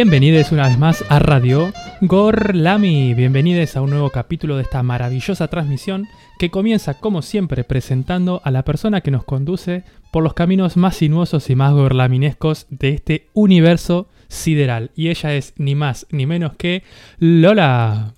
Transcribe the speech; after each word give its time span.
Bienvenidos 0.00 0.52
una 0.52 0.68
vez 0.68 0.78
más 0.78 1.04
a 1.08 1.18
Radio 1.18 1.72
Gorlami. 2.02 3.14
Bienvenidos 3.14 3.76
a 3.76 3.82
un 3.82 3.90
nuevo 3.90 4.10
capítulo 4.10 4.54
de 4.54 4.62
esta 4.62 4.84
maravillosa 4.84 5.48
transmisión 5.48 6.06
que 6.38 6.52
comienza 6.52 6.94
como 6.94 7.20
siempre 7.20 7.64
presentando 7.64 8.40
a 8.44 8.52
la 8.52 8.62
persona 8.62 9.00
que 9.00 9.10
nos 9.10 9.24
conduce 9.24 9.82
por 10.12 10.22
los 10.22 10.34
caminos 10.34 10.76
más 10.76 10.94
sinuosos 10.94 11.50
y 11.50 11.56
más 11.56 11.72
gorlaminescos 11.72 12.68
de 12.70 12.90
este 12.90 13.26
universo 13.32 14.06
sideral. 14.28 14.92
Y 14.94 15.08
ella 15.08 15.34
es 15.34 15.52
ni 15.56 15.74
más 15.74 16.06
ni 16.10 16.26
menos 16.26 16.52
que 16.54 16.84
Lola. 17.18 18.14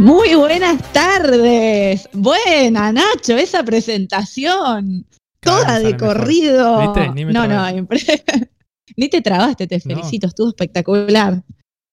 Muy 0.00 0.34
buenas 0.34 0.80
tardes. 0.94 2.08
Buena, 2.14 2.90
Nacho, 2.90 3.36
esa 3.36 3.62
presentación. 3.62 5.06
Toda 5.40 5.78
de 5.78 5.94
corrido. 5.94 6.94
no, 7.30 7.46
no, 7.46 7.86
ni 8.96 9.08
te 9.10 9.20
trabaste, 9.20 9.66
te 9.66 9.78
felicito, 9.78 10.28
estuvo 10.28 10.48
espectacular. 10.48 11.44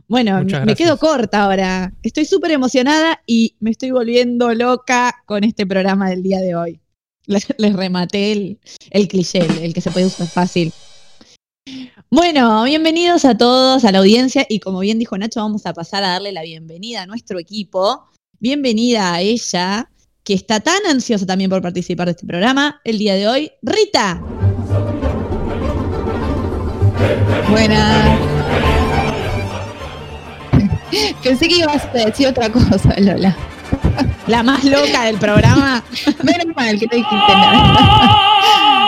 Bueno, 0.08 0.42
me 0.66 0.76
quedo 0.76 0.98
corta 0.98 1.44
ahora. 1.44 1.94
Estoy 2.02 2.24
súper 2.24 2.52
emocionada 2.52 3.22
y 3.26 3.58
me 3.60 3.72
estoy 3.72 3.92
volviendo 3.92 4.54
loca 4.54 5.14
con 5.26 5.44
este 5.44 5.68
programa 5.68 6.10
del 6.10 6.24
día 6.24 6.40
de 6.40 6.56
hoy. 6.56 6.80
Les, 7.26 7.46
rematé 7.74 8.32
el, 8.32 8.60
el 8.90 9.10
cliché, 9.10 9.46
el 9.62 9.74
que 9.74 9.82
se 9.82 9.92
puede 9.92 10.06
usar 10.06 10.28
fácil. 10.28 10.72
Bueno, 12.10 12.64
bienvenidos 12.64 13.26
a 13.26 13.36
todos, 13.38 13.84
a 13.84 13.92
la 13.92 14.00
audiencia, 14.00 14.46
y 14.48 14.62
como 14.62 14.80
bien 14.80 14.98
dijo 14.98 15.18
Nacho, 15.18 15.42
vamos 15.42 15.66
a 15.66 15.74
pasar 15.74 16.06
a 16.06 16.12
darle 16.12 16.32
la 16.32 16.42
bienvenida 16.42 17.02
a 17.02 17.06
nuestro 17.06 17.38
equipo. 17.38 18.06
Bienvenida 18.40 19.14
a 19.14 19.20
ella, 19.20 19.90
que 20.24 20.34
está 20.34 20.62
tan 20.62 20.86
ansiosa 20.90 21.26
también 21.26 21.50
por 21.50 21.62
participar 21.62 22.06
de 22.06 22.12
este 22.12 22.26
programa 22.26 22.80
el 22.86 22.98
día 22.98 23.16
de 23.16 23.28
hoy, 23.28 23.52
Rita. 23.62 24.22
Buenas. 27.50 28.20
Pensé 31.24 31.50
que 31.50 31.58
ibas 31.58 31.84
a 31.84 32.06
decir 32.06 32.28
otra 32.28 32.50
cosa, 32.50 32.96
Lola. 33.00 33.36
La 34.28 34.44
más 34.44 34.64
loca 34.64 35.04
del 35.04 35.18
programa. 35.18 35.84
Menos 36.24 36.56
mal 36.56 36.80
que 36.80 36.86
no 36.86 36.96
dijiste 36.96 37.34
nada. 37.34 38.84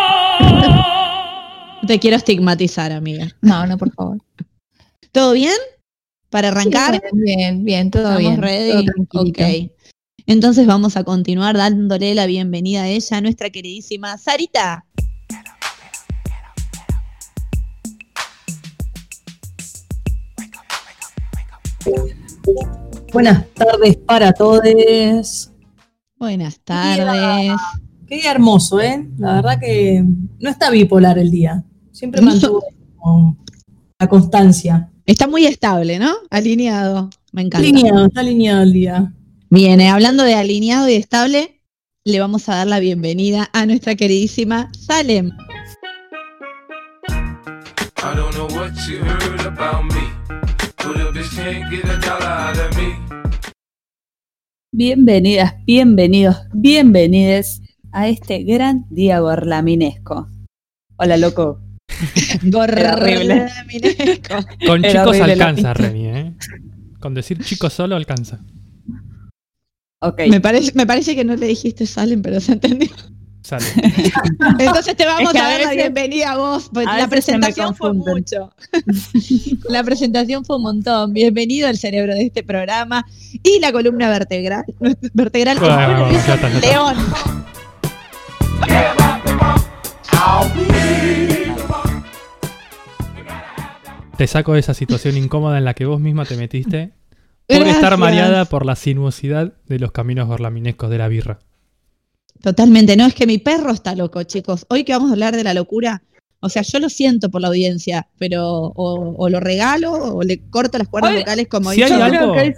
te 1.89 1.97
quiero 1.97 2.17
estigmatizar, 2.17 2.91
amiga. 2.91 3.35
No, 3.41 3.65
no, 3.65 3.75
por 3.75 3.91
favor. 3.91 4.19
¿Todo 5.11 5.33
bien? 5.33 5.55
¿Para 6.29 6.49
arrancar? 6.49 7.01
bien, 7.13 7.65
bien, 7.65 7.89
todo 7.89 8.15
bien. 8.19 8.39
ready? 8.39 8.85
ok. 9.11 9.71
Entonces 10.27 10.67
vamos 10.67 10.97
a 10.97 11.03
continuar 11.03 11.57
dándole 11.57 12.13
la 12.13 12.27
bienvenida 12.27 12.83
a 12.83 12.87
ella, 12.87 13.17
a 13.17 13.21
nuestra 13.21 13.49
queridísima 13.49 14.19
Sarita. 14.19 14.85
Buenas 23.11 23.47
tardes 23.55 23.97
para 23.97 24.31
todos. 24.33 25.51
Buenas 26.17 26.59
tardes. 26.59 27.59
Qué 28.05 28.17
día 28.17 28.29
hermoso, 28.29 28.79
¿eh? 28.79 29.09
La 29.17 29.33
verdad 29.33 29.59
que 29.59 30.03
no 30.39 30.49
está 30.51 30.69
bipolar 30.69 31.17
el 31.17 31.31
día. 31.31 31.63
Siempre 32.00 32.22
mantuvo 32.22 32.64
la 34.00 34.08
constancia. 34.08 34.89
Está 35.05 35.28
muy 35.28 35.45
estable, 35.45 36.00
¿no? 36.00 36.09
Alineado. 36.30 37.09
Me 37.33 37.41
encanta. 37.41 37.58
Alineado, 37.58 38.06
está 38.06 38.22
alineado 38.22 38.64
el 38.64 38.72
día. 38.72 39.13
Bien, 39.50 39.81
hablando 39.81 40.23
de 40.23 40.34
alineado 40.34 40.88
y 40.88 40.94
estable, 40.94 41.59
le 42.06 42.22
vamos 42.22 42.47
a 42.47 42.56
dar 42.56 42.68
la 42.68 42.79
bienvenida 42.79 43.50
a 43.51 43.66
nuestra 43.66 43.96
queridísima 43.96 44.72
Salem. 44.72 45.31
Bienvenidas, 54.72 55.53
bienvenidos, 55.66 56.38
bienvenides 56.53 57.62
a 57.91 58.07
este 58.07 58.44
gran 58.44 58.85
día 58.90 59.19
gorlaminesco. 59.19 60.29
Hola, 60.96 61.18
loco. 61.18 61.59
Con 64.65 64.83
chicos 64.83 65.19
alcanza, 65.19 65.73
Remy, 65.73 66.07
¿eh? 66.07 66.33
Con 66.99 67.13
decir 67.13 67.43
chicos 67.43 67.73
solo 67.73 67.95
alcanza. 67.95 68.39
Okay. 70.01 70.29
Me, 70.29 70.39
parece, 70.39 70.71
me 70.75 70.85
parece 70.85 71.15
que 71.15 71.25
no 71.25 71.35
le 71.35 71.47
dijiste 71.47 71.85
Salen, 71.85 72.21
pero 72.21 72.39
se 72.39 72.53
entendió. 72.53 72.89
Salen. 73.41 73.67
Entonces 74.59 74.95
te 74.95 75.05
vamos 75.05 75.35
a, 75.35 75.39
dar 75.39 75.61
la 75.61 75.73
bienvenida 75.73 76.31
a 76.31 76.37
vos. 76.37 76.69
Pues 76.73 76.85
la 76.85 77.07
presentación 77.09 77.75
fue 77.75 77.93
mucho. 77.93 78.53
la 79.69 79.83
presentación 79.83 80.45
fue 80.45 80.55
un 80.55 80.63
montón. 80.63 81.13
Bienvenido 81.13 81.67
al 81.67 81.77
cerebro 81.77 82.13
de 82.13 82.23
este 82.23 82.43
programa 82.43 83.05
y 83.43 83.59
la 83.59 83.73
columna 83.73 84.09
vertebral. 84.09 84.63
Vertebral. 85.13 85.57
León. 86.61 86.95
Te 94.19 94.28
saco 94.28 94.52
de 94.52 94.59
esa 94.59 94.74
situación 94.74 95.16
incómoda 95.16 95.57
en 95.57 95.63
la 95.63 95.74
que 95.74 95.85
vos 95.85 96.02
misma 96.02 96.25
te 96.25 96.35
metiste 96.35 96.91
por 97.47 97.66
estar 97.66 97.96
mareada 97.96 98.44
por 98.44 98.66
la 98.66 98.75
sinuosidad 98.75 99.53
de 99.66 99.80
los 99.80 99.94
caminos 99.94 100.28
gorlaminescos 100.28 100.90
de 100.90 100.97
la 100.97 101.07
birra. 101.07 101.40
Totalmente, 102.41 102.97
no, 102.97 103.06
es 103.06 103.13
que 103.13 103.25
mi 103.25 103.38
perro 103.38 103.72
está 103.72 103.96
loco, 103.96 104.22
chicos. 104.24 104.66
Hoy 104.68 104.84
que 104.84 104.91
vamos 104.91 105.12
a 105.12 105.13
hablar 105.13 105.38
de 105.38 105.46
la 105.46 105.53
locura, 105.53 106.03
o 106.41 106.50
sea, 106.50 106.63
yo 106.63 106.79
lo 106.79 106.90
siento 106.90 107.31
por 107.31 107.40
la 107.40 107.47
audiencia, 107.47 108.09
pero 108.18 108.74
o, 108.75 109.29
lo 109.29 109.40
regalo 109.40 109.94
o 109.94 110.22
le 110.22 110.50
corto 110.50 110.78
las 110.78 110.90
cuerdas 110.90 111.16
vocales 111.16 111.47
como 111.47 111.72
si 111.72 111.81
que 111.81 112.53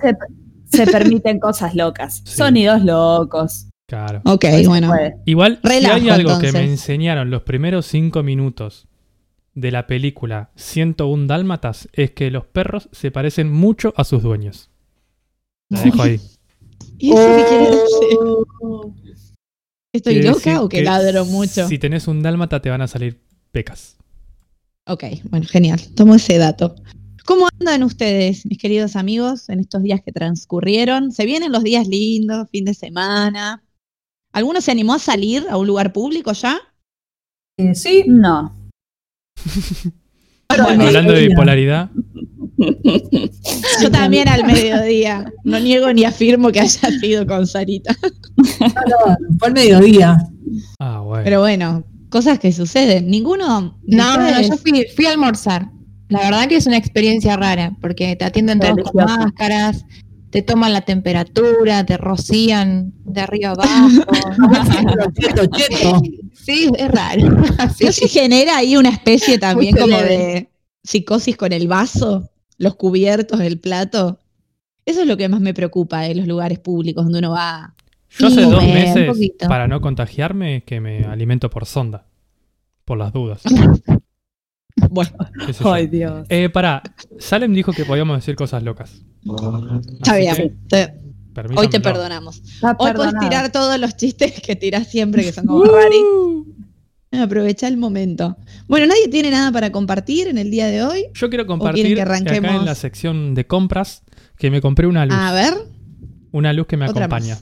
se, 0.65 0.87
permiten 0.87 1.39
cosas 1.39 1.75
locas, 1.75 2.23
sonidos 2.25 2.83
locos. 2.83 3.67
Claro. 3.87 4.21
Ok, 4.25 4.45
bueno. 4.65 4.91
Igual, 5.25 5.59
si 5.63 5.85
hay 5.85 6.09
algo 6.09 6.39
que 6.39 6.51
me 6.53 6.63
enseñaron 6.63 7.29
los 7.29 7.43
primeros 7.43 7.85
cinco 7.85 8.23
minutos 8.23 8.87
de 9.53 9.71
la 9.71 9.87
película 9.87 10.51
101 10.55 11.27
Dálmatas 11.27 11.89
es 11.93 12.11
que 12.11 12.31
los 12.31 12.45
perros 12.45 12.89
se 12.91 13.11
parecen 13.11 13.51
mucho 13.51 13.93
a 13.97 14.03
sus 14.03 14.23
dueños. 14.23 14.69
La 15.69 15.81
dejo 15.81 16.01
ahí. 16.01 16.19
¿Y 16.97 17.11
eso 17.11 17.35
qué 17.35 17.45
quiere 17.47 17.65
decir? 17.65 18.17
¿Estoy 19.93 20.21
loca 20.21 20.61
o 20.61 20.69
que, 20.69 20.83
ladro 20.83 21.25
mucho? 21.25 21.67
Si 21.67 21.77
tenés 21.77 22.07
un 22.07 22.21
dálmata 22.21 22.61
te 22.61 22.69
van 22.69 22.81
a 22.81 22.87
salir 22.87 23.21
pecas. 23.51 23.97
Ok, 24.87 25.03
bueno, 25.29 25.45
genial. 25.47 25.79
Tomo 25.95 26.15
ese 26.15 26.37
dato. 26.37 26.75
¿Cómo 27.25 27.47
andan 27.59 27.83
ustedes, 27.83 28.45
mis 28.45 28.57
queridos 28.57 28.95
amigos, 28.95 29.49
en 29.49 29.59
estos 29.59 29.83
días 29.83 30.01
que 30.03 30.11
transcurrieron? 30.11 31.11
¿Se 31.11 31.25
vienen 31.25 31.51
los 31.51 31.63
días 31.63 31.87
lindos, 31.87 32.49
fin 32.49 32.65
de 32.65 32.73
semana? 32.73 33.63
¿Alguno 34.31 34.61
se 34.61 34.71
animó 34.71 34.93
a 34.93 34.99
salir 34.99 35.45
a 35.49 35.57
un 35.57 35.67
lugar 35.67 35.93
público 35.93 36.31
ya? 36.31 36.59
Eh, 37.57 37.75
sí. 37.75 38.05
No. 38.07 38.60
Hablando 40.49 41.13
de 41.13 41.27
bipolaridad. 41.27 41.89
Yo 43.81 43.91
también 43.91 44.27
al 44.27 44.45
mediodía. 44.45 45.31
No 45.43 45.59
niego 45.59 45.91
ni 45.93 46.03
afirmo 46.03 46.51
que 46.51 46.59
haya 46.59 46.89
sido 46.99 47.25
con 47.25 47.47
Sarita. 47.47 47.95
No, 48.01 48.67
no, 49.19 49.37
fue 49.39 49.47
al 49.47 49.53
mediodía. 49.53 50.17
Ah, 50.79 50.99
bueno. 50.99 51.23
Pero 51.23 51.39
bueno, 51.39 51.83
cosas 52.09 52.39
que 52.39 52.51
suceden. 52.51 53.09
Ninguno. 53.09 53.79
No, 53.83 54.17
no, 54.17 54.41
yo 54.41 54.57
fui, 54.57 54.85
fui 54.95 55.05
a 55.05 55.11
almorzar. 55.11 55.69
La 56.09 56.19
verdad 56.19 56.47
que 56.47 56.57
es 56.57 56.67
una 56.67 56.77
experiencia 56.77 57.37
rara, 57.37 57.71
porque 57.79 58.15
te 58.17 58.25
atienden 58.25 58.59
todos 58.59 58.91
con 58.91 59.05
máscaras, 59.05 59.85
te 60.31 60.41
toman 60.41 60.71
la 60.71 60.81
temperatura, 60.81 61.85
te 61.85 61.97
rocían 61.97 62.93
de 63.03 63.21
arriba 63.21 63.51
abajo. 63.51 63.89
Sí, 66.33 66.71
es 66.75 66.89
raro. 66.89 67.29
¿No 67.81 67.91
se 67.91 68.07
genera 68.07 68.57
ahí 68.57 68.75
una 68.75 68.89
especie 68.89 69.37
también 69.37 69.75
como 69.75 69.95
de 69.95 70.49
psicosis 70.83 71.37
con 71.37 71.53
el 71.53 71.67
vaso, 71.67 72.31
los 72.57 72.75
cubiertos, 72.75 73.39
el 73.41 73.59
plato? 73.59 74.19
Eso 74.83 75.01
es 75.01 75.07
lo 75.07 75.17
que 75.17 75.29
más 75.29 75.39
me 75.39 75.53
preocupa 75.53 76.07
en 76.07 76.17
los 76.17 76.27
lugares 76.27 76.57
públicos 76.57 77.03
donde 77.03 77.19
uno 77.19 77.31
va. 77.31 77.75
Yo 78.09 78.27
hace 78.27 78.41
dos 78.41 78.63
meses, 78.63 79.15
para 79.47 79.67
no 79.67 79.81
contagiarme, 79.81 80.63
que 80.63 80.81
me 80.81 81.05
alimento 81.05 81.51
por 81.51 81.67
sonda. 81.67 82.07
Por 82.83 82.97
las 82.97 83.13
dudas. 83.13 83.43
bueno. 84.89 85.11
Ay, 85.63 85.85
Dios. 85.85 86.25
Eh, 86.29 86.49
para, 86.49 86.81
Salem 87.19 87.53
dijo 87.53 87.71
que 87.71 87.85
podíamos 87.85 88.17
decir 88.17 88.35
cosas 88.35 88.63
locas. 88.63 89.03
Está 89.23 90.17
bien. 90.17 90.59
Hoy 91.55 91.67
te 91.69 91.79
perdonamos. 91.79 92.41
Hoy 92.77 92.93
puedes 92.93 93.13
tirar 93.19 93.51
todos 93.51 93.79
los 93.79 93.95
chistes 93.95 94.41
que 94.41 94.55
tiras 94.55 94.87
siempre, 94.87 95.23
que 95.23 95.31
son 95.31 95.45
como 95.45 95.63
uh. 95.63 96.45
Aprovecha 97.13 97.67
el 97.67 97.77
momento. 97.77 98.37
Bueno, 98.67 98.87
¿nadie 98.87 99.09
tiene 99.09 99.31
nada 99.31 99.51
para 99.51 99.71
compartir 99.71 100.27
en 100.27 100.37
el 100.37 100.49
día 100.49 100.67
de 100.67 100.83
hoy? 100.83 101.05
Yo 101.13 101.29
quiero 101.29 101.45
compartir 101.45 101.93
que 101.93 102.01
acá 102.01 102.17
en 102.17 102.65
la 102.65 102.75
sección 102.75 103.35
de 103.35 103.45
compras 103.45 104.03
que 104.37 104.49
me 104.49 104.61
compré 104.61 104.87
una 104.87 105.05
luz. 105.05 105.15
A 105.17 105.33
ver. 105.33 105.53
Una 106.31 106.53
luz 106.53 106.67
que 106.67 106.77
me 106.77 106.85
acompaña. 106.85 107.37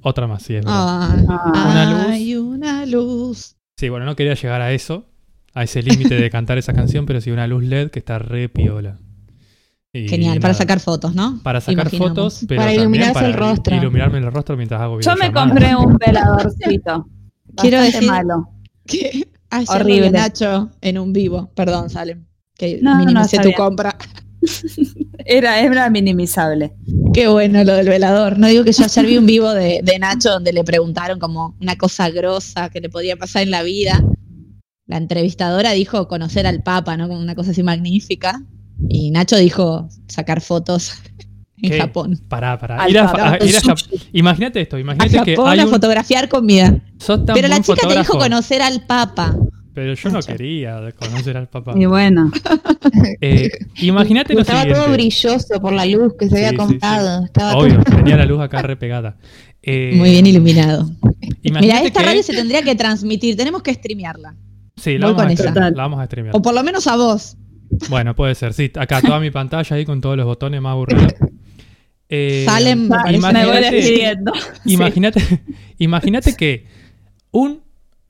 Otra 0.00 0.28
más, 0.28 0.44
sí, 0.44 0.54
es 0.54 0.64
ah, 0.66 1.16
una 1.18 1.90
luz. 1.90 2.06
Hay 2.08 2.36
una 2.36 2.86
luz. 2.86 3.56
Sí, 3.76 3.88
bueno, 3.88 4.06
no 4.06 4.14
quería 4.14 4.34
llegar 4.34 4.60
a 4.60 4.72
eso, 4.72 5.06
a 5.54 5.64
ese 5.64 5.82
límite 5.82 6.14
de 6.14 6.30
cantar 6.30 6.56
esa 6.56 6.72
canción, 6.72 7.04
pero 7.04 7.20
sí 7.20 7.32
una 7.32 7.48
luz 7.48 7.64
LED 7.64 7.90
que 7.90 7.98
está 7.98 8.20
re 8.20 8.48
piola. 8.48 8.98
Genial, 9.92 10.38
para 10.40 10.52
sacar 10.52 10.80
fotos, 10.80 11.14
¿no? 11.14 11.40
Para 11.42 11.60
sacar 11.60 11.88
fotos, 11.90 12.44
pero 12.46 12.60
para 12.60 12.74
iluminarse 12.74 13.24
el 13.24 13.32
rostro. 13.32 13.74
Iluminarme 13.74 14.18
el 14.18 14.30
rostro 14.30 14.56
mientras 14.56 14.80
hago 14.80 15.00
Yo 15.00 15.16
me 15.16 15.32
compré 15.32 15.74
un 15.76 15.96
veladorcito. 15.96 17.08
Quiero 17.56 17.80
decir 17.80 18.06
malo. 18.06 18.48
Que 18.86 19.28
Horrible. 19.68 20.10
Nacho 20.10 20.70
en 20.82 20.98
un 20.98 21.12
vivo. 21.12 21.50
Perdón, 21.54 21.88
Salem. 21.88 22.26
Que 22.54 22.80
no, 22.82 22.96
minimicé 22.96 23.38
tu 23.38 23.52
compra. 23.52 23.96
era, 25.24 25.60
era 25.60 25.88
minimizable. 25.88 26.74
Qué 27.14 27.28
bueno 27.28 27.64
lo 27.64 27.74
del 27.74 27.88
velador. 27.88 28.38
No 28.38 28.46
digo 28.48 28.64
que 28.64 28.72
yo 28.72 28.84
ayer 28.84 29.06
vi 29.06 29.16
un 29.16 29.26
vivo 29.26 29.52
de, 29.52 29.80
de 29.82 29.98
Nacho 29.98 30.30
donde 30.30 30.52
le 30.52 30.64
preguntaron 30.64 31.18
como 31.18 31.56
una 31.60 31.76
cosa 31.76 32.10
grosa 32.10 32.68
que 32.68 32.80
le 32.80 32.90
podía 32.90 33.16
pasar 33.16 33.42
en 33.42 33.50
la 33.50 33.62
vida. 33.62 34.04
La 34.86 34.98
entrevistadora 34.98 35.72
dijo 35.72 36.08
conocer 36.08 36.46
al 36.46 36.62
Papa, 36.62 36.96
¿no? 36.96 37.08
Como 37.08 37.20
una 37.20 37.34
cosa 37.34 37.52
así 37.52 37.62
magnífica. 37.62 38.42
Y 38.88 39.10
Nacho 39.10 39.36
dijo 39.36 39.88
sacar 40.06 40.40
fotos 40.40 40.94
en 41.62 41.78
Japón. 41.78 42.20
Pará, 42.28 42.58
pará. 42.58 42.86
Imagínate 44.12 44.60
esto, 44.60 44.78
imagínate 44.78 45.22
que 45.24 45.36
hay 45.44 45.60
a 45.60 45.66
fotografiar 45.66 46.28
comida. 46.28 46.80
Pero 47.34 47.48
la 47.48 47.60
chica 47.60 47.88
te 47.88 47.98
dijo 47.98 48.18
conocer 48.18 48.62
al 48.62 48.86
Papa. 48.86 49.36
Pero 49.74 49.94
yo 49.94 50.10
no 50.10 50.20
quería 50.20 50.92
conocer 50.98 51.36
al 51.36 51.48
Papa. 51.48 51.74
Y 51.76 51.86
bueno. 51.86 52.30
Eh, 53.20 53.50
imagínate 53.76 54.34
lo 54.34 54.40
Estaba 54.40 54.66
todo 54.66 54.90
brilloso 54.92 55.60
por 55.60 55.72
la 55.72 55.84
luz 55.84 56.14
que 56.18 56.28
se 56.28 56.46
había 56.46 56.56
contado. 56.56 57.26
Obvio, 57.54 57.82
tenía 57.84 58.16
la 58.16 58.24
luz 58.24 58.40
acá 58.40 58.62
repegada. 58.62 59.16
Eh, 59.60 59.92
Muy 59.96 60.10
bien 60.10 60.24
iluminado. 60.24 60.88
Mira, 61.42 61.82
esta 61.82 62.00
radio 62.00 62.22
se 62.22 62.32
tendría 62.32 62.62
que 62.62 62.76
transmitir. 62.76 63.36
Tenemos 63.36 63.60
que 63.60 63.74
streamearla. 63.74 64.36
Sí, 64.76 64.96
la 64.96 65.10
vamos, 65.10 65.40
a, 65.40 65.52
la 65.52 65.70
vamos 65.70 66.00
a 66.00 66.06
streamear. 66.06 66.34
O 66.34 66.40
por 66.40 66.54
lo 66.54 66.62
menos 66.62 66.86
a 66.86 66.96
vos. 66.96 67.36
Bueno, 67.88 68.14
puede 68.14 68.34
ser, 68.34 68.52
sí. 68.52 68.70
Acá 68.76 69.00
toda 69.02 69.20
mi 69.20 69.30
pantalla 69.30 69.76
ahí 69.76 69.84
con 69.84 70.00
todos 70.00 70.16
los 70.16 70.26
botones 70.26 70.60
más 70.60 70.72
aburridos. 70.72 71.14
Eh, 72.08 72.44
Salen, 72.46 72.88
imagínate, 74.64 75.20
imagínate, 75.78 76.36
que 76.36 76.66
un 77.30 77.60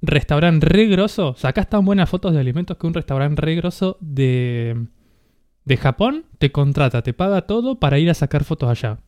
restaurante 0.00 0.66
re 0.66 0.86
grosso, 0.86 1.34
sacás 1.36 1.68
tan 1.68 1.84
buenas 1.84 2.08
fotos 2.08 2.32
de 2.32 2.38
alimentos 2.38 2.76
que 2.76 2.86
un 2.86 2.94
restaurante 2.94 3.42
re 3.42 3.56
grosso 3.56 3.96
de, 4.00 4.86
de 5.64 5.76
Japón 5.76 6.26
te 6.38 6.52
contrata, 6.52 7.02
te 7.02 7.12
paga 7.12 7.42
todo 7.42 7.80
para 7.80 7.98
ir 7.98 8.08
a 8.08 8.14
sacar 8.14 8.44
fotos 8.44 8.70
allá. 8.70 8.98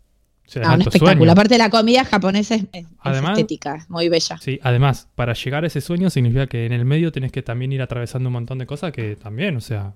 Ah, 0.64 0.75
un 0.75 0.82
espectáculo. 0.82 1.31
Aparte 1.31 1.55
de 1.55 1.58
la 1.58 1.70
comida 1.70 2.05
japonesa 2.05 2.56
es, 2.56 2.67
estética, 3.05 3.87
muy 3.88 4.08
bella. 4.08 4.37
Sí, 4.38 4.58
además, 4.62 5.08
para 5.14 5.35
llegar 5.35 5.62
a 5.62 5.69
ese 5.69 5.81
sueño 5.81 6.11
significa 6.11 6.49
que 6.49 6.67
en 6.67 6.73
el 6.73 6.85
medio 6.85 7.12
tenés 7.12 7.31
que 7.31 7.43
también 7.43 7.73
ir 7.73 7.82
atravesando 7.82 8.29
un 8.29 8.32
montón 8.32 8.58
de 8.58 8.67
cosas 8.67 8.91
que 8.91 9.14
también, 9.14 9.56
o 9.56 9.61
sea, 9.61 9.94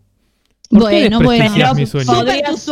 bueno, 0.81 1.21
bueno, 1.21 1.75
mi 1.75 1.87
sueño? 1.87 2.13
Podrías, 2.13 2.67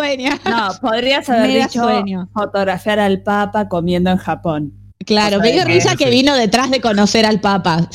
no, 0.44 0.68
podrías 0.80 1.28
haber 1.28 1.62
dicho 1.62 1.86
fotografiar 2.32 2.98
al 2.98 3.22
Papa 3.22 3.68
comiendo 3.68 4.10
en 4.10 4.18
Japón. 4.18 4.72
Claro, 5.04 5.40
me 5.40 5.52
dio 5.52 5.64
risa 5.64 5.96
que 5.96 6.10
vino 6.10 6.34
detrás 6.36 6.70
de 6.70 6.80
conocer 6.80 7.26
al 7.26 7.40
Papa. 7.40 7.88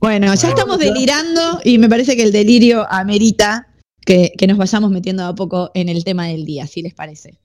Bueno, 0.00 0.34
ya 0.34 0.48
estamos 0.48 0.78
delirando 0.78 1.60
y 1.64 1.78
me 1.78 1.88
parece 1.88 2.16
que 2.16 2.22
el 2.24 2.32
delirio 2.32 2.86
amerita 2.90 3.68
que, 4.04 4.32
que 4.36 4.46
nos 4.46 4.58
vayamos 4.58 4.90
metiendo 4.90 5.24
a 5.24 5.34
poco 5.34 5.70
en 5.74 5.88
el 5.88 6.04
tema 6.04 6.26
del 6.26 6.44
día, 6.44 6.66
si 6.66 6.82
les 6.82 6.94
parece. 6.94 7.41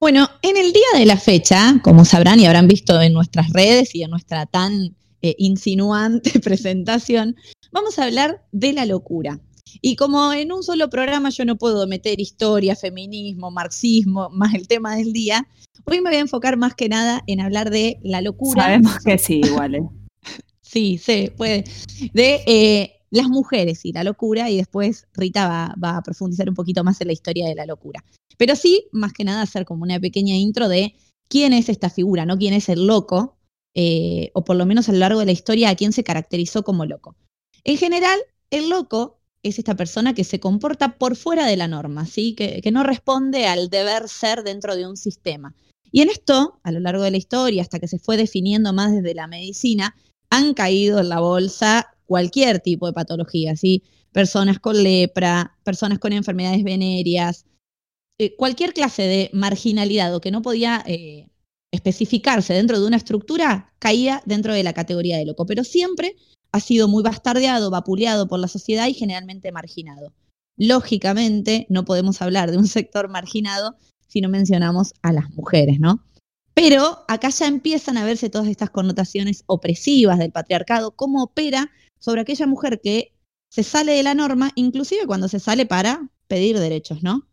Bueno, 0.00 0.28
en 0.42 0.56
el 0.56 0.72
día 0.72 0.86
de 0.94 1.06
la 1.06 1.16
fecha, 1.16 1.80
como 1.82 2.04
sabrán 2.04 2.38
y 2.38 2.46
habrán 2.46 2.68
visto 2.68 3.00
en 3.02 3.12
nuestras 3.12 3.50
redes 3.52 3.96
y 3.96 4.04
en 4.04 4.10
nuestra 4.10 4.46
tan 4.46 4.94
eh, 5.22 5.34
insinuante 5.38 6.38
presentación, 6.40 7.34
vamos 7.72 7.98
a 7.98 8.04
hablar 8.04 8.44
de 8.52 8.72
la 8.72 8.86
locura. 8.86 9.40
Y 9.82 9.96
como 9.96 10.32
en 10.32 10.52
un 10.52 10.62
solo 10.62 10.88
programa 10.88 11.30
yo 11.30 11.44
no 11.44 11.56
puedo 11.56 11.84
meter 11.88 12.20
historia, 12.20 12.76
feminismo, 12.76 13.50
marxismo, 13.50 14.30
más 14.30 14.54
el 14.54 14.68
tema 14.68 14.94
del 14.94 15.12
día, 15.12 15.48
hoy 15.84 16.00
me 16.00 16.10
voy 16.10 16.18
a 16.18 16.20
enfocar 16.20 16.56
más 16.56 16.76
que 16.76 16.88
nada 16.88 17.24
en 17.26 17.40
hablar 17.40 17.70
de 17.70 17.98
la 18.04 18.20
locura. 18.20 18.62
Sabemos 18.62 18.98
que 19.04 19.18
sí, 19.18 19.40
igual. 19.44 19.74
¿eh? 19.74 19.82
sí, 20.62 20.98
sí, 20.98 21.30
puede. 21.36 21.64
De 22.14 22.42
eh, 22.46 22.92
las 23.10 23.28
mujeres 23.28 23.84
y 23.84 23.92
la 23.92 24.04
locura, 24.04 24.48
y 24.48 24.58
después 24.58 25.08
Rita 25.14 25.74
va, 25.76 25.96
a 25.96 26.02
profundizar 26.02 26.48
un 26.48 26.54
poquito 26.54 26.84
más 26.84 27.00
en 27.00 27.08
la 27.08 27.12
historia 27.12 27.48
de 27.48 27.56
la 27.56 27.66
locura. 27.66 28.04
Pero 28.38 28.56
sí, 28.56 28.88
más 28.92 29.12
que 29.12 29.24
nada, 29.24 29.42
hacer 29.42 29.66
como 29.66 29.82
una 29.82 30.00
pequeña 30.00 30.34
intro 30.34 30.68
de 30.68 30.94
quién 31.28 31.52
es 31.52 31.68
esta 31.68 31.90
figura, 31.90 32.24
¿no? 32.24 32.38
¿Quién 32.38 32.54
es 32.54 32.70
el 32.70 32.86
loco? 32.86 33.36
Eh, 33.74 34.30
o 34.32 34.44
por 34.44 34.56
lo 34.56 34.64
menos 34.64 34.88
a 34.88 34.92
lo 34.92 34.98
largo 34.98 35.20
de 35.20 35.26
la 35.26 35.32
historia, 35.32 35.68
a 35.68 35.76
quién 35.76 35.92
se 35.92 36.04
caracterizó 36.04 36.62
como 36.62 36.86
loco. 36.86 37.16
En 37.64 37.76
general, 37.76 38.18
el 38.50 38.70
loco 38.70 39.20
es 39.42 39.58
esta 39.58 39.76
persona 39.76 40.14
que 40.14 40.24
se 40.24 40.40
comporta 40.40 40.96
por 40.96 41.16
fuera 41.16 41.46
de 41.46 41.56
la 41.56 41.68
norma, 41.68 42.06
¿sí? 42.06 42.34
que, 42.34 42.62
no 42.72 42.82
responde 42.82 43.46
al 43.46 43.68
deber 43.68 44.08
ser 44.08 44.42
dentro 44.42 44.74
de 44.74 44.86
un 44.86 44.96
sistema. 44.96 45.54
Y 45.90 46.02
en 46.02 46.10
esto, 46.10 46.60
a 46.62 46.72
lo 46.72 46.80
largo 46.80 47.02
de 47.02 47.10
la 47.10 47.16
historia, 47.16 47.62
hasta 47.62 47.78
que 47.78 47.88
se 47.88 47.98
fue 47.98 48.16
definiendo 48.16 48.72
más 48.72 48.92
desde 48.92 49.14
la 49.14 49.26
medicina, 49.26 49.94
han 50.30 50.54
caído 50.54 51.00
en 51.00 51.08
la 51.08 51.20
bolsa 51.20 51.90
cualquier 52.04 52.60
tipo 52.60 52.86
de 52.86 52.92
patología, 52.92 53.56
¿sí? 53.56 53.82
Personas 54.12 54.58
con 54.58 54.82
lepra, 54.82 55.56
personas 55.64 55.98
con 55.98 56.12
enfermedades 56.12 56.64
venéreas, 56.64 57.46
eh, 58.18 58.34
cualquier 58.36 58.74
clase 58.74 59.02
de 59.02 59.30
marginalidad 59.32 60.14
o 60.14 60.20
que 60.20 60.30
no 60.30 60.42
podía 60.42 60.82
eh, 60.86 61.28
especificarse 61.72 62.54
dentro 62.54 62.80
de 62.80 62.86
una 62.86 62.96
estructura, 62.96 63.72
caía 63.78 64.22
dentro 64.26 64.52
de 64.54 64.62
la 64.62 64.72
categoría 64.72 65.18
de 65.18 65.26
loco, 65.26 65.46
pero 65.46 65.64
siempre 65.64 66.16
ha 66.50 66.60
sido 66.60 66.88
muy 66.88 67.02
bastardeado, 67.02 67.70
vapuleado 67.70 68.26
por 68.26 68.40
la 68.40 68.48
sociedad 68.48 68.86
y 68.88 68.94
generalmente 68.94 69.52
marginado. 69.52 70.12
Lógicamente, 70.56 71.66
no 71.68 71.84
podemos 71.84 72.20
hablar 72.20 72.50
de 72.50 72.56
un 72.56 72.66
sector 72.66 73.08
marginado 73.08 73.76
si 74.08 74.20
no 74.20 74.28
mencionamos 74.28 74.94
a 75.02 75.12
las 75.12 75.30
mujeres, 75.30 75.78
¿no? 75.78 76.02
Pero 76.54 77.04
acá 77.06 77.28
ya 77.28 77.46
empiezan 77.46 77.98
a 77.98 78.04
verse 78.04 78.30
todas 78.30 78.48
estas 78.48 78.70
connotaciones 78.70 79.44
opresivas 79.46 80.18
del 80.18 80.32
patriarcado, 80.32 80.90
cómo 80.96 81.22
opera 81.22 81.70
sobre 82.00 82.22
aquella 82.22 82.48
mujer 82.48 82.80
que 82.82 83.14
se 83.48 83.62
sale 83.62 83.92
de 83.92 84.02
la 84.02 84.14
norma, 84.14 84.50
inclusive 84.56 85.06
cuando 85.06 85.28
se 85.28 85.38
sale 85.38 85.66
para 85.66 86.10
pedir 86.26 86.58
derechos, 86.58 87.02
¿no? 87.02 87.27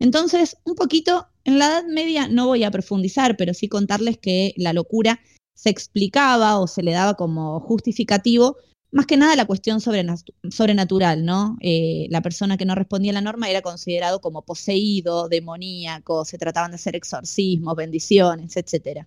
Entonces, 0.00 0.56
un 0.64 0.74
poquito, 0.74 1.28
en 1.44 1.58
la 1.58 1.66
Edad 1.66 1.84
Media 1.84 2.26
no 2.26 2.46
voy 2.46 2.64
a 2.64 2.70
profundizar, 2.70 3.36
pero 3.36 3.54
sí 3.54 3.68
contarles 3.68 4.18
que 4.18 4.54
la 4.56 4.72
locura 4.72 5.20
se 5.54 5.68
explicaba 5.68 6.58
o 6.58 6.66
se 6.66 6.82
le 6.82 6.92
daba 6.92 7.14
como 7.14 7.60
justificativo, 7.60 8.56
más 8.92 9.06
que 9.06 9.18
nada 9.18 9.36
la 9.36 9.44
cuestión 9.44 9.80
sobrenatural, 9.80 11.24
¿no? 11.24 11.56
Eh, 11.60 12.06
la 12.10 12.22
persona 12.22 12.56
que 12.56 12.64
no 12.64 12.74
respondía 12.74 13.12
a 13.12 13.14
la 13.14 13.20
norma 13.20 13.48
era 13.48 13.62
considerado 13.62 14.20
como 14.20 14.42
poseído, 14.42 15.28
demoníaco, 15.28 16.24
se 16.24 16.38
trataban 16.38 16.72
de 16.72 16.76
hacer 16.76 16.96
exorcismos, 16.96 17.76
bendiciones, 17.76 18.56
etc. 18.56 19.06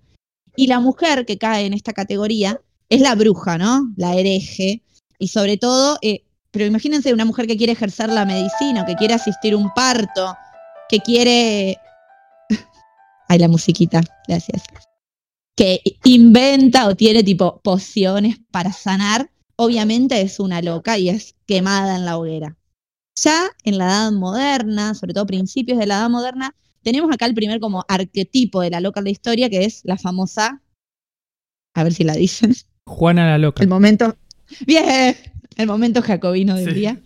Y 0.56 0.68
la 0.68 0.80
mujer 0.80 1.26
que 1.26 1.38
cae 1.38 1.66
en 1.66 1.74
esta 1.74 1.92
categoría 1.92 2.62
es 2.88 3.02
la 3.02 3.16
bruja, 3.16 3.58
¿no? 3.58 3.92
La 3.98 4.16
hereje. 4.16 4.84
Y 5.20 5.30
sobre 5.30 5.58
todo, 5.58 5.98
eh, 6.02 6.24
pero 6.52 6.66
imagínense 6.66 7.14
una 7.14 7.26
mujer 7.26 7.48
que 7.48 7.58
quiere 7.58 7.74
ejercer 7.74 8.10
la 8.10 8.26
medicina, 8.26 8.86
que 8.86 8.96
quiere 8.96 9.16
asistir 9.16 9.54
a 9.54 9.58
un 9.58 9.74
parto, 9.74 10.36
que 10.90 11.00
quiere... 11.00 11.78
Ay, 13.28 13.40
la 13.40 13.48
musiquita, 13.48 14.02
gracias. 14.28 14.64
Que 15.56 15.82
inventa 16.04 16.88
o 16.88 16.96
tiene 16.96 17.24
tipo 17.24 17.62
pociones 17.62 18.38
para 18.52 18.74
sanar, 18.74 19.32
obviamente 19.56 20.22
es 20.22 20.40
una 20.40 20.62
loca 20.62 20.98
y 20.98 21.10
es 21.10 21.36
quemada 21.46 21.96
en 21.96 22.06
la 22.06 22.18
hoguera. 22.18 22.58
Ya 23.16 23.52
en 23.64 23.78
la 23.78 23.86
edad 23.86 24.12
moderna, 24.12 24.96
sobre 24.96 25.14
todo 25.14 25.28
principios 25.28 25.78
de 25.78 25.86
la 25.86 25.98
edad 25.98 26.10
moderna, 26.10 26.56
tenemos 26.82 27.12
acá 27.14 27.26
el 27.28 27.36
primer 27.36 27.60
como 27.60 27.86
arquetipo 27.88 28.62
de 28.62 28.72
la 28.72 28.82
loca 28.82 29.00
de 29.00 29.06
la 29.06 29.12
historia, 29.12 29.50
que 29.50 29.66
es 29.66 29.82
la 29.84 29.98
famosa, 29.98 30.62
a 31.76 31.84
ver 31.84 31.94
si 31.94 32.04
la 32.04 32.14
dicen, 32.14 32.56
Juana 32.86 33.26
la 33.26 33.38
loca. 33.38 33.64
El 33.64 33.70
momento. 33.70 34.18
Bien, 34.66 35.16
el 35.56 35.68
momento 35.68 36.02
jacobino 36.02 36.56
del 36.56 36.74
día. 36.74 37.02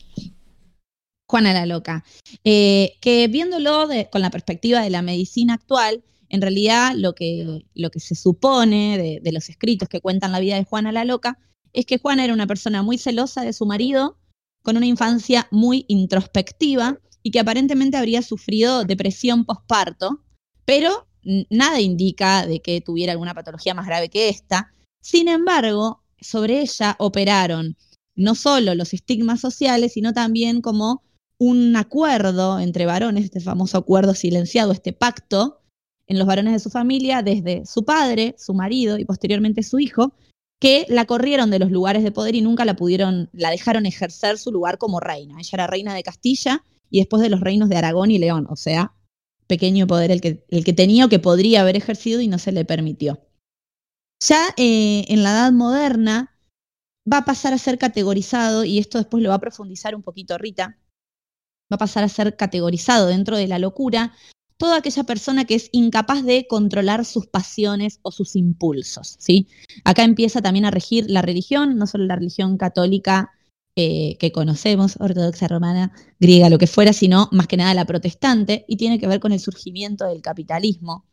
Juana 1.28 1.54
la 1.54 1.66
loca. 1.66 2.04
Eh, 2.44 2.94
que 3.02 3.28
viéndolo 3.28 3.88
con 4.12 4.22
la 4.22 4.30
perspectiva 4.30 4.82
de 4.82 4.90
la 4.90 5.02
medicina 5.02 5.56
actual, 5.56 6.04
en 6.30 6.42
realidad 6.42 6.94
lo 6.96 7.14
que, 7.14 7.66
lo 7.74 7.90
que 7.90 8.00
se 8.00 8.16
supone 8.16 8.98
de, 8.98 9.20
de, 9.22 9.32
los 9.32 9.50
escritos 9.50 9.90
que 9.90 10.02
cuentan 10.02 10.32
la 10.32 10.40
vida 10.40 10.56
de 10.56 10.66
Juana 10.66 10.92
la 10.92 11.06
loca 11.06 11.40
es 11.74 11.86
que 11.86 12.00
Juana 12.00 12.24
era 12.24 12.34
una 12.34 12.48
persona 12.48 12.82
muy 12.82 12.98
celosa 12.98 13.42
de 13.42 13.54
su 13.54 13.66
marido, 13.66 14.18
con 14.64 14.78
una 14.78 14.86
infancia 14.86 15.48
muy 15.52 15.86
introspectiva 15.88 17.00
y 17.24 17.32
que 17.32 17.40
aparentemente 17.40 17.98
habría 17.98 18.22
sufrido 18.22 18.84
depresión 18.84 19.46
posparto, 19.46 20.24
pero 20.66 21.08
nada 21.50 21.80
indica 21.82 22.46
de 22.46 22.62
que 22.62 22.82
tuviera 22.82 23.12
alguna 23.12 23.34
patología 23.34 23.74
más 23.74 23.86
grave 23.86 24.10
que 24.10 24.30
esta. 24.30 24.74
Sin 25.02 25.28
embargo, 25.28 26.04
sobre 26.20 26.62
ella 26.62 26.96
operaron 27.00 27.78
no 28.16 28.34
solo 28.36 28.76
los 28.76 28.94
estigmas 28.94 29.40
sociales, 29.40 29.94
sino 29.94 30.14
también 30.14 30.62
como 30.62 31.04
un 31.40 31.76
acuerdo 31.76 32.60
entre 32.60 32.86
varones, 32.86 33.26
este 33.26 33.40
famoso 33.40 33.78
acuerdo 33.78 34.14
silenciado, 34.14 34.72
este 34.72 34.94
pacto 34.94 35.62
en 36.08 36.18
los 36.18 36.28
varones 36.28 36.54
de 36.54 36.60
su 36.60 36.70
familia, 36.70 37.22
desde 37.22 37.66
su 37.66 37.84
padre, 37.84 38.36
su 38.38 38.54
marido 38.54 38.98
y 38.98 39.06
posteriormente 39.06 39.62
su 39.62 39.80
hijo, 39.80 40.14
que 40.60 40.86
la 40.90 41.06
corrieron 41.06 41.52
de 41.52 41.60
los 41.60 41.70
lugares 41.70 42.04
de 42.04 42.12
poder 42.12 42.36
y 42.36 42.42
nunca 42.42 42.66
la 42.66 42.76
pudieron, 42.76 43.30
la 43.34 43.52
dejaron 43.52 43.86
ejercer 43.86 44.38
su 44.38 44.52
lugar 44.52 44.78
como 44.78 45.00
reina. 45.00 45.36
Ella 45.38 45.50
era 45.54 45.68
reina 45.68 45.94
de 45.94 46.04
Castilla 46.04 46.64
y 46.90 47.00
después 47.00 47.22
de 47.22 47.30
los 47.30 47.42
reinos 47.42 47.70
de 47.70 47.76
Aragón 47.76 48.10
y 48.10 48.18
León, 48.18 48.48
o 48.50 48.56
sea, 48.56 48.94
pequeño 49.46 49.86
poder 49.86 50.12
el 50.12 50.22
que, 50.22 50.46
el 50.50 50.64
que 50.64 50.74
tenía 50.74 51.06
o 51.06 51.10
que 51.10 51.20
podría 51.20 51.62
haber 51.62 51.76
ejercido 51.76 52.22
y 52.22 52.28
no 52.28 52.40
se 52.40 52.52
le 52.52 52.66
permitió. 52.66 53.22
Ya 54.20 54.42
eh, 54.58 55.06
en 55.10 55.24
la 55.24 55.32
Edad 55.32 55.52
Moderna 55.52 56.36
va 57.12 57.20
a 57.20 57.26
pasar 57.26 57.54
a 57.54 57.58
ser 57.58 57.78
categorizado, 57.78 58.64
y 58.64 58.80
esto 58.80 58.98
después 58.98 59.22
lo 59.22 59.30
va 59.30 59.36
a 59.36 59.40
profundizar 59.40 59.96
un 59.96 60.02
poquito 60.02 60.38
Rita, 60.38 60.78
va 61.72 61.76
a 61.76 61.78
pasar 61.78 62.04
a 62.04 62.10
ser 62.10 62.36
categorizado 62.36 63.08
dentro 63.08 63.38
de 63.38 63.48
la 63.48 63.60
locura 63.60 64.14
toda 64.58 64.78
aquella 64.78 65.04
persona 65.04 65.46
que 65.46 65.56
es 65.56 65.70
incapaz 65.72 66.24
de 66.24 66.48
controlar 66.48 67.06
sus 67.06 67.28
pasiones 67.28 68.00
o 68.02 68.12
sus 68.12 68.36
impulsos. 68.36 69.16
¿sí? 69.20 69.48
Acá 69.84 70.04
empieza 70.04 70.42
también 70.42 70.66
a 70.66 70.72
regir 70.72 71.10
la 71.10 71.22
religión, 71.22 71.78
no 71.78 71.88
solo 71.88 72.06
la 72.06 72.16
religión 72.16 72.58
católica 72.58 73.32
eh, 73.76 74.18
que 74.20 74.32
conocemos, 74.32 74.98
ortodoxa 75.00 75.48
romana, 75.48 75.92
griega, 76.20 76.50
lo 76.50 76.58
que 76.58 76.66
fuera, 76.66 76.94
sino 76.94 77.30
más 77.32 77.48
que 77.48 77.58
nada 77.58 77.76
la 77.76 77.86
protestante, 77.86 78.66
y 78.68 78.78
tiene 78.78 78.98
que 78.98 79.08
ver 79.08 79.20
con 79.20 79.32
el 79.32 79.40
surgimiento 79.40 80.06
del 80.06 80.24
capitalismo. 80.24 81.06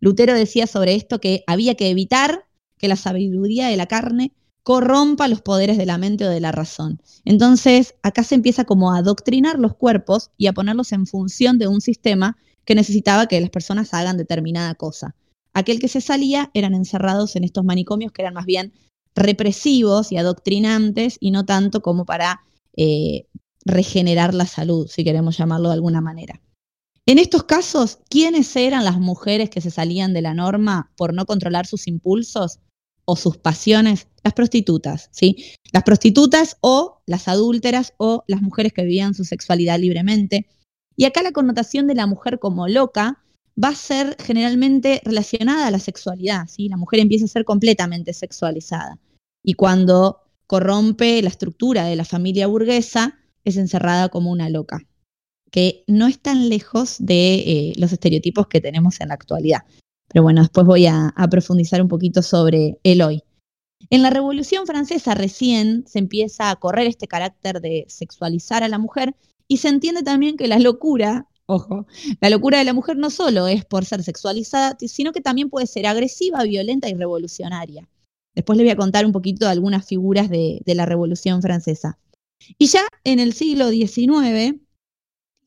Lutero 0.00 0.32
decía 0.32 0.66
sobre 0.66 0.94
esto 0.94 1.20
que 1.20 1.44
había 1.46 1.74
que 1.74 1.90
evitar 1.90 2.46
que 2.78 2.88
la 2.88 2.96
sabiduría 2.96 3.68
de 3.68 3.76
la 3.76 3.86
carne 3.86 4.32
corrompa 4.66 5.28
los 5.28 5.42
poderes 5.42 5.78
de 5.78 5.86
la 5.86 5.96
mente 5.96 6.26
o 6.26 6.28
de 6.28 6.40
la 6.40 6.50
razón. 6.50 7.00
Entonces, 7.24 7.94
acá 8.02 8.24
se 8.24 8.34
empieza 8.34 8.64
como 8.64 8.90
a 8.92 8.98
adoctrinar 8.98 9.60
los 9.60 9.76
cuerpos 9.76 10.32
y 10.36 10.48
a 10.48 10.52
ponerlos 10.52 10.90
en 10.90 11.06
función 11.06 11.56
de 11.58 11.68
un 11.68 11.80
sistema 11.80 12.36
que 12.64 12.74
necesitaba 12.74 13.28
que 13.28 13.40
las 13.40 13.50
personas 13.50 13.94
hagan 13.94 14.16
determinada 14.16 14.74
cosa. 14.74 15.14
Aquel 15.54 15.78
que 15.78 15.86
se 15.86 16.00
salía 16.00 16.50
eran 16.52 16.74
encerrados 16.74 17.36
en 17.36 17.44
estos 17.44 17.64
manicomios 17.64 18.10
que 18.10 18.22
eran 18.22 18.34
más 18.34 18.44
bien 18.44 18.72
represivos 19.14 20.10
y 20.10 20.16
adoctrinantes 20.16 21.16
y 21.20 21.30
no 21.30 21.46
tanto 21.46 21.80
como 21.80 22.04
para 22.04 22.40
eh, 22.76 23.28
regenerar 23.64 24.34
la 24.34 24.46
salud, 24.46 24.88
si 24.88 25.04
queremos 25.04 25.38
llamarlo 25.38 25.68
de 25.68 25.74
alguna 25.74 26.00
manera. 26.00 26.42
En 27.06 27.20
estos 27.20 27.44
casos, 27.44 28.00
¿quiénes 28.10 28.56
eran 28.56 28.84
las 28.84 28.98
mujeres 28.98 29.48
que 29.48 29.60
se 29.60 29.70
salían 29.70 30.12
de 30.12 30.22
la 30.22 30.34
norma 30.34 30.90
por 30.96 31.14
no 31.14 31.24
controlar 31.24 31.68
sus 31.68 31.86
impulsos 31.86 32.58
o 33.06 33.16
sus 33.16 33.38
pasiones? 33.38 34.08
Las 34.22 34.34
prostitutas, 34.34 35.08
¿sí? 35.12 35.54
Las 35.72 35.84
prostitutas 35.84 36.58
o 36.60 37.00
las 37.06 37.28
adúlteras 37.28 37.94
o 37.96 38.24
las 38.26 38.42
mujeres 38.42 38.74
que 38.74 38.82
vivían 38.82 39.14
su 39.14 39.24
sexualidad 39.24 39.78
libremente. 39.78 40.46
Y 40.96 41.04
acá 41.04 41.22
la 41.22 41.32
connotación 41.32 41.86
de 41.86 41.94
la 41.94 42.06
mujer 42.06 42.38
como 42.38 42.68
loca 42.68 43.22
va 43.62 43.68
a 43.68 43.74
ser 43.74 44.16
generalmente 44.20 45.00
relacionada 45.04 45.66
a 45.66 45.70
la 45.70 45.78
sexualidad, 45.78 46.46
¿sí? 46.48 46.68
La 46.68 46.76
mujer 46.76 47.00
empieza 47.00 47.24
a 47.24 47.28
ser 47.28 47.44
completamente 47.44 48.12
sexualizada. 48.12 48.98
Y 49.42 49.54
cuando 49.54 50.20
corrompe 50.46 51.22
la 51.22 51.28
estructura 51.28 51.84
de 51.84 51.96
la 51.96 52.04
familia 52.04 52.46
burguesa, 52.46 53.18
es 53.44 53.56
encerrada 53.56 54.08
como 54.08 54.30
una 54.30 54.50
loca, 54.50 54.86
que 55.50 55.84
no 55.86 56.06
es 56.06 56.18
tan 56.18 56.48
lejos 56.48 56.96
de 56.98 57.34
eh, 57.34 57.72
los 57.76 57.92
estereotipos 57.92 58.48
que 58.48 58.60
tenemos 58.60 59.00
en 59.00 59.08
la 59.08 59.14
actualidad. 59.14 59.62
Pero 60.08 60.22
bueno, 60.22 60.42
después 60.42 60.66
voy 60.66 60.86
a, 60.86 61.12
profundizar 61.30 61.82
un 61.82 61.88
poquito 61.88 62.22
sobre 62.22 62.78
el 62.82 63.02
hoy. 63.02 63.22
En 63.90 64.02
la 64.02 64.10
Revolución 64.10 64.66
Francesa 64.66 65.14
recién 65.14 65.84
se 65.86 65.98
empieza 65.98 66.50
a 66.50 66.56
correr 66.56 66.86
este 66.86 67.06
carácter 67.06 67.60
de 67.60 67.84
sexualizar 67.88 68.62
a 68.62 68.68
la 68.68 68.78
mujer 68.78 69.14
y 69.48 69.58
se 69.58 69.68
entiende 69.68 70.02
también 70.02 70.36
que 70.36 70.48
la 70.48 70.58
locura, 70.58 71.28
ojo, 71.46 71.86
la 72.20 72.30
locura 72.30 72.58
de 72.58 72.64
la 72.64 72.72
mujer 72.72 72.96
no 72.96 73.10
solo 73.10 73.46
es 73.46 73.64
por 73.64 73.84
ser 73.84 74.02
sexualizada, 74.02 74.76
sino 74.80 75.12
que 75.12 75.20
también 75.20 75.50
puede 75.50 75.66
ser 75.66 75.86
agresiva, 75.86 76.42
violenta 76.42 76.88
y 76.88 76.94
revolucionaria. 76.94 77.88
Después 78.36 78.58
les 78.58 78.66
voy 78.66 78.72
a 78.72 78.76
contar 78.76 79.06
un 79.06 79.12
poquito 79.12 79.46
de 79.46 79.52
algunas 79.52 79.86
figuras 79.86 80.28
de, 80.28 80.62
la 80.66 80.84
Revolución 80.84 81.40
Francesa. 81.40 81.98
Y 82.58 82.66
ya 82.66 82.82
en 83.02 83.18
el 83.18 83.32
siglo 83.32 83.70
XIX, 83.70 84.60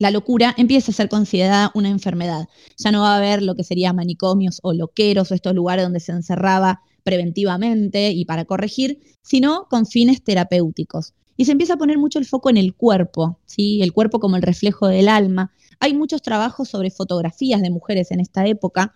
la 0.00 0.10
locura 0.10 0.52
empieza 0.56 0.90
a 0.90 0.94
ser 0.94 1.08
considerada 1.08 1.70
una 1.74 1.90
enfermedad. 1.90 2.48
Ya 2.76 2.90
no 2.90 3.02
va 3.02 3.14
a 3.14 3.18
haber 3.18 3.42
lo 3.42 3.54
que 3.54 3.62
sería 3.62 3.92
manicomios 3.92 4.58
o 4.64 4.72
loqueros 4.72 5.30
o 5.30 5.34
estos 5.34 5.54
lugares 5.54 5.84
donde 5.84 6.00
se 6.00 6.10
encerraba 6.10 6.82
preventivamente 7.04 8.10
y 8.10 8.24
para 8.24 8.46
corregir, 8.46 8.98
sino 9.22 9.68
con 9.70 9.86
fines 9.86 10.24
terapéuticos 10.24 11.14
y 11.40 11.46
se 11.46 11.52
empieza 11.52 11.72
a 11.72 11.78
poner 11.78 11.96
mucho 11.96 12.18
el 12.18 12.26
foco 12.26 12.50
en 12.50 12.58
el 12.58 12.74
cuerpo, 12.74 13.38
¿sí? 13.46 13.80
el 13.80 13.94
cuerpo 13.94 14.20
como 14.20 14.36
el 14.36 14.42
reflejo 14.42 14.88
del 14.88 15.08
alma. 15.08 15.54
Hay 15.78 15.94
muchos 15.94 16.20
trabajos 16.20 16.68
sobre 16.68 16.90
fotografías 16.90 17.62
de 17.62 17.70
mujeres 17.70 18.10
en 18.10 18.20
esta 18.20 18.46
época 18.46 18.92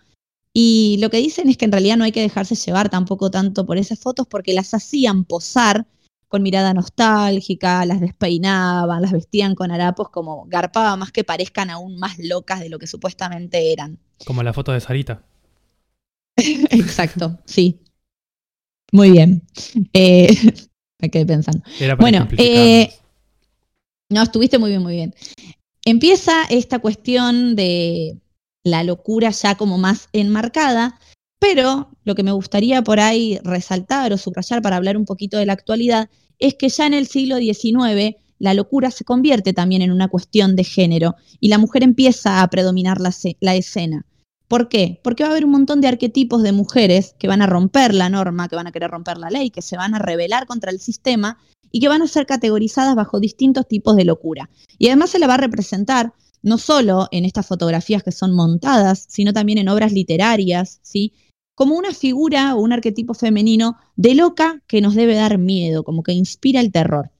y 0.53 0.97
lo 1.01 1.09
que 1.09 1.17
dicen 1.17 1.49
es 1.49 1.57
que 1.57 1.65
en 1.65 1.71
realidad 1.71 1.97
no 1.97 2.03
hay 2.03 2.11
que 2.11 2.21
dejarse 2.21 2.53
llevar 2.53 2.89
tampoco 2.89 3.31
tanto 3.31 3.65
por 3.65 3.79
esas 3.79 3.97
fotos 3.97 4.27
porque 4.27 4.53
las 4.53 4.75
hacían 4.75 5.25
posar 5.25 5.87
con 6.27 6.43
mirada 6.43 6.73
nostálgica, 6.73 7.85
las 7.85 8.01
despeinaban, 8.01 9.01
las 9.01 9.11
vestían 9.11 9.55
con 9.55 9.71
harapos 9.71 10.09
como 10.09 10.45
garpaba 10.47 10.95
más 10.95 11.11
que 11.11 11.23
parezcan 11.23 11.69
aún 11.69 11.97
más 11.97 12.17
locas 12.19 12.59
de 12.59 12.69
lo 12.69 12.79
que 12.79 12.87
supuestamente 12.87 13.71
eran. 13.71 13.99
Como 14.25 14.43
la 14.43 14.53
foto 14.53 14.71
de 14.71 14.81
Sarita. 14.81 15.23
Exacto, 16.37 17.39
sí. 17.45 17.81
Muy 18.91 19.11
bien. 19.11 19.43
Eh, 19.93 20.35
me 20.99 21.09
quedé 21.09 21.25
pensando. 21.25 21.63
bueno, 21.99 22.27
eh, 22.37 22.93
no, 24.09 24.23
estuviste 24.23 24.57
muy 24.57 24.69
bien, 24.69 24.83
muy 24.83 24.95
bien. 24.95 25.15
Empieza 25.85 26.43
esta 26.49 26.79
cuestión 26.79 27.55
de 27.55 28.17
la 28.63 28.83
locura 28.83 29.29
ya 29.29 29.55
como 29.55 29.77
más 29.77 30.09
enmarcada, 30.13 30.99
pero 31.47 31.91
lo 32.05 32.15
que 32.15 32.23
me 32.23 32.31
gustaría 32.31 32.81
por 32.81 32.99
ahí 32.99 33.37
resaltar 33.43 34.11
o 34.11 34.17
subrayar 34.17 34.63
para 34.63 34.77
hablar 34.77 34.97
un 34.97 35.05
poquito 35.05 35.37
de 35.37 35.45
la 35.45 35.53
actualidad 35.53 36.09
es 36.39 36.55
que 36.55 36.69
ya 36.69 36.87
en 36.87 36.95
el 36.95 37.05
siglo 37.05 37.37
XIX 37.37 38.15
la 38.39 38.55
locura 38.55 38.89
se 38.89 39.03
convierte 39.03 39.53
también 39.53 39.83
en 39.83 39.91
una 39.91 40.07
cuestión 40.07 40.55
de 40.55 40.63
género 40.63 41.13
y 41.39 41.49
la 41.49 41.59
mujer 41.59 41.83
empieza 41.83 42.41
a 42.41 42.47
predominar 42.49 42.97
la, 42.99 43.55
escena. 43.55 44.07
¿Por 44.47 44.69
qué? 44.69 44.99
Porque 45.03 45.21
va 45.21 45.29
a 45.29 45.31
haber 45.33 45.45
un 45.45 45.51
montón 45.51 45.81
de 45.81 45.87
arquetipos 45.87 46.41
de 46.41 46.51
mujeres 46.51 47.15
que 47.19 47.27
van 47.27 47.43
a 47.43 47.47
romper 47.47 47.93
la 47.93 48.09
norma, 48.09 48.47
que 48.47 48.55
van 48.55 48.65
a 48.65 48.71
querer 48.71 48.89
romper 48.89 49.19
la 49.19 49.29
ley, 49.29 49.51
que 49.51 49.61
se 49.61 49.77
van 49.77 49.93
a 49.93 49.99
rebelar 49.99 50.47
contra 50.47 50.71
el 50.71 50.79
sistema 50.79 51.37
y 51.71 51.79
que 51.79 51.89
van 51.89 52.01
a 52.01 52.07
ser 52.07 52.25
categorizadas 52.25 52.95
bajo 52.95 53.19
distintos 53.19 53.67
tipos 53.67 53.95
de 53.95 54.05
locura. 54.05 54.49
Y 54.79 54.87
además 54.87 55.11
se 55.11 55.19
la 55.19 55.27
va 55.27 55.35
a 55.35 55.37
representar 55.37 56.11
no 56.41 56.57
solo 56.57 57.07
en 57.11 57.23
estas 57.25 57.45
fotografías 57.45 58.01
que 58.01 58.11
son 58.11 58.31
montadas, 58.31 59.05
sino 59.09 59.31
también 59.31 59.59
en 59.59 59.69
obras 59.69 59.91
literarias, 59.91 60.79
¿sí? 60.81 61.13
Como 61.55 61.75
una 61.75 61.93
figura 61.93 62.55
o 62.55 62.61
un 62.61 62.73
arquetipo 62.73 63.13
femenino 63.13 63.77
de 63.95 64.13
loca 64.13 64.61
que 64.67 64.81
nos 64.81 64.93
debe 64.93 65.15
dar 65.15 65.37
miedo, 65.37 65.83
como 65.83 66.03
que 66.03 66.11
inspira 66.11 66.59
el 66.59 66.71
terror. 66.71 67.11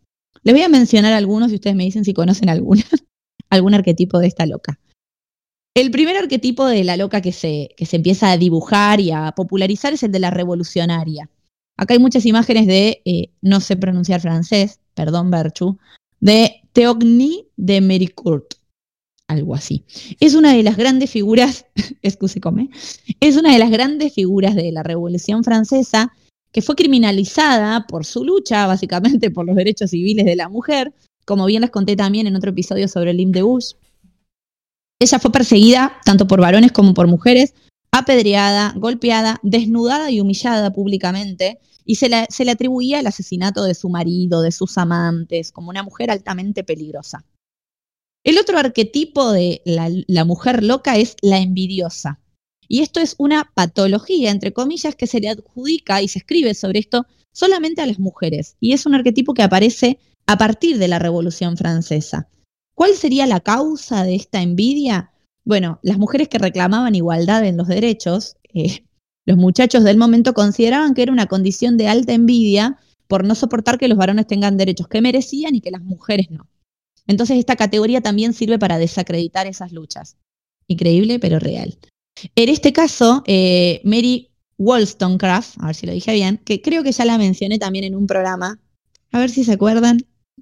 Les 0.43 0.53
voy 0.53 0.63
a 0.63 0.69
mencionar 0.69 1.13
algunos 1.13 1.51
y 1.51 1.55
ustedes 1.55 1.75
me 1.75 1.85
dicen 1.85 2.05
si 2.05 2.13
conocen 2.13 2.49
alguna, 2.49 2.83
algún 3.49 3.73
arquetipo 3.73 4.19
de 4.19 4.27
esta 4.27 4.45
loca. 4.45 4.79
El 5.73 5.91
primer 5.91 6.15
arquetipo 6.15 6.65
de 6.65 6.83
la 6.83 6.97
loca 6.97 7.21
que 7.21 7.31
se, 7.31 7.69
que 7.75 7.85
se 7.85 7.97
empieza 7.97 8.31
a 8.31 8.37
dibujar 8.37 8.99
y 8.99 9.11
a 9.11 9.33
popularizar 9.35 9.93
es 9.93 10.03
el 10.03 10.11
de 10.11 10.19
la 10.19 10.31
revolucionaria. 10.31 11.29
Acá 11.77 11.93
hay 11.93 11.99
muchas 11.99 12.25
imágenes 12.25 12.67
de, 12.67 13.01
eh, 13.03 13.31
no 13.41 13.59
sé 13.59 13.75
pronunciar 13.75 14.21
francés, 14.21 14.79
perdón, 14.93 15.31
Berchu, 15.31 15.77
de 16.21 16.61
Theogny 16.71 17.49
de 17.57 17.81
Mericourt, 17.81 18.55
algo 19.27 19.55
así. 19.55 19.85
Es 20.19 20.35
una 20.35 20.53
de 20.53 20.63
las 20.63 20.77
grandes 20.77 21.09
figuras, 21.11 21.65
excuse 22.01 22.39
come, 22.39 22.69
es 23.19 23.37
una 23.37 23.53
de 23.53 23.59
las 23.59 23.71
grandes 23.71 24.13
figuras 24.13 24.55
de 24.55 24.71
la 24.71 24.83
Revolución 24.83 25.43
Francesa 25.43 26.13
que 26.51 26.61
fue 26.61 26.75
criminalizada 26.75 27.85
por 27.85 28.05
su 28.05 28.23
lucha, 28.23 28.65
básicamente 28.67 29.31
por 29.31 29.45
los 29.45 29.55
derechos 29.55 29.91
civiles 29.91 30.25
de 30.25 30.35
la 30.35 30.49
mujer, 30.49 30.93
como 31.25 31.45
bien 31.45 31.61
les 31.61 31.71
conté 31.71 31.95
también 31.95 32.27
en 32.27 32.35
otro 32.35 32.51
episodio 32.51 32.87
sobre 32.87 33.11
el 33.11 33.31
de 33.31 33.41
Bush. 33.41 33.73
Ella 34.99 35.19
fue 35.19 35.31
perseguida 35.31 35.97
tanto 36.05 36.27
por 36.27 36.39
varones 36.39 36.71
como 36.71 36.93
por 36.93 37.07
mujeres, 37.07 37.53
apedreada, 37.91 38.73
golpeada, 38.77 39.39
desnudada 39.43 40.09
y 40.11 40.21
humillada 40.21 40.71
públicamente, 40.71 41.59
y 41.83 41.95
se 41.95 42.09
le, 42.09 42.25
se 42.29 42.45
le 42.45 42.51
atribuía 42.51 42.99
el 42.99 43.07
asesinato 43.07 43.63
de 43.63 43.75
su 43.75 43.89
marido, 43.89 44.41
de 44.41 44.51
sus 44.51 44.77
amantes, 44.77 45.51
como 45.51 45.69
una 45.69 45.83
mujer 45.83 46.09
altamente 46.09 46.63
peligrosa. 46.63 47.25
El 48.25 48.39
otro 48.39 48.57
arquetipo 48.57 49.31
de 49.31 49.61
la, 49.65 50.25
mujer 50.25 50.63
loca 50.63 50.97
es 50.97 51.15
la 51.21 51.37
envidiosa. 51.37 52.19
Y 52.67 52.81
esto 52.81 52.99
es 52.99 53.13
una 53.19 53.51
patología, 53.53 54.31
entre 54.31 54.51
comillas, 54.51 54.95
que 54.95 55.05
se 55.05 55.19
le 55.19 55.29
adjudica 55.29 56.01
y 56.01 56.07
se 56.07 56.17
escribe 56.19 56.55
sobre 56.55 56.79
esto 56.79 57.05
solamente 57.31 57.83
a 57.83 57.85
las 57.85 57.99
mujeres. 57.99 58.57
Y 58.59 58.73
es 58.73 58.87
un 58.87 58.95
arquetipo 58.95 59.35
que 59.35 59.43
aparece 59.43 59.99
a 60.25 60.39
partir 60.39 60.79
de 60.79 60.87
la 60.87 60.97
Revolución 60.97 61.55
Francesa. 61.55 62.27
¿Cuál 62.73 62.95
sería 62.95 63.27
la 63.27 63.41
causa 63.41 64.03
de 64.03 64.15
esta 64.15 64.41
envidia? 64.41 65.11
Bueno, 65.43 65.79
las 65.83 65.99
mujeres 65.99 66.27
que 66.27 66.39
reclamaban 66.39 66.95
igualdad 66.95 67.45
en 67.45 67.57
los 67.57 67.67
derechos, 67.67 68.37
eh, 68.55 68.87
los 69.27 69.37
muchachos 69.37 69.83
del 69.83 69.97
momento 69.97 70.33
consideraban 70.33 70.95
que 70.95 71.03
era 71.03 71.11
una 71.11 71.27
condición 71.27 71.77
de 71.77 71.89
alta 71.89 72.13
envidia 72.13 72.79
por 73.07 73.23
no 73.23 73.35
soportar 73.35 73.77
que 73.77 73.87
los 73.87 73.99
varones 73.99 74.25
tengan 74.25 74.57
derechos 74.57 74.87
que 74.87 75.01
merecían 75.01 75.53
y 75.53 75.61
que 75.61 75.69
las 75.69 75.83
mujeres 75.83 76.31
no. 76.31 76.47
Entonces 77.07 77.37
esta 77.37 77.55
categoría 77.55 78.01
también 78.01 78.33
sirve 78.33 78.59
para 78.59 78.77
desacreditar 78.77 79.47
esas 79.47 79.71
luchas. 79.71 80.17
Increíble, 80.67 81.19
pero 81.19 81.39
real. 81.39 81.77
En 82.35 82.49
este 82.49 82.73
caso, 82.73 83.23
eh, 83.27 83.81
Mary 83.83 84.29
Wollstonecraft, 84.57 85.57
a 85.59 85.67
ver 85.67 85.75
si 85.75 85.85
lo 85.85 85.93
dije 85.93 86.13
bien, 86.13 86.37
que 86.43 86.61
creo 86.61 86.83
que 86.83 86.91
ya 86.91 87.05
la 87.05 87.17
mencioné 87.17 87.59
también 87.59 87.85
en 87.85 87.95
un 87.95 88.07
programa. 88.07 88.59
A 89.11 89.19
ver 89.19 89.29
si 89.29 89.43
se 89.43 89.53
acuerdan. 89.53 89.97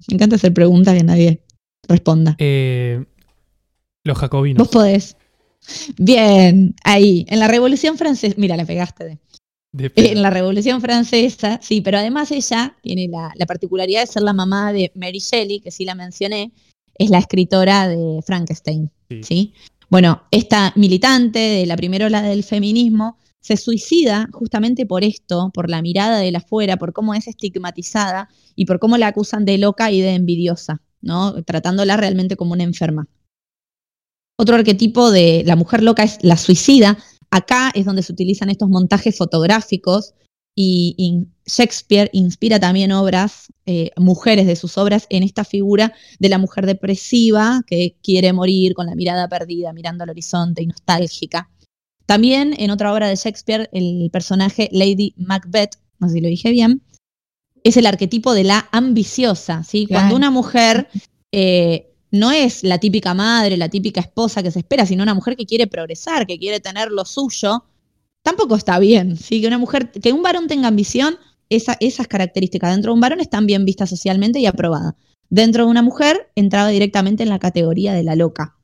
Me 0.08 0.14
encanta 0.14 0.36
hacer 0.36 0.52
preguntas 0.54 0.96
que 0.96 1.04
nadie 1.04 1.44
responda. 1.88 2.36
Eh, 2.38 3.04
los 4.04 4.18
jacobinos. 4.18 4.58
Vos 4.58 4.68
podés. 4.68 5.16
Bien, 5.96 6.74
ahí, 6.84 7.24
en 7.28 7.40
la 7.40 7.48
Revolución 7.48 7.96
Francesa, 7.96 8.34
mira, 8.38 8.56
le 8.56 8.66
pegaste 8.66 9.04
de, 9.04 9.18
en 9.76 10.22
la 10.22 10.30
Revolución 10.30 10.80
Francesa, 10.80 11.58
sí, 11.62 11.80
pero 11.80 11.98
además 11.98 12.30
ella 12.30 12.76
tiene 12.82 13.08
la, 13.08 13.32
particularidad 13.46 14.02
de 14.02 14.06
ser 14.06 14.22
la 14.22 14.32
mamá 14.32 14.72
de 14.72 14.92
Mary 14.94 15.18
Shelley, 15.18 15.60
que 15.60 15.70
sí 15.70 15.84
la 15.84 15.94
mencioné, 15.94 16.52
es 16.96 17.10
la 17.10 17.18
escritora 17.18 17.88
de 17.88 18.20
Frankenstein, 18.24 18.90
¿sí? 19.22 19.52
Bueno, 19.90 20.22
esta 20.30 20.72
militante 20.76 21.38
de 21.38 21.66
la 21.66 21.76
primera 21.76 22.06
ola 22.06 22.22
del 22.22 22.44
feminismo 22.44 23.18
se 23.40 23.56
suicida 23.56 24.28
justamente 24.32 24.86
por 24.86 25.04
esto, 25.04 25.50
por 25.52 25.68
la 25.68 25.82
mirada 25.82 26.18
de 26.18 26.32
la 26.32 26.38
afuera, 26.38 26.76
por 26.76 26.92
cómo 26.92 27.14
es 27.14 27.28
estigmatizada 27.28 28.28
y 28.56 28.64
por 28.64 28.78
cómo 28.78 28.96
la 28.96 29.08
acusan 29.08 29.44
de 29.44 29.58
loca 29.58 29.90
y 29.90 30.00
de 30.00 30.14
envidiosa, 30.14 30.80
¿no? 31.02 31.42
Tratándola 31.44 31.96
realmente 31.96 32.36
como 32.36 32.54
una 32.54 32.62
enferma. 32.62 33.06
Otro 34.36 34.56
arquetipo 34.56 35.10
de 35.10 35.42
la 35.46 35.56
mujer 35.56 35.82
loca 35.82 36.02
es 36.02 36.18
la 36.22 36.36
suicida. 36.36 36.98
Acá 37.34 37.72
es 37.74 37.84
donde 37.84 38.04
se 38.04 38.12
utilizan 38.12 38.48
estos 38.48 38.68
montajes 38.68 39.18
fotográficos 39.18 40.14
y, 40.54 41.26
Shakespeare 41.46 42.08
inspira 42.12 42.60
también 42.60 42.92
obras, 42.92 43.52
eh, 43.66 43.90
mujeres 43.96 44.46
de 44.46 44.54
sus 44.54 44.78
obras, 44.78 45.06
en 45.10 45.24
esta 45.24 45.44
figura 45.44 45.92
de 46.20 46.28
la 46.28 46.38
mujer 46.38 46.64
depresiva 46.64 47.62
que 47.66 47.96
quiere 48.04 48.32
morir 48.32 48.72
con 48.74 48.86
la 48.86 48.94
mirada 48.94 49.28
perdida, 49.28 49.72
mirando 49.72 50.04
al 50.04 50.10
horizonte 50.10 50.62
y 50.62 50.68
nostálgica. 50.68 51.50
También 52.06 52.54
en 52.56 52.70
otra 52.70 52.94
obra 52.94 53.08
de 53.08 53.16
Shakespeare, 53.16 53.68
el 53.72 54.10
personaje 54.12 54.68
Lady 54.70 55.12
Macbeth, 55.16 55.74
no 55.98 56.08
sé 56.08 56.14
si 56.14 56.20
lo 56.20 56.28
dije 56.28 56.52
bien, 56.52 56.82
es 57.64 57.76
el 57.76 57.86
arquetipo 57.86 58.32
de 58.32 58.44
la 58.44 58.68
ambiciosa, 58.70 59.64
¿sí? 59.64 59.86
Cuando 59.86 60.14
una 60.14 60.30
mujer 60.30 60.88
eh, 61.32 61.93
no 62.14 62.30
es 62.30 62.62
la 62.62 62.78
típica 62.78 63.12
madre, 63.12 63.56
la 63.56 63.68
típica 63.68 64.00
esposa 64.00 64.40
que 64.40 64.52
se 64.52 64.60
espera, 64.60 64.86
sino 64.86 65.02
una 65.02 65.14
mujer 65.14 65.36
que 65.36 65.46
quiere 65.46 65.66
progresar, 65.66 66.28
que 66.28 66.38
quiere 66.38 66.60
tener 66.60 66.92
lo 66.92 67.04
suyo, 67.04 67.64
tampoco 68.22 68.54
está 68.54 68.78
bien. 68.78 69.16
¿sí? 69.16 69.40
Que 69.40 69.48
una 69.48 69.58
mujer, 69.58 69.90
que 69.90 70.12
un 70.12 70.22
varón 70.22 70.46
tenga 70.46 70.68
ambición, 70.68 71.18
esas 71.48 72.06
características 72.06 72.70
dentro 72.70 72.92
de 72.92 72.94
un 72.94 73.00
varón 73.00 73.20
están 73.20 73.46
bien 73.46 73.64
vistas 73.64 73.90
socialmente 73.90 74.38
y 74.38 74.46
aprobadas. 74.46 74.94
Dentro 75.28 75.64
de 75.64 75.70
una 75.70 75.82
mujer 75.82 76.30
entraba 76.36 76.68
directamente 76.68 77.24
en 77.24 77.30
la 77.30 77.40
categoría 77.40 77.92
de 77.94 78.04
la 78.04 78.14
loca. 78.14 78.58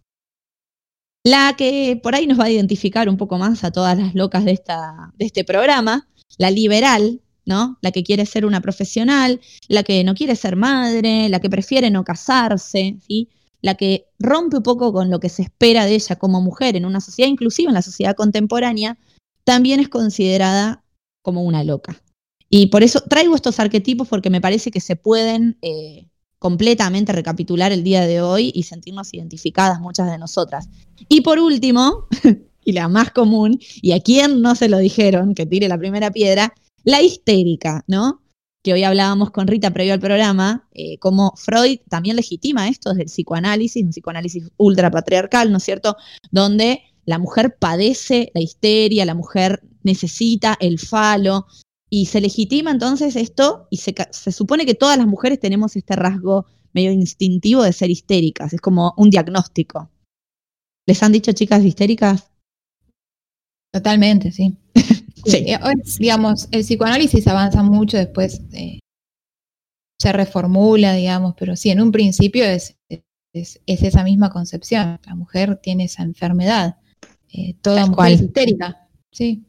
La 1.25 1.55
que 1.59 1.99
por 2.01 2.15
ahí 2.15 2.29
nos 2.29 2.39
va 2.39 2.45
a 2.45 2.51
identificar 2.51 3.09
un 3.09 3.17
poco 3.17 3.37
más 3.37 3.65
a 3.65 3.73
todas 3.73 3.99
las 3.99 4.15
locas 4.15 4.45
de, 4.45 4.53
esta, 4.53 5.13
de 5.19 5.27
este 5.27 5.43
programa, 5.43 6.09
la 6.39 6.53
liberal, 6.53 7.21
¿no? 7.45 7.79
La 7.83 7.91
que 7.91 8.05
quiere 8.05 8.27
ser 8.27 8.47
una 8.47 8.61
profesional, 8.61 9.41
la 9.67 9.83
que 9.83 10.05
no 10.05 10.15
quiere 10.15 10.37
ser 10.37 10.55
madre, 10.55 11.29
la 11.29 11.41
que 11.41 11.51
prefiere 11.51 11.91
no 11.91 12.05
casarse, 12.05 12.97
¿sí? 13.07 13.29
La 13.63 13.75
que 13.75 14.07
rompe 14.19 14.59
un 14.59 14.63
poco 14.63 14.93
con 14.93 15.11
lo 15.11 15.21
que 15.21 15.29
se 15.29 15.43
espera 15.43 15.85
de 15.85 15.95
ella 15.95 16.17
como 16.17 16.41
mujer 16.41 16.77
en 16.77 16.85
una 16.85 17.01
sociedad, 17.01 17.29
inclusive 17.29 17.69
en 17.69 17.75
la 17.75 17.83
sociedad 17.83 18.15
contemporánea, 18.15 18.99
también 19.45 19.81
es 19.81 19.89
considerada 19.89 20.85
como 21.23 21.43
una 21.43 21.65
loca. 21.65 22.03
Y 22.49 22.67
por 22.67 22.83
eso 22.83 23.01
traigo 23.03 23.35
estos 23.35 23.61
arquetipos 23.61 24.09
porque 24.09 24.31
me 24.31 24.41
parece 24.41 24.71
que 24.71 24.81
se 24.81 24.97
pueden 24.97 25.59
eh, 25.63 26.09
completamente 26.39 27.13
recapitular 27.13 27.71
el 27.71 27.85
día 27.85 28.07
de 28.07 28.23
hoy 28.23 28.51
y 28.55 28.65
sentirnos 28.65 29.15
identificadas 29.15 29.81
muchas 29.81 30.11
de 30.11 30.19
nosotras. 30.19 30.69
Y 31.09 31.21
por 31.21 31.39
último, 31.39 32.09
y 32.65 32.73
la 32.73 32.89
más 32.89 33.11
común, 33.13 33.61
y 33.83 33.93
a 33.93 34.01
quien 34.01 34.41
no 34.41 34.55
se 34.55 34.69
lo 34.69 34.79
dijeron 34.79 35.35
que 35.35 35.47
tire 35.47 35.69
la 35.69 35.79
primera 35.79 36.11
piedra, 36.11 36.55
la 36.83 37.03
histérica, 37.03 37.85
¿no? 37.87 38.23
Que 38.63 38.73
hoy 38.73 38.85
hablábamos 38.85 39.31
con 39.31 39.47
Rita 39.47 39.71
previo 39.71 39.95
al 39.95 40.01
programa, 40.01 40.69
eh, 40.73 40.99
como 40.99 41.33
Freud 41.37 41.79
también 41.89 42.17
legitima 42.17 42.69
esto 42.69 42.91
desde 42.91 43.03
el 43.03 43.09
psicoanálisis, 43.09 43.83
un 43.83 43.91
psicoanálisis 43.91 44.51
ultrapatriarcal, 44.57 45.51
¿no 45.51 45.59
es 45.59 45.65
cierto? 45.65 45.97
Donde 46.31 46.83
la 47.07 47.19
mujer 47.19 47.57
padece 47.59 48.31
la 48.35 48.41
histeria, 48.41 49.05
la 49.05 49.15
mujer 49.15 49.63
necesita 49.83 50.57
el 50.61 50.79
falo, 50.79 51.47
y 51.89 52.07
se 52.07 52.21
legitima 52.21 52.71
entonces 52.71 53.17
esto, 53.17 53.67
y 53.71 53.79
se, 53.79 53.95
se 54.11 54.33
supone 54.33 54.67
que 54.67 54.75
todas 54.75 54.97
las 54.97 55.07
mujeres 55.07 55.41
tenemos 55.41 55.75
este 55.75 55.97
rasgo 55.97 56.47
medio 56.73 56.93
instintivo 56.93 57.63
de 57.63 57.73
ser 57.73 57.91
histéricas, 57.91 58.53
es 58.53 58.61
como 58.61 58.95
un 58.97 59.11
diagnóstico. 59.11 59.91
¿Les 60.87 61.03
han 61.03 61.13
dicho 61.13 61.33
chicas 61.33 61.65
histéricas? 61.65 62.31
Totalmente, 63.73 64.31
sí. 64.33 64.57
Sí. 65.25 65.45
Eh, 65.47 65.59
digamos, 65.99 66.49
el 66.51 66.63
psicoanálisis 66.63 67.27
avanza 67.27 67.63
mucho, 67.63 67.97
después 67.97 68.43
eh, 68.53 68.81
se 69.99 70.13
reformula, 70.13 70.95
digamos, 70.95 71.35
pero 71.39 71.57
sí, 71.57 71.71
en 71.71 71.81
un 71.81 71.93
principio 71.93 72.45
es, 72.45 72.77
es, 73.33 73.61
esa 73.67 74.03
misma 74.03 74.31
concepción. 74.31 74.99
La 75.05 75.15
mujer 75.15 75.59
tiene 75.63 75.85
esa 75.85 76.03
enfermedad. 76.03 76.77
Eh, 77.33 77.55
toda 77.61 77.87
mujer 77.87 78.13
es 78.13 78.23
histérica. 78.23 78.89
Sí. 79.13 79.45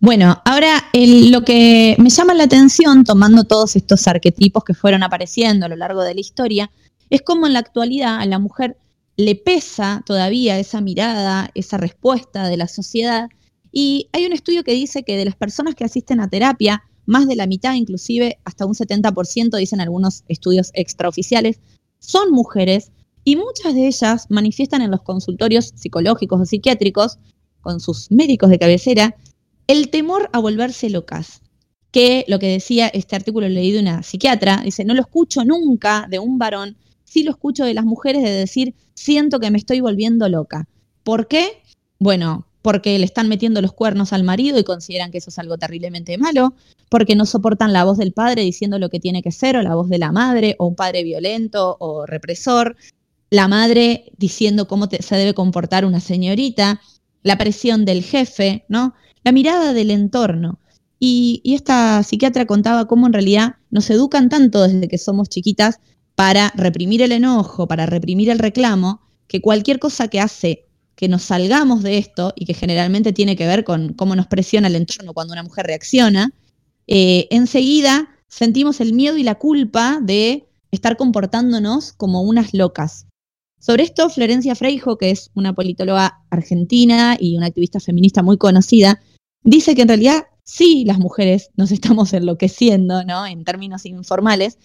Bueno, 0.00 0.40
ahora 0.46 0.82
lo 0.94 1.44
que 1.44 1.94
me 1.98 2.08
llama 2.08 2.32
la 2.32 2.44
atención, 2.44 3.04
tomando 3.04 3.44
todos 3.44 3.76
estos 3.76 4.08
arquetipos 4.08 4.64
que 4.64 4.72
fueron 4.72 5.02
apareciendo 5.02 5.66
a 5.66 5.68
lo 5.68 5.76
largo 5.76 6.02
de 6.02 6.14
la 6.14 6.20
historia, 6.20 6.70
es 7.10 7.20
cómo 7.22 7.46
en 7.46 7.52
la 7.52 7.58
actualidad 7.58 8.20
a 8.20 8.26
la 8.26 8.38
mujer 8.38 8.78
le 9.16 9.34
pesa 9.34 10.02
todavía 10.06 10.58
esa 10.58 10.80
mirada, 10.80 11.50
esa 11.54 11.76
respuesta 11.76 12.48
de 12.48 12.56
la 12.56 12.68
sociedad 12.68 13.28
y 13.72 14.08
hay 14.12 14.26
un 14.26 14.32
estudio 14.32 14.64
que 14.64 14.72
dice 14.72 15.02
que 15.02 15.16
de 15.16 15.24
las 15.24 15.36
personas 15.36 15.74
que 15.74 15.84
asisten 15.84 16.20
a 16.20 16.28
terapia, 16.28 16.82
más 17.06 17.26
de 17.26 17.36
la 17.36 17.46
mitad, 17.46 17.74
inclusive 17.74 18.38
hasta 18.44 18.66
un 18.66 18.74
70%, 18.74 19.56
dicen 19.56 19.80
algunos 19.80 20.24
estudios 20.28 20.70
extraoficiales, 20.74 21.60
son 21.98 22.30
mujeres 22.30 22.92
y 23.24 23.36
muchas 23.36 23.74
de 23.74 23.86
ellas 23.86 24.26
manifiestan 24.30 24.82
en 24.82 24.90
los 24.90 25.02
consultorios 25.02 25.72
psicológicos 25.74 26.40
o 26.40 26.44
psiquiátricos, 26.46 27.18
con 27.60 27.80
sus 27.80 28.10
médicos 28.10 28.50
de 28.50 28.58
cabecera, 28.58 29.16
el 29.66 29.90
temor 29.90 30.30
a 30.32 30.38
volverse 30.38 30.88
locas. 30.90 31.42
Que 31.90 32.24
lo 32.28 32.38
que 32.38 32.48
decía 32.48 32.88
este 32.88 33.16
artículo 33.16 33.48
leí 33.48 33.72
de 33.72 33.80
una 33.80 34.02
psiquiatra, 34.02 34.60
dice, 34.62 34.84
no 34.84 34.94
lo 34.94 35.00
escucho 35.00 35.44
nunca 35.44 36.06
de 36.10 36.18
un 36.18 36.38
varón, 36.38 36.76
sí 37.04 37.22
lo 37.22 37.30
escucho 37.30 37.64
de 37.64 37.74
las 37.74 37.84
mujeres 37.84 38.22
de 38.22 38.30
decir, 38.30 38.74
siento 38.94 39.40
que 39.40 39.50
me 39.50 39.58
estoy 39.58 39.80
volviendo 39.80 40.28
loca. 40.28 40.68
¿Por 41.02 41.28
qué? 41.28 41.62
Bueno, 41.98 42.46
porque 42.62 42.98
le 42.98 43.04
están 43.04 43.28
metiendo 43.28 43.62
los 43.62 43.72
cuernos 43.72 44.12
al 44.12 44.24
marido 44.24 44.58
y 44.58 44.64
consideran 44.64 45.10
que 45.10 45.18
eso 45.18 45.30
es 45.30 45.38
algo 45.38 45.58
terriblemente 45.58 46.18
malo, 46.18 46.54
porque 46.88 47.14
no 47.16 47.26
soportan 47.26 47.72
la 47.72 47.84
voz 47.84 47.98
del 47.98 48.12
padre 48.12 48.42
diciendo 48.42 48.78
lo 48.78 48.88
que 48.90 49.00
tiene 49.00 49.22
que 49.22 49.32
ser, 49.32 49.56
o 49.56 49.62
la 49.62 49.74
voz 49.74 49.88
de 49.88 49.98
la 49.98 50.12
madre, 50.12 50.56
o 50.58 50.66
un 50.66 50.74
padre 50.74 51.04
violento 51.04 51.76
o 51.80 52.06
represor, 52.06 52.76
la 53.30 53.48
madre 53.48 54.12
diciendo 54.16 54.66
cómo 54.66 54.88
se 54.88 55.16
debe 55.16 55.34
comportar 55.34 55.84
una 55.84 56.00
señorita, 56.00 56.80
la 57.22 57.36
presión 57.36 57.84
del 57.84 58.02
jefe, 58.02 58.64
¿no? 58.68 58.94
La 59.22 59.32
mirada 59.32 59.72
del 59.72 59.90
entorno. 59.90 60.58
Y, 60.98 61.40
y 61.44 61.54
esta 61.54 62.02
psiquiatra 62.02 62.46
contaba 62.46 62.86
cómo 62.86 63.06
en 63.06 63.12
realidad 63.12 63.56
nos 63.70 63.88
educan 63.90 64.28
tanto 64.28 64.66
desde 64.66 64.88
que 64.88 64.98
somos 64.98 65.28
chiquitas 65.28 65.78
para 66.14 66.52
reprimir 66.56 67.02
el 67.02 67.12
enojo, 67.12 67.68
para 67.68 67.86
reprimir 67.86 68.30
el 68.30 68.40
reclamo, 68.40 69.02
que 69.28 69.40
cualquier 69.40 69.78
cosa 69.78 70.08
que 70.08 70.20
hace 70.20 70.67
que 70.98 71.06
nos 71.06 71.22
salgamos 71.22 71.84
de 71.84 71.96
esto 71.96 72.32
y 72.34 72.44
que 72.44 72.54
generalmente 72.54 73.12
tiene 73.12 73.36
que 73.36 73.46
ver 73.46 73.62
con 73.62 73.92
cómo 73.92 74.16
nos 74.16 74.26
presiona 74.26 74.66
el 74.66 74.74
entorno 74.74 75.14
cuando 75.14 75.32
una 75.32 75.44
mujer 75.44 75.64
reacciona, 75.64 76.32
eh, 76.88 77.28
enseguida 77.30 78.08
sentimos 78.26 78.80
el 78.80 78.94
miedo 78.94 79.16
y 79.16 79.22
la 79.22 79.36
culpa 79.36 80.00
de 80.02 80.48
estar 80.72 80.96
comportándonos 80.96 81.92
como 81.92 82.22
unas 82.22 82.52
locas. 82.52 83.06
Sobre 83.60 83.84
esto, 83.84 84.10
Florencia 84.10 84.56
Freijo, 84.56 84.98
que 84.98 85.12
es 85.12 85.30
una 85.34 85.54
politóloga 85.54 86.24
argentina 86.30 87.16
y 87.16 87.36
una 87.36 87.46
activista 87.46 87.78
feminista 87.78 88.24
muy 88.24 88.36
conocida, 88.36 89.00
dice 89.44 89.76
que 89.76 89.82
en 89.82 89.88
realidad 89.88 90.24
sí 90.42 90.82
las 90.84 90.98
mujeres 90.98 91.50
nos 91.56 91.70
estamos 91.70 92.12
enloqueciendo, 92.12 93.04
¿no? 93.04 93.24
En 93.24 93.44
términos 93.44 93.86
informales, 93.86 94.58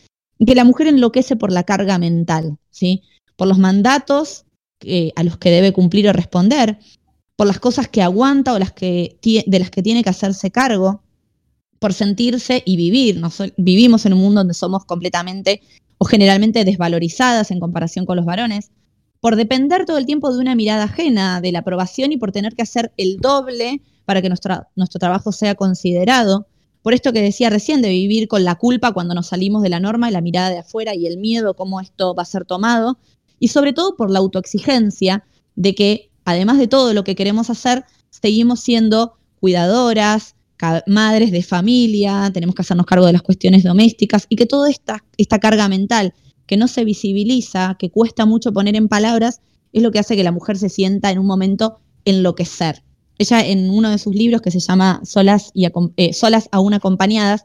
que 0.43 0.55
la 0.55 0.63
mujer 0.63 0.87
enloquece 0.87 1.35
por 1.35 1.51
la 1.51 1.61
carga 1.61 1.99
mental, 1.99 2.57
¿sí? 2.71 3.03
Por 3.35 3.47
los 3.47 3.59
mandatos 3.59 4.45
a 5.15 5.23
los 5.23 5.37
que 5.37 5.51
debe 5.51 5.73
cumplir 5.73 6.07
o 6.07 6.13
responder, 6.13 6.77
por 7.35 7.47
las 7.47 7.59
cosas 7.59 7.87
que 7.87 8.01
aguanta 8.01 8.53
o 8.53 8.59
las 8.59 8.71
que, 8.71 9.17
de 9.45 9.59
las 9.59 9.71
que 9.71 9.83
tiene 9.83 10.03
que 10.03 10.09
hacerse 10.09 10.51
cargo, 10.51 11.01
por 11.79 11.93
sentirse 11.93 12.63
y 12.65 12.77
vivir. 12.77 13.21
vivimos 13.57 14.05
en 14.05 14.13
un 14.13 14.19
mundo 14.19 14.39
donde 14.41 14.53
somos 14.53 14.85
completamente 14.85 15.61
o 15.97 16.05
generalmente 16.05 16.63
desvalorizadas 16.63 17.51
en 17.51 17.59
comparación 17.59 18.05
con 18.05 18.17
los 18.17 18.25
varones, 18.25 18.71
por 19.19 19.35
depender 19.35 19.85
todo 19.85 19.97
el 19.97 20.05
tiempo 20.05 20.33
de 20.33 20.39
una 20.39 20.55
mirada 20.55 20.83
ajena, 20.83 21.41
de 21.41 21.51
la 21.51 21.59
aprobación 21.59 22.11
y 22.11 22.17
por 22.17 22.31
tener 22.31 22.55
que 22.55 22.61
hacer 22.61 22.91
el 22.97 23.17
doble 23.17 23.81
para 24.05 24.21
que 24.21 24.27
nuestro, 24.27 24.67
nuestro 24.75 24.99
trabajo 24.99 25.31
sea 25.31 25.55
considerado. 25.55 26.47
Por 26.81 26.93
esto 26.93 27.13
que 27.13 27.21
decía 27.21 27.49
recién, 27.49 27.81
de 27.81 27.89
vivir 27.89 28.27
con 28.27 28.43
la 28.43 28.55
culpa 28.55 28.91
cuando 28.91 29.13
nos 29.13 29.27
salimos 29.27 29.63
de 29.63 29.69
la 29.69 29.79
norma 29.79 30.09
y 30.09 30.13
la 30.13 30.19
mirada 30.19 30.49
de 30.49 30.59
afuera 30.59 30.93
y 30.93 31.07
el 31.07 31.17
miedo, 31.17 31.55
cómo 31.55 31.79
esto 31.79 32.13
va 32.13 32.23
a 32.23 32.25
ser 32.25 32.43
tomado. 32.43 32.97
Y 33.43 33.49
sobre 33.49 33.73
todo 33.73 33.97
por 33.97 34.09
la 34.09 34.19
autoexigencia 34.19 35.25
de 35.57 35.75
que, 35.75 36.09
además 36.23 36.59
de 36.59 36.69
todo 36.69 36.93
lo 36.93 37.03
que 37.03 37.13
queremos 37.13 37.49
hacer, 37.49 37.83
seguimos 38.09 38.61
siendo 38.61 39.15
cuidadoras, 39.41 40.37
madres 40.87 41.29
de 41.33 41.43
familia, 41.43 42.31
tenemos 42.33 42.55
que 42.55 42.61
hacernos 42.61 42.85
cargo 42.85 43.05
de 43.05 43.11
las 43.11 43.21
cuestiones 43.21 43.65
domésticas 43.65 44.27
y 44.29 44.37
que 44.37 44.45
toda 44.45 44.69
esta, 44.69 45.03
esta 45.17 45.39
carga 45.39 45.67
mental 45.67 46.13
que 46.47 46.55
no 46.55 46.69
se 46.69 46.85
visibiliza, 46.85 47.75
que 47.77 47.91
cuesta 47.91 48.25
mucho 48.25 48.53
poner 48.53 48.77
en 48.77 48.87
palabras, 48.87 49.41
es 49.73 49.83
lo 49.83 49.91
que 49.91 49.99
hace 49.99 50.15
que 50.15 50.23
la 50.23 50.31
mujer 50.31 50.57
se 50.57 50.69
sienta 50.69 51.11
en 51.11 51.19
un 51.19 51.25
momento 51.25 51.81
enloquecer. 52.05 52.81
Ella 53.17 53.45
en 53.45 53.69
uno 53.69 53.89
de 53.89 53.97
sus 53.97 54.15
libros 54.15 54.41
que 54.41 54.51
se 54.51 54.61
llama 54.61 55.01
Solas, 55.03 55.51
y 55.53 55.67
eh, 55.97 56.13
Solas 56.13 56.47
aún 56.53 56.73
acompañadas, 56.75 57.43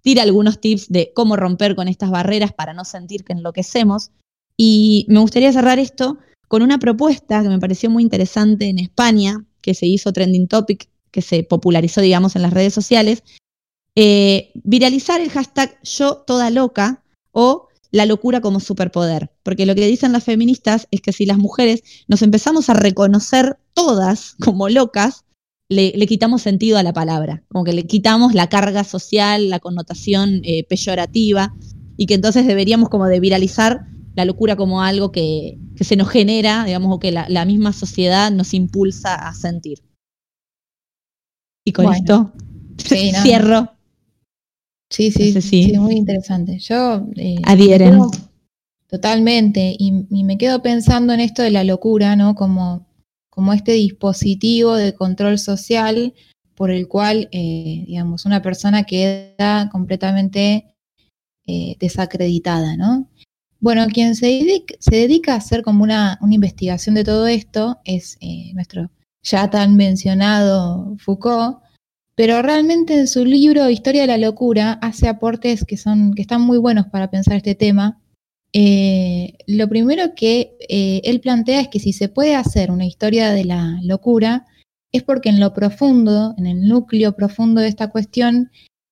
tira 0.00 0.22
algunos 0.22 0.60
tips 0.60 0.90
de 0.90 1.10
cómo 1.12 1.34
romper 1.34 1.74
con 1.74 1.88
estas 1.88 2.12
barreras 2.12 2.52
para 2.52 2.72
no 2.72 2.84
sentir 2.84 3.24
que 3.24 3.32
enloquecemos. 3.32 4.12
Y 4.62 5.06
me 5.08 5.20
gustaría 5.20 5.50
cerrar 5.54 5.78
esto 5.78 6.18
con 6.46 6.60
una 6.60 6.78
propuesta 6.78 7.42
que 7.42 7.48
me 7.48 7.58
pareció 7.58 7.88
muy 7.88 8.02
interesante 8.02 8.68
en 8.68 8.78
España, 8.78 9.46
que 9.62 9.72
se 9.72 9.86
hizo 9.86 10.12
trending 10.12 10.48
topic, 10.48 10.90
que 11.10 11.22
se 11.22 11.44
popularizó, 11.44 12.02
digamos, 12.02 12.36
en 12.36 12.42
las 12.42 12.52
redes 12.52 12.74
sociales. 12.74 13.22
Eh, 13.96 14.50
viralizar 14.62 15.18
el 15.22 15.30
hashtag 15.30 15.82
yo 15.82 16.24
toda 16.26 16.50
loca 16.50 17.02
o 17.32 17.68
la 17.90 18.04
locura 18.04 18.42
como 18.42 18.60
superpoder. 18.60 19.32
Porque 19.44 19.64
lo 19.64 19.74
que 19.74 19.86
dicen 19.86 20.12
las 20.12 20.24
feministas 20.24 20.88
es 20.90 21.00
que 21.00 21.14
si 21.14 21.24
las 21.24 21.38
mujeres 21.38 21.82
nos 22.06 22.20
empezamos 22.20 22.68
a 22.68 22.74
reconocer 22.74 23.58
todas 23.72 24.34
como 24.40 24.68
locas, 24.68 25.24
le, 25.70 25.92
quitamos 26.06 26.42
sentido 26.42 26.76
a 26.76 26.82
la 26.82 26.92
palabra, 26.92 27.44
como 27.48 27.64
que 27.64 27.72
le 27.72 27.86
quitamos 27.86 28.34
la 28.34 28.50
carga 28.50 28.84
social, 28.84 29.48
la 29.48 29.58
connotación 29.58 30.42
eh, 30.44 30.64
peyorativa, 30.64 31.54
y 31.96 32.04
que 32.04 32.12
entonces 32.12 32.46
deberíamos 32.46 32.90
como 32.90 33.06
de 33.06 33.20
viralizar 33.20 33.86
la 34.14 34.24
locura 34.24 34.56
como 34.56 34.82
algo 34.82 35.12
que, 35.12 35.58
se 35.80 35.96
nos 35.96 36.08
genera, 36.08 36.64
digamos, 36.64 36.94
o 36.94 36.98
que 37.00 37.12
la, 37.12 37.44
misma 37.44 37.72
sociedad 37.72 38.30
nos 38.30 38.54
impulsa 38.54 39.14
a 39.14 39.34
sentir. 39.34 39.82
Y 41.64 41.72
con 41.72 41.92
esto 41.92 42.32
cierro 42.78 43.74
Sí, 44.90 45.12
sí, 45.12 45.40
sí, 45.40 45.72
muy 45.78 45.94
interesante. 45.94 46.58
Yo 46.58 47.06
eh, 47.14 47.36
adhieren. 47.44 48.00
Totalmente, 48.88 49.76
y, 49.78 49.92
me 50.24 50.36
quedo 50.36 50.62
pensando 50.62 51.12
en 51.12 51.20
esto 51.20 51.42
de 51.42 51.52
la 51.52 51.62
locura, 51.62 52.16
¿no? 52.16 52.34
Como, 52.34 52.88
como 53.30 53.52
este 53.52 53.72
dispositivo 53.72 54.74
de 54.74 54.96
control 54.96 55.38
social 55.38 56.12
por 56.56 56.72
el 56.72 56.88
cual, 56.88 57.28
eh, 57.30 57.84
digamos, 57.86 58.26
una 58.26 58.42
persona 58.42 58.82
queda 58.82 59.70
completamente 59.70 60.74
eh, 61.46 61.76
desacreditada, 61.78 62.76
¿no? 62.76 63.08
Bueno, 63.60 63.86
quien 63.92 64.14
se 64.16 64.26
dedica, 64.90 65.34
a 65.34 65.36
hacer 65.36 65.62
como 65.62 65.84
una, 65.84 66.18
una, 66.22 66.34
investigación 66.34 66.94
de 66.94 67.04
todo 67.04 67.26
esto 67.26 67.78
es 67.84 68.18
nuestro 68.54 68.90
ya 69.22 69.50
tan 69.50 69.76
mencionado 69.76 70.96
Foucault, 70.98 71.58
pero 72.14 72.42
realmente 72.42 72.98
en 72.98 73.06
su 73.06 73.24
libro 73.24 73.68
Historia 73.68 74.02
de 74.02 74.06
la 74.06 74.18
Locura 74.18 74.72
hace 74.82 75.08
aportes 75.08 75.64
que, 75.64 75.76
son, 75.76 76.14
que 76.14 76.22
están 76.22 76.40
muy 76.40 76.58
buenos 76.58 76.86
para 76.86 77.10
pensar 77.10 77.36
este 77.36 77.54
tema. 77.54 78.00
Eh, 78.52 79.38
lo 79.46 79.68
primero 79.68 80.14
que 80.14 80.56
eh, 80.68 81.02
él 81.04 81.20
plantea 81.20 81.60
es 81.60 81.68
que 81.68 81.80
si 81.80 81.92
se 81.92 82.08
puede 82.08 82.34
hacer 82.34 82.70
una 82.70 82.86
historia 82.86 83.30
de 83.30 83.44
la 83.44 83.78
locura, 83.82 84.46
es 84.92 85.02
porque 85.02 85.28
en 85.28 85.38
lo 85.38 85.54
profundo, 85.54 86.34
en 86.36 86.46
el 86.46 86.66
núcleo 86.66 87.14
profundo 87.14 87.60
de 87.60 87.68
esta 87.68 87.90
cuestión, 87.90 88.50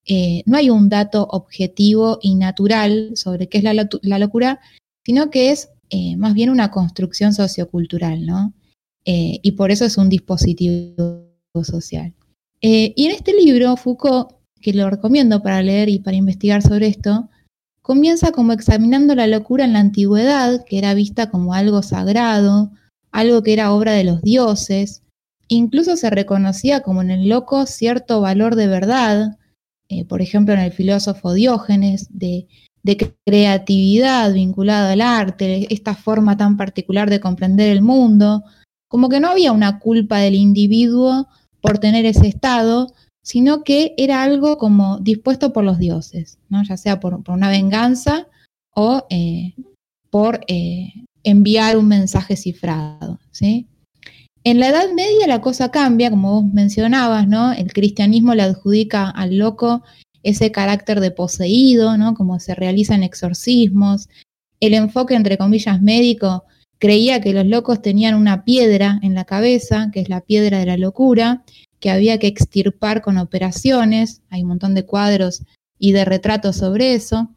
eh, 0.08 0.42
no 0.46 0.56
hay 0.56 0.70
un 0.70 0.88
dato 0.88 1.26
objetivo 1.30 2.18
y 2.22 2.34
natural 2.34 3.12
sobre 3.14 3.48
qué 3.48 3.58
es 3.58 3.64
la, 3.64 4.18
locura, 4.18 4.60
sino 5.04 5.30
que 5.30 5.50
es 5.50 5.70
más 6.16 6.34
bien 6.34 6.50
una 6.50 6.70
construcción 6.70 7.32
sociocultural, 7.32 8.26
¿no? 8.26 8.52
y 9.04 9.52
por 9.52 9.70
eso 9.70 9.86
es 9.86 9.96
un 9.96 10.10
dispositivo 10.10 11.28
social. 11.64 12.12
Eh, 12.60 12.92
y 12.96 13.06
en 13.06 13.12
este 13.12 13.32
libro, 13.34 13.76
Foucault, 13.76 14.32
que 14.60 14.72
lo 14.72 14.90
recomiendo 14.90 15.42
para 15.42 15.62
leer 15.62 15.88
y 15.88 16.00
para 16.00 16.16
investigar 16.16 16.62
sobre 16.62 16.88
esto, 16.88 17.28
comienza 17.82 18.32
como 18.32 18.52
examinando 18.52 19.14
la 19.14 19.26
locura 19.26 19.64
en 19.64 19.72
la 19.72 19.80
antigüedad, 19.80 20.64
que 20.64 20.78
era 20.78 20.94
vista 20.94 21.30
como 21.30 21.54
algo 21.54 21.82
sagrado, 21.82 22.72
algo 23.12 23.42
que 23.42 23.52
era 23.52 23.72
obra 23.72 23.92
de 23.92 24.04
los 24.04 24.22
dioses, 24.22 25.02
incluso 25.46 25.96
se 25.96 26.10
reconocía 26.10 26.82
como 26.82 27.00
en 27.00 27.10
el 27.10 27.28
loco 27.28 27.64
cierto 27.66 28.20
valor 28.20 28.56
de 28.56 28.66
verdad, 28.66 29.38
eh, 29.88 30.04
por 30.04 30.20
ejemplo 30.20 30.54
en 30.54 30.60
el 30.60 30.72
filósofo 30.72 31.32
Diógenes, 31.32 32.08
de, 32.10 32.46
creatividad 33.26 34.32
vinculada 34.32 34.92
al 34.92 35.02
arte, 35.02 35.66
esta 35.72 35.94
forma 35.94 36.36
tan 36.36 36.56
particular 36.56 37.10
de 37.10 37.20
comprender 37.20 37.70
el 37.70 37.82
mundo, 37.82 38.44
como 38.88 39.10
que 39.10 39.20
no 39.20 39.28
había 39.28 39.52
una 39.52 39.78
culpa 39.78 40.18
del 40.18 40.34
individuo 40.34 41.28
por 41.60 41.78
tener 41.78 42.06
ese 42.06 42.28
estado, 42.28 42.94
sino 43.22 43.62
que 43.62 43.94
era 43.98 44.22
algo 44.22 44.56
como 44.56 45.00
dispuesto 45.00 45.52
por 45.52 45.64
los 45.64 45.78
dioses, 45.78 46.38
¿no? 46.48 46.62
ya 46.62 46.78
sea 46.78 46.98
por, 46.98 47.20
una 47.28 47.50
venganza 47.50 48.26
o 48.74 49.04
eh, 49.10 49.54
por 50.08 50.40
eh, 50.46 50.92
enviar 51.24 51.76
un 51.76 51.88
mensaje 51.88 52.36
cifrado. 52.36 53.18
¿sí? 53.30 53.66
En 54.44 54.60
la 54.60 54.68
Edad 54.68 54.92
Media 54.94 55.26
la 55.26 55.40
cosa 55.40 55.70
cambia, 55.70 56.10
como 56.10 56.40
vos 56.40 56.52
mencionabas, 56.52 57.26
¿no? 57.26 57.52
el 57.52 57.72
cristianismo 57.72 58.34
le 58.34 58.42
adjudica 58.42 59.10
al 59.10 59.36
loco 59.36 59.82
ese 60.22 60.52
carácter 60.52 61.00
de 61.00 61.10
poseído, 61.10 61.96
¿no? 61.98 62.14
como 62.14 62.38
se 62.38 62.54
realizan 62.54 63.02
exorcismos, 63.02 64.08
el 64.60 64.74
enfoque, 64.74 65.14
entre 65.14 65.38
comillas, 65.38 65.82
médico 65.82 66.44
creía 66.78 67.20
que 67.20 67.32
los 67.32 67.46
locos 67.46 67.82
tenían 67.82 68.14
una 68.14 68.44
piedra 68.44 69.00
en 69.02 69.14
la 69.14 69.24
cabeza, 69.24 69.90
que 69.92 70.00
es 70.00 70.08
la 70.08 70.20
piedra 70.20 70.58
de 70.60 70.66
la 70.66 70.76
locura, 70.76 71.44
que 71.80 71.90
había 71.90 72.18
que 72.18 72.28
extirpar 72.28 73.02
con 73.02 73.18
operaciones, 73.18 74.22
hay 74.30 74.42
un 74.42 74.48
montón 74.48 74.74
de 74.74 74.84
cuadros 74.84 75.42
y 75.78 75.92
de 75.92 76.04
retratos 76.04 76.56
sobre 76.56 76.94
eso, 76.94 77.30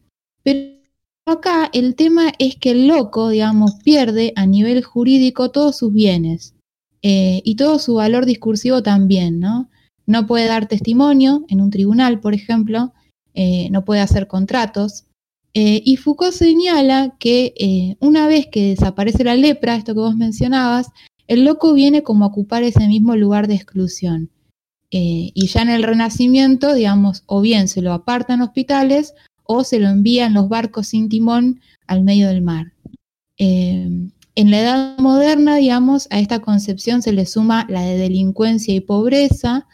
pero 0.44 0.78
acá 1.26 1.70
el 1.74 1.96
tema 1.96 2.32
es 2.40 2.56
que 2.56 2.72
el 2.72 2.88
loco, 2.88 3.30
digamos, 3.30 3.76
pierde 3.84 4.34
a 4.36 4.46
nivel 4.46 4.84
jurídico 4.84 5.52
todos 5.52 5.78
sus 5.78 5.94
bienes 5.94 6.56
eh, 7.02 7.42
y 7.44 7.56
todo 7.56 7.80
su 7.80 7.96
valor 7.96 8.26
discursivo 8.26 8.84
también, 8.84 9.40
¿no? 9.40 9.70
No 10.06 10.28
puede 10.28 10.48
dar 10.48 10.68
testimonio 10.68 11.46
en 11.50 11.62
un 11.62 11.72
tribunal, 11.72 12.20
por 12.20 12.34
ejemplo, 12.34 12.94
eh, 13.34 13.70
no 13.72 13.86
puede 13.86 14.02
hacer 14.02 14.28
contratos, 14.28 15.06
eh, 15.54 15.82
y 15.84 15.98
Foucault 15.98 16.34
señala 16.34 17.16
que 17.20 17.98
una 18.00 18.28
vez 18.28 18.48
que 18.48 18.70
desaparece 18.70 19.24
la 19.24 19.36
lepra, 19.36 19.76
esto 19.76 19.94
que 19.94 20.00
vos 20.00 20.16
mencionabas, 20.16 20.88
el 21.28 21.44
loco 21.44 21.74
viene 21.74 22.04
como 22.04 22.26
a 22.26 22.30
ocupar 22.30 22.64
ese 22.64 22.88
mismo 22.88 23.16
lugar 23.16 23.48
de 23.48 23.56
exclusión. 23.56 24.30
Y 24.90 25.48
ya 25.48 25.62
en 25.62 25.70
el 25.70 25.84
Renacimiento, 25.84 26.74
digamos, 26.74 27.24
o 27.26 27.42
bien 27.42 27.68
se 27.68 27.82
lo 27.82 27.94
aparta 27.94 28.34
en 28.34 28.42
hospitales 28.42 29.14
o 29.44 29.64
se 29.64 29.80
lo 29.80 29.90
envía 29.90 30.26
en 30.26 30.34
los 30.34 30.50
barcos 30.50 30.88
sin 30.88 31.10
timón 31.10 31.62
al 31.86 32.04
medio 32.04 32.28
del 32.28 32.42
mar. 32.42 32.74
En 34.36 34.52
la 34.52 34.62
Edad 34.62 34.98
Moderna, 34.98 35.58
digamos, 35.58 36.08
a 36.10 36.20
esta 36.20 36.40
concepción 36.40 37.02
se 37.02 37.12
le 37.12 37.26
suma 37.26 37.66
la 37.70 37.82
de 37.82 37.98
delincuencia 37.98 38.74
y 38.74 38.80
pobreza, 38.80 39.68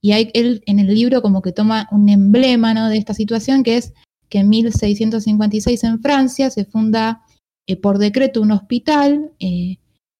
y 0.00 0.12
hay, 0.12 0.30
él 0.32 0.62
en 0.66 0.78
el 0.78 0.94
libro 0.94 1.20
como 1.20 1.42
que 1.42 1.52
toma 1.52 1.86
un 1.90 2.08
emblema 2.08 2.88
de 2.88 2.96
esta 2.96 3.12
situación 3.12 3.62
que 3.62 3.76
es 3.76 3.92
que 4.30 4.38
en 4.38 4.48
1656 4.48 5.84
en 5.84 6.00
Francia 6.00 6.50
se 6.50 6.64
funda 6.64 7.22
eh, 7.66 7.76
por 7.76 7.98
decreto 7.98 8.40
un 8.40 8.52
hospital 8.52 9.32
eh, 9.40 9.76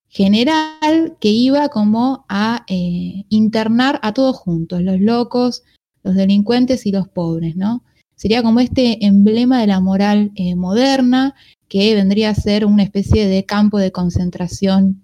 general 0.08 1.16
que 1.20 1.28
iba 1.28 1.68
como 1.68 2.26
a 2.28 2.64
eh, 2.68 3.24
internar 3.30 3.98
a 4.02 4.12
todos 4.12 4.36
juntos, 4.36 4.82
los 4.82 5.00
locos, 5.00 5.62
los 6.02 6.14
delincuentes 6.14 6.84
y 6.84 6.92
los 6.92 7.08
pobres, 7.08 7.56
¿no? 7.56 7.84
Sería 8.16 8.42
como 8.42 8.60
este 8.60 9.06
emblema 9.06 9.60
de 9.60 9.68
la 9.68 9.80
moral 9.80 10.32
moderna 10.54 11.34
que 11.70 11.94
vendría 11.94 12.30
a 12.30 12.34
ser 12.34 12.66
una 12.66 12.82
especie 12.82 13.28
de 13.28 13.46
campo 13.46 13.78
de 13.78 13.92
concentración, 13.92 15.02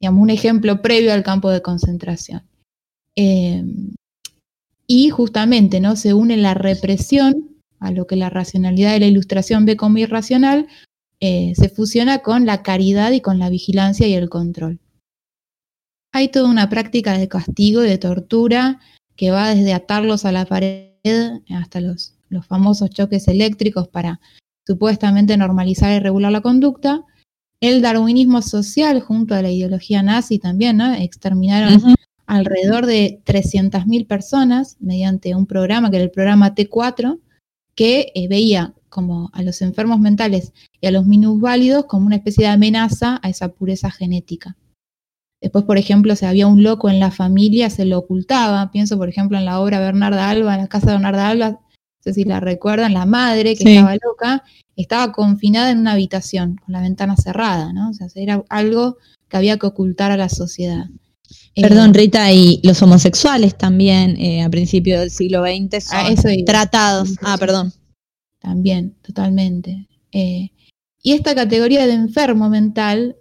digamos, 0.00 0.22
un 0.22 0.30
ejemplo 0.30 0.82
previo 0.82 1.14
al 1.14 1.22
campo 1.22 1.48
de 1.50 1.62
concentración. 1.62 2.42
y 4.86 5.08
justamente, 5.08 5.80
¿no? 5.80 5.96
Se 5.96 6.12
une 6.12 6.36
la 6.36 6.52
represión 6.52 7.52
a 7.78 7.92
lo 7.92 8.06
que 8.06 8.16
la 8.16 8.28
racionalidad 8.28 8.92
de 8.92 9.00
la 9.00 9.06
ilustración 9.06 9.64
ve 9.64 9.76
como 9.76 9.98
irracional, 9.98 10.66
eh, 11.20 11.52
se 11.56 11.68
fusiona 11.68 12.18
con 12.18 12.44
la 12.46 12.62
caridad 12.62 13.12
y 13.12 13.20
con 13.20 13.38
la 13.38 13.48
vigilancia 13.48 14.08
y 14.08 14.14
el 14.14 14.28
control. 14.28 14.80
Hay 16.12 16.28
toda 16.28 16.50
una 16.50 16.68
práctica 16.68 17.16
de 17.16 17.28
castigo 17.28 17.84
y 17.84 17.88
de 17.88 17.98
tortura 17.98 18.80
que 19.16 19.30
va 19.30 19.54
desde 19.54 19.72
atarlos 19.72 20.24
a 20.24 20.32
la 20.32 20.44
pared 20.46 20.90
hasta 21.50 21.80
los, 21.80 22.18
famosos 22.48 22.90
choques 22.90 23.28
eléctricos 23.28 23.88
para 23.88 24.20
supuestamente 24.66 25.36
normalizar 25.36 25.92
y 25.92 25.98
regular 26.00 26.32
la 26.32 26.40
conducta. 26.40 27.04
el 27.60 27.80
darwinismo 27.80 28.42
social 28.42 29.00
junto 29.00 29.36
a 29.36 29.42
la 29.42 29.50
ideología 29.50 30.02
nazi 30.02 30.40
también, 30.40 30.78
¿no? 30.78 30.92
Exterminaron 30.94 31.94
alrededor 32.26 32.86
de 32.86 33.20
300.000 33.24 34.06
personas 34.06 34.76
mediante 34.80 35.34
un 35.34 35.46
programa 35.46 35.90
que 35.90 35.96
era 35.96 36.04
el 36.04 36.10
programa 36.10 36.54
T4, 36.54 37.20
que 37.76 38.10
eh, 38.14 38.26
veía 38.26 38.74
como 38.88 39.30
a 39.32 39.42
los 39.42 39.62
enfermos 39.62 40.00
mentales 40.00 40.52
y 40.80 40.86
a 40.86 40.90
los 40.90 41.06
minusválidos 41.06 41.86
como 41.86 42.06
una 42.06 42.16
especie 42.16 42.46
de 42.46 42.50
amenaza 42.50 43.20
a 43.22 43.28
esa 43.28 43.48
pureza 43.48 43.90
genética. 43.90 44.56
Después, 45.40 45.64
por 45.64 45.76
ejemplo, 45.76 46.14
si 46.14 46.24
había 46.24 46.46
un 46.46 46.62
loco 46.62 46.88
en 46.88 47.00
la 47.00 47.10
familia, 47.10 47.68
se 47.68 47.84
lo 47.84 47.98
ocultaba. 47.98 48.70
Pienso, 48.70 48.96
por 48.96 49.08
ejemplo, 49.08 49.36
en 49.38 49.44
la 49.44 49.60
obra 49.60 49.80
Bernarda 49.80 50.30
Alba, 50.30 50.54
en 50.54 50.60
la 50.60 50.68
casa 50.68 50.86
de 50.86 50.92
Bernarda 50.92 51.28
Alba, 51.28 51.60
sé 52.02 52.12
si 52.12 52.24
la 52.24 52.40
recuerdan, 52.40 52.94
la 52.94 53.06
madre 53.06 53.56
que 53.56 53.74
estaba 53.74 53.94
loca, 53.94 54.44
estaba 54.76 55.12
confinada 55.12 55.70
en 55.70 55.78
una 55.78 55.92
habitación 55.92 56.56
con 56.56 56.72
la 56.72 56.80
ventana 56.80 57.16
cerrada, 57.16 57.72
¿no? 57.72 57.90
O 57.90 57.92
sea, 57.92 58.08
era 58.14 58.42
algo 58.48 58.96
que 59.28 59.36
había 59.36 59.58
que 59.58 59.66
ocultar 59.66 60.10
a 60.10 60.16
la 60.16 60.28
sociedad. 60.28 60.86
Perdón, 61.54 61.90
eh, 61.90 61.98
Rita, 61.98 62.32
y 62.32 62.60
los 62.62 62.82
homosexuales 62.82 63.56
también 63.56 64.16
eh, 64.18 64.42
a 64.42 64.50
principios 64.50 65.00
del 65.00 65.10
siglo 65.10 65.42
XX 65.42 65.92
ah, 65.92 66.14
son 66.16 66.44
tratados. 66.44 67.14
Ah, 67.22 67.36
perdón. 67.38 67.72
También, 68.38 68.94
totalmente. 69.02 69.88
Eh, 70.12 70.50
y 71.02 71.12
esta 71.12 71.34
categoría 71.34 71.86
de 71.86 71.92
enfermo 71.92 72.48
mental 72.48 73.16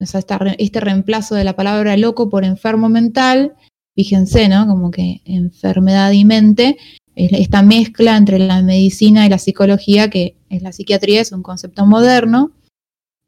o 0.00 0.06
sea, 0.06 0.20
este 0.58 0.80
reemplazo 0.80 1.34
de 1.34 1.44
la 1.44 1.56
palabra 1.56 1.96
loco 1.96 2.30
por 2.30 2.44
enfermo 2.44 2.88
mental, 2.88 3.54
fíjense, 3.96 4.48
¿no? 4.48 4.66
Como 4.66 4.90
que 4.90 5.22
enfermedad 5.24 6.12
y 6.12 6.24
mente, 6.24 6.76
esta 7.18 7.62
mezcla 7.62 8.16
entre 8.16 8.38
la 8.38 8.62
medicina 8.62 9.26
y 9.26 9.28
la 9.28 9.38
psicología, 9.38 10.08
que 10.08 10.36
es 10.50 10.62
la 10.62 10.72
psiquiatría, 10.72 11.20
es 11.20 11.32
un 11.32 11.42
concepto 11.42 11.84
moderno. 11.84 12.52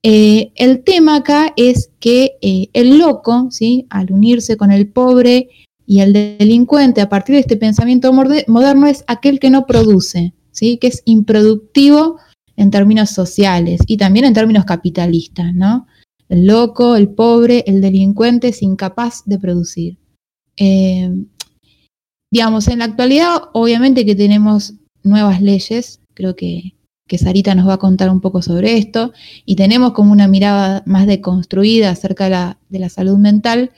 Eh, 0.02 0.52
el 0.54 0.82
tema 0.82 1.16
acá 1.16 1.52
es 1.56 1.90
que 1.98 2.36
eh, 2.40 2.68
el 2.72 2.98
loco, 2.98 3.48
¿sí? 3.50 3.86
al 3.90 4.12
unirse 4.12 4.56
con 4.56 4.70
el 4.70 4.88
pobre 4.88 5.48
y 5.86 6.00
el 6.00 6.12
delincuente, 6.12 7.00
a 7.00 7.08
partir 7.08 7.34
de 7.34 7.40
este 7.40 7.56
pensamiento 7.56 8.12
moderno, 8.12 8.86
es 8.86 9.04
aquel 9.08 9.40
que 9.40 9.50
no 9.50 9.66
produce, 9.66 10.34
¿sí? 10.52 10.78
que 10.78 10.86
es 10.86 11.02
improductivo 11.04 12.18
en 12.56 12.70
términos 12.70 13.10
sociales 13.10 13.80
y 13.86 13.96
también 13.96 14.24
en 14.24 14.34
términos 14.34 14.64
capitalistas, 14.64 15.52
¿no? 15.54 15.86
El 16.28 16.46
loco, 16.46 16.94
el 16.94 17.08
pobre, 17.08 17.64
el 17.66 17.80
delincuente 17.80 18.48
es 18.48 18.62
incapaz 18.62 19.22
de 19.26 19.38
producir. 19.38 19.98
Eh, 20.56 21.10
digamos, 22.30 22.68
en 22.68 22.78
la 22.78 22.86
actualidad, 22.86 23.42
obviamente 23.52 24.06
que 24.06 24.14
tenemos 24.14 24.74
nuevas 25.02 25.42
leyes, 25.42 26.00
creo 26.14 26.36
que, 26.36 26.74
que 27.06 27.18
Sarita 27.18 27.54
nos 27.54 27.68
va 27.68 27.74
a 27.74 27.78
contar 27.78 28.10
un 28.10 28.20
poco 28.20 28.40
sobre 28.42 28.78
esto, 28.78 29.12
y 29.44 29.56
tenemos 29.56 29.92
como 29.92 30.12
una 30.12 30.28
mirada 30.28 30.82
más 30.86 31.06
deconstruida 31.06 31.90
acerca 31.90 32.24
de 32.24 32.30
la, 32.30 32.58
de 32.68 32.78
la 32.78 32.88
salud 32.88 33.18
mental, 33.18 33.72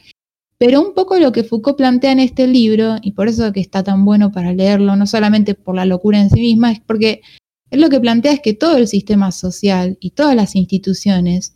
pero 0.58 0.80
un 0.80 0.94
poco 0.94 1.18
lo 1.18 1.32
que 1.32 1.44
Foucault 1.44 1.76
plantea 1.76 2.12
en 2.12 2.20
este 2.20 2.46
libro, 2.46 2.96
y 3.02 3.12
por 3.12 3.28
eso 3.28 3.52
que 3.52 3.60
está 3.60 3.82
tan 3.82 4.04
bueno 4.04 4.30
para 4.32 4.52
leerlo, 4.52 4.96
no 4.96 5.06
solamente 5.06 5.54
por 5.54 5.74
la 5.74 5.86
locura 5.86 6.20
en 6.20 6.30
sí 6.30 6.40
misma, 6.40 6.72
es 6.72 6.80
porque 6.80 7.22
él 7.70 7.80
lo 7.80 7.88
que 7.88 8.00
plantea 8.00 8.32
es 8.32 8.40
que 8.40 8.52
todo 8.52 8.76
el 8.76 8.86
sistema 8.86 9.32
social 9.32 9.96
y 9.98 10.10
todas 10.10 10.36
las 10.36 10.54
instituciones 10.54 11.54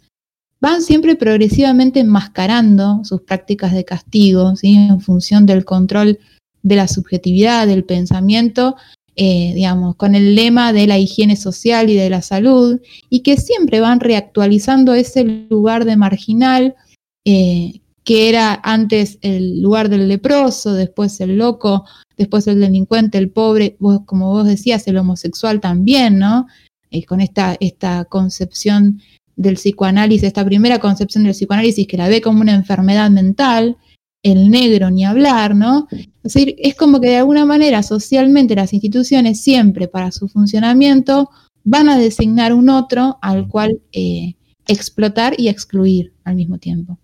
van 0.60 0.80
siempre 0.80 1.14
progresivamente 1.14 2.00
enmascarando 2.00 3.04
sus 3.04 3.20
prácticas 3.20 3.74
de 3.74 3.84
castigo, 3.84 4.54
en 4.62 5.00
función 5.00 5.44
del 5.44 5.66
control 5.66 6.18
de 6.66 6.74
la 6.74 6.88
subjetividad, 6.88 7.68
del 7.68 7.84
pensamiento, 7.84 8.74
eh, 9.14 9.52
digamos, 9.54 9.94
con 9.94 10.16
el 10.16 10.34
lema 10.34 10.72
de 10.72 10.88
la 10.88 10.98
higiene 10.98 11.36
social 11.36 11.88
y 11.90 11.94
de 11.94 12.10
la 12.10 12.22
salud, 12.22 12.80
y 13.08 13.20
que 13.20 13.36
siempre 13.36 13.78
van 13.78 14.00
reactualizando 14.00 14.92
ese 14.92 15.22
lugar 15.48 15.84
de 15.84 15.96
marginal 15.96 16.74
eh, 17.24 17.80
que 18.02 18.28
era 18.28 18.60
antes 18.64 19.18
el 19.22 19.62
lugar 19.62 19.88
del 19.88 20.08
leproso, 20.08 20.74
después 20.74 21.20
el 21.20 21.38
loco, 21.38 21.84
después 22.16 22.48
el 22.48 22.60
delincuente, 22.60 23.16
el 23.18 23.30
pobre, 23.30 23.76
como 24.04 24.30
vos 24.30 24.44
decías, 24.44 24.88
el 24.88 24.98
homosexual 24.98 25.60
también, 25.60 26.18
¿no? 26.18 26.46
Eh, 26.90 27.04
con 27.04 27.20
esta, 27.20 27.56
esta 27.60 28.06
concepción 28.06 29.00
del 29.36 29.54
psicoanálisis, 29.54 30.24
esta 30.24 30.44
primera 30.44 30.80
concepción 30.80 31.22
del 31.24 31.32
psicoanálisis 31.32 31.86
que 31.86 31.96
la 31.96 32.08
ve 32.08 32.20
como 32.20 32.40
una 32.40 32.54
enfermedad 32.54 33.10
mental, 33.10 33.76
el 34.22 34.50
negro 34.50 34.90
ni 34.90 35.04
hablar, 35.04 35.54
¿no? 35.54 35.86
Es 35.90 36.34
decir, 36.34 36.56
es 36.58 36.74
como 36.74 37.00
que 37.00 37.08
de 37.08 37.16
alguna 37.18 37.44
manera 37.44 37.82
socialmente 37.82 38.56
las 38.56 38.72
instituciones 38.72 39.40
siempre 39.40 39.88
para 39.88 40.10
su 40.12 40.28
funcionamiento 40.28 41.30
van 41.64 41.88
a 41.88 41.98
designar 41.98 42.52
un 42.52 42.68
otro 42.68 43.18
al 43.22 43.48
cual 43.48 43.80
eh, 43.92 44.34
explotar 44.66 45.34
y 45.38 45.48
excluir 45.48 46.12
al 46.24 46.34
mismo 46.34 46.58
tiempo. 46.58 46.98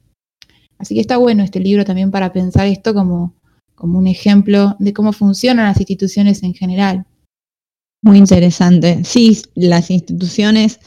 Así 0.78 0.94
que 0.94 1.00
está 1.00 1.16
bueno 1.16 1.44
este 1.44 1.60
libro 1.60 1.84
también 1.84 2.10
para 2.10 2.32
pensar 2.32 2.66
esto 2.66 2.92
como, 2.92 3.34
como 3.74 3.98
un 3.98 4.08
ejemplo 4.08 4.76
de 4.80 4.92
cómo 4.92 5.12
funcionan 5.12 5.66
las 5.66 5.78
instituciones 5.78 6.42
en 6.42 6.54
general. 6.54 7.06
Muy 8.02 8.18
interesante. 8.18 9.04
Sí, 9.04 9.42
las 9.54 9.90
instituciones 9.92 10.80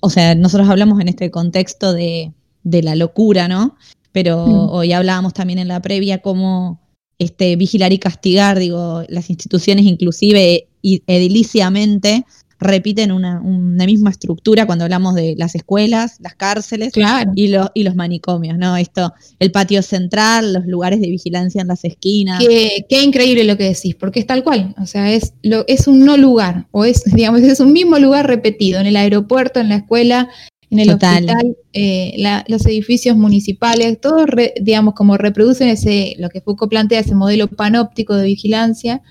o 0.00 0.10
sea, 0.10 0.34
nosotros 0.34 0.68
hablamos 0.68 1.00
en 1.00 1.08
este 1.08 1.30
contexto 1.30 1.92
de, 1.92 2.32
la 2.62 2.94
locura, 2.94 3.48
¿no? 3.48 3.76
Pero 4.12 4.46
mm. 4.46 4.68
hoy 4.70 4.92
hablábamos 4.92 5.34
también 5.34 5.58
en 5.58 5.68
la 5.68 5.80
previa 5.80 6.18
cómo 6.18 6.80
este, 7.18 7.56
vigilar 7.56 7.92
y 7.92 7.98
castigar, 7.98 8.58
digo, 8.58 9.04
las 9.08 9.30
instituciones 9.30 9.84
inclusive 9.84 10.68
ediliciamente 10.82 12.24
repiten 12.60 13.10
una, 13.10 13.40
misma 13.40 14.10
estructura 14.10 14.66
cuando 14.66 14.84
hablamos 14.84 15.14
de 15.14 15.34
las 15.36 15.54
escuelas, 15.54 16.16
las 16.20 16.34
cárceles 16.34 16.92
y, 17.34 17.48
los, 17.48 17.68
y 17.74 17.82
los 17.82 17.96
manicomios, 17.96 18.58
¿no? 18.58 18.76
Esto, 18.76 19.12
el 19.38 19.50
patio 19.50 19.82
central, 19.82 20.52
los 20.52 20.66
lugares 20.66 21.00
de 21.00 21.08
vigilancia 21.08 21.62
en 21.62 21.68
las 21.68 21.84
esquinas. 21.84 22.38
Qué, 22.38 22.84
qué 22.88 23.02
increíble 23.02 23.44
lo 23.44 23.56
que 23.56 23.64
decís, 23.64 23.94
porque 23.94 24.20
es 24.20 24.26
tal 24.26 24.44
cual, 24.44 24.74
o 24.80 24.86
sea, 24.86 25.10
es, 25.10 25.32
lo, 25.42 25.64
es 25.66 25.88
un 25.88 26.04
no 26.04 26.16
lugar, 26.16 26.68
o 26.70 26.84
es, 26.84 27.02
digamos, 27.14 27.40
es 27.40 27.60
un 27.60 27.72
mismo 27.72 27.98
lugar 27.98 28.26
repetido, 28.26 28.78
en 28.78 28.86
el 28.86 28.96
aeropuerto, 28.96 29.58
en 29.58 29.70
la 29.70 29.76
escuela, 29.76 30.28
en 30.70 30.78
el 30.78 30.90
hospital, 30.90 31.56
eh, 31.72 32.14
los 32.46 32.64
edificios 32.64 33.16
municipales, 33.16 34.00
todos, 34.00 34.26
digamos, 34.60 34.94
como 34.94 35.16
reproducen 35.16 35.68
ese, 35.68 36.14
lo 36.18 36.28
que 36.28 36.40
Foucault 36.40 36.70
plantea, 36.70 37.00
ese 37.00 37.16
modelo 37.16 37.48
panóptico 37.48 38.14
de 38.14 38.26
vigilancia, 38.26 39.02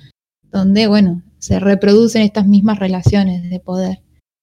donde, 0.52 0.88
bueno, 0.88 1.22
se 1.38 1.60
reproducen 1.60 2.22
estas 2.22 2.48
mismas 2.48 2.80
relaciones 2.80 3.50
de 3.50 3.60
poder. 3.60 4.00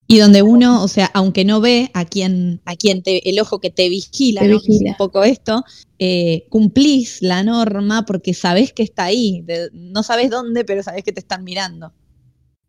Y 0.09 0.19
donde 0.19 0.41
uno, 0.41 0.83
o 0.83 0.87
sea, 0.87 1.11
aunque 1.13 1.43
no 1.43 1.59
ve 1.59 1.89
a 1.93 2.05
quien, 2.05 2.61
a 2.65 2.75
quien 2.75 3.03
te, 3.03 3.29
el 3.29 3.39
ojo 3.39 3.59
que 3.59 3.71
te 3.71 3.89
vigila, 3.89 4.41
un 4.41 4.95
poco 4.97 5.23
esto, 5.23 5.65
eh, 5.99 6.45
cumplís 6.49 7.21
la 7.21 7.43
norma 7.43 8.05
porque 8.05 8.33
sabés 8.33 8.71
que 8.71 8.83
está 8.83 9.05
ahí. 9.05 9.43
no 9.73 10.03
sabés 10.03 10.29
dónde, 10.29 10.63
pero 10.63 10.81
sabés 10.81 11.03
que 11.03 11.11
te 11.11 11.19
están 11.19 11.43
mirando. 11.43 11.91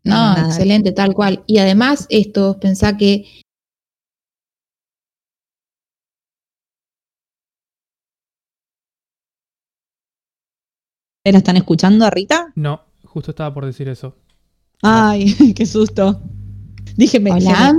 No, 0.03 0.47
excelente, 0.47 0.91
tal 0.91 1.13
cual. 1.13 1.43
Y 1.45 1.59
además, 1.59 2.07
esto, 2.09 2.59
pensá 2.59 2.97
que 2.97 3.25
¿La 11.31 11.39
están 11.39 11.57
escuchando 11.57 12.05
a 12.05 12.09
Rita? 12.09 12.51
No. 12.55 12.81
Justo 13.03 13.31
estaba 13.31 13.53
por 13.53 13.65
decir 13.65 13.87
eso. 13.89 14.15
Ay, 14.81 15.33
qué 15.55 15.65
susto. 15.65 16.21
Dije, 16.95 17.19
me 17.19 17.31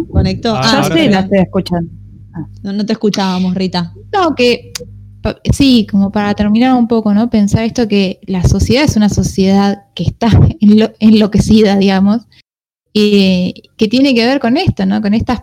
conectó. 0.09 0.55
Ah, 0.57 0.89
sí, 0.93 1.09
no 1.09 1.29
te 1.29 1.41
escuchan. 1.41 1.91
Ah. 2.33 2.47
No, 2.63 2.87
te 2.87 2.93
escuchábamos, 2.93 3.55
Rita. 3.55 3.93
No, 4.13 4.35
que 4.35 4.73
sí, 5.53 5.87
como 5.91 6.11
para 6.11 6.35
terminar 6.35 6.75
un 6.75 6.89
poco, 6.89 7.13
¿no? 7.13 7.29
Pensar 7.31 7.65
esto 7.65 7.87
que 7.89 8.21
la 8.27 8.43
sociedad 8.45 8.85
es 8.85 8.97
una 8.97 9.09
sociedad 9.09 9.85
que 9.95 10.05
está 10.05 10.29
enloquecida, 11.01 11.77
digamos, 11.77 12.27
y 12.93 13.55
que 13.77 13.89
tiene 13.89 14.15
que 14.15 14.27
ver 14.27 14.41
con 14.41 14.57
esto, 14.57 14.87
¿no? 14.87 15.01
Con 15.01 15.15
estas, 15.15 15.41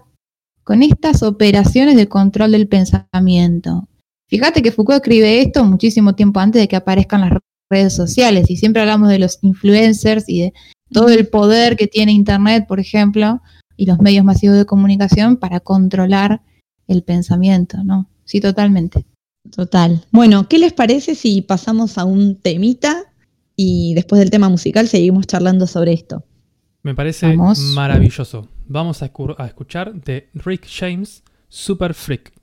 con 0.63 0.83
estas 0.83 1.23
operaciones 1.23 1.95
de 1.95 2.07
control 2.07 2.51
del 2.51 2.67
pensamiento. 2.67 3.87
Fíjate 4.27 4.61
que 4.61 4.71
Foucault 4.71 4.97
escribe 4.97 5.41
esto 5.41 5.63
muchísimo 5.63 6.13
tiempo 6.13 6.39
antes 6.39 6.61
de 6.61 6.67
que 6.67 6.75
aparezcan 6.75 7.21
las 7.21 7.31
redes 7.69 7.93
sociales 7.93 8.49
y 8.49 8.57
siempre 8.57 8.81
hablamos 8.81 9.09
de 9.09 9.19
los 9.19 9.39
influencers 9.41 10.27
y 10.27 10.41
de 10.41 10.53
todo 10.91 11.09
el 11.09 11.27
poder 11.27 11.75
que 11.75 11.87
tiene 11.87 12.11
Internet, 12.11 12.65
por 12.67 12.79
ejemplo, 12.79 13.41
y 13.75 13.85
los 13.85 13.99
medios 13.99 14.25
masivos 14.25 14.57
de 14.57 14.65
comunicación 14.65 15.37
para 15.37 15.59
controlar 15.59 16.41
el 16.87 17.03
pensamiento, 17.03 17.83
¿no? 17.83 18.09
Sí, 18.25 18.41
totalmente. 18.41 19.05
Total. 19.51 20.03
Bueno, 20.11 20.47
¿qué 20.49 20.59
les 20.59 20.73
parece 20.73 21.15
si 21.15 21.41
pasamos 21.41 21.97
a 21.97 22.05
un 22.05 22.35
temita 22.35 23.13
y 23.55 23.93
después 23.95 24.19
del 24.19 24.29
tema 24.29 24.49
musical 24.49 24.87
seguimos 24.87 25.27
charlando 25.27 25.67
sobre 25.67 25.93
esto? 25.93 26.23
Me 26.83 26.95
parece 26.95 27.35
maravilloso. 27.73 28.49
Vamos 28.67 29.01
a, 29.01 29.11
a 29.37 29.45
escuchar 29.47 29.93
de 29.93 30.29
Rick 30.33 30.67
James, 30.69 31.23
Super 31.47 31.93
Freak. 31.93 32.33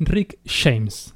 Rick 0.00 0.38
James. 0.44 1.14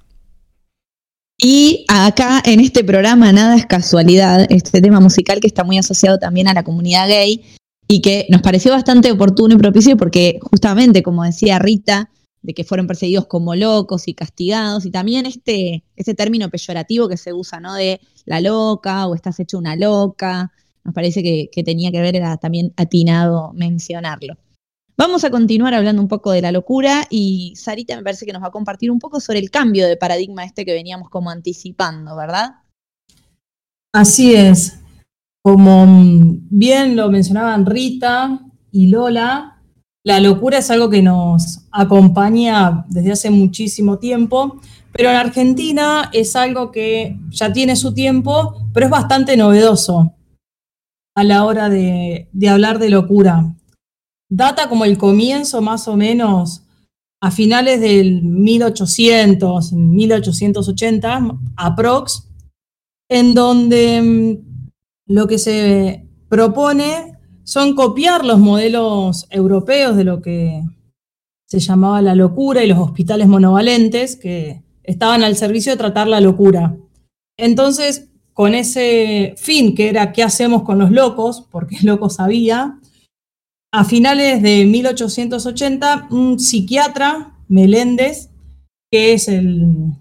Y 1.37 1.85
acá 1.89 2.41
en 2.45 2.61
este 2.61 2.85
programa 2.85 3.33
Nada 3.33 3.57
es 3.57 3.67
casualidad, 3.67 4.47
este 4.51 4.81
tema 4.81 5.01
musical 5.01 5.41
que 5.41 5.49
está 5.49 5.65
muy 5.65 5.79
asociado 5.79 6.19
también 6.19 6.47
a 6.47 6.55
la 6.55 6.63
comunidad 6.63 7.09
gay 7.09 7.43
y 7.89 8.01
que 8.01 8.27
nos 8.31 8.41
pareció 8.41 8.71
bastante 8.73 9.11
oportuno 9.11 9.55
y 9.55 9.59
propicio 9.59 9.97
porque 9.97 10.39
justamente, 10.41 11.03
como 11.03 11.25
decía 11.25 11.59
Rita, 11.59 12.11
de 12.43 12.55
que 12.55 12.63
fueron 12.63 12.87
perseguidos 12.87 13.27
como 13.27 13.55
locos 13.55 14.07
y 14.07 14.15
castigados, 14.15 14.85
y 14.85 14.91
también 14.91 15.27
este, 15.27 15.83
este 15.97 16.15
término 16.15 16.51
peyorativo 16.51 17.09
que 17.09 17.17
se 17.17 17.33
usa, 17.33 17.59
¿no? 17.59 17.75
De 17.75 18.01
la 18.27 18.41
loca 18.41 19.07
o 19.07 19.15
estás 19.15 19.41
hecho 19.41 19.59
una 19.59 19.77
loca, 19.77 20.53
nos 20.85 20.95
parece 20.95 21.23
que, 21.23 21.49
que 21.51 21.65
tenía 21.65 21.91
que 21.91 22.03
ver, 22.03 22.17
era 22.17 22.37
también 22.37 22.75
atinado 22.77 23.53
mencionarlo. 23.55 24.37
Vamos 24.97 25.25
a 25.25 25.31
continuar 25.31 25.75
hablando 25.75 26.01
un 26.01 26.07
poco 26.07 26.31
de 26.31 26.41
la 26.41 26.53
locura 26.53 27.05
y 27.11 27.53
Sarita 27.57 27.97
me 27.97 28.05
parece 28.05 28.27
que 28.27 28.33
nos 28.33 28.43
va 28.43 28.49
a 28.49 28.53
compartir 28.53 28.93
un 28.93 29.01
poco 29.01 29.19
sobre 29.19 29.41
el 29.41 29.51
cambio 29.51 29.89
de 29.89 29.97
paradigma 29.97 30.45
este 30.45 30.65
que 30.65 30.73
veníamos 30.73 31.11
como 31.11 31.31
anticipando, 31.31 32.15
¿verdad? 32.15 32.61
Así 33.93 34.35
es. 34.37 34.79
Como 35.43 35.85
mm, 35.85 36.47
bien 36.49 36.95
lo 36.95 37.11
mencionaban 37.11 37.67
Rita 37.67 38.39
y 38.71 38.87
Lola, 38.87 39.61
la 40.05 40.21
locura 40.21 40.59
es 40.59 40.71
algo 40.71 40.89
que 40.89 41.03
nos 41.03 41.67
acompaña 41.73 42.85
desde 42.89 43.13
hace 43.13 43.31
muchísimo 43.31 43.99
tiempo, 43.99 44.61
pero 44.93 45.11
en 45.11 45.17
Argentina 45.17 46.09
es 46.13 46.37
algo 46.37 46.71
que 46.71 47.19
ya 47.31 47.53
tiene 47.53 47.75
su 47.75 47.93
tiempo, 47.95 48.69
pero 48.73 48.87
es 48.87 48.91
bastante 48.91 49.37
novedoso 49.37 50.15
a 51.17 51.25
la 51.25 51.45
hora 51.45 51.69
de, 51.69 52.29
de 52.33 52.49
hablar 52.49 52.79
de 52.79 52.91
locura 52.91 53.57
data 54.37 54.69
como 54.69 54.85
el 54.85 54.99
comienzo 54.99 55.63
más 55.63 55.87
o 55.87 55.97
menos 55.97 56.63
a 57.21 57.31
finales 57.31 57.81
del 57.81 58.23
1800, 58.23 59.73
1880, 59.73 61.29
aprox, 61.57 62.29
en 63.09 63.35
donde 63.35 64.03
mm, 64.03 65.13
lo 65.13 65.27
que 65.27 65.39
se 65.39 66.07
propone 66.29 67.17
son 67.45 67.75
copiar 67.75 68.25
los 68.25 68.39
modelos 68.39 69.27
europeos 69.31 69.97
de 69.97 70.05
lo 70.05 70.21
que 70.21 70.63
se 71.47 71.61
llamaba 71.61 72.03
la 72.03 72.15
locura 72.15 72.65
y 72.65 72.67
los 72.67 72.79
hospitales 72.79 73.29
monovalentes 73.29 74.17
que 74.17 74.63
estaban 74.83 75.23
al 75.23 75.37
servicio 75.37 75.73
de 75.73 75.79
tratar 75.79 76.09
la 76.09 76.21
locura. 76.21 76.77
Entonces, 77.37 78.11
con 78.33 78.55
ese 78.55 79.35
fin 79.37 79.75
que 79.75 79.89
era 79.89 80.13
qué 80.13 80.23
hacemos 80.25 80.63
con 80.63 80.79
los 80.79 80.91
locos, 80.91 81.47
porque 81.51 81.77
locos 81.83 82.19
había, 82.19 82.81
a 83.77 83.85
finales 83.85 84.41
de 84.41 84.67
1880, 84.67 86.07
un 86.13 86.39
psiquiatra, 86.39 87.37
Meléndez, 87.49 88.31
que 88.89 89.15
es 89.15 89.27
el, 89.27 89.97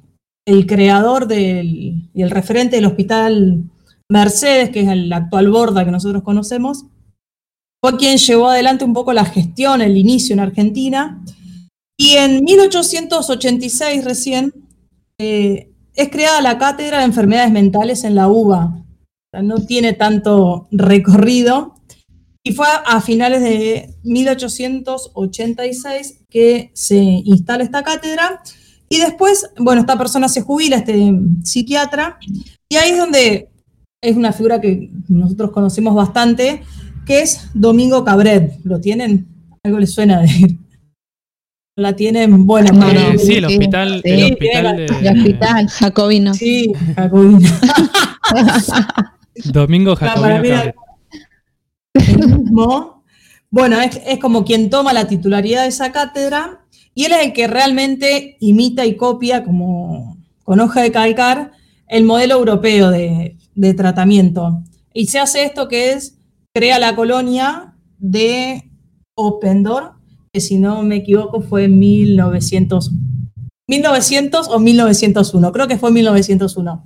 creador 0.67 1.27
y 1.31 2.07
el 2.13 2.29
referente 2.29 2.75
del 2.75 2.85
hospital 2.85 3.63
Mercedes, 4.11 4.69
que 4.69 4.81
es 4.81 4.89
el 4.89 5.11
actual 5.11 5.49
Borda 5.49 5.83
que 5.85 5.89
nosotros 5.89 6.21
conocemos, 6.21 6.85
fue 7.81 7.97
quien 7.97 8.17
llevó 8.17 8.49
adelante 8.49 8.85
un 8.85 8.93
poco 8.93 9.11
la 9.11 9.25
gestión, 9.25 9.81
el 9.81 9.97
inicio 9.97 10.33
en 10.33 10.41
Argentina. 10.41 11.23
Y 11.97 12.11
en 12.17 12.43
1886 12.43 14.05
recién 14.05 14.53
eh, 15.17 15.71
es 15.95 16.09
creada 16.09 16.41
la 16.41 16.59
Cátedra 16.59 16.99
de 16.99 17.05
Enfermedades 17.05 17.51
Mentales 17.51 18.03
en 18.03 18.13
la 18.13 18.27
UBA. 18.27 18.85
no 19.41 19.65
tiene 19.65 19.93
tanto 19.93 20.67
recorrido, 20.69 21.73
y 22.43 22.51
fue 22.51 22.67
a 22.85 22.99
finales 22.99 23.41
de 23.41 23.95
1886 24.03 26.25
que 26.29 26.71
se 26.73 26.97
instala 26.97 27.63
esta 27.63 27.83
cátedra. 27.83 28.41
Y 28.89 28.99
después, 28.99 29.49
bueno, 29.57 29.79
esta 29.81 29.97
persona 29.97 30.27
se 30.27 30.41
jubila, 30.41 30.75
este 30.75 31.13
psiquiatra, 31.43 32.17
Y 32.69 32.75
ahí 32.75 32.91
es 32.91 32.97
donde 32.97 33.47
es 34.01 34.17
una 34.17 34.33
figura 34.33 34.59
que 34.59 34.89
nosotros 35.07 35.51
conocemos 35.51 35.95
bastante, 35.95 36.63
que 37.05 37.21
es 37.21 37.49
Domingo 37.53 38.03
Cabret. 38.03 38.59
¿Lo 38.63 38.81
tienen? 38.81 39.25
Algo 39.63 39.79
les 39.79 39.93
suena 39.93 40.19
de 40.21 40.57
la 41.75 41.95
tienen 41.95 42.45
buena 42.45 42.69
eh, 42.91 43.17
sí, 43.17 43.37
el 43.37 43.45
hospital, 43.45 43.99
el 44.03 44.33
hospital, 44.33 44.77
de, 44.77 44.85
el 44.85 45.17
hospital 45.17 45.67
Jacobino. 45.69 46.35
Sí, 46.35 46.71
Jacobino. 46.95 47.39
Domingo 49.45 49.95
Jacobino. 49.95 50.73
Bueno, 53.49 53.79
es, 53.81 54.01
es, 54.07 54.17
como 54.19 54.45
quien 54.45 54.69
toma 54.69 54.93
la 54.93 55.07
titularidad 55.07 55.61
de 55.61 55.69
esa 55.69 55.91
cátedra 55.91 56.65
y 56.95 57.05
él 57.05 57.11
es 57.11 57.25
el 57.25 57.33
que 57.33 57.47
realmente 57.47 58.37
imita 58.39 58.85
y 58.85 58.95
copia, 58.95 59.43
como 59.43 60.17
con 60.43 60.59
hoja 60.59 60.81
de 60.81 60.91
calcar, 60.91 61.51
el 61.87 62.03
modelo 62.03 62.35
europeo 62.35 62.89
de, 62.89 63.37
de 63.55 63.73
tratamiento. 63.73 64.63
Y 64.93 65.07
se 65.07 65.19
hace 65.19 65.43
esto 65.43 65.67
que 65.67 65.93
es, 65.93 66.17
crea 66.53 66.79
la 66.79 66.95
colonia 66.95 67.75
de 67.97 68.71
Opendor, 69.15 69.93
que 70.31 70.41
si 70.41 70.57
no 70.57 70.81
me 70.83 70.97
equivoco 70.97 71.41
fue 71.41 71.65
en 71.65 71.77
1900, 71.79 72.91
1900 73.67 74.47
o 74.49 74.59
1901, 74.59 75.51
creo 75.51 75.67
que 75.67 75.77
fue 75.77 75.91
1901, 75.91 76.83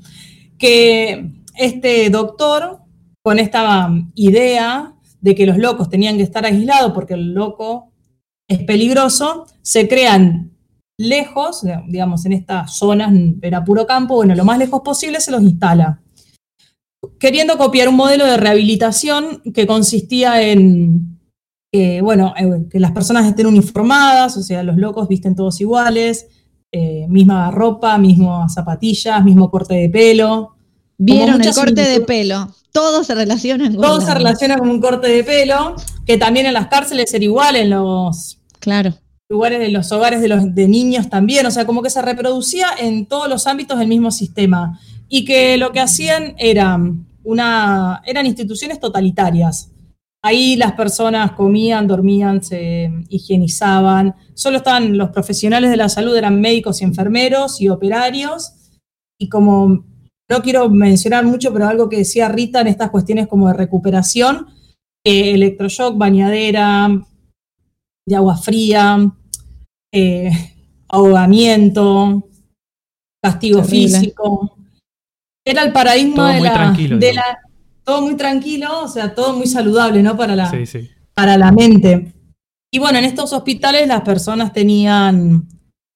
que 0.57 1.31
este 1.55 2.09
doctor, 2.09 2.79
con 3.23 3.39
esta 3.39 3.89
idea 4.15 4.93
de 5.21 5.35
que 5.35 5.45
los 5.45 5.57
locos 5.57 5.89
tenían 5.89 6.17
que 6.17 6.23
estar 6.23 6.45
aislados 6.45 6.93
porque 6.93 7.15
el 7.15 7.33
loco 7.33 7.91
es 8.47 8.63
peligroso, 8.63 9.45
se 9.61 9.87
crean 9.87 10.51
lejos, 10.97 11.63
digamos, 11.87 12.25
en 12.25 12.33
estas 12.33 12.75
zonas, 12.75 13.13
era 13.41 13.63
puro 13.63 13.85
campo, 13.85 14.15
bueno, 14.15 14.35
lo 14.35 14.45
más 14.45 14.57
lejos 14.57 14.81
posible 14.81 15.19
se 15.19 15.31
los 15.31 15.41
instala. 15.41 16.01
Queriendo 17.19 17.57
copiar 17.57 17.89
un 17.89 17.95
modelo 17.95 18.25
de 18.25 18.37
rehabilitación 18.37 19.41
que 19.53 19.67
consistía 19.67 20.41
en 20.41 21.17
bueno, 22.01 22.33
eh, 22.37 22.67
que 22.69 22.79
las 22.79 22.91
personas 22.91 23.25
estén 23.25 23.45
uniformadas, 23.45 24.37
o 24.37 24.43
sea, 24.43 24.63
los 24.63 24.77
locos 24.77 25.07
visten 25.07 25.35
todos 25.35 25.59
iguales, 25.61 26.27
eh, 26.71 27.05
misma 27.07 27.51
ropa, 27.51 27.97
mismas 27.97 28.53
zapatillas, 28.53 29.23
mismo 29.23 29.49
corte 29.49 29.75
de 29.75 29.89
pelo. 29.89 30.55
Vieron 30.97 31.41
el 31.41 31.53
corte 31.53 31.81
de 31.81 32.01
pelo. 32.01 32.47
Todo 32.77 33.03
se 33.03 33.15
relaciona 33.15 33.65
con 33.65 33.81
Todo 33.81 34.01
se 34.01 34.13
relaciona 34.13 34.57
con 34.57 34.69
un 34.69 34.81
corte 34.81 35.07
de 35.07 35.23
pelo, 35.23 35.75
que 36.05 36.17
también 36.17 36.45
en 36.45 36.53
las 36.53 36.67
cárceles 36.67 37.13
era 37.13 37.23
igual, 37.23 37.55
en 37.55 37.69
los 37.71 38.39
claro. 38.59 38.93
lugares 39.29 39.59
de 39.59 39.69
los 39.69 39.91
hogares 39.91 40.21
de 40.21 40.27
los 40.27 40.53
de 40.53 40.67
niños 40.67 41.09
también, 41.09 41.45
o 41.45 41.51
sea, 41.51 41.65
como 41.65 41.81
que 41.81 41.89
se 41.89 42.01
reproducía 42.01 42.67
en 42.77 43.05
todos 43.05 43.27
los 43.27 43.47
ámbitos 43.47 43.79
del 43.79 43.87
mismo 43.87 44.11
sistema. 44.11 44.79
Y 45.09 45.25
que 45.25 45.57
lo 45.57 45.71
que 45.71 45.79
hacían 45.79 46.35
era 46.37 46.79
una, 47.23 48.01
eran 48.05 48.25
instituciones 48.25 48.79
totalitarias 48.79 49.69
Ahí 50.27 50.55
las 50.55 50.73
personas 50.73 51.33
comían, 51.33 51.87
dormían, 51.87 52.43
se 52.43 52.91
higienizaban. 53.09 54.15
Solo 54.33 54.57
estaban 54.57 54.97
los 54.97 55.11
profesionales 55.11 55.69
de 55.69 55.77
la 55.77 55.89
salud, 55.89 56.15
eran 56.17 56.41
médicos 56.41 56.81
y 56.81 56.85
enfermeros 56.85 57.61
y 57.61 57.69
operarios. 57.69 58.53
Y 59.17 59.29
como 59.29 59.85
no 60.29 60.41
quiero 60.41 60.69
mencionar 60.69 61.25
mucho, 61.25 61.53
pero 61.53 61.67
algo 61.67 61.89
que 61.89 61.97
decía 61.97 62.27
Rita 62.29 62.61
en 62.61 62.67
estas 62.67 62.89
cuestiones 62.89 63.27
como 63.27 63.47
de 63.47 63.53
recuperación, 63.53 64.47
eh, 65.05 65.33
electroshock, 65.33 65.97
bañadera, 65.97 66.89
de 68.05 68.15
agua 68.15 68.37
fría, 68.37 69.11
eh, 69.93 70.31
ahogamiento, 70.89 72.29
castigo 73.21 73.63
físico. 73.63 74.57
Era 75.45 75.63
el 75.63 75.71
paradigma 75.71 76.33
de 76.33 77.13
la, 77.13 77.39
todo 77.83 78.01
muy 78.01 78.17
tranquilo, 78.17 78.83
o 78.83 78.87
sea, 78.87 79.15
todo 79.15 79.33
muy 79.33 79.47
saludable, 79.47 80.03
¿no? 80.03 80.17
Para 80.17 80.35
la, 80.35 80.51
Para 81.13 81.37
la 81.37 81.51
mente. 81.53 82.13
Y 82.69 82.79
bueno, 82.79 82.99
en 82.99 83.05
estos 83.05 83.31
hospitales 83.31 83.87
las 83.87 84.01
personas 84.01 84.51
tenían 84.51 85.47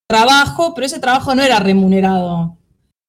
trabajo, 0.08 0.74
pero 0.74 0.88
ese 0.88 1.00
trabajo 1.00 1.36
no 1.36 1.44
era 1.44 1.60
remunerado. 1.60 2.61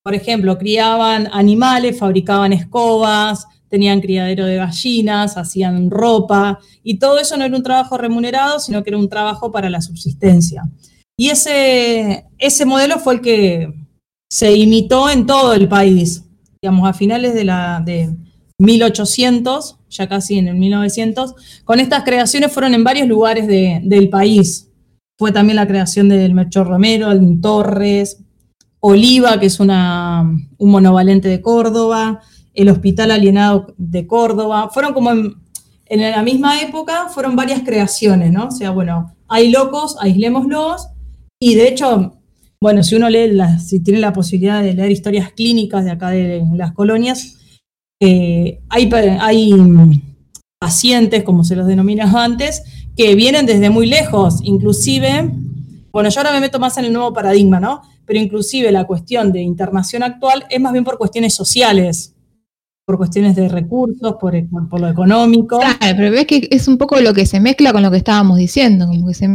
Por 0.03 0.15
ejemplo, 0.15 0.59
criaban 0.59 1.29
animales, 1.33 1.99
fabricaban 1.99 2.53
escobas, 2.53 3.47
tenían 3.69 4.01
criadero 4.01 4.45
de 4.47 4.57
gallinas, 4.57 5.37
hacían 5.37 5.91
ropa, 5.91 6.59
y 6.83 6.99
todo 6.99 7.19
eso 7.19 7.37
no 7.37 7.45
era 7.45 7.57
un 7.57 7.63
trabajo 7.63 7.97
remunerado, 7.97 8.59
sino 8.59 8.83
que 8.83 8.91
era 8.91 8.99
un 8.99 9.09
trabajo 9.09 9.51
para 9.53 9.71
la 9.71 9.81
subsistencia. 9.81 10.63
Y 11.17 11.31
ese, 11.31 12.25
ese 12.39 12.65
modelo 12.65 12.99
fue 12.99 13.15
el 13.15 13.21
que 13.21 13.73
se 14.29 14.53
imitó 14.53 15.09
en 15.09 15.27
todo 15.27 15.55
el 15.55 15.69
país. 15.69 16.25
Digamos, 16.61 16.89
a 16.89 16.93
finales 16.93 17.35
de 17.35 17.45
la, 17.45 17.83
de, 17.85 18.15
1800, 18.63 19.77
ya 19.91 20.09
casi 20.09 20.39
en 20.39 20.49
el 20.49 20.55
1900, 20.55 21.35
con 21.65 21.81
estas 21.81 22.05
creaciones 22.05 22.53
fueron 22.53 22.75
en 22.75 22.85
varios 22.85 23.09
lugares 23.09 23.47
del 23.47 24.09
país. 24.09 24.69
Fue 25.19 25.33
también 25.33 25.57
la 25.57 25.67
creación 25.67 26.09
del 26.09 26.35
Melchor 26.35 26.69
Romero, 26.69 27.13
en 27.13 27.41
Torres, 27.41 28.22
Oliva, 28.85 29.39
que 29.39 29.47
es 29.47 29.61
una, 29.61 30.29
un 30.59 30.71
monovalente 30.71 31.29
de 31.29 31.41
Córdoba, 31.41 32.21
el 32.53 32.69
Hospital 32.69 33.13
Alienado 33.13 33.75
de 33.79 34.09
Córdoba. 34.09 34.71
Fueron 34.75 34.93
como 34.93 35.13
en, 35.13 35.37
la 35.89 36.23
misma 36.25 36.61
época, 36.61 37.09
fueron 37.09 37.37
varias 37.37 37.63
creaciones, 37.63 38.33
¿no? 38.33 38.49
O 38.49 38.51
sea, 38.51 38.73
bueno, 38.73 39.15
hay 39.29 39.51
locos, 39.51 39.97
aislémoslos, 40.01 40.89
y 41.41 41.55
de 41.55 41.69
hecho, 41.69 42.19
bueno, 42.61 42.83
si 42.83 42.97
uno 42.97 43.09
lee, 43.09 43.39
si 43.65 43.79
tiene 43.81 44.01
la 44.01 44.13
posibilidad 44.13 44.61
de 44.61 44.75
leer 44.75 44.91
historias 44.91 45.31
clínicas 45.31 45.85
de 45.85 45.93
acá 45.93 46.11
de 46.11 46.43
las 46.57 46.73
colonias, 46.73 47.39
eh, 48.01 48.63
hay, 48.69 48.91
hay 49.21 49.53
pacientes, 50.59 51.23
como 51.23 51.45
se 51.45 51.55
los 51.55 51.69
denominaba 51.69 52.25
antes, 52.25 52.65
que 52.97 53.15
vienen 53.15 53.47
desde 53.47 53.71
muy 53.71 53.87
lejos, 53.87 54.41
inclusive, 54.43 55.31
bueno, 55.93 56.09
yo 56.09 56.21
ahora 56.21 56.33
me 56.33 56.41
meto 56.41 56.59
más 56.59 56.77
en 56.79 56.87
el 56.87 56.93
nuevo 56.93 57.13
paradigma, 57.13 57.61
¿no? 57.61 57.83
Pero 58.05 58.19
inclusive 58.19 58.73
la 58.73 58.85
cuestión 58.85 59.33
de 59.33 59.41
internación 59.41 60.03
actual 60.03 60.45
es 60.51 60.61
más 60.61 60.73
bien 60.73 60.85
por 60.85 60.99
cuestiones 60.99 61.35
sociales, 61.35 62.15
por 62.85 62.97
cuestiones 62.97 63.37
de 63.37 63.49
recursos, 63.49 64.17
por, 64.21 64.35
por, 64.69 64.81
lo 64.81 64.89
económico. 64.89 65.59
Claro, 65.59 65.97
pero 65.97 66.11
ves 66.11 66.27
que 66.27 66.49
es 66.51 66.69
un 66.69 66.79
poco 66.79 67.01
lo 67.01 67.15
que 67.15 67.27
se 67.27 67.41
mezcla 67.41 67.73
con 67.73 67.83
lo 67.83 67.91
que 67.91 67.99
estábamos 67.99 68.39
diciendo, 68.39 68.87
como 68.87 69.07
que 69.07 69.15
se 69.15 69.29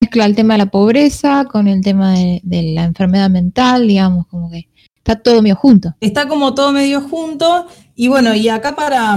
mezcla 0.00 0.24
el 0.24 0.34
tema 0.34 0.54
de 0.54 0.58
la 0.58 0.70
pobreza 0.70 1.44
con 1.44 1.68
el 1.68 1.82
tema 1.82 2.14
de 2.14 2.72
la 2.74 2.84
enfermedad 2.84 3.30
mental, 3.30 3.86
digamos, 3.86 4.26
como 4.26 4.50
que 4.50 4.68
está 5.06 5.22
todo 5.22 5.40
medio 5.40 5.56
junto. 5.56 5.94
Está 6.00 6.26
como 6.26 6.54
todo 6.54 6.72
medio 6.72 7.00
junto 7.00 7.66
y 7.94 8.08
bueno, 8.08 8.34
y 8.34 8.48
acá 8.48 8.74
para, 8.74 9.16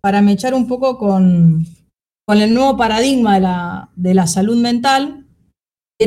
para 0.00 0.20
me 0.20 0.32
echar 0.32 0.52
un 0.52 0.66
poco 0.66 0.98
con, 0.98 1.66
el 2.28 2.54
nuevo 2.54 2.76
paradigma 2.76 3.34
de 3.34 3.40
la, 3.40 3.90
de 3.96 4.14
la 4.14 4.26
salud 4.26 4.56
mental, 4.56 5.21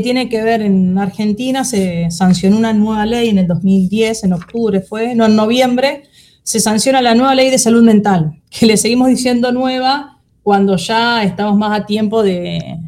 tiene 0.01 0.29
que 0.29 0.41
ver 0.41 0.61
en 0.61 0.97
Argentina, 0.97 1.63
se 1.63 2.09
sancionó 2.11 2.57
una 2.57 2.73
nueva 2.73 3.05
ley 3.05 3.29
en 3.29 3.37
el 3.37 3.47
2010, 3.47 4.23
en 4.23 4.33
octubre 4.33 4.81
fue, 4.81 5.13
no, 5.15 5.25
en 5.25 5.35
noviembre, 5.35 6.03
se 6.43 6.59
sanciona 6.59 7.01
la 7.01 7.15
nueva 7.15 7.35
ley 7.35 7.49
de 7.49 7.57
salud 7.57 7.83
mental, 7.83 8.41
que 8.49 8.65
le 8.65 8.77
seguimos 8.77 9.09
diciendo 9.09 9.51
nueva 9.51 10.21
cuando 10.43 10.77
ya 10.77 11.23
estamos 11.23 11.57
más 11.57 11.79
a 11.79 11.85
tiempo 11.85 12.23
de 12.23 12.79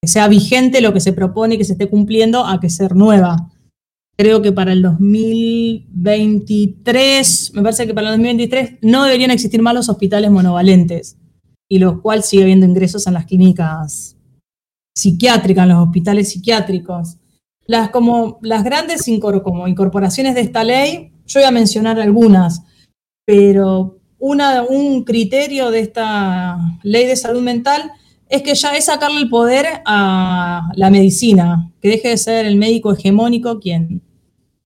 que 0.00 0.08
sea 0.08 0.28
vigente 0.28 0.80
lo 0.80 0.92
que 0.92 1.00
se 1.00 1.12
propone 1.12 1.54
y 1.54 1.58
que 1.58 1.64
se 1.64 1.72
esté 1.72 1.88
cumpliendo 1.88 2.44
a 2.44 2.60
que 2.60 2.70
ser 2.70 2.96
nueva. 2.96 3.50
Creo 4.16 4.42
que 4.42 4.52
para 4.52 4.72
el 4.72 4.82
2023, 4.82 7.52
me 7.54 7.62
parece 7.62 7.86
que 7.86 7.94
para 7.94 8.08
el 8.08 8.14
2023 8.14 8.78
no 8.82 9.04
deberían 9.04 9.30
existir 9.30 9.62
más 9.62 9.74
los 9.74 9.88
hospitales 9.88 10.30
monovalentes, 10.30 11.16
y 11.72 11.78
los 11.78 12.02
cuales 12.02 12.26
sigue 12.26 12.42
habiendo 12.42 12.66
ingresos 12.66 13.06
en 13.06 13.14
las 13.14 13.24
clínicas 13.24 14.14
psiquiátricas, 14.94 15.64
en 15.64 15.70
los 15.70 15.86
hospitales 15.86 16.30
psiquiátricos. 16.30 17.16
Las, 17.66 17.90
como, 17.90 18.38
las 18.42 18.64
grandes 18.64 19.08
como 19.20 19.68
incorporaciones 19.68 20.34
de 20.34 20.40
esta 20.42 20.64
ley, 20.64 21.12
yo 21.26 21.40
voy 21.40 21.48
a 21.48 21.52
mencionar 21.52 22.00
algunas, 22.00 22.62
pero 23.24 23.98
una, 24.18 24.62
un 24.62 25.04
criterio 25.04 25.70
de 25.70 25.80
esta 25.80 26.58
ley 26.82 27.06
de 27.06 27.16
salud 27.16 27.42
mental 27.42 27.92
es 28.28 28.42
que 28.42 28.54
ya 28.54 28.74
es 28.74 28.86
sacarle 28.86 29.20
el 29.20 29.28
poder 29.28 29.66
a 29.84 30.70
la 30.74 30.90
medicina, 30.90 31.70
que 31.80 31.88
deje 31.88 32.08
de 32.08 32.16
ser 32.16 32.46
el 32.46 32.56
médico 32.56 32.92
hegemónico 32.92 33.60
quien 33.60 34.02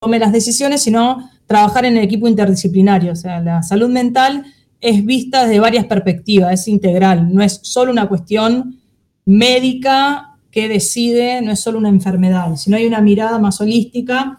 tome 0.00 0.18
las 0.18 0.32
decisiones, 0.32 0.82
sino 0.82 1.30
trabajar 1.46 1.84
en 1.84 1.96
el 1.96 2.04
equipo 2.04 2.28
interdisciplinario. 2.28 3.12
O 3.12 3.16
sea, 3.16 3.40
la 3.40 3.62
salud 3.62 3.88
mental 3.88 4.44
es 4.80 5.04
vista 5.04 5.44
desde 5.44 5.60
varias 5.60 5.86
perspectivas, 5.86 6.52
es 6.52 6.68
integral, 6.68 7.34
no 7.34 7.42
es 7.42 7.58
solo 7.62 7.90
una 7.90 8.08
cuestión 8.08 8.80
médica 9.26 10.38
que 10.50 10.68
decide, 10.68 11.42
no 11.42 11.52
es 11.52 11.60
solo 11.60 11.78
una 11.78 11.90
enfermedad, 11.90 12.56
sino 12.56 12.78
hay 12.78 12.86
una 12.86 13.02
mirada 13.02 13.38
más 13.38 13.60
holística 13.60 14.38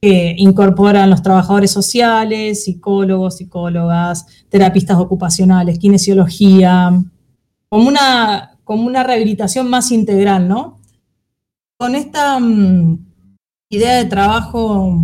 que 0.00 0.34
incorporan 0.36 1.10
los 1.10 1.22
trabajadores 1.22 1.70
sociales, 1.70 2.64
psicólogos, 2.64 3.36
psicólogas, 3.36 4.26
terapistas 4.48 4.98
ocupacionales, 4.98 5.78
kinesiología, 5.78 7.00
como 7.68 7.88
una 7.88 8.48
como 8.64 8.86
una 8.86 9.02
rehabilitación 9.02 9.68
más 9.68 9.90
integral, 9.92 10.48
¿no? 10.48 10.80
Con 11.76 11.94
esta 11.94 12.38
mm, 12.38 12.98
idea 13.70 13.96
de 13.96 14.04
trabajo 14.06 14.98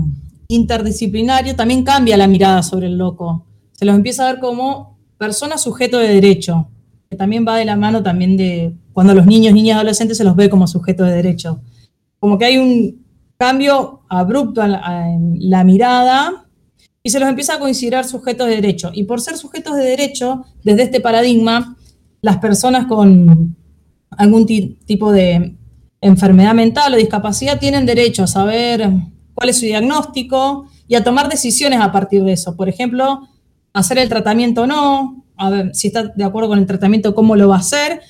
interdisciplinario 0.48 1.54
también 1.54 1.84
cambia 1.84 2.16
la 2.16 2.26
mirada 2.26 2.62
sobre 2.62 2.86
el 2.86 2.96
loco. 2.96 3.44
Se 3.72 3.84
los 3.84 3.94
empieza 3.94 4.24
a 4.24 4.32
ver 4.32 4.40
como 4.40 4.98
persona 5.18 5.58
sujeto 5.58 5.98
de 5.98 6.08
derecho, 6.08 6.68
que 7.10 7.16
también 7.16 7.44
va 7.46 7.56
de 7.56 7.64
la 7.64 7.76
mano 7.76 8.02
también 8.02 8.36
de 8.36 8.74
cuando 8.92 9.14
los 9.14 9.26
niños, 9.26 9.54
niñas, 9.54 9.76
adolescentes 9.76 10.18
se 10.18 10.24
los 10.24 10.36
ve 10.36 10.50
como 10.50 10.66
sujeto 10.66 11.04
de 11.04 11.12
derecho. 11.12 11.60
Como 12.18 12.38
que 12.38 12.44
hay 12.44 12.58
un 12.58 13.06
cambio 13.36 14.02
abrupto 14.08 14.62
en 14.62 14.72
la, 15.38 15.64
mirada 15.64 16.46
y 17.02 17.10
se 17.10 17.20
los 17.20 17.28
empieza 17.28 17.54
a 17.54 17.58
considerar 17.60 18.04
sujetos 18.04 18.48
de 18.48 18.56
derecho. 18.56 18.90
Y 18.92 19.04
por 19.04 19.20
ser 19.20 19.36
sujetos 19.36 19.76
de 19.76 19.84
derecho, 19.84 20.44
desde 20.64 20.82
este 20.82 21.00
paradigma, 21.00 21.76
las 22.20 22.38
personas 22.38 22.86
con 22.86 23.56
algún 24.10 24.46
tipo 24.46 25.12
de 25.12 25.56
enfermedad 26.00 26.54
mental 26.54 26.92
o 26.92 26.96
discapacidad 26.96 27.58
tienen 27.58 27.86
derecho 27.86 28.24
a 28.24 28.26
saber 28.26 28.90
cuál 29.34 29.48
es 29.48 29.58
su 29.58 29.66
diagnóstico 29.66 30.66
y 30.88 30.96
a 30.96 31.04
tomar 31.04 31.28
decisiones 31.28 31.80
a 31.80 31.92
partir 31.92 32.24
de 32.24 32.32
eso. 32.32 32.56
Por 32.56 32.68
ejemplo, 32.68 33.28
hacer 33.72 33.98
el 33.98 34.08
tratamiento 34.08 34.62
o 34.62 34.66
no, 34.66 35.24
a 35.38 35.50
ver 35.50 35.74
si 35.74 35.88
está 35.88 36.04
de 36.04 36.24
acuerdo 36.24 36.48
con 36.48 36.58
el 36.58 36.66
tratamiento, 36.66 37.14
cómo 37.14 37.36
lo 37.36 37.48
va 37.48 37.56
a 37.56 37.60
hacer, 37.60 38.00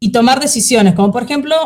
y 0.00 0.12
tomar 0.12 0.40
decisiones, 0.40 0.94
como 0.94 1.12
por 1.12 1.24
ejemplo, 1.24 1.56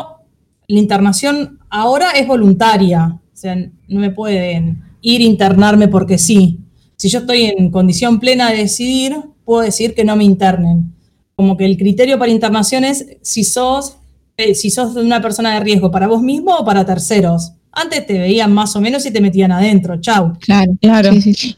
la 0.67 0.79
internación 0.79 1.59
ahora 1.69 2.11
es 2.11 2.27
voluntaria, 2.27 3.19
o 3.21 3.35
sea, 3.35 3.55
no 3.55 3.99
me 3.99 4.09
pueden 4.09 4.83
ir 5.01 5.21
a 5.21 5.25
internarme 5.25 5.87
porque 5.87 6.17
sí. 6.17 6.59
Si 6.95 7.09
yo 7.09 7.19
estoy 7.19 7.43
en 7.43 7.69
condición 7.69 8.19
plena 8.19 8.49
de 8.49 8.57
decidir, 8.57 9.15
puedo 9.43 9.61
decir 9.61 9.93
que 9.93 10.05
no 10.05 10.15
me 10.15 10.23
internen. 10.23 10.95
Como 11.35 11.57
que 11.57 11.65
el 11.65 11.77
criterio 11.77 12.17
para 12.17 12.31
internación 12.31 12.85
es 12.85 13.17
si 13.21 13.43
sos, 13.43 13.97
eh, 14.37 14.55
si 14.55 14.69
sos 14.69 14.95
una 14.95 15.21
persona 15.21 15.53
de 15.53 15.59
riesgo 15.59 15.91
para 15.91 16.07
vos 16.07 16.21
mismo 16.21 16.55
o 16.55 16.65
para 16.65 16.85
terceros. 16.85 17.53
Antes 17.75 18.05
te 18.05 18.19
veían 18.19 18.53
más 18.53 18.75
o 18.75 18.81
menos 18.81 19.05
y 19.05 19.11
te 19.11 19.19
metían 19.19 19.51
adentro. 19.51 19.99
Chau. 19.99 20.33
Claro, 20.39 20.71
claro. 20.79 21.09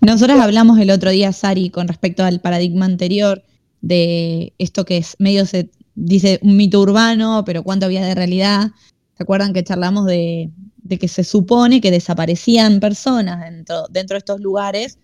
Nosotros 0.01 0.39
hablamos 0.39 0.79
el 0.79 0.89
otro 0.89 1.11
día, 1.11 1.33
Sari, 1.33 1.69
con 1.69 1.87
respecto 1.87 2.23
al 2.23 2.39
paradigma 2.39 2.85
anterior 2.85 3.43
de 3.81 4.53
esto 4.57 4.83
que 4.85 4.97
es 4.97 5.15
medio 5.19 5.45
se 5.45 5.69
dice 5.93 6.39
un 6.41 6.57
mito 6.57 6.81
urbano, 6.81 7.43
pero 7.45 7.63
cuánto 7.63 7.85
había 7.85 8.05
de 8.05 8.15
realidad. 8.15 8.71
¿Se 9.15 9.23
acuerdan 9.23 9.53
que 9.53 9.63
charlamos 9.63 10.05
de, 10.05 10.51
que 10.99 11.07
se 11.07 11.23
supone 11.23 11.81
que 11.81 11.91
desaparecían 11.91 12.79
personas 12.79 13.41
dentro, 13.49 13.85
dentro 13.89 14.15
de 14.15 14.19
estos 14.19 14.41
lugares 14.41 14.99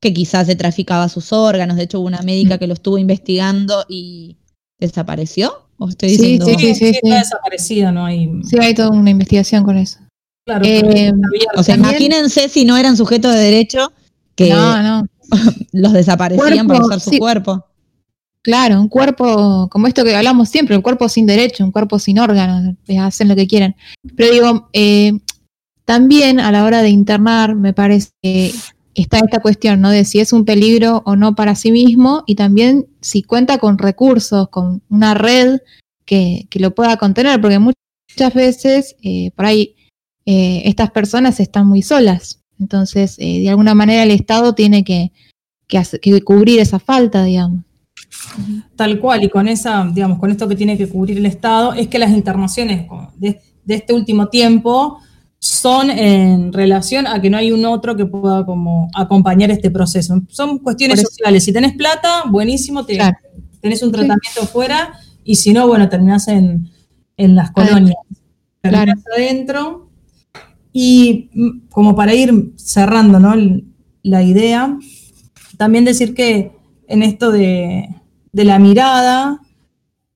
que 0.00 0.12
quizás 0.12 0.46
se 0.46 0.56
traficaba 0.56 1.08
sus 1.08 1.32
órganos? 1.32 1.76
De 1.76 1.84
hecho, 1.84 2.00
hubo 2.00 2.06
una 2.06 2.22
médica 2.22 2.58
que 2.58 2.66
lo 2.66 2.74
estuvo 2.74 2.98
investigando 2.98 3.84
y 3.88 4.36
desapareció. 4.78 5.52
¿O 5.78 5.88
estoy 5.88 6.10
diciendo? 6.10 6.46
Sí, 6.46 6.54
sí, 6.58 6.74
sí, 6.74 6.74
sí, 6.74 7.00
está 7.02 7.18
desaparecida, 7.18 7.90
no 7.90 8.04
hay. 8.04 8.30
Sí, 8.44 8.56
hay 8.60 8.74
toda 8.74 8.90
una 8.90 9.10
investigación 9.10 9.64
con 9.64 9.76
eso. 9.76 9.98
Claro, 10.44 10.64
eh, 10.64 11.12
o 11.56 11.62
sea, 11.62 11.76
imagínense 11.76 12.48
si 12.48 12.64
no 12.64 12.76
eran 12.76 12.96
sujetos 12.96 13.32
de 13.32 13.40
derecho 13.40 13.92
que 14.34 14.52
los 15.72 15.92
desaparecían 15.92 16.66
para 16.66 16.84
usar 16.84 17.00
su 17.00 17.16
cuerpo. 17.18 17.64
Claro, 18.42 18.80
un 18.80 18.88
cuerpo 18.88 19.68
como 19.70 19.86
esto 19.86 20.02
que 20.02 20.16
hablamos 20.16 20.48
siempre, 20.48 20.74
un 20.74 20.82
cuerpo 20.82 21.08
sin 21.08 21.26
derecho, 21.26 21.64
un 21.64 21.70
cuerpo 21.70 22.00
sin 22.00 22.18
órganos, 22.18 22.74
hacen 22.98 23.28
lo 23.28 23.36
que 23.36 23.46
quieran. 23.46 23.76
Pero 24.16 24.32
digo, 24.32 24.68
eh, 24.72 25.12
también 25.84 26.40
a 26.40 26.50
la 26.50 26.64
hora 26.64 26.82
de 26.82 26.88
internar, 26.88 27.54
me 27.54 27.72
parece 27.72 28.10
que 28.20 28.52
está 28.94 29.18
esta 29.18 29.40
cuestión, 29.40 29.80
¿no? 29.80 29.90
De 29.90 30.04
si 30.04 30.18
es 30.18 30.32
un 30.32 30.44
peligro 30.44 31.02
o 31.06 31.14
no 31.14 31.36
para 31.36 31.54
sí 31.54 31.70
mismo 31.70 32.24
y 32.26 32.34
también 32.34 32.88
si 33.00 33.22
cuenta 33.22 33.58
con 33.58 33.78
recursos, 33.78 34.48
con 34.48 34.82
una 34.88 35.14
red 35.14 35.60
que, 36.04 36.48
lo 36.54 36.74
pueda 36.74 36.96
contener, 36.96 37.40
porque 37.40 37.60
muchas 37.60 38.34
veces 38.34 38.96
eh, 39.02 39.30
por 39.36 39.46
ahí 39.46 39.76
eh, 40.26 40.62
estas 40.66 40.90
personas 40.90 41.40
están 41.40 41.66
muy 41.66 41.82
solas. 41.82 42.42
Entonces, 42.58 43.16
eh, 43.18 43.40
de 43.40 43.50
alguna 43.50 43.74
manera 43.74 44.02
el 44.02 44.10
Estado 44.10 44.54
tiene 44.54 44.84
que, 44.84 45.10
cubrir 46.24 46.60
esa 46.60 46.78
falta, 46.78 47.24
digamos. 47.24 47.64
Tal 48.76 49.00
cual, 49.00 49.24
y 49.24 49.28
con 49.28 49.48
esa, 49.48 49.88
digamos, 49.92 50.18
con 50.18 50.30
esto 50.30 50.46
que 50.46 50.54
tiene 50.54 50.76
que 50.78 50.88
cubrir 50.88 51.18
el 51.18 51.26
Estado, 51.26 51.72
es 51.72 51.88
que 51.88 51.98
las 51.98 52.10
internaciones 52.10 52.86
de, 53.16 53.40
este 53.66 53.92
último 53.92 54.28
tiempo 54.28 54.98
son 55.38 55.90
en 55.90 56.52
relación 56.52 57.06
a 57.06 57.20
que 57.20 57.30
no 57.30 57.36
hay 57.36 57.50
un 57.50 57.64
otro 57.64 57.96
que 57.96 58.06
pueda 58.06 58.44
como 58.46 58.88
acompañar 58.94 59.50
este 59.50 59.70
proceso. 59.70 60.20
Son 60.28 60.58
cuestiones 60.58 61.00
sociales. 61.00 61.44
Si 61.44 61.52
tenés 61.52 61.72
plata, 61.74 62.24
buenísimo, 62.28 62.84
tenés 62.86 63.82
un 63.82 63.90
tratamiento 63.90 64.46
fuera, 64.52 64.92
y 65.24 65.36
si 65.36 65.52
no, 65.52 65.66
bueno, 65.66 65.88
terminás 65.88 66.28
en, 66.28 66.70
las 67.16 67.50
colonias. 67.50 67.96
Terminás 68.60 69.02
adentro 69.16 69.81
y 70.72 71.30
mm, 71.34 71.68
como 71.68 71.94
para 71.94 72.14
ir 72.14 72.52
cerrando 72.56 73.20
la 74.02 74.22
idea, 74.22 74.78
también 75.56 75.84
decir 75.84 76.14
que 76.14 76.52
en 76.88 77.02
esto 77.02 77.30
de, 77.30 77.88
la 78.32 78.58
mirada, 78.58 79.40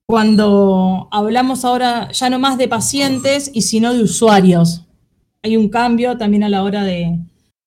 cuando 0.07 1.09
hablamos 1.11 1.65
ahora 1.65 2.11
ya 2.13 2.31
no 2.31 2.39
más 2.39 2.59
de 2.59 2.69
pacientes 2.69 3.51
y 3.53 3.63
sino 3.63 3.93
de 3.93 4.03
usuarios, 4.03 4.85
hay 5.43 5.57
un 5.57 5.69
cambio 5.69 6.17
también 6.17 6.43
a 6.43 6.49
la 6.49 6.63
hora 6.63 6.83
de, 6.85 7.19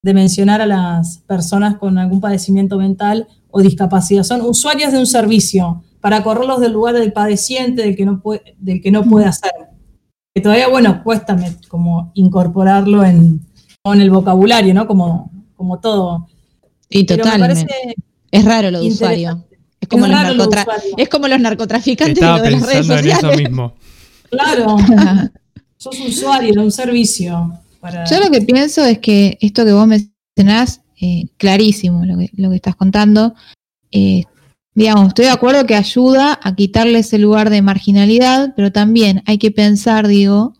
mencionar 0.01 0.61
a 0.61 0.65
las 0.65 1.19
personas 1.19 1.77
con 1.77 1.97
algún 1.97 2.19
padecimiento 2.19 2.77
mental 2.77 3.27
o 3.51 3.61
discapacidad. 3.61 4.23
Son 4.23 4.41
usuarios 4.41 4.91
de 4.91 4.97
un 4.97 5.05
servicio 5.05 5.83
para 6.01 6.23
correrlos 6.23 6.61
del 6.61 6.71
lugar 6.71 6.95
del 6.95 7.13
padeciente, 7.13 7.83
del 7.83 7.95
que 7.95 8.05
no 8.05 8.21
puede, 8.21 8.55
del 8.57 8.81
que 8.81 8.91
no 8.91 9.03
puede 9.03 9.25
hacer 9.25 9.68
que 10.33 10.41
todavía, 10.41 10.67
bueno, 10.67 11.03
cuesta 11.03 11.37
como 11.67 12.11
incorporarlo 12.15 13.03
en, 13.03 13.41
el 13.85 14.11
vocabulario, 14.11 14.73
¿no? 14.73 14.85
Como, 14.87 15.31
como 15.55 15.79
todo. 15.79 16.27
Y 16.89 17.05
totalmente. 17.05 17.95
Es 18.31 18.45
raro 18.45 18.69
lo 18.69 18.81
de 18.81 18.87
usuario. 18.87 19.45
Es 19.81 19.87
como, 19.87 20.05
los 20.05 20.49
es 20.97 21.09
como, 21.09 21.27
los 21.27 21.39
narcotraficantes 21.39 22.19
de 22.19 22.51
las 22.51 22.61
redes 22.61 22.85
sociales. 22.85 23.23
En 23.23 23.29
eso 23.29 23.37
mismo. 23.37 23.73
Claro. 24.29 24.77
Sos 25.77 25.99
usuario 25.99 26.53
de 26.53 26.59
un 26.59 26.71
servicio. 26.71 27.59
Yo 28.09 28.19
lo 28.19 28.29
que 28.29 28.41
pienso 28.41 28.83
es 28.85 28.99
que 28.99 29.37
esto 29.41 29.65
que 29.65 29.71
vos 29.71 29.87
mencionás, 29.87 30.81
eh, 31.01 31.27
clarísimo 31.37 32.05
lo 32.05 32.17
que, 32.17 32.29
lo 32.33 32.49
que 32.49 32.57
estás 32.57 32.75
contando, 32.75 33.33
eh, 33.91 34.25
digamos, 34.75 35.09
estoy 35.09 35.25
de 35.25 35.31
acuerdo 35.31 35.65
que 35.65 35.75
ayuda 35.75 36.39
a 36.41 36.55
quitarle 36.55 36.99
ese 36.99 37.17
lugar 37.17 37.49
de 37.49 37.61
marginalidad, 37.61 38.53
pero 38.55 38.71
también 38.71 39.23
hay 39.25 39.37
que 39.37 39.51
pensar, 39.51 40.07
digo, 40.07 40.53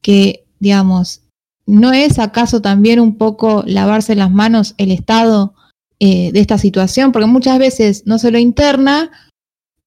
que, 0.00 0.44
digamos, 0.58 1.22
¿no 1.66 1.92
es 1.92 2.18
acaso 2.18 2.60
también 2.60 3.00
un 3.00 3.16
poco 3.16 3.62
lavarse 3.66 4.14
las 4.14 4.30
manos 4.30 4.74
el 4.78 4.90
Estado 4.90 5.54
eh, 6.00 6.32
de 6.32 6.40
esta 6.40 6.58
situación? 6.58 7.12
Porque 7.12 7.26
muchas 7.26 7.58
veces 7.58 8.02
no 8.06 8.18
se 8.18 8.30
lo 8.30 8.38
interna 8.38 9.10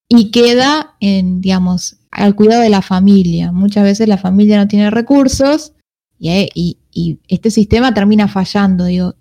y 0.08 0.32
queda 0.32 0.96
en, 1.00 1.42
digamos, 1.42 1.98
al 2.12 2.36
cuidado 2.36 2.62
de 2.62 2.70
la 2.70 2.82
familia. 2.82 3.52
Muchas 3.52 3.84
veces 3.84 4.08
la 4.08 4.18
familia 4.18 4.58
no 4.58 4.68
tiene 4.68 4.90
recursos 4.90 5.74
y, 6.18 6.80
este 7.28 7.52
sistema 7.52 7.94
termina 7.94 8.28
fallando, 8.28 8.86
digo. 8.86 9.16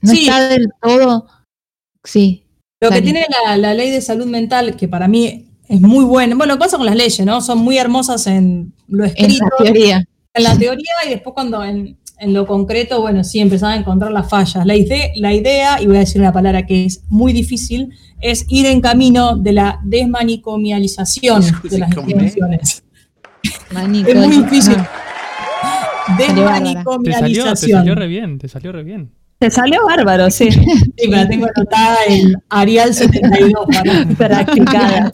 No 0.00 0.12
está 0.12 0.48
del 0.48 0.68
todo... 0.80 1.26
Sí, 2.04 2.47
lo 2.80 2.90
que 2.90 3.02
tiene 3.02 3.26
la, 3.56 3.74
ley 3.74 3.90
de 3.90 4.00
salud 4.00 4.26
mental, 4.26 4.76
que 4.76 4.86
para 4.86 5.08
mí 5.08 5.46
es 5.68 5.80
muy 5.80 6.04
buena, 6.04 6.36
bueno, 6.36 6.58
pasa 6.58 6.76
con 6.76 6.86
las 6.86 6.96
leyes, 6.96 7.26
¿no? 7.26 7.40
Son 7.40 7.58
muy 7.58 7.76
hermosas 7.76 8.26
en 8.26 8.72
lo 8.86 9.04
escrito. 9.04 9.44
En 9.44 9.64
la 9.64 9.72
teoría. 9.72 10.04
En 10.34 10.44
la 10.44 10.56
teoría 10.56 10.92
y 11.06 11.10
después 11.10 11.34
cuando 11.34 11.64
en, 11.64 11.96
lo 12.20 12.46
concreto, 12.46 13.00
bueno, 13.00 13.24
sí 13.24 13.40
empezaba 13.40 13.72
a 13.72 13.76
encontrar 13.76 14.12
las 14.12 14.28
fallas. 14.28 14.64
La, 14.64 14.76
idea, 14.76 15.10
la 15.16 15.34
idea, 15.34 15.82
y 15.82 15.86
voy 15.86 15.96
a 15.96 16.00
decir 16.00 16.20
una 16.20 16.32
palabra 16.32 16.66
que 16.66 16.84
es 16.84 17.02
muy 17.08 17.32
difícil, 17.32 17.90
es 18.20 18.44
ir 18.48 18.66
en 18.66 18.80
camino 18.80 19.36
de 19.36 19.52
la 19.52 19.80
desmanicomialización 19.84 21.42
de 21.62 21.78
las 21.78 21.90
instituciones. 21.96 22.82
es 23.70 24.16
muy 24.16 24.36
difícil. 24.36 24.76
Desmanicomialización. 26.16 27.02
Te 27.04 27.12
salió, 27.12 27.44
te 27.54 27.72
salió 27.72 27.94
re 27.94 28.06
bien, 28.06 28.38
te 28.38 28.48
salió 28.48 28.72
re 28.72 28.84
bien. 28.84 29.17
Te 29.38 29.50
salió 29.50 29.84
bárbaro, 29.86 30.30
sí. 30.30 30.50
Sí, 30.50 31.08
me 31.08 31.16
la 31.16 31.28
tengo 31.28 31.46
anotada 31.54 31.96
en 32.08 32.34
Arial 32.48 32.92
72 32.92 33.66
para 33.72 34.08
practicar. 34.18 35.10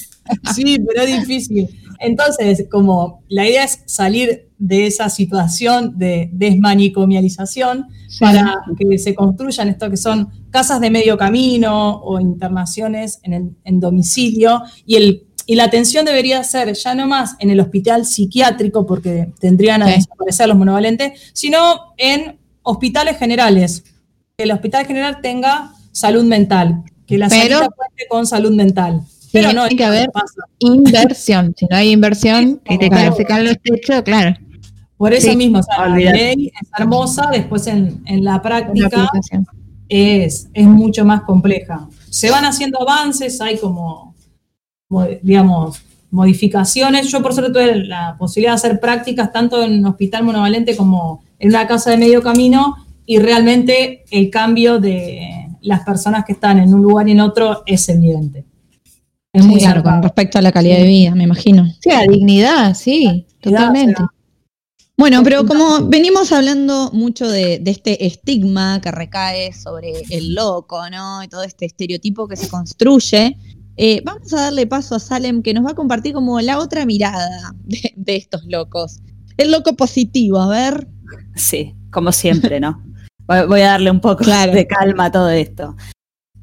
Sí, 0.54 0.78
pero 0.78 1.02
es 1.02 1.20
difícil. 1.20 1.68
Entonces, 2.00 2.66
como 2.70 3.22
la 3.28 3.46
idea 3.46 3.64
es 3.64 3.82
salir 3.86 4.48
de 4.58 4.86
esa 4.86 5.10
situación 5.10 5.98
de 5.98 6.30
desmanicomialización 6.32 7.86
para 8.18 8.62
que 8.78 8.98
se 8.98 9.14
construyan 9.14 9.68
esto 9.68 9.90
que 9.90 9.96
son 9.96 10.30
casas 10.50 10.80
de 10.80 10.90
medio 10.90 11.18
camino 11.18 11.96
o 11.96 12.20
internaciones 12.20 13.20
en, 13.22 13.56
en 13.64 13.80
domicilio 13.80 14.62
y 14.86 14.96
el 14.96 15.26
y 15.46 15.56
la 15.56 15.64
atención 15.64 16.04
debería 16.04 16.42
ser 16.42 16.72
ya 16.74 16.94
no 16.94 17.06
más 17.06 17.36
en 17.38 17.50
el 17.50 17.60
hospital 17.60 18.06
psiquiátrico, 18.06 18.86
porque 18.86 19.32
tendrían 19.38 19.82
a 19.82 19.86
desaparecer 19.86 20.48
los 20.48 20.56
monovalentes, 20.56 21.20
sino 21.34 21.58
en 21.98 22.38
hospitales 22.62 23.18
generales, 23.18 23.84
que 24.36 24.44
el 24.44 24.50
hospital 24.50 24.86
general 24.86 25.20
tenga 25.20 25.72
salud 25.92 26.24
mental, 26.24 26.82
que 27.06 27.18
la 27.18 27.30
salud 27.30 27.68
cuente 27.76 28.06
con 28.08 28.26
salud 28.26 28.52
mental. 28.52 29.00
Pero 29.32 29.52
no, 29.52 29.68
tiene 29.68 29.76
que 29.76 29.84
haber 29.84 30.10
inversión. 30.58 31.54
Si 31.56 31.66
no 31.66 31.76
hay 31.76 31.90
inversión, 31.90 32.60
que 32.64 32.78
te 32.78 32.88
caen 32.88 33.44
los 33.44 33.58
techos, 33.60 34.02
claro. 34.02 34.36
Por 34.96 35.12
eso 35.12 35.36
mismo, 35.36 35.60
la 35.76 35.88
ley 35.88 36.52
es 36.60 36.68
hermosa, 36.78 37.28
después 37.30 37.66
en, 37.66 38.02
la 38.24 38.40
práctica 38.40 39.08
es, 39.88 40.48
es 40.52 40.66
mucho 40.66 41.04
más 41.04 41.22
compleja. 41.22 41.88
Se 42.10 42.30
van 42.30 42.44
haciendo 42.44 42.80
avances, 42.80 43.40
hay 43.40 43.58
como, 43.58 44.14
digamos, 45.22 45.80
modificaciones. 46.10 47.08
Yo 47.08 47.22
por 47.22 47.34
suerte 47.34 47.52
tuve 47.52 47.84
la 47.84 48.16
posibilidad 48.18 48.52
de 48.52 48.56
hacer 48.56 48.80
prácticas 48.80 49.32
tanto 49.32 49.62
en 49.62 49.84
Hospital 49.84 50.22
Monovalente 50.24 50.76
como 50.76 51.24
en 51.38 51.50
una 51.50 51.66
casa 51.66 51.90
de 51.90 51.98
medio 51.98 52.22
camino 52.22 52.83
y 53.06 53.18
realmente 53.18 54.04
el 54.10 54.30
cambio 54.30 54.78
de 54.78 55.48
las 55.60 55.84
personas 55.84 56.24
que 56.24 56.32
están 56.32 56.58
en 56.58 56.72
un 56.72 56.82
lugar 56.82 57.08
y 57.08 57.12
en 57.12 57.20
otro 57.20 57.62
es 57.66 57.88
evidente. 57.88 58.44
Es 59.32 59.44
muy 59.44 59.58
claro, 59.58 59.82
con 59.82 60.02
respecto 60.02 60.38
a 60.38 60.42
la 60.42 60.52
calidad 60.52 60.76
de 60.76 60.86
vida, 60.86 61.14
me 61.14 61.24
imagino. 61.24 61.66
Sí, 61.80 61.90
a 61.90 62.02
dignidad, 62.02 62.74
sí, 62.74 63.26
totalmente. 63.40 64.02
Bueno, 64.96 65.22
pero 65.24 65.44
como 65.44 65.88
venimos 65.88 66.30
hablando 66.30 66.90
mucho 66.92 67.28
de, 67.28 67.60
este 67.66 68.06
estigma 68.06 68.80
que 68.80 68.92
recae 68.92 69.52
sobre 69.52 69.92
el 70.10 70.34
loco, 70.34 70.88
¿no? 70.88 71.24
Y 71.24 71.28
todo 71.28 71.42
este 71.42 71.66
estereotipo 71.66 72.28
que 72.28 72.36
se 72.36 72.48
construye, 72.48 73.36
eh, 73.76 74.02
vamos 74.04 74.32
a 74.32 74.42
darle 74.42 74.68
paso 74.68 74.94
a 74.94 75.00
Salem 75.00 75.42
que 75.42 75.52
nos 75.52 75.66
va 75.66 75.72
a 75.72 75.74
compartir 75.74 76.14
como 76.14 76.40
la 76.40 76.60
otra 76.60 76.86
mirada 76.86 77.54
de, 77.64 78.16
estos 78.16 78.44
locos. 78.44 79.00
El 79.36 79.50
loco 79.50 79.74
positivo, 79.74 80.38
a 80.38 80.48
ver. 80.48 80.86
Sí, 81.34 81.74
como 81.90 82.12
siempre, 82.12 82.60
¿no? 82.60 82.80
Voy 83.26 83.60
a 83.60 83.66
darle 83.66 83.90
un 83.90 84.00
poco 84.00 84.24
de 84.52 84.66
calma 84.66 85.06
a 85.06 85.10
todo 85.10 85.30
esto. 85.30 85.76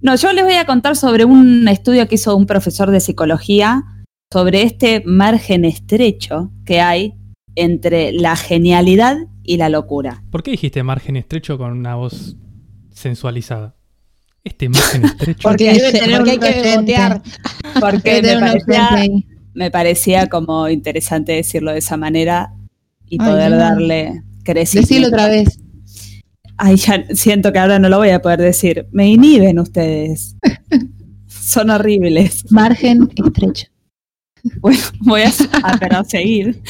No, 0.02 0.16
yo 0.16 0.34
les 0.34 0.44
voy 0.44 0.56
a 0.56 0.66
contar 0.66 0.96
sobre 0.96 1.26
un 1.26 1.68
estudio 1.68 2.08
que 2.08 2.16
hizo 2.16 2.36
un 2.36 2.48
profesor 2.48 2.90
de 2.90 3.00
psicología 3.00 3.84
sobre 4.32 4.64
este 4.64 5.04
margen 5.06 5.66
estrecho 5.66 6.52
que 6.66 6.82
hay 6.82 7.14
entre 7.56 8.12
la 8.14 8.36
genialidad 8.36 9.18
y 9.44 9.58
la 9.58 9.70
locura. 9.70 10.24
¿Por 10.32 10.42
qué 10.42 10.52
dijiste 10.52 10.82
margen 10.84 11.18
estrecho 11.18 11.58
con 11.58 11.72
una 11.74 11.96
voz 11.96 12.38
sensualizada? 12.92 13.76
Este 14.44 14.70
margen 14.70 15.06
estrecho. 15.06 15.42
porque, 15.44 15.70
hay 15.70 16.40
que 16.40 16.76
botear. 16.78 17.22
Porque 17.80 18.22
me 18.22 18.40
parecía, 18.40 18.90
me 19.54 19.72
parecía, 19.72 20.28
como 20.28 20.68
interesante 20.70 21.34
decirlo 21.34 21.72
de 21.72 21.80
esa 21.80 21.98
manera 21.98 22.54
y 23.08 23.18
poder 23.18 23.52
darle 23.52 24.24
crecimiento. 24.44 24.88
Decirlo 24.88 25.08
otra 25.10 25.28
vez. 25.28 25.60
Ay, 26.64 26.76
ya 26.76 27.04
siento 27.16 27.52
que 27.52 27.58
ahora 27.58 27.80
no 27.80 27.90
lo 27.90 27.98
voy 27.98 28.10
a 28.10 28.22
poder 28.22 28.40
decir. 28.40 28.86
Me 28.92 29.08
inhiben 29.08 29.58
ustedes. 29.58 30.36
Son 31.26 31.72
horribles. 31.72 32.46
Margen 32.52 33.10
estrecho. 33.16 33.66
Bueno, 34.60 34.80
voy 35.00 35.22
a, 35.24 35.32
seguir. 36.04 36.62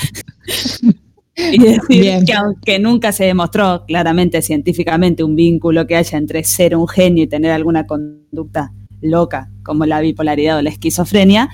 Y 1.36 1.58
decir 1.58 2.24
que 2.26 2.34
aunque 2.34 2.80
nunca 2.80 3.12
se 3.12 3.26
demostró 3.26 3.84
claramente 3.86 4.42
científicamente 4.42 5.26
un 5.26 5.36
vínculo 5.36 5.86
que 5.86 5.98
haya 5.98 6.18
entre 6.18 6.46
ser 6.46 6.78
un 6.78 6.88
genio 6.88 7.26
y 7.26 7.28
tener 7.28 7.52
alguna 7.52 7.86
conducta 7.86 8.72
loca, 9.02 9.52
como 9.62 9.86
la 9.86 10.00
bipolaridad 10.00 10.58
o 10.58 10.62
la 10.62 10.70
esquizofrenia, 10.70 11.50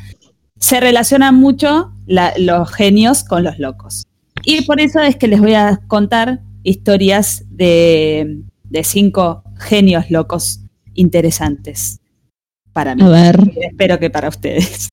se 0.59 0.79
relacionan 0.79 1.33
mucho 1.33 1.91
los 2.05 2.71
genios 2.71 3.23
con 3.23 3.43
los 3.43 3.57
locos. 3.57 4.03
Y 4.43 4.61
por 4.61 4.79
eso 4.79 4.99
es 4.99 5.15
que 5.15 5.27
les 5.27 5.41
voy 5.41 5.55
a 5.55 5.79
contar 5.88 6.41
historias 6.63 7.45
de, 7.49 8.43
cinco 8.83 9.43
genios 9.57 10.09
locos 10.11 10.61
interesantes 10.93 11.99
para 12.73 12.95
mí. 12.95 13.03
A 13.03 13.09
ver. 13.09 13.39
espero 13.61 13.99
que 13.99 14.09
para 14.09 14.29
ustedes. 14.29 14.89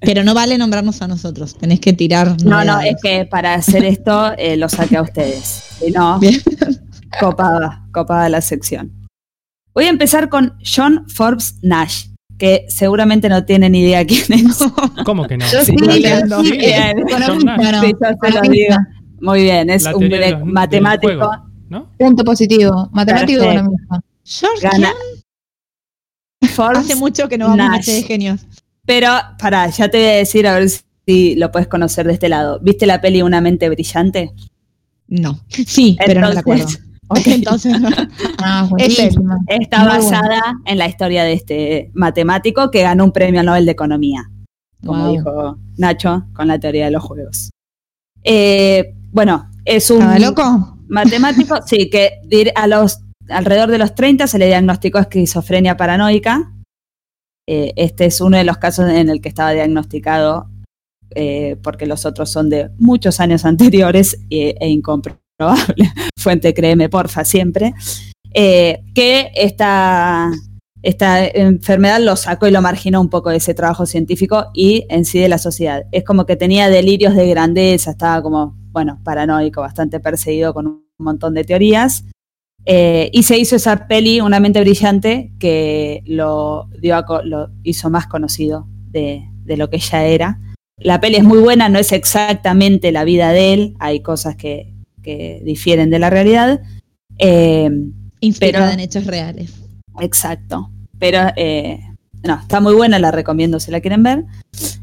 Pero 0.00 0.22
no 0.22 0.34
vale 0.34 0.58
nombrarnos 0.58 1.00
a 1.02 1.08
nosotros, 1.08 1.56
tenés 1.56 1.80
que 1.80 1.92
tirar. 1.92 2.36
No, 2.44 2.64
no, 2.64 2.80
es 2.80 2.96
que 3.02 3.24
para 3.24 3.54
hacer 3.54 3.84
esto 3.84 4.32
eh, 4.36 4.56
lo 4.56 4.68
saqué 4.68 4.96
a 4.96 5.02
ustedes. 5.02 5.64
Si 5.78 5.90
no, 5.90 6.20
copada, 7.20 7.86
copada 7.92 8.28
la 8.28 8.40
sección. 8.40 8.92
Voy 9.72 9.84
a 9.86 9.88
empezar 9.88 10.28
con 10.28 10.56
John 10.64 11.04
Forbes 11.08 11.56
Nash, 11.62 12.06
que 12.38 12.64
seguramente 12.68 13.28
no 13.28 13.44
tienen 13.44 13.74
idea 13.74 14.04
quién 14.06 14.32
es. 14.32 14.58
¿Cómo 15.04 15.26
que 15.26 15.36
no? 15.36 15.46
Yo 15.50 15.64
sí, 15.64 15.74
muy 19.24 19.42
bien, 19.42 19.70
es 19.70 19.86
un 19.86 20.52
matemático. 20.52 21.30
Punto 21.98 22.24
positivo. 22.24 22.88
Matemático 22.92 23.42
economista. 23.42 24.00
George 24.24 24.68
Hace 26.56 26.94
mucho 26.94 27.28
que 27.28 27.38
no 27.38 27.48
vamos 27.48 27.88
a 27.88 27.92
de 27.92 28.02
genios. 28.02 28.46
Pero, 28.86 29.08
pará, 29.38 29.68
ya 29.68 29.88
te 29.88 29.98
voy 29.98 30.06
a 30.06 30.16
decir 30.16 30.46
a 30.46 30.58
ver 30.58 30.68
si 31.06 31.36
lo 31.36 31.50
puedes 31.50 31.68
conocer 31.68 32.06
de 32.06 32.12
este 32.12 32.28
lado. 32.28 32.60
¿Viste 32.60 32.86
la 32.86 33.00
peli 33.00 33.22
Una 33.22 33.40
mente 33.40 33.68
brillante? 33.70 34.32
No. 35.08 35.40
Sí, 35.48 35.96
pero 36.06 36.20
no 36.20 36.32
la 36.32 36.40
acuerdo. 36.40 36.66
entonces 37.26 37.74
ah, 38.38 38.68
está 39.48 39.84
basada 39.84 40.40
en 40.64 40.78
la 40.78 40.86
historia 40.86 41.22
de 41.24 41.34
este 41.34 41.90
matemático 41.92 42.70
que 42.70 42.82
ganó 42.82 43.04
un 43.04 43.12
premio 43.12 43.42
Nobel 43.42 43.66
de 43.66 43.72
Economía, 43.72 44.30
como 44.84 45.10
dijo 45.10 45.58
Nacho 45.76 46.24
con 46.32 46.48
la 46.48 46.58
teoría 46.58 46.86
de 46.86 46.90
los 46.90 47.02
juegos. 47.02 47.50
Eh, 48.22 48.94
bueno, 49.14 49.48
es 49.64 49.90
un 49.92 50.20
loco? 50.20 50.76
matemático, 50.88 51.56
sí, 51.64 51.88
que 51.88 52.20
a 52.56 52.66
los 52.66 52.98
alrededor 53.28 53.70
de 53.70 53.78
los 53.78 53.94
30 53.94 54.26
se 54.26 54.38
le 54.38 54.46
diagnosticó 54.46 54.98
esquizofrenia 54.98 55.76
paranoica. 55.76 56.52
Eh, 57.46 57.72
este 57.76 58.06
es 58.06 58.20
uno 58.20 58.36
de 58.36 58.44
los 58.44 58.58
casos 58.58 58.90
en 58.90 59.08
el 59.08 59.20
que 59.20 59.28
estaba 59.28 59.52
diagnosticado, 59.52 60.50
eh, 61.14 61.56
porque 61.62 61.86
los 61.86 62.04
otros 62.06 62.28
son 62.28 62.50
de 62.50 62.70
muchos 62.76 63.20
años 63.20 63.44
anteriores 63.44 64.18
e, 64.30 64.56
incomprobable. 64.66 65.22
Fuente, 66.18 66.52
créeme, 66.52 66.88
porfa, 66.88 67.24
siempre. 67.24 67.72
Eh, 68.34 68.82
que 68.96 69.30
esta, 69.36 70.32
esta 70.82 71.24
enfermedad 71.24 72.00
lo 72.00 72.16
sacó 72.16 72.48
y 72.48 72.50
lo 72.50 72.60
marginó 72.60 73.00
un 73.00 73.10
poco 73.10 73.30
de 73.30 73.36
ese 73.36 73.54
trabajo 73.54 73.86
científico 73.86 74.46
y 74.54 74.86
en 74.88 75.04
sí 75.04 75.20
de 75.20 75.28
la 75.28 75.38
sociedad. 75.38 75.84
Es 75.92 76.02
como 76.02 76.26
que 76.26 76.34
tenía 76.34 76.68
delirios 76.68 77.14
de 77.14 77.28
grandeza, 77.28 77.92
estaba 77.92 78.20
como 78.20 78.63
bueno, 78.74 78.98
paranoico, 79.04 79.60
bastante 79.60 80.00
perseguido 80.00 80.52
con 80.52 80.66
un 80.66 80.84
montón 80.98 81.32
de 81.32 81.44
teorías. 81.44 82.04
Eh, 82.66 83.08
y 83.12 83.22
se 83.22 83.38
hizo 83.38 83.54
esa 83.56 83.86
peli, 83.86 84.20
Una 84.20 84.40
mente 84.40 84.60
brillante, 84.60 85.32
que 85.38 86.02
lo, 86.06 86.68
dio 86.80 87.02
lo 87.24 87.50
hizo 87.62 87.88
más 87.88 88.08
conocido 88.08 88.66
de, 88.90 89.22
lo 89.46 89.70
que 89.70 89.78
ya 89.78 90.04
era. 90.04 90.40
La 90.76 91.00
peli 91.00 91.16
es 91.16 91.24
muy 91.24 91.38
buena, 91.38 91.68
no 91.68 91.78
es 91.78 91.92
exactamente 91.92 92.90
la 92.90 93.04
vida 93.04 93.30
de 93.30 93.54
él, 93.54 93.76
hay 93.78 94.00
cosas 94.00 94.36
que, 94.36 94.74
difieren 95.02 95.90
de 95.90 95.98
la 95.98 96.10
realidad. 96.10 96.62
Eh, 97.18 97.70
Inspirada 98.20 98.72
en 98.72 98.80
hechos 98.80 99.06
reales. 99.06 99.52
Exacto. 100.00 100.70
Pero 100.98 101.20
eh, 101.36 101.78
no, 102.24 102.40
está 102.40 102.60
muy 102.60 102.74
buena, 102.74 102.98
la 102.98 103.10
recomiendo 103.10 103.60
si 103.60 103.70
la 103.70 103.80
quieren 103.80 104.02
ver. 104.02 104.24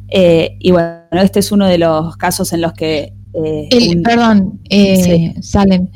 Eh, 0.10 0.58
y 0.60 0.72
bueno, 0.72 1.02
este 1.14 1.40
es 1.40 1.52
uno 1.52 1.66
de 1.68 1.80
los 1.80 2.16
casos 2.18 2.54
en 2.54 2.62
los 2.62 2.74
que 2.74 3.16
eh, 3.34 4.02
perdón, 4.04 4.60
eh, 4.70 5.34
Salem. 5.42 5.88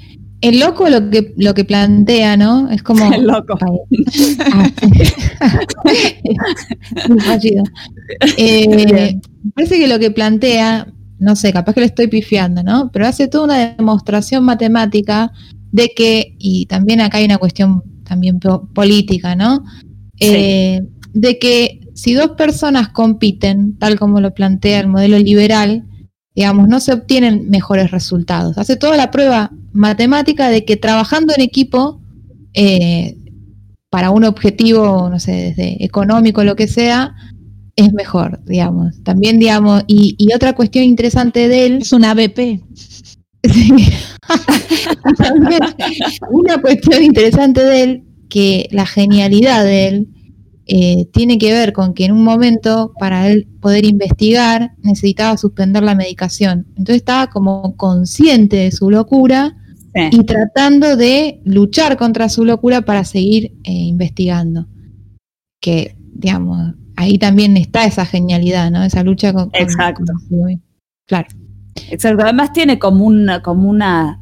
El 0.42 0.60
loco 0.60 0.90
lo 0.90 1.10
que, 1.10 1.34
lo 1.38 1.54
que 1.54 1.64
plantea, 1.66 2.38
¿no? 2.38 2.70
Es 2.70 2.84
como. 2.84 3.12
El 3.14 3.26
loco. 3.26 3.58
eh, 8.38 9.20
parece 9.56 9.80
que 9.80 9.88
lo 9.88 9.98
que 9.98 10.12
plantea, 10.12 10.88
no 11.20 11.36
sé, 11.36 11.52
capaz 11.52 11.74
que 11.74 11.80
le 11.80 11.88
estoy 11.88 12.08
pifiando, 12.08 12.64
¿no? 12.64 12.92
Pero 12.92 13.08
hace 13.08 13.28
toda 13.28 13.46
una 13.46 13.76
demostración 13.76 14.44
matemática 14.44 15.32
de 15.72 15.92
que, 15.96 16.36
y 16.40 16.68
también 16.68 17.02
acá 17.02 17.18
hay 17.18 17.26
una 17.26 17.38
cuestión 17.38 17.82
también 18.06 18.40
política, 18.74 19.36
¿no? 19.36 19.64
Eh, 20.20 20.82
de 21.14 21.40
que 21.40 21.82
si 21.94 22.14
dos 22.14 22.32
personas 22.32 22.90
compiten, 22.90 23.78
tal 23.78 24.00
como 24.00 24.22
lo 24.22 24.34
plantea 24.34 24.80
el 24.80 24.88
modelo 24.88 25.20
liberal, 25.20 25.86
digamos, 26.36 26.68
no 26.68 26.80
se 26.80 26.94
obtienen 26.94 27.50
mejores 27.50 27.92
resultados. 27.92 28.58
Hace 28.58 28.76
toda 28.76 28.98
la 28.98 29.10
prueba 29.10 29.52
matemática 29.72 30.50
de 30.50 30.66
que 30.66 30.76
trabajando 30.76 31.34
en 31.36 31.42
equipo 31.42 32.02
eh, 32.54 33.18
para 33.90 34.12
un 34.12 34.26
objetivo, 34.26 35.10
no 35.10 35.20
sé, 35.20 35.32
desde 35.32 35.84
económico, 35.84 36.44
lo 36.44 36.56
que 36.56 36.68
sea, 36.68 37.16
es 37.78 37.94
mejor, 37.94 38.42
digamos. 38.46 39.02
También, 39.04 39.40
digamos, 39.40 39.84
y, 39.88 40.16
otra 40.34 40.54
cuestión 40.54 40.86
interesante 40.86 41.48
de 41.48 41.66
él... 41.66 41.80
Es 41.82 41.94
un 41.94 42.04
ABP. 42.04 42.62
una 46.32 46.62
cuestión 46.62 47.04
interesante 47.04 47.64
de 47.64 47.84
él, 47.84 48.04
que 48.30 48.68
la 48.72 48.86
genialidad 48.86 49.64
de 49.64 49.88
él 49.88 50.08
eh, 50.68 51.08
tiene 51.14 51.38
que 51.38 51.54
ver 51.54 51.74
con 51.74 51.94
que 51.94 52.06
en 52.06 52.12
un 52.12 52.24
momento 52.24 52.94
para 53.00 53.30
él 53.30 53.48
poder 53.62 53.86
investigar 53.86 54.72
necesitaba 54.82 55.38
suspender 55.38 55.84
la 55.84 55.96
medicación. 55.96 56.66
Entonces 56.70 56.98
estaba 56.98 57.28
como 57.28 57.76
consciente 57.76 58.58
de 58.58 58.72
su 58.72 58.90
locura 58.90 59.56
y 60.12 60.24
tratando 60.26 60.98
de 60.98 61.40
luchar 61.46 61.96
contra 61.98 62.28
su 62.28 62.44
locura 62.44 62.82
para 62.82 63.06
seguir 63.06 63.54
eh, 63.64 63.72
investigando. 63.72 64.68
Que, 65.62 65.96
digamos, 66.14 66.74
ahí 66.96 67.18
también 67.18 67.56
está 67.58 67.86
esa 67.86 68.06
genialidad, 68.06 68.72
¿no? 68.72 68.84
Esa 68.84 69.04
lucha 69.04 69.32
con... 69.34 69.50
Exacto. 69.54 70.04
claro. 71.06 71.28
Exacto, 71.90 72.24
además 72.24 72.54
tiene 72.54 72.80
como 72.80 73.06
una, 73.06 73.42
como 73.42 73.70
una 73.70 74.22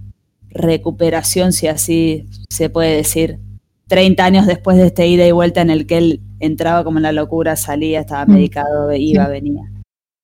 recuperación, 0.50 1.54
si 1.54 1.68
así 1.68 2.26
se 2.50 2.70
puede 2.70 2.96
decir, 2.98 3.40
30 3.88 4.26
años 4.26 4.48
después 4.48 4.78
de 4.78 4.88
este 4.88 5.08
ida 5.08 5.26
y 5.28 5.32
vuelta 5.32 5.62
en 5.62 5.70
el 5.70 5.86
que 5.86 5.98
él 5.98 6.22
entraba 6.46 6.84
como 6.84 7.00
en 7.00 7.04
la 7.04 7.12
locura, 7.12 7.56
salía, 7.56 8.02
estaba 8.02 8.26
mm. 8.26 8.32
medicado, 8.32 8.94
iba, 8.94 9.28
venía. 9.28 9.64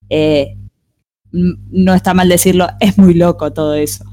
Eh, 0.10 0.58
no 1.32 1.94
está 1.94 2.14
mal 2.14 2.28
decirlo, 2.30 2.68
es 2.80 2.98
muy 2.98 3.14
loco 3.14 3.54
todo 3.54 3.74
eso. 3.76 4.06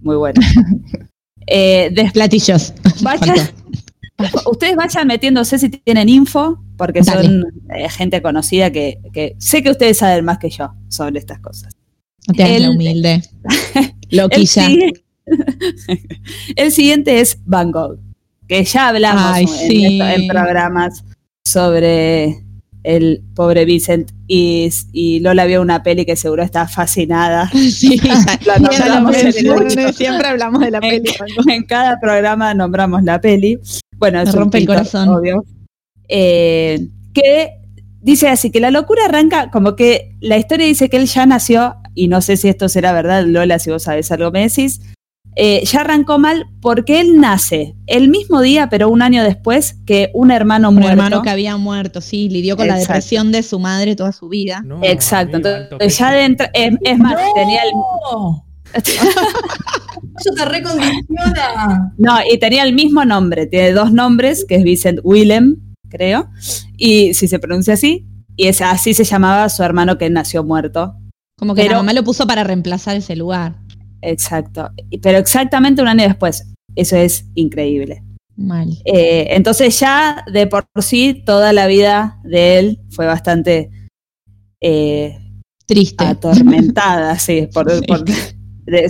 Muy 0.00 0.16
bueno. 0.16 0.40
Eh, 1.46 1.94
Platillos. 2.14 2.72
ustedes 4.46 4.76
vayan 4.76 5.06
metiéndose 5.06 5.58
si 5.58 5.68
tienen 5.68 6.08
info, 6.08 6.58
porque 6.78 7.04
son 7.04 7.44
eh, 7.76 7.88
gente 7.90 8.22
conocida 8.22 8.70
que, 8.70 8.98
sé 9.36 9.62
que 9.62 9.70
ustedes 9.70 9.98
saben 9.98 10.24
más 10.24 10.38
que 10.38 10.48
yo 10.48 10.72
sobre 10.88 11.18
estas 11.18 11.40
cosas. 11.40 11.74
No 12.26 12.32
te 12.32 12.56
el, 12.56 12.70
humilde. 12.70 13.22
Loquilla. 14.10 14.68
El, 16.56 16.72
siguiente 16.72 17.20
es 17.20 17.38
Van 17.44 17.70
Gogh, 17.70 17.98
que 18.48 18.64
ya 18.64 18.88
hablamos 18.88 19.50
en, 19.68 20.26
programas 20.28 21.04
sobre 21.54 22.42
el 22.82 23.22
pobre 23.34 23.64
Vicent 23.64 24.10
y, 24.26 25.20
Lola 25.20 25.46
vio 25.46 25.62
una 25.62 25.84
peli 25.84 26.04
que 26.04 26.16
seguro 26.16 26.42
está 26.42 26.66
fascinada. 26.66 27.48
Sí, 27.54 27.98
siempre 29.94 30.28
hablamos 30.28 30.60
de 30.60 30.70
la 30.70 30.80
peli. 30.80 31.10
En, 31.46 31.62
cada 31.64 32.00
programa 32.00 32.54
nombramos 32.54 33.04
la 33.04 33.20
peli. 33.20 33.58
Bueno, 33.96 34.20
es 34.20 34.34
rompe 34.34 34.58
el 34.58 34.66
corazón. 34.66 35.08
Obvio. 35.08 35.44
Eh, 36.08 36.88
que 37.14 37.50
dice 38.00 38.28
así, 38.28 38.50
que 38.50 38.60
la 38.60 38.72
locura 38.72 39.04
arranca 39.04 39.50
como 39.50 39.76
que 39.76 40.16
la 40.20 40.36
historia 40.36 40.66
dice 40.66 40.90
que 40.90 40.96
él 40.96 41.06
ya 41.06 41.24
nació, 41.24 41.76
y 41.94 42.08
no 42.08 42.20
sé 42.20 42.36
si 42.36 42.48
esto 42.48 42.68
será 42.68 42.92
verdad, 42.92 43.24
Lola, 43.24 43.60
si 43.60 43.70
vos 43.70 43.84
sabés 43.84 44.10
algo 44.10 44.32
me 44.32 44.42
decís, 44.42 44.80
eh, 45.36 45.64
ya 45.64 45.80
arrancó 45.80 46.18
mal 46.18 46.46
porque 46.60 47.00
él 47.00 47.20
nace 47.20 47.74
el 47.86 48.08
mismo 48.08 48.40
día, 48.40 48.68
pero 48.68 48.88
un 48.88 49.02
año 49.02 49.24
después, 49.24 49.76
que 49.84 50.10
un 50.14 50.30
hermano 50.30 50.70
muerto. 50.70 50.86
Un 50.86 50.92
hermano 50.92 51.22
que 51.22 51.30
había 51.30 51.56
muerto, 51.56 52.00
sí, 52.00 52.28
lidió 52.28 52.56
con 52.56 52.68
la 52.68 52.76
depresión 52.76 53.32
de 53.32 53.42
su 53.42 53.58
madre 53.58 53.96
toda 53.96 54.12
su 54.12 54.28
vida. 54.28 54.64
Exacto, 54.82 55.38
entonces 55.38 55.98
ya 55.98 56.12
dentro, 56.12 56.46
es, 56.52 56.98
más, 56.98 57.16
tenía 57.34 57.62
el... 57.62 57.70
Eso 60.20 60.30
te 60.36 60.44
recondiciona. 60.44 61.92
No, 61.98 62.18
y 62.30 62.38
tenía 62.38 62.62
el 62.62 62.72
mismo 62.72 63.04
nombre, 63.04 63.46
tiene 63.46 63.72
dos 63.72 63.92
nombres, 63.92 64.44
que 64.44 64.56
es 64.56 64.62
Vincent 64.62 65.00
Willem, 65.02 65.56
creo, 65.88 66.28
y 66.76 67.14
si 67.14 67.26
se 67.26 67.40
pronuncia 67.40 67.74
así, 67.74 68.06
y 68.36 68.46
es 68.46 68.60
así 68.60 68.94
se 68.94 69.04
llamaba 69.04 69.48
su 69.48 69.62
hermano 69.62 69.98
que 69.98 70.10
nació 70.10 70.44
muerto. 70.44 70.94
Como 71.36 71.54
que 71.54 71.68
la 71.68 71.76
mamá 71.76 71.92
lo 71.92 72.04
puso 72.04 72.26
para 72.26 72.44
reemplazar 72.44 72.96
ese 72.96 73.16
lugar. 73.16 73.56
Exacto. 74.04 74.70
Pero 75.02 75.18
exactamente 75.18 75.82
un 75.82 75.88
año 75.88 76.04
después. 76.04 76.46
Eso 76.76 76.96
es 76.96 77.26
increíble. 77.34 78.02
Mal. 78.36 78.70
Eh, 78.84 79.28
entonces 79.30 79.78
ya 79.78 80.24
de 80.30 80.46
por 80.46 80.66
sí 80.80 81.22
toda 81.24 81.52
la 81.52 81.66
vida 81.66 82.18
de 82.24 82.58
él 82.58 82.80
fue 82.90 83.06
bastante 83.06 83.70
eh, 84.60 85.18
triste. 85.66 86.04
Atormentada, 86.04 87.18
sí, 87.20 87.48
por, 87.52 87.70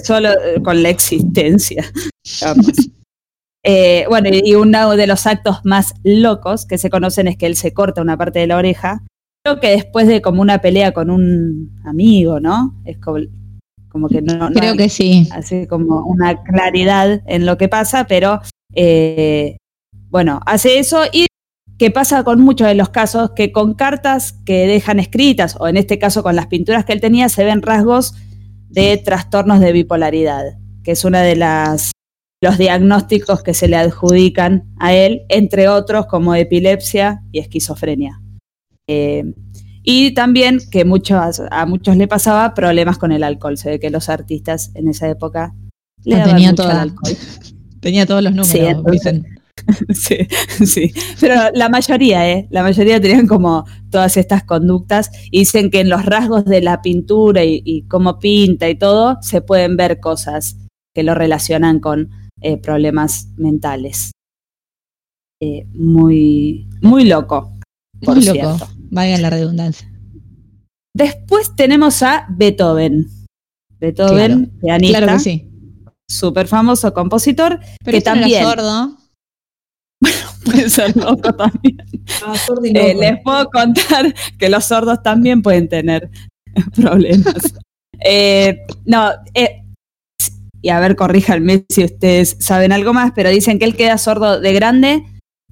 solo 0.03 0.31
eh, 0.31 0.63
con 0.63 0.83
la 0.83 0.89
existencia. 0.89 1.85
bueno, 4.09 4.29
y 4.33 4.55
uno 4.55 4.97
de 4.97 5.07
los 5.07 5.27
actos 5.27 5.59
más 5.65 5.95
locos 6.03 6.67
que 6.67 6.79
se 6.79 6.91
conocen 6.91 7.29
es 7.29 7.37
que 7.37 7.47
él 7.47 7.57
se 7.57 7.73
corta 7.73 8.03
una 8.03 8.17
parte 8.17 8.39
de 8.39 8.47
la 8.47 8.57
oreja. 8.57 9.03
Creo 9.45 9.61
que 9.61 9.69
después 9.69 10.09
de 10.09 10.23
como 10.23 10.41
una 10.41 10.63
pelea 10.63 10.93
con 10.93 11.11
un 11.11 11.79
amigo, 11.85 12.41
¿no? 12.41 12.81
Es 12.87 12.97
como, 12.97 13.19
como 13.95 14.09
que 14.09 14.21
no, 14.23 14.51
Creo 14.51 14.77
que 14.77 14.89
sí. 14.89 15.29
Así 15.31 15.69
como 15.69 16.05
una 16.05 16.43
claridad 16.43 17.23
en 17.27 17.47
lo 17.47 17.57
que 17.57 17.69
pasa, 17.69 18.09
pero 18.09 18.41
eh, 18.75 19.57
bueno, 20.11 20.41
hace 20.47 20.81
eso 20.81 21.05
y 21.13 21.29
que 21.79 21.93
pasa 21.93 22.25
con 22.25 22.41
muchos 22.41 22.67
de 22.67 22.75
los 22.75 22.89
casos, 22.89 23.31
que 23.37 23.53
con 23.53 23.75
cartas 23.75 24.33
que 24.45 24.67
dejan 24.67 24.99
escritas, 24.99 25.57
o 25.61 25.69
en 25.69 25.77
este 25.77 26.01
caso 26.01 26.25
con 26.25 26.35
las 26.35 26.49
pinturas 26.49 26.85
que 26.85 26.93
él 26.93 27.01
tenía, 27.01 27.29
se 27.29 27.45
ven 27.45 27.63
rasgos 27.63 28.15
de 28.69 28.97
trastornos 28.97 29.61
de 29.61 29.71
bipolaridad, 29.71 30.59
que 30.83 30.91
es 30.91 31.05
una 31.05 31.23
de 31.23 31.37
las 31.37 31.93
los 32.43 32.59
diagnósticos 32.59 33.45
que 33.45 33.55
se 33.55 33.69
le 33.69 33.77
adjudican 33.77 34.75
a 34.77 34.93
él, 34.93 35.23
entre 35.29 35.69
otros 35.69 36.07
como 36.07 36.35
epilepsia 36.35 37.23
y 37.31 37.39
esquizofrenia. 37.39 38.21
Eh, 38.89 39.23
y 39.85 40.15
también 40.15 40.61
que 40.71 40.87
muchos, 40.87 41.43
a 41.51 41.67
muchos 41.67 41.97
le 41.97 42.09
pasaba 42.09 42.55
problemas 42.55 42.97
con 42.97 43.13
el 43.13 43.23
alcohol. 43.23 43.59
Se 43.59 43.69
ve 43.69 43.79
que 43.79 43.91
los 43.91 44.09
artistas 44.09 44.71
en 44.75 44.89
esa 44.89 45.09
época 45.09 45.55
le 46.05 46.17
daban 46.17 46.35
tenía 46.35 46.51
mucho 46.51 46.69
alcohol. 46.69 47.13
Tenía 47.81 48.07
todos 48.07 48.23
los 48.23 48.33
números, 48.33 48.83
sí, 49.95 50.17
sí, 50.67 50.93
pero 51.21 51.35
la 51.55 51.69
mayoría, 51.69 52.31
¿eh? 52.31 52.49
La 52.51 52.63
mayoría 52.63 53.01
tenían 53.01 53.27
como 53.27 53.65
todas 53.91 54.17
estas 54.17 54.43
conductas 54.43 55.11
y 55.31 55.41
dicen 55.41 55.71
que 55.71 55.81
en 55.81 55.89
los 55.89 56.05
rasgos 56.05 56.45
de 56.45 56.61
la 56.61 56.83
pintura 56.83 57.45
y, 57.45 57.85
cómo 57.89 58.19
pinta 58.19 58.69
y 58.69 58.75
todo 58.75 59.19
se 59.23 59.43
pueden 59.43 59.77
ver 59.77 60.01
cosas 60.01 60.57
que 60.95 61.03
lo 61.03 61.15
relacionan 61.15 61.79
con 61.81 62.11
eh, 62.41 62.57
problemas 62.57 63.29
mentales. 63.37 64.13
Eh, 65.41 65.67
muy, 65.73 66.69
muy 66.81 67.05
loco, 67.05 67.53
por 68.03 68.17
muy 68.17 68.25
cierto. 68.25 68.59
Loco. 68.59 68.69
Vaya 68.95 69.19
la 69.19 69.29
redundancia. 69.29 69.91
Después 70.97 71.57
tenemos 71.57 72.01
a 72.05 72.27
Beethoven. 72.31 73.09
Beethoven, 73.81 74.57
pianista. 74.61 74.99
Claro 74.99 75.15
que 75.15 75.19
sí. 75.19 75.51
Súper 76.09 76.47
famoso 76.47 76.95
compositor. 76.95 77.59
Pero 77.85 77.91
que 77.91 77.99
este 77.99 78.11
también. 78.11 78.43
Era 78.43 78.51
sordo. 78.51 78.97
Bueno, 80.01 80.17
puede 80.45 80.71
ser 80.71 80.97
loco 80.97 81.35
también. 81.35 81.77
Ah, 82.25 82.37
eh, 82.63 82.95
les 82.95 83.21
puedo 83.25 83.51
contar 83.51 84.15
que 84.39 84.49
los 84.49 84.65
sordos 84.65 85.03
también 85.03 85.43
pueden 85.43 85.69
tener 85.69 86.09
problemas. 86.77 87.55
Eh, 87.99 88.61
no, 88.85 89.11
eh, 89.35 89.65
y 90.63 90.69
a 90.69 90.79
ver, 90.79 90.95
corríjanme 90.95 91.65
si 91.69 91.83
ustedes 91.83 92.37
saben 92.39 92.71
algo 92.71 92.95
más, 92.95 93.11
pero 93.13 93.29
dicen 93.29 93.59
que 93.59 93.65
él 93.65 93.75
queda 93.75 93.99
sordo 93.99 94.41
de 94.41 94.53
grande 94.53 95.05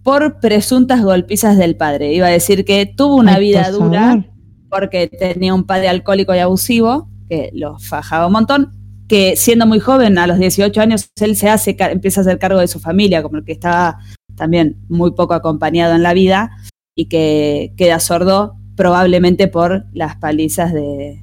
por 0.02 0.40
presuntas 0.40 1.02
golpizas 1.02 1.56
del 1.56 1.76
padre. 1.76 2.12
Iba 2.12 2.26
a 2.26 2.30
decir 2.30 2.64
que 2.64 2.86
tuvo 2.86 3.16
una 3.16 3.38
vida 3.38 3.70
dura 3.70 4.24
porque 4.68 5.06
tenía 5.06 5.54
un 5.54 5.64
padre 5.64 5.88
alcohólico 5.88 6.34
y 6.34 6.38
abusivo 6.38 7.08
que 7.28 7.50
lo 7.54 7.78
fajaba 7.78 8.26
un 8.26 8.32
montón, 8.32 8.72
que 9.08 9.36
siendo 9.36 9.66
muy 9.66 9.80
joven, 9.80 10.18
a 10.18 10.26
los 10.26 10.38
18 10.38 10.80
años, 10.80 11.10
él 11.20 11.36
se 11.36 11.48
hace, 11.48 11.76
empieza 11.78 12.20
a 12.20 12.22
hacer 12.22 12.38
cargo 12.38 12.58
de 12.58 12.68
su 12.68 12.80
familia, 12.80 13.22
como 13.22 13.38
el 13.38 13.44
que 13.44 13.52
estaba 13.52 13.98
también 14.36 14.78
muy 14.88 15.12
poco 15.12 15.34
acompañado 15.34 15.94
en 15.94 16.02
la 16.02 16.14
vida 16.14 16.50
y 16.94 17.06
que 17.06 17.74
queda 17.76 18.00
sordo 18.00 18.56
probablemente 18.76 19.48
por 19.48 19.84
las 19.92 20.16
palizas 20.16 20.72
de, 20.72 21.22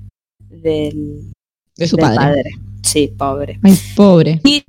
de 0.49 1.87
su 1.87 1.97
padre. 1.97 2.15
padre. 2.15 2.51
Sí, 2.83 3.13
pobre. 3.17 3.59
Ay, 3.63 3.77
pobre. 3.95 4.41
Y 4.43 4.63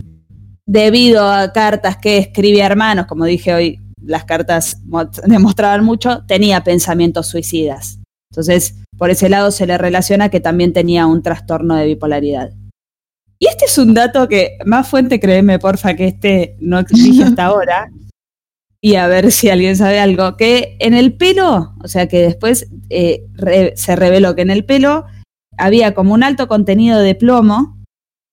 debido 0.66 1.30
a 1.30 1.52
cartas 1.52 1.96
que 1.96 2.18
escribía 2.18 2.66
hermanos, 2.66 3.06
como 3.06 3.24
dije 3.24 3.54
hoy, 3.54 3.79
las 4.02 4.24
cartas 4.24 4.82
demostraban 5.26 5.84
mucho, 5.84 6.24
tenía 6.26 6.64
pensamientos 6.64 7.26
suicidas. 7.26 7.98
Entonces, 8.30 8.76
por 8.96 9.10
ese 9.10 9.28
lado 9.28 9.50
se 9.50 9.66
le 9.66 9.78
relaciona 9.78 10.28
que 10.28 10.40
también 10.40 10.72
tenía 10.72 11.06
un 11.06 11.22
trastorno 11.22 11.74
de 11.74 11.86
bipolaridad. 11.86 12.52
Y 13.38 13.46
este 13.48 13.64
es 13.64 13.78
un 13.78 13.94
dato 13.94 14.28
que, 14.28 14.58
más 14.66 14.86
fuente, 14.86 15.18
créeme, 15.18 15.58
porfa, 15.58 15.94
que 15.94 16.06
este 16.06 16.56
no 16.60 16.78
existe 16.78 17.24
hasta 17.24 17.44
ahora. 17.46 17.90
Y 18.82 18.96
a 18.96 19.06
ver 19.08 19.32
si 19.32 19.48
alguien 19.48 19.76
sabe 19.76 19.98
algo. 19.98 20.36
Que 20.36 20.76
en 20.78 20.94
el 20.94 21.14
pelo, 21.14 21.74
o 21.82 21.88
sea 21.88 22.06
que 22.06 22.20
después 22.20 22.68
eh, 22.90 23.24
se 23.74 23.96
reveló 23.96 24.34
que 24.34 24.42
en 24.42 24.50
el 24.50 24.64
pelo 24.64 25.06
había 25.56 25.94
como 25.94 26.14
un 26.14 26.22
alto 26.22 26.48
contenido 26.48 27.00
de 27.00 27.14
plomo 27.14 27.78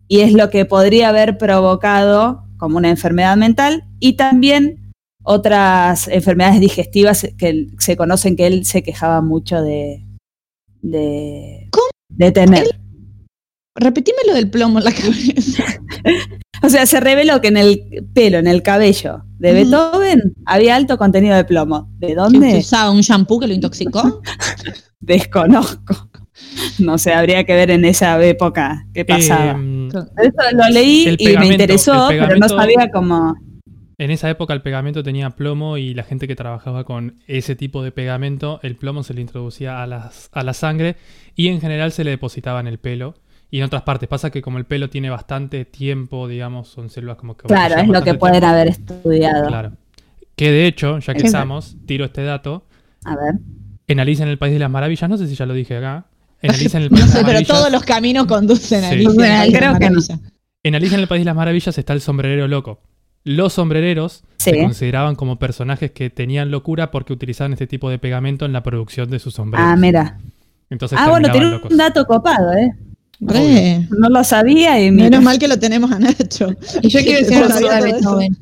y 0.07 0.21
es 0.21 0.33
lo 0.33 0.49
que 0.49 0.65
podría 0.65 1.09
haber 1.09 1.37
provocado 1.37 2.45
como 2.57 2.77
una 2.77 2.89
enfermedad 2.89 3.37
mental 3.37 3.85
y 3.99 4.13
también 4.13 4.86
otras 5.29 6.07
enfermedades 6.07 6.61
digestivas 6.61 7.27
que 7.37 7.67
se 7.79 7.97
conocen 7.97 8.37
que 8.37 8.47
él 8.47 8.65
se 8.65 8.81
quejaba 8.81 9.21
mucho 9.21 9.61
de, 9.61 10.01
de, 10.81 11.69
de 12.07 12.31
tener. 12.31 12.79
Repetime 13.75 14.19
lo 14.25 14.33
del 14.33 14.49
plomo 14.49 14.79
en 14.79 14.85
la 14.85 14.93
cabeza. 14.93 15.65
o 16.63 16.69
sea, 16.69 16.85
se 16.85 17.01
reveló 17.01 17.41
que 17.41 17.49
en 17.49 17.57
el 17.57 18.07
pelo, 18.13 18.37
en 18.37 18.47
el 18.47 18.63
cabello 18.63 19.25
de 19.37 19.51
Beethoven 19.51 20.33
había 20.45 20.77
alto 20.77 20.97
contenido 20.97 21.35
de 21.35 21.43
plomo. 21.43 21.89
¿De 21.99 22.15
dónde? 22.15 22.59
¿Usaba 22.59 22.89
un 22.89 23.01
shampoo 23.01 23.41
que 23.41 23.47
lo 23.47 23.53
intoxicó? 23.53 24.21
Desconozco. 25.01 26.09
No 26.79 26.97
sé, 26.97 27.13
habría 27.13 27.43
que 27.43 27.53
ver 27.53 27.71
en 27.71 27.83
esa 27.83 28.23
época 28.23 28.87
qué 28.93 29.03
pasaba. 29.03 29.59
Eso 29.59 30.41
lo 30.53 30.69
leí 30.69 31.17
y 31.19 31.37
me 31.37 31.47
interesó, 31.47 32.07
pero 32.09 32.37
no 32.37 32.47
sabía 32.47 32.89
cómo. 32.93 33.35
En 33.99 34.11
esa 34.11 34.29
época 34.29 34.53
el 34.53 34.61
pegamento 34.61 35.01
tenía 35.03 35.31
plomo 35.31 35.77
y 35.77 35.95
la 35.95 36.03
gente 36.03 36.27
que 36.27 36.35
trabajaba 36.35 36.83
con 36.83 37.15
ese 37.25 37.55
tipo 37.55 37.81
de 37.81 37.91
pegamento, 37.91 38.59
el 38.61 38.75
plomo 38.75 39.01
se 39.01 39.15
le 39.15 39.21
introducía 39.21 39.81
a, 39.81 40.11
a 40.31 40.43
la 40.43 40.53
sangre 40.53 40.97
y 41.35 41.47
en 41.47 41.59
general 41.59 41.91
se 41.91 42.03
le 42.03 42.11
depositaba 42.11 42.59
en 42.59 42.67
el 42.67 42.77
pelo 42.77 43.15
y 43.49 43.59
en 43.59 43.63
otras 43.63 43.83
partes. 43.83 44.07
Pasa 44.07 44.29
que 44.29 44.41
como 44.41 44.57
el 44.57 44.65
pelo 44.65 44.89
tiene 44.89 45.09
bastante 45.09 45.65
tiempo, 45.65 46.27
digamos, 46.27 46.67
son 46.67 46.89
células 46.89 47.17
como 47.17 47.35
que... 47.35 47.47
Claro, 47.47 47.75
es 47.75 47.87
lo 47.87 48.03
que 48.03 48.13
pueden 48.13 48.43
haber 48.43 48.67
estudiado. 48.67 49.47
Claro. 49.47 49.71
Que 50.35 50.51
de 50.51 50.67
hecho, 50.67 50.99
ya 50.99 51.13
que 51.13 51.25
estamos, 51.25 51.77
tiro 51.85 52.05
este 52.05 52.23
dato. 52.23 52.65
A 53.03 53.15
ver. 53.15 53.35
En 53.87 53.99
Alicia 53.99 54.23
en 54.23 54.29
el 54.29 54.37
País 54.37 54.53
de 54.53 54.59
las 54.59 54.69
Maravillas, 54.69 55.09
no 55.09 55.17
sé 55.17 55.27
si 55.27 55.35
ya 55.35 55.45
lo 55.45 55.53
dije 55.53 55.77
acá. 55.77 56.05
En 56.41 56.51
Alicia 56.51 56.77
en 56.77 56.83
el 56.83 56.89
País 56.91 57.05
no 57.05 57.11
sé, 57.11 57.25
pero 57.25 57.41
todos 57.41 57.71
los 57.71 57.83
caminos 57.83 58.27
conducen 58.27 58.83
a 58.83 58.89
Alicia. 58.89 59.45
Creo 59.51 59.79
que 59.79 59.89
no. 59.89 59.99
En 60.61 60.75
Alicia 60.75 60.95
en 60.95 61.01
el 61.01 61.07
País 61.07 61.21
de 61.21 61.25
las 61.25 61.35
Maravillas 61.35 61.75
está 61.77 61.93
el 61.93 62.01
sombrerero 62.01 62.47
loco. 62.47 62.81
Los 63.27 63.53
sombrereros 63.53 64.23
se 64.37 64.63
consideraban 64.63 65.15
como 65.15 65.37
personajes 65.37 65.91
que 65.91 66.09
tenían 66.09 66.49
locura 66.49 66.91
porque 66.91 67.11
utilizaban 67.11 67.51
este 67.51 67.67
tipo 67.67 67.89
de 67.89 67.99
pegamento 67.99 68.45
en 68.45 68.53
la 68.53 68.63
producción 68.63 69.09
de 69.09 69.19
sus 69.19 69.33
sombreros. 69.33 69.67
Ah, 69.69 69.75
mira. 69.75 70.17
Entonces 70.69 70.97
ah, 71.01 71.09
bueno, 71.09 71.29
tiene 71.29 71.57
un 71.57 71.77
dato 71.77 72.05
copado, 72.05 72.53
¿eh? 72.53 72.73
No 73.19 74.09
lo 74.09 74.23
sabía 74.23 74.81
y 74.81 74.91
Menos 74.91 75.21
mal 75.21 75.39
que 75.39 75.49
lo 75.49 75.59
tenemos 75.59 75.91
a 75.91 75.99
Nacho. 75.99 76.55
Y 76.81 76.87
yo 76.87 77.01
quiero 77.01 77.19
decir 77.19 77.37
algo 77.37 77.69
de 77.69 77.81
Beethoven. 77.91 78.37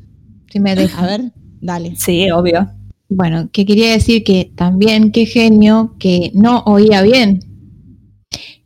Si 0.52 0.60
me 0.60 0.76
deja. 0.76 1.02
A 1.02 1.06
ver, 1.06 1.32
dale. 1.60 1.96
Sí, 1.96 2.30
obvio. 2.30 2.70
Bueno, 3.08 3.48
que 3.50 3.66
quería 3.66 3.90
decir 3.90 4.22
que 4.22 4.52
también 4.54 5.10
qué 5.10 5.26
genio 5.26 5.96
que 5.98 6.30
no 6.32 6.62
oía 6.66 7.02
bien 7.02 7.40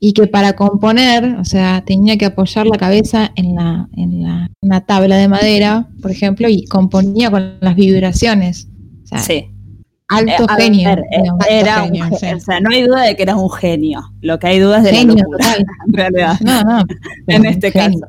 y 0.03 0.15
que 0.15 0.27
para 0.27 0.55
componer, 0.55 1.37
o 1.39 1.45
sea, 1.45 1.85
tenía 1.85 2.17
que 2.17 2.25
apoyar 2.25 2.67
la 2.67 2.79
cabeza 2.79 3.33
en 3.37 3.55
la, 3.55 3.87
en 3.95 4.23
la 4.23 4.51
una 4.63 4.81
tabla 4.81 5.17
de 5.17 5.29
madera, 5.29 5.89
por 6.01 6.11
ejemplo, 6.11 6.49
y 6.49 6.65
componía 6.65 7.31
con 7.31 7.59
las 7.61 7.77
vibraciones. 7.77 8.69
sí. 9.23 9.47
Alto 10.13 10.43
eh, 10.43 10.63
genio. 10.63 10.91
era 11.49 11.85
O 12.11 12.41
sea, 12.41 12.59
no 12.59 12.71
hay 12.71 12.83
duda 12.83 13.03
de 13.03 13.15
que 13.15 13.23
eras 13.23 13.37
un 13.37 13.49
genio. 13.49 14.03
Lo 14.23 14.41
que 14.41 14.49
hay 14.49 14.59
duda 14.59 14.79
es 14.79 14.83
de 14.83 14.93
genio, 14.93 15.15
la 15.15 15.23
locura, 15.23 15.57
en 15.87 15.93
realidad. 15.93 16.41
No, 16.41 16.63
no. 16.65 16.85
en 17.29 17.47
este 17.47 17.71
caso. 17.71 18.01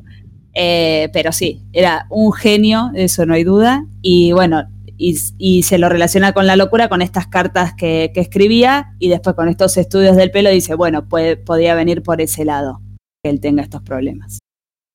Eh, 0.52 1.10
pero 1.12 1.30
sí, 1.30 1.62
era 1.72 2.06
un 2.10 2.32
genio, 2.32 2.90
eso 2.96 3.24
no 3.24 3.34
hay 3.34 3.44
duda. 3.44 3.86
Y 4.00 4.32
bueno, 4.32 4.64
y, 4.96 5.62
se 5.62 5.78
lo 5.78 5.88
relaciona 5.88 6.32
con 6.32 6.46
la 6.46 6.56
locura, 6.56 6.88
con 6.88 7.02
estas 7.02 7.26
cartas 7.26 7.74
que, 7.74 8.12
escribía 8.14 8.94
y 8.98 9.08
después 9.08 9.34
con 9.36 9.48
estos 9.48 9.76
estudios 9.76 10.16
del 10.16 10.30
pelo 10.30 10.50
dice, 10.50 10.74
bueno, 10.74 11.08
puede, 11.08 11.36
podía 11.36 11.74
venir 11.74 12.02
por 12.02 12.20
ese 12.20 12.44
lado 12.44 12.80
que 13.22 13.30
él 13.30 13.40
tenga 13.40 13.62
estos 13.62 13.82
problemas. 13.82 14.38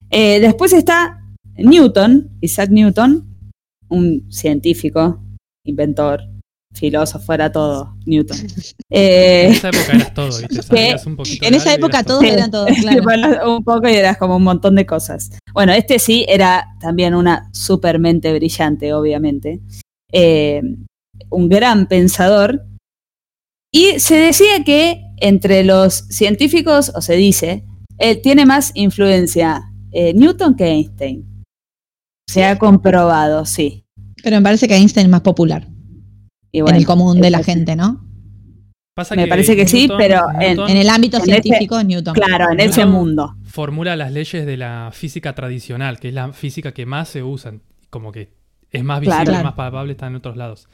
Eh, 0.10 0.39
después 0.39 0.74
está 0.74 1.24
Newton, 1.58 2.30
Isaac 2.41 2.70
Newton, 2.70 3.26
un 3.89 4.32
científico, 4.32 5.20
inventor, 5.66 6.22
filósofo, 6.74 7.34
era 7.34 7.52
todo 7.52 7.95
Newton. 8.06 8.38
en 8.89 9.52
esa 9.52 9.70
época 9.70 9.93
eras 9.93 10.14
todo, 10.14 10.28
¿viste? 10.28 10.95
un 11.06 11.18
en 11.41 11.54
esa 11.54 11.74
época 11.74 12.04
todos 12.04 12.24
eran 12.24 12.52
todos, 12.52 12.70
claro. 12.82 13.56
un 13.58 13.64
poco 13.64 13.89
y 13.89 13.93
eras 13.93 14.18
como 14.18 14.38
un 14.38 14.43
montón 14.43 14.76
de 14.76 14.86
cosas. 14.86 15.32
Bueno, 15.54 15.74
este 15.74 16.00
sí 16.00 16.26
era 16.30 16.68
también 16.80 17.16
una 17.16 17.50
super 17.54 18.00
mente 18.00 18.34
brillante, 18.34 18.93
obviamente. 18.93 19.60
Eh, 20.12 20.62
un 21.30 21.49
gran 21.49 21.88
pensador, 21.88 22.66
y 23.72 23.99
se 23.99 24.16
decía 24.16 24.64
que 24.64 25.03
entre 25.18 25.64
los 25.64 25.93
científicos, 26.10 26.91
o 26.95 27.01
se 27.01 27.16
dice, 27.16 27.66
eh, 27.97 28.16
tiene 28.16 28.45
más 28.45 28.72
influencia 28.76 29.72
eh, 29.91 30.14
Newton 30.14 30.55
que 30.55 30.66
Einstein. 30.66 31.43
Se 32.28 32.43
ha 32.43 32.58
comprobado, 32.58 33.45
sí. 33.45 33.86
Pero 34.24 34.38
me 34.38 34.43
parece 34.43 34.68
que 34.68 34.76
Einstein 34.76 35.05
es 35.08 35.12
más 35.12 35.22
popular. 35.22 35.68
en 36.51 36.76
el 36.76 36.86
común 36.86 37.22
de 37.22 37.30
la 37.30 37.43
gente, 37.43 37.76
¿no? 37.76 38.03
me 39.16 39.28
parece 39.28 39.55
que 39.55 39.68
sí, 39.68 39.88
pero 39.95 40.26
en, 40.39 40.60
el 40.60 40.89
ámbito 40.89 41.20
científico, 41.20 41.82
Newton. 41.84 42.16
Claro, 42.16 42.51
en 42.51 42.60
ese 42.60 42.86
mundo. 42.86 43.36
Formula 43.43 43.95
las 43.95 44.12
leyes 44.12 44.45
de 44.45 44.58
la 44.58 44.89
física 44.91 45.36
tradicional, 45.36 45.99
que 45.99 46.08
es 46.08 46.14
la 46.16 46.34
física 46.34 46.72
que 46.72 46.86
más 46.86 47.10
se 47.10 47.22
usan. 47.22 47.62
Como 47.91 48.12
que 48.12 48.37
es 48.72 48.84
más 48.84 48.99
visible, 48.99 49.43
más 49.43 49.53
palpable, 49.53 49.93
está 49.93 50.07
en 50.07 50.15
otros 50.15 50.38
lados. 50.38 50.68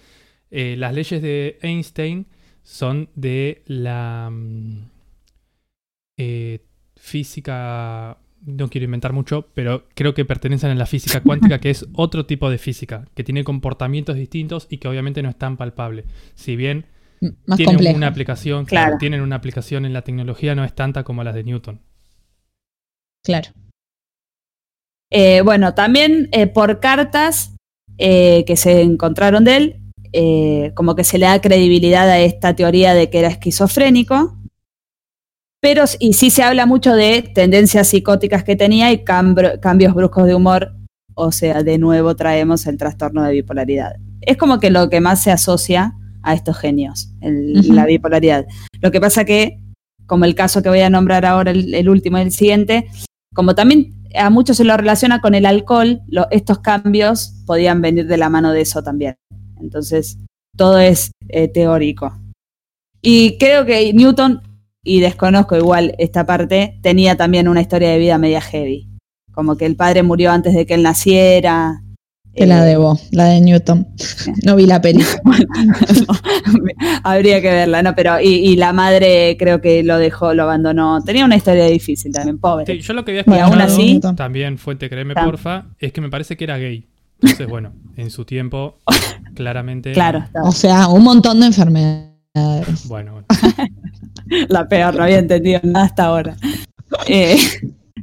Eh, 0.56 0.76
las 0.78 0.94
leyes 0.94 1.22
de 1.22 1.58
Einstein 1.62 2.28
son 2.62 3.10
de 3.16 3.64
la 3.66 4.30
mm, 4.32 4.90
eh, 6.18 6.66
física, 6.96 8.18
no 8.46 8.70
quiero 8.70 8.86
inventar 8.86 9.14
mucho, 9.14 9.48
pero 9.54 9.88
creo 9.96 10.14
que 10.14 10.26
pertenecen 10.26 10.72
a 10.72 10.76
la 10.76 10.86
física 10.86 11.22
cuántica, 11.24 11.60
que 11.60 11.70
es 11.70 11.88
otro 11.94 12.26
tipo 12.26 12.50
de 12.50 12.58
física, 12.58 13.06
que 13.16 13.24
tiene 13.24 13.44
comportamientos 13.44 14.16
distintos 14.16 14.68
y 14.70 14.78
que 14.78 14.88
obviamente 14.88 15.22
no 15.24 15.30
es 15.30 15.38
tan 15.38 15.58
palpable. 15.58 16.06
Si 16.36 16.56
bien 16.56 16.86
tienen 17.56 17.96
una 17.96 18.08
aplicación, 18.08 18.66
claro. 18.66 18.98
tienen 19.00 19.22
una 19.22 19.38
aplicación 19.38 19.86
en 19.86 19.94
la 19.94 20.04
tecnología, 20.04 20.56
no 20.56 20.64
es 20.64 20.76
tanta 20.76 21.04
como 21.04 21.24
las 21.24 21.34
de 21.34 21.44
Newton. 21.44 21.82
Claro. 23.24 23.50
Eh, 25.10 25.42
bueno, 25.42 25.74
también 25.74 26.30
por 26.54 26.80
cartas 26.80 27.53
eh, 28.06 28.44
que 28.46 28.58
se 28.58 28.82
encontraron 28.82 29.46
de 29.46 29.56
él, 29.56 29.76
eh, 30.12 30.74
como 30.76 30.94
que 30.94 31.06
se 31.06 31.18
le 31.18 31.26
da 31.26 31.40
credibilidad 31.40 32.10
a 32.10 32.20
esta 32.20 32.54
teoría 32.54 32.94
de 32.94 33.10
que 33.10 33.20
era 33.20 33.30
esquizofrénico. 33.30 34.38
Pero, 35.62 35.86
y 36.00 36.12
sí 36.12 36.30
se 36.30 36.44
habla 36.44 36.66
mucho 36.66 36.94
de 36.96 37.22
tendencias 37.22 37.88
psicóticas 37.88 38.44
que 38.44 38.58
tenía 38.58 38.92
y 38.92 39.06
cambios 39.06 39.94
bruscos 39.94 40.26
de 40.26 40.36
humor. 40.36 40.74
O 41.16 41.32
sea, 41.32 41.64
de 41.64 41.78
nuevo 41.78 42.14
traemos 42.14 42.68
el 42.68 42.78
trastorno 42.78 43.24
de 43.24 43.32
bipolaridad. 43.32 43.94
Es 44.20 44.36
como 44.36 44.60
que 44.60 44.70
lo 44.70 44.90
que 44.90 45.00
más 45.00 45.24
se 45.24 45.32
asocia 45.32 45.94
a 46.24 46.34
estos 46.34 46.58
genios, 46.58 47.10
la 47.22 47.86
bipolaridad. 47.86 48.46
Lo 48.82 48.92
que 48.92 49.00
pasa 49.00 49.24
que, 49.24 49.62
como 50.08 50.26
el 50.26 50.36
caso 50.36 50.62
que 50.62 50.68
voy 50.68 50.82
a 50.82 50.90
nombrar 50.90 51.26
ahora, 51.26 51.52
el, 51.52 51.74
el 51.74 51.88
último 51.88 52.18
y 52.18 52.24
el 52.24 52.34
siguiente, 52.34 52.86
como 53.34 53.56
también 53.56 54.03
a 54.16 54.30
muchos 54.30 54.58
se 54.58 54.64
lo 54.64 54.76
relaciona 54.78 55.22
con 55.22 55.36
el 55.36 55.46
alcohol, 55.46 56.02
estos 56.32 56.60
cambios 56.60 57.34
podían 57.46 57.82
venir 57.82 58.08
de 58.08 58.18
la 58.18 58.30
mano 58.30 58.52
de 58.52 58.62
eso 58.62 58.84
también. 58.84 59.16
Entonces, 59.60 60.18
todo 60.56 60.80
es 60.80 61.12
eh, 61.30 61.48
teórico. 61.48 62.14
Y 63.02 63.38
creo 63.38 63.66
que 63.66 63.94
Newton, 63.94 64.42
y 64.84 65.00
desconozco 65.00 65.58
igual 65.58 65.96
esta 65.98 66.26
parte, 66.26 66.80
tenía 66.82 67.18
también 67.18 67.48
una 67.48 67.62
historia 67.62 67.90
de 67.90 68.00
vida 68.00 68.18
media 68.18 68.42
heavy. 68.42 68.90
Como 69.34 69.58
que 69.58 69.66
el 69.66 69.76
padre 69.76 70.04
murió 70.04 70.32
antes 70.32 70.54
de 70.54 70.66
que 70.66 70.76
él 70.76 70.84
naciera, 70.84 71.84
te 72.36 72.48
la 72.48 72.64
eh, 72.66 72.70
debo, 72.70 73.00
la 73.12 73.26
de 73.26 73.42
Newton. 73.42 73.88
No 74.44 74.56
vi 74.56 74.66
la 74.66 74.82
película. 74.82 75.38
habría 77.04 77.42
que 77.42 77.52
verla, 77.52 77.84
¿no? 77.84 77.94
Pero, 77.96 78.20
y, 78.20 78.56
la 78.56 78.74
madre 78.74 79.36
creo 79.38 79.62
que 79.62 79.84
lo 79.84 79.98
dejó, 79.98 80.34
lo 80.34 80.44
abandonó. 80.44 81.02
Tenía 81.04 81.26
una 81.26 81.36
historia 81.36 81.66
difícil 81.66 82.12
también, 82.12 82.40
pobre. 82.40 82.80
yo 82.80 82.94
lo 82.94 83.06
que 83.06 83.12
había 83.12 83.22
escuchado, 83.22 83.54
así, 83.62 84.00
también 84.16 84.58
fuente, 84.58 84.90
créeme 84.90 85.14
porfa, 85.14 85.66
es 85.80 85.94
que 85.94 86.02
me 86.02 86.10
parece 86.10 86.36
que 86.36 86.46
era 86.46 86.58
gay. 86.58 86.88
Entonces, 87.22 87.48
bueno, 87.48 87.72
en 87.96 88.10
su 88.10 88.26
tiempo, 88.26 88.80
claramente. 89.36 89.92
Claro. 89.92 90.26
O 90.44 90.52
sea, 90.52 90.88
un 90.88 91.04
montón 91.04 91.40
de 91.40 91.48
enfermedades. 91.48 92.88
Bueno, 92.88 93.14
bueno. 93.28 93.28
la 94.50 94.68
peor, 94.68 94.96
no 94.96 95.04
había 95.04 95.20
entendido 95.20 95.60
nada 95.64 95.86
hasta 95.86 96.06
ahora. 96.06 96.36
Eh, 97.08 97.38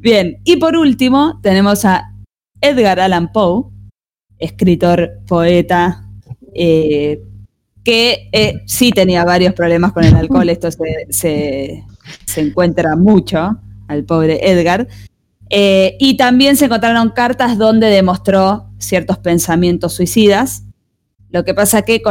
bien, 0.00 0.38
y 0.44 0.56
por 0.56 0.76
último, 0.76 1.40
tenemos 1.42 1.84
a 1.84 2.14
Edgar 2.60 3.00
Allan 3.00 3.32
Poe 3.32 3.79
escritor, 4.40 5.20
poeta, 5.26 6.08
eh, 6.54 7.22
que 7.84 8.28
eh, 8.32 8.62
sí 8.66 8.90
tenía 8.90 9.24
varios 9.24 9.54
problemas 9.54 9.92
con 9.92 10.04
el 10.04 10.14
alcohol, 10.14 10.48
esto 10.48 10.68
se, 11.08 11.84
encuentra 12.36 12.96
mucho 12.96 13.58
al 13.88 14.04
pobre 14.04 14.50
Edgar. 14.50 14.88
Eh, 15.48 15.96
y 15.98 16.16
también 16.16 16.56
se 16.56 16.66
encontraron 16.66 17.10
cartas 17.10 17.58
donde 17.58 17.88
demostró 17.88 18.70
ciertos 18.78 19.18
pensamientos 19.18 19.94
suicidas. 19.94 20.64
Lo 21.30 21.44
que 21.44 21.54
pasa 21.54 21.82
que 21.82 22.02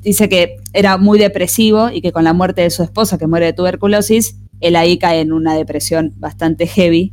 dice 0.00 0.28
que 0.28 0.56
era 0.72 0.96
muy 0.98 1.18
depresivo 1.18 1.90
y 1.90 2.00
que 2.00 2.12
con 2.12 2.24
la 2.24 2.32
muerte 2.32 2.62
de 2.62 2.70
su 2.70 2.82
esposa, 2.82 3.18
que 3.18 3.26
muere 3.26 3.46
de 3.46 3.52
tuberculosis, 3.52 4.36
él 4.60 4.76
ahí 4.76 4.98
cae 4.98 5.20
en 5.20 5.32
una 5.32 5.54
depresión 5.54 6.14
bastante 6.16 6.66
heavy. 6.66 7.12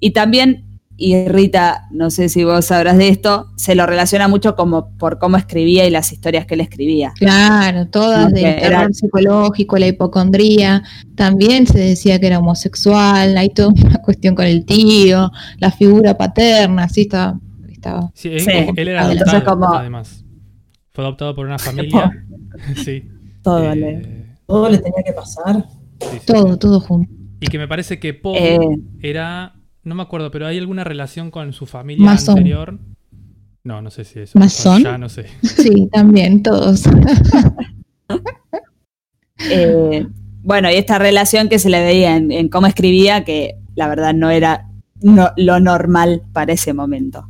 Y 0.00 0.10
también 0.12 0.71
y 1.04 1.26
Rita, 1.26 1.88
no 1.90 2.10
sé 2.10 2.28
si 2.28 2.44
vos 2.44 2.66
sabrás 2.66 2.96
de 2.96 3.08
esto, 3.08 3.48
se 3.56 3.74
lo 3.74 3.86
relaciona 3.86 4.28
mucho 4.28 4.54
como 4.54 4.96
por 4.98 5.18
cómo 5.18 5.36
escribía 5.36 5.84
y 5.84 5.90
las 5.90 6.12
historias 6.12 6.46
que 6.46 6.54
él 6.54 6.60
escribía. 6.60 7.12
Claro, 7.16 7.88
todas 7.88 8.32
del 8.32 8.54
terror 8.54 8.94
psicológico, 8.94 9.78
la 9.78 9.88
hipocondría, 9.88 10.84
también 11.16 11.66
se 11.66 11.80
decía 11.80 12.20
que 12.20 12.28
era 12.28 12.38
homosexual, 12.38 13.36
hay 13.36 13.50
toda 13.50 13.70
una 13.84 13.98
cuestión 13.98 14.36
con 14.36 14.46
el 14.46 14.64
tío, 14.64 15.32
la 15.58 15.72
figura 15.72 16.16
paterna, 16.16 16.84
así 16.84 17.00
estaba. 17.00 17.40
estaba 17.68 18.12
sí, 18.14 18.28
él, 18.28 18.78
era 18.88 19.02
adoptado, 19.02 19.74
además. 19.74 20.24
Fue 20.92 21.02
adoptado 21.02 21.34
por 21.34 21.46
una 21.46 21.58
familia. 21.58 22.12
sí. 22.84 23.08
Todo, 23.42 23.74
le, 23.74 23.90
eh, 23.90 24.26
todo 24.46 24.70
le 24.70 24.78
tenía 24.78 25.02
que 25.04 25.12
pasar. 25.14 25.66
todo, 26.24 26.56
todo 26.56 26.78
junto. 26.78 27.12
Y 27.40 27.48
que 27.48 27.58
me 27.58 27.66
parece 27.66 27.98
que 27.98 28.14
Poe 28.14 28.54
eh, 28.54 28.58
era 29.00 29.56
no 29.84 29.94
me 29.94 30.02
acuerdo, 30.02 30.30
pero 30.30 30.46
¿hay 30.46 30.58
alguna 30.58 30.84
relación 30.84 31.30
con 31.30 31.52
su 31.52 31.66
familia 31.66 32.10
anterior? 32.10 32.78
No, 33.64 33.80
no 33.80 33.90
sé 33.90 34.04
si 34.04 34.20
eso. 34.20 34.38
¿Masón? 34.38 34.82
Ya 34.82 34.98
no 34.98 35.08
sé. 35.08 35.26
Sí, 35.42 35.88
también, 35.92 36.42
todos. 36.42 36.84
Eh, 39.50 40.06
bueno, 40.44 40.70
y 40.70 40.74
esta 40.74 41.00
relación 41.00 41.48
que 41.48 41.58
se 41.58 41.68
le 41.68 41.82
veía 41.82 42.16
en, 42.16 42.48
cómo 42.48 42.68
escribía, 42.68 43.24
que 43.24 43.56
la 43.74 43.88
verdad 43.88 44.14
no 44.14 44.30
era 44.30 44.68
lo 45.00 45.58
normal 45.58 46.22
para 46.32 46.52
ese 46.52 46.72
momento. 46.72 47.28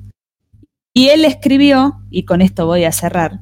Y 0.92 1.09
él 1.09 1.24
escribió, 1.24 2.03
y 2.11 2.24
con 2.24 2.42
esto 2.42 2.66
voy 2.66 2.84
a 2.84 2.92
cerrar, 2.92 3.40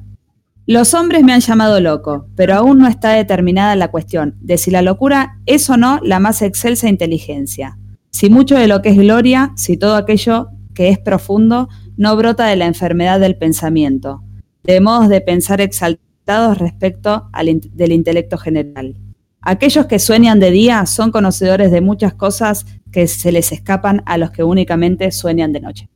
los 0.65 0.93
hombres 0.93 1.23
me 1.23 1.33
han 1.33 1.41
llamado 1.41 1.81
loco, 1.81 2.27
pero 2.35 2.55
aún 2.55 2.79
no 2.79 2.87
está 2.87 3.09
determinada 3.11 3.75
la 3.75 3.91
cuestión 3.91 4.37
de 4.39 4.57
si 4.57 4.71
la 4.71 4.81
locura 4.81 5.39
es 5.45 5.69
o 5.69 5.75
no 5.75 5.99
la 6.01 6.19
más 6.19 6.41
excelsa 6.41 6.87
inteligencia. 6.87 7.77
Si 8.11 8.29
mucho 8.29 8.55
de 8.55 8.67
lo 8.67 8.81
que 8.81 8.89
es 8.89 8.97
gloria, 8.97 9.53
si 9.55 9.77
todo 9.77 9.95
aquello 9.95 10.49
que 10.75 10.89
es 10.89 10.99
profundo, 10.99 11.69
no 11.97 12.15
brota 12.15 12.45
de 12.45 12.55
la 12.55 12.65
enfermedad 12.65 13.19
del 13.19 13.37
pensamiento, 13.37 14.21
de 14.63 14.81
modos 14.81 15.09
de 15.09 15.21
pensar 15.21 15.61
exaltados 15.61 16.57
respecto 16.57 17.29
del 17.73 17.91
intelecto 17.91 18.37
general. 18.37 18.97
Aquellos 19.41 19.87
que 19.87 19.97
sueñan 19.97 20.39
de 20.39 20.51
día 20.51 20.85
son 20.85 21.11
conocedores 21.11 21.71
de 21.71 21.81
muchas 21.81 22.13
cosas 22.13 22.65
que 22.91 23.07
se 23.07 23.31
les 23.31 23.51
escapan 23.51 24.03
a 24.05 24.17
los 24.17 24.31
que 24.31 24.43
únicamente 24.43 25.11
sueñan 25.11 25.51
de 25.51 25.61
noche. 25.61 25.89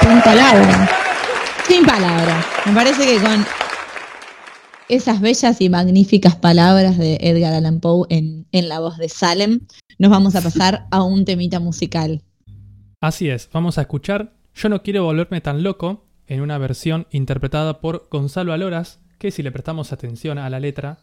Sin 0.00 0.20
palabras. 0.22 0.90
Sin 1.68 1.86
palabras. 1.86 2.44
Me 2.66 2.72
parece 2.72 3.06
que 3.06 3.20
con 3.22 3.46
esas 4.88 5.20
bellas 5.20 5.60
y 5.60 5.68
magníficas 5.68 6.36
palabras 6.36 6.98
de 6.98 7.18
Edgar 7.20 7.54
Allan 7.54 7.80
Poe 7.80 8.06
en, 8.10 8.46
en 8.52 8.68
la 8.68 8.80
voz 8.80 8.98
de 8.98 9.08
Salem, 9.08 9.60
nos 9.98 10.10
vamos 10.10 10.36
a 10.36 10.42
pasar 10.42 10.86
a 10.90 11.02
un 11.02 11.24
temita 11.24 11.60
musical. 11.60 12.22
Así 13.00 13.28
es, 13.28 13.48
vamos 13.52 13.78
a 13.78 13.82
escuchar 13.82 14.34
Yo 14.54 14.68
no 14.68 14.82
quiero 14.82 15.04
volverme 15.04 15.40
tan 15.40 15.62
loco 15.62 16.04
en 16.26 16.40
una 16.40 16.58
versión 16.58 17.06
interpretada 17.10 17.80
por 17.80 18.08
Gonzalo 18.10 18.52
Aloras, 18.52 19.00
que 19.18 19.30
si 19.30 19.42
le 19.42 19.52
prestamos 19.52 19.92
atención 19.92 20.38
a 20.38 20.48
la 20.48 20.60
letra, 20.60 20.98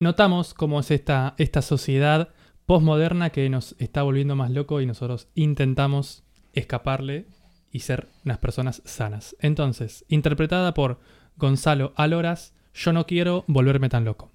notamos 0.00 0.54
cómo 0.54 0.80
es 0.80 0.90
esta, 0.90 1.34
esta 1.38 1.62
sociedad 1.62 2.30
postmoderna 2.66 3.30
que 3.30 3.48
nos 3.48 3.74
está 3.78 4.02
volviendo 4.02 4.36
más 4.36 4.50
loco 4.50 4.80
y 4.80 4.86
nosotros 4.86 5.28
intentamos 5.34 6.24
escaparle 6.52 7.26
y 7.70 7.80
ser 7.80 8.08
unas 8.24 8.38
personas 8.38 8.82
sanas. 8.84 9.36
Entonces, 9.40 10.04
interpretada 10.08 10.74
por 10.74 11.00
Gonzalo 11.36 11.92
Aloras, 11.96 12.54
Yo 12.80 12.92
no 12.92 13.06
quiero 13.06 13.42
volverme 13.48 13.88
tan 13.88 14.04
loco. 14.04 14.30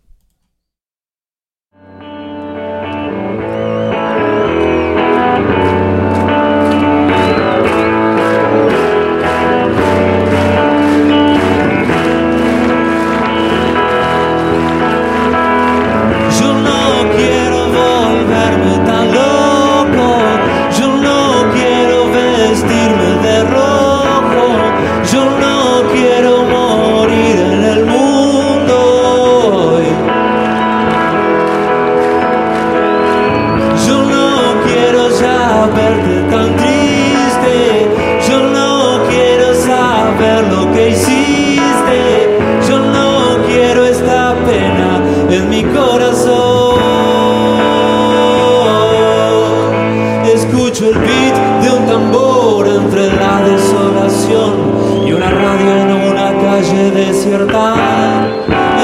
calle 56.63 56.91
desierta 56.91 57.75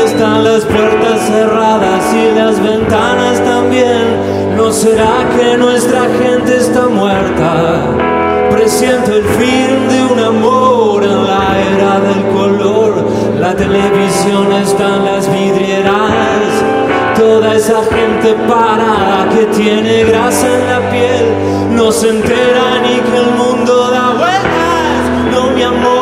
están 0.03 0.43
las 0.43 0.65
puertas 0.65 1.21
cerradas 1.27 2.13
y 2.13 2.35
las 2.35 2.61
ventanas 2.61 3.43
también. 3.43 4.55
¿No 4.57 4.71
será 4.71 5.29
que 5.35 5.57
nuestra 5.57 6.01
gente 6.21 6.57
está 6.57 6.87
muerta? 6.87 7.81
Presiento 8.51 9.13
el 9.13 9.23
fin 9.23 9.87
de 9.87 10.13
un 10.13 10.19
amor 10.19 11.03
en 11.03 11.27
la 11.27 11.59
era 11.73 11.99
del 12.01 12.25
color. 12.33 13.07
La 13.39 13.55
televisión 13.55 14.51
está 14.51 14.97
en 14.97 15.05
las 15.05 15.31
vidrieras. 15.31 16.51
Toda 17.17 17.55
esa 17.55 17.81
gente 17.83 18.35
parada 18.47 19.29
que 19.29 19.45
tiene 19.57 20.03
grasa 20.03 20.47
en 20.47 20.67
la 20.67 20.89
piel 20.89 21.25
no 21.71 21.91
se 21.91 22.09
entera 22.09 22.81
ni 22.81 22.99
que 22.99 23.17
el 23.17 23.31
mundo 23.37 23.89
da 23.89 24.09
vueltas. 24.17 25.31
No, 25.31 25.51
mi 25.51 25.63
amor. 25.63 25.98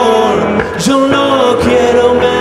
Yo 1.98 2.38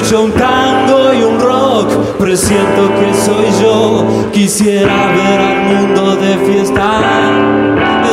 escucho 0.00 0.22
un 0.22 0.32
tango 0.32 1.12
y 1.12 1.22
un 1.22 1.38
rock, 1.38 2.16
presiento 2.18 2.88
que 2.98 3.14
soy 3.14 3.62
yo. 3.62 4.30
Quisiera 4.32 4.94
ver 5.08 5.40
al 5.40 5.60
mundo 5.62 6.16
de 6.16 6.36
fiesta. 6.38 7.00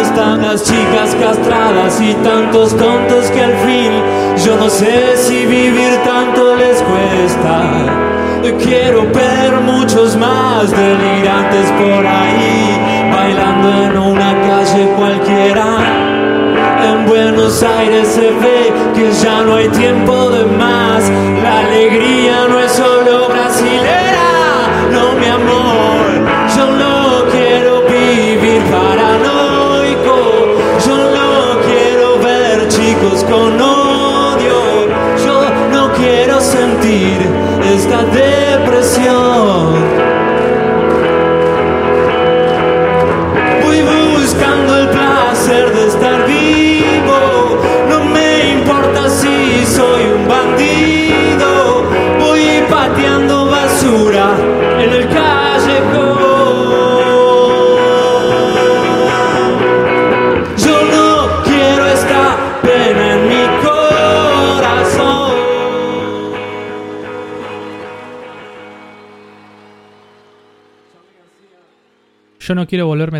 Están 0.01 0.41
las 0.41 0.63
chicas 0.63 1.15
castradas 1.19 2.01
y 2.01 2.13
tantos 2.15 2.75
tontos 2.75 3.31
que 3.31 3.41
al 3.41 3.53
fin 3.57 3.91
yo 4.45 4.57
no 4.57 4.69
sé 4.69 5.15
si 5.17 5.45
vivir 5.45 5.97
tanto 6.03 6.55
les 6.55 6.81
cuesta. 6.83 7.63
Quiero 8.63 9.03
ver 9.03 9.59
muchos 9.61 10.15
más 10.17 10.69
delirantes 10.71 11.71
por 11.71 12.05
ahí, 12.05 13.11
bailando 13.11 13.83
en 13.83 13.97
una 13.97 14.33
calle 14.41 14.89
cualquiera 14.97 16.16
en 16.83 17.05
Buenos 17.07 17.63
Aires 17.63 18.07
se 18.07 18.31
ve 18.31 18.71
que 18.95 19.11
ya 19.11 19.41
no 19.41 19.55
hay 19.55 19.67
tiempo 19.69 20.29
de 20.29 20.45
más. 20.45 21.03
La 21.41 21.59
alegría 21.61 22.47
no 22.49 22.59
es 22.59 22.71
solo 22.71 23.29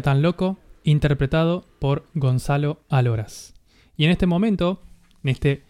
tan 0.02 0.22
loco, 0.22 0.58
interpretado 0.84 1.66
por 1.80 2.06
Gonzalo 2.14 2.82
Aloras. 2.90 3.54
Y 3.96 4.06
en 4.06 4.12
este 4.12 4.26
momento, 4.26 4.82
en 5.24 5.30
este 5.30 5.64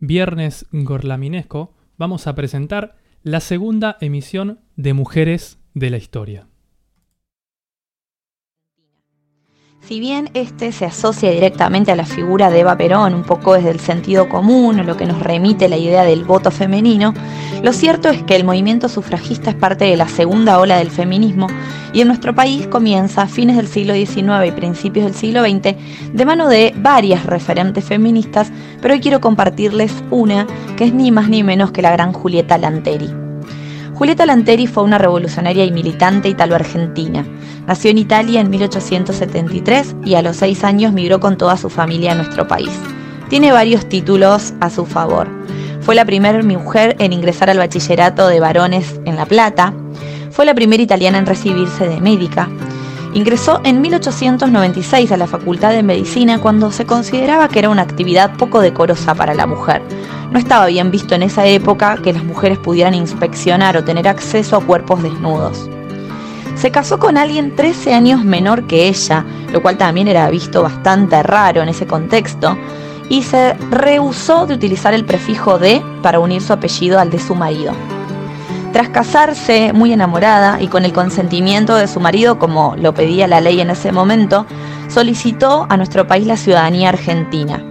viernes 0.00 0.66
gorlaminesco, 0.72 1.74
vamos 1.96 2.26
a 2.26 2.34
presentar 2.34 2.96
la 3.22 3.40
segunda 3.40 3.96
emisión 4.00 4.60
de 4.76 4.92
Mujeres 4.94 5.58
de 5.74 5.90
la 5.90 5.96
Historia. 5.96 6.46
Si 9.86 10.00
bien 10.00 10.30
este 10.32 10.72
se 10.72 10.86
asocia 10.86 11.30
directamente 11.30 11.92
a 11.92 11.96
la 11.96 12.06
figura 12.06 12.48
de 12.48 12.60
Eva 12.60 12.74
Perón, 12.74 13.12
un 13.12 13.22
poco 13.22 13.52
desde 13.52 13.68
el 13.68 13.80
sentido 13.80 14.30
común, 14.30 14.80
o 14.80 14.82
lo 14.82 14.96
que 14.96 15.04
nos 15.04 15.20
remite 15.20 15.68
la 15.68 15.76
idea 15.76 16.04
del 16.04 16.24
voto 16.24 16.50
femenino, 16.50 17.12
lo 17.62 17.70
cierto 17.74 18.08
es 18.08 18.22
que 18.22 18.34
el 18.34 18.44
movimiento 18.44 18.88
sufragista 18.88 19.50
es 19.50 19.56
parte 19.56 19.84
de 19.84 19.98
la 19.98 20.08
segunda 20.08 20.58
ola 20.58 20.78
del 20.78 20.90
feminismo 20.90 21.48
y 21.92 22.00
en 22.00 22.08
nuestro 22.08 22.34
país 22.34 22.66
comienza 22.66 23.20
a 23.20 23.26
fines 23.26 23.56
del 23.56 23.68
siglo 23.68 23.92
XIX 23.92 24.46
y 24.48 24.52
principios 24.52 25.04
del 25.04 25.14
siglo 25.14 25.42
XX 25.42 25.76
de 26.14 26.24
mano 26.24 26.48
de 26.48 26.72
varias 26.78 27.26
referentes 27.26 27.84
feministas, 27.84 28.50
pero 28.80 28.94
hoy 28.94 29.00
quiero 29.00 29.20
compartirles 29.20 29.92
una 30.10 30.46
que 30.78 30.84
es 30.84 30.94
ni 30.94 31.10
más 31.10 31.28
ni 31.28 31.42
menos 31.42 31.72
que 31.72 31.82
la 31.82 31.92
gran 31.92 32.14
Julieta 32.14 32.56
Lanteri. 32.56 33.23
Julieta 33.94 34.26
Lanteri 34.26 34.66
fue 34.66 34.82
una 34.82 34.98
revolucionaria 34.98 35.64
y 35.64 35.70
militante 35.70 36.28
italo-argentina. 36.28 37.24
Nació 37.68 37.92
en 37.92 37.98
Italia 37.98 38.40
en 38.40 38.50
1873 38.50 39.96
y 40.04 40.16
a 40.16 40.22
los 40.22 40.36
seis 40.36 40.64
años 40.64 40.92
migró 40.92 41.20
con 41.20 41.36
toda 41.36 41.56
su 41.56 41.70
familia 41.70 42.12
a 42.12 42.14
nuestro 42.16 42.48
país. 42.48 42.72
Tiene 43.28 43.52
varios 43.52 43.88
títulos 43.88 44.52
a 44.60 44.68
su 44.68 44.84
favor. 44.84 45.28
Fue 45.80 45.94
la 45.94 46.04
primera 46.04 46.42
mujer 46.42 46.96
en 46.98 47.12
ingresar 47.12 47.50
al 47.50 47.58
bachillerato 47.58 48.26
de 48.26 48.40
varones 48.40 49.00
en 49.04 49.14
La 49.14 49.26
Plata. 49.26 49.72
Fue 50.32 50.44
la 50.44 50.54
primera 50.54 50.82
italiana 50.82 51.18
en 51.18 51.26
recibirse 51.26 51.86
de 51.86 52.00
médica. 52.00 52.48
Ingresó 53.14 53.60
en 53.62 53.80
1896 53.80 55.12
a 55.12 55.16
la 55.16 55.28
Facultad 55.28 55.70
de 55.70 55.84
Medicina 55.84 56.40
cuando 56.40 56.72
se 56.72 56.84
consideraba 56.84 57.48
que 57.48 57.60
era 57.60 57.70
una 57.70 57.82
actividad 57.82 58.36
poco 58.36 58.60
decorosa 58.60 59.14
para 59.14 59.34
la 59.34 59.46
mujer. 59.46 59.82
No 60.34 60.40
estaba 60.40 60.66
bien 60.66 60.90
visto 60.90 61.14
en 61.14 61.22
esa 61.22 61.46
época 61.46 61.96
que 62.02 62.12
las 62.12 62.24
mujeres 62.24 62.58
pudieran 62.58 62.92
inspeccionar 62.92 63.76
o 63.76 63.84
tener 63.84 64.08
acceso 64.08 64.56
a 64.56 64.60
cuerpos 64.60 65.00
desnudos. 65.00 65.70
Se 66.56 66.72
casó 66.72 66.98
con 66.98 67.16
alguien 67.16 67.54
13 67.54 67.94
años 67.94 68.24
menor 68.24 68.66
que 68.66 68.88
ella, 68.88 69.24
lo 69.52 69.62
cual 69.62 69.78
también 69.78 70.08
era 70.08 70.28
visto 70.30 70.60
bastante 70.60 71.22
raro 71.22 71.62
en 71.62 71.68
ese 71.68 71.86
contexto, 71.86 72.58
y 73.08 73.22
se 73.22 73.54
rehusó 73.70 74.44
de 74.48 74.54
utilizar 74.54 74.92
el 74.92 75.04
prefijo 75.04 75.60
de 75.60 75.80
para 76.02 76.18
unir 76.18 76.42
su 76.42 76.52
apellido 76.52 76.98
al 76.98 77.10
de 77.10 77.20
su 77.20 77.36
marido. 77.36 77.72
Tras 78.72 78.88
casarse, 78.88 79.72
muy 79.72 79.92
enamorada 79.92 80.60
y 80.60 80.66
con 80.66 80.84
el 80.84 80.92
consentimiento 80.92 81.76
de 81.76 81.86
su 81.86 82.00
marido, 82.00 82.40
como 82.40 82.74
lo 82.76 82.92
pedía 82.92 83.28
la 83.28 83.40
ley 83.40 83.60
en 83.60 83.70
ese 83.70 83.92
momento, 83.92 84.46
solicitó 84.88 85.68
a 85.68 85.76
nuestro 85.76 86.08
país 86.08 86.26
la 86.26 86.36
ciudadanía 86.36 86.88
argentina. 86.88 87.64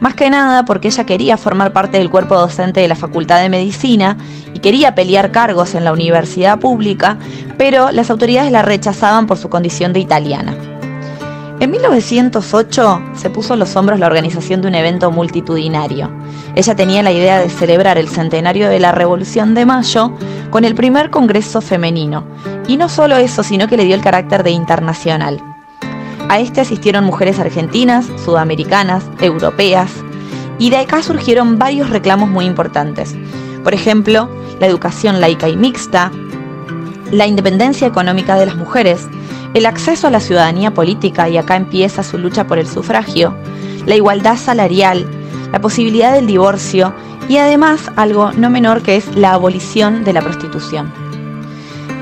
Más 0.00 0.14
que 0.14 0.28
nada 0.28 0.64
porque 0.64 0.88
ella 0.88 1.04
quería 1.04 1.36
formar 1.36 1.72
parte 1.72 1.98
del 1.98 2.10
cuerpo 2.10 2.36
docente 2.36 2.80
de 2.80 2.88
la 2.88 2.96
Facultad 2.96 3.40
de 3.40 3.48
Medicina 3.48 4.16
y 4.52 4.58
quería 4.58 4.94
pelear 4.94 5.32
cargos 5.32 5.74
en 5.74 5.84
la 5.84 5.92
universidad 5.92 6.58
pública, 6.58 7.18
pero 7.56 7.90
las 7.90 8.10
autoridades 8.10 8.52
la 8.52 8.62
rechazaban 8.62 9.26
por 9.26 9.38
su 9.38 9.48
condición 9.48 9.92
de 9.92 10.00
italiana. 10.00 10.54
En 11.58 11.70
1908 11.70 13.02
se 13.14 13.30
puso 13.30 13.54
a 13.54 13.56
los 13.56 13.74
hombros 13.76 13.98
la 13.98 14.06
organización 14.06 14.60
de 14.60 14.68
un 14.68 14.74
evento 14.74 15.10
multitudinario. 15.10 16.10
Ella 16.54 16.76
tenía 16.76 17.02
la 17.02 17.12
idea 17.12 17.38
de 17.38 17.48
celebrar 17.48 17.96
el 17.96 18.08
centenario 18.08 18.68
de 18.68 18.78
la 18.78 18.92
Revolución 18.92 19.54
de 19.54 19.64
Mayo 19.64 20.12
con 20.50 20.64
el 20.64 20.74
primer 20.74 21.08
Congreso 21.08 21.62
Femenino. 21.62 22.24
Y 22.68 22.76
no 22.76 22.90
solo 22.90 23.16
eso, 23.16 23.42
sino 23.42 23.68
que 23.68 23.78
le 23.78 23.84
dio 23.84 23.94
el 23.94 24.02
carácter 24.02 24.42
de 24.42 24.50
internacional. 24.50 25.55
A 26.28 26.40
este 26.40 26.60
asistieron 26.60 27.04
mujeres 27.04 27.38
argentinas, 27.38 28.06
sudamericanas, 28.24 29.04
europeas, 29.20 29.92
y 30.58 30.70
de 30.70 30.78
acá 30.78 31.02
surgieron 31.02 31.56
varios 31.56 31.88
reclamos 31.88 32.28
muy 32.28 32.46
importantes. 32.46 33.14
Por 33.62 33.74
ejemplo, 33.74 34.28
la 34.58 34.66
educación 34.66 35.20
laica 35.20 35.48
y 35.48 35.56
mixta, 35.56 36.10
la 37.12 37.28
independencia 37.28 37.86
económica 37.86 38.34
de 38.34 38.46
las 38.46 38.56
mujeres, 38.56 39.06
el 39.54 39.66
acceso 39.66 40.08
a 40.08 40.10
la 40.10 40.18
ciudadanía 40.18 40.74
política, 40.74 41.28
y 41.28 41.36
acá 41.36 41.54
empieza 41.54 42.02
su 42.02 42.18
lucha 42.18 42.48
por 42.48 42.58
el 42.58 42.66
sufragio, 42.66 43.32
la 43.86 43.94
igualdad 43.94 44.36
salarial, 44.36 45.06
la 45.52 45.60
posibilidad 45.60 46.12
del 46.12 46.26
divorcio 46.26 46.92
y 47.28 47.36
además 47.36 47.92
algo 47.94 48.32
no 48.32 48.50
menor 48.50 48.82
que 48.82 48.96
es 48.96 49.14
la 49.14 49.32
abolición 49.32 50.02
de 50.02 50.12
la 50.12 50.22
prostitución. 50.22 50.92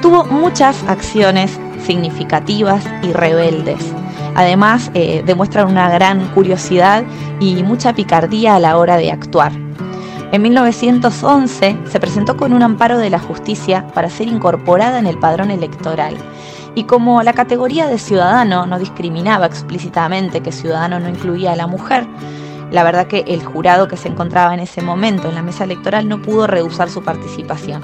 Tuvo 0.00 0.24
muchas 0.24 0.82
acciones 0.84 1.58
significativas 1.84 2.84
y 3.02 3.12
rebeldes 3.12 3.94
Además, 4.34 4.90
eh, 4.94 5.22
demuestran 5.24 5.68
una 5.68 5.88
gran 5.90 6.26
curiosidad 6.30 7.04
y 7.40 7.62
mucha 7.62 7.94
picardía 7.94 8.56
a 8.56 8.60
la 8.60 8.76
hora 8.76 8.96
de 8.96 9.12
actuar. 9.12 9.52
En 10.32 10.42
1911 10.42 11.78
se 11.88 12.00
presentó 12.00 12.36
con 12.36 12.52
un 12.52 12.62
amparo 12.62 12.98
de 12.98 13.10
la 13.10 13.20
justicia 13.20 13.86
para 13.94 14.10
ser 14.10 14.26
incorporada 14.26 14.98
en 14.98 15.06
el 15.06 15.18
padrón 15.18 15.52
electoral. 15.52 16.16
Y 16.74 16.84
como 16.84 17.22
la 17.22 17.34
categoría 17.34 17.86
de 17.86 17.98
ciudadano 17.98 18.66
no 18.66 18.80
discriminaba 18.80 19.46
explícitamente 19.46 20.40
que 20.40 20.50
ciudadano 20.50 20.98
no 20.98 21.08
incluía 21.08 21.52
a 21.52 21.56
la 21.56 21.68
mujer, 21.68 22.04
la 22.72 22.82
verdad 22.82 23.06
que 23.06 23.20
el 23.28 23.44
jurado 23.44 23.86
que 23.86 23.96
se 23.96 24.08
encontraba 24.08 24.52
en 24.52 24.58
ese 24.58 24.82
momento 24.82 25.28
en 25.28 25.36
la 25.36 25.42
mesa 25.42 25.62
electoral 25.62 26.08
no 26.08 26.20
pudo 26.20 26.48
rehusar 26.48 26.90
su 26.90 27.04
participación. 27.04 27.82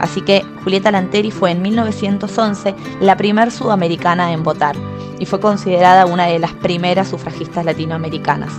Así 0.00 0.22
que 0.22 0.44
Julieta 0.64 0.90
Lanteri 0.90 1.30
fue 1.30 1.52
en 1.52 1.62
1911 1.62 2.74
la 3.00 3.16
primer 3.16 3.52
sudamericana 3.52 4.32
en 4.32 4.42
votar 4.42 4.74
y 5.22 5.26
fue 5.26 5.38
considerada 5.38 6.04
una 6.04 6.26
de 6.26 6.40
las 6.40 6.52
primeras 6.52 7.06
sufragistas 7.06 7.64
latinoamericanas. 7.64 8.50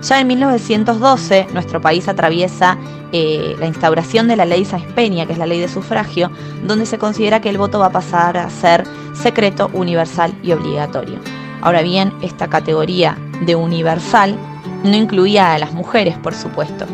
Ya 0.00 0.18
en 0.18 0.28
1912 0.28 1.48
nuestro 1.52 1.82
país 1.82 2.08
atraviesa 2.08 2.78
eh, 3.12 3.54
la 3.60 3.66
instauración 3.66 4.26
de 4.26 4.36
la 4.36 4.46
ley 4.46 4.64
Sáenz 4.64 4.94
que 4.94 5.32
es 5.32 5.36
la 5.36 5.44
ley 5.44 5.60
de 5.60 5.68
sufragio, 5.68 6.30
donde 6.66 6.86
se 6.86 6.96
considera 6.96 7.42
que 7.42 7.50
el 7.50 7.58
voto 7.58 7.80
va 7.80 7.86
a 7.86 7.92
pasar 7.92 8.38
a 8.38 8.48
ser 8.48 8.86
secreto, 9.12 9.68
universal 9.74 10.32
y 10.42 10.52
obligatorio. 10.52 11.18
Ahora 11.60 11.82
bien, 11.82 12.14
esta 12.22 12.48
categoría 12.48 13.18
de 13.42 13.54
universal 13.54 14.38
no 14.82 14.96
incluía 14.96 15.52
a 15.52 15.58
las 15.58 15.74
mujeres, 15.74 16.16
por 16.16 16.34
supuesto. 16.34 16.86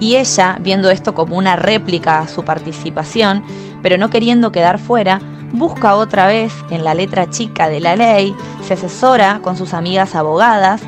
Y 0.00 0.16
ella, 0.16 0.58
viendo 0.60 0.90
esto 0.90 1.14
como 1.14 1.36
una 1.36 1.54
réplica 1.54 2.18
a 2.18 2.26
su 2.26 2.44
participación, 2.44 3.44
pero 3.80 3.96
no 3.96 4.10
queriendo 4.10 4.50
quedar 4.50 4.80
fuera, 4.80 5.20
busca 5.52 5.96
otra 5.96 6.26
vez 6.26 6.52
en 6.70 6.84
la 6.84 6.94
letra 6.94 7.28
chica 7.30 7.68
de 7.68 7.80
la 7.80 7.96
ley, 7.96 8.34
se 8.62 8.74
asesora 8.74 9.40
con 9.42 9.56
sus 9.56 9.74
amigas 9.74 10.14
abogadas 10.14 10.82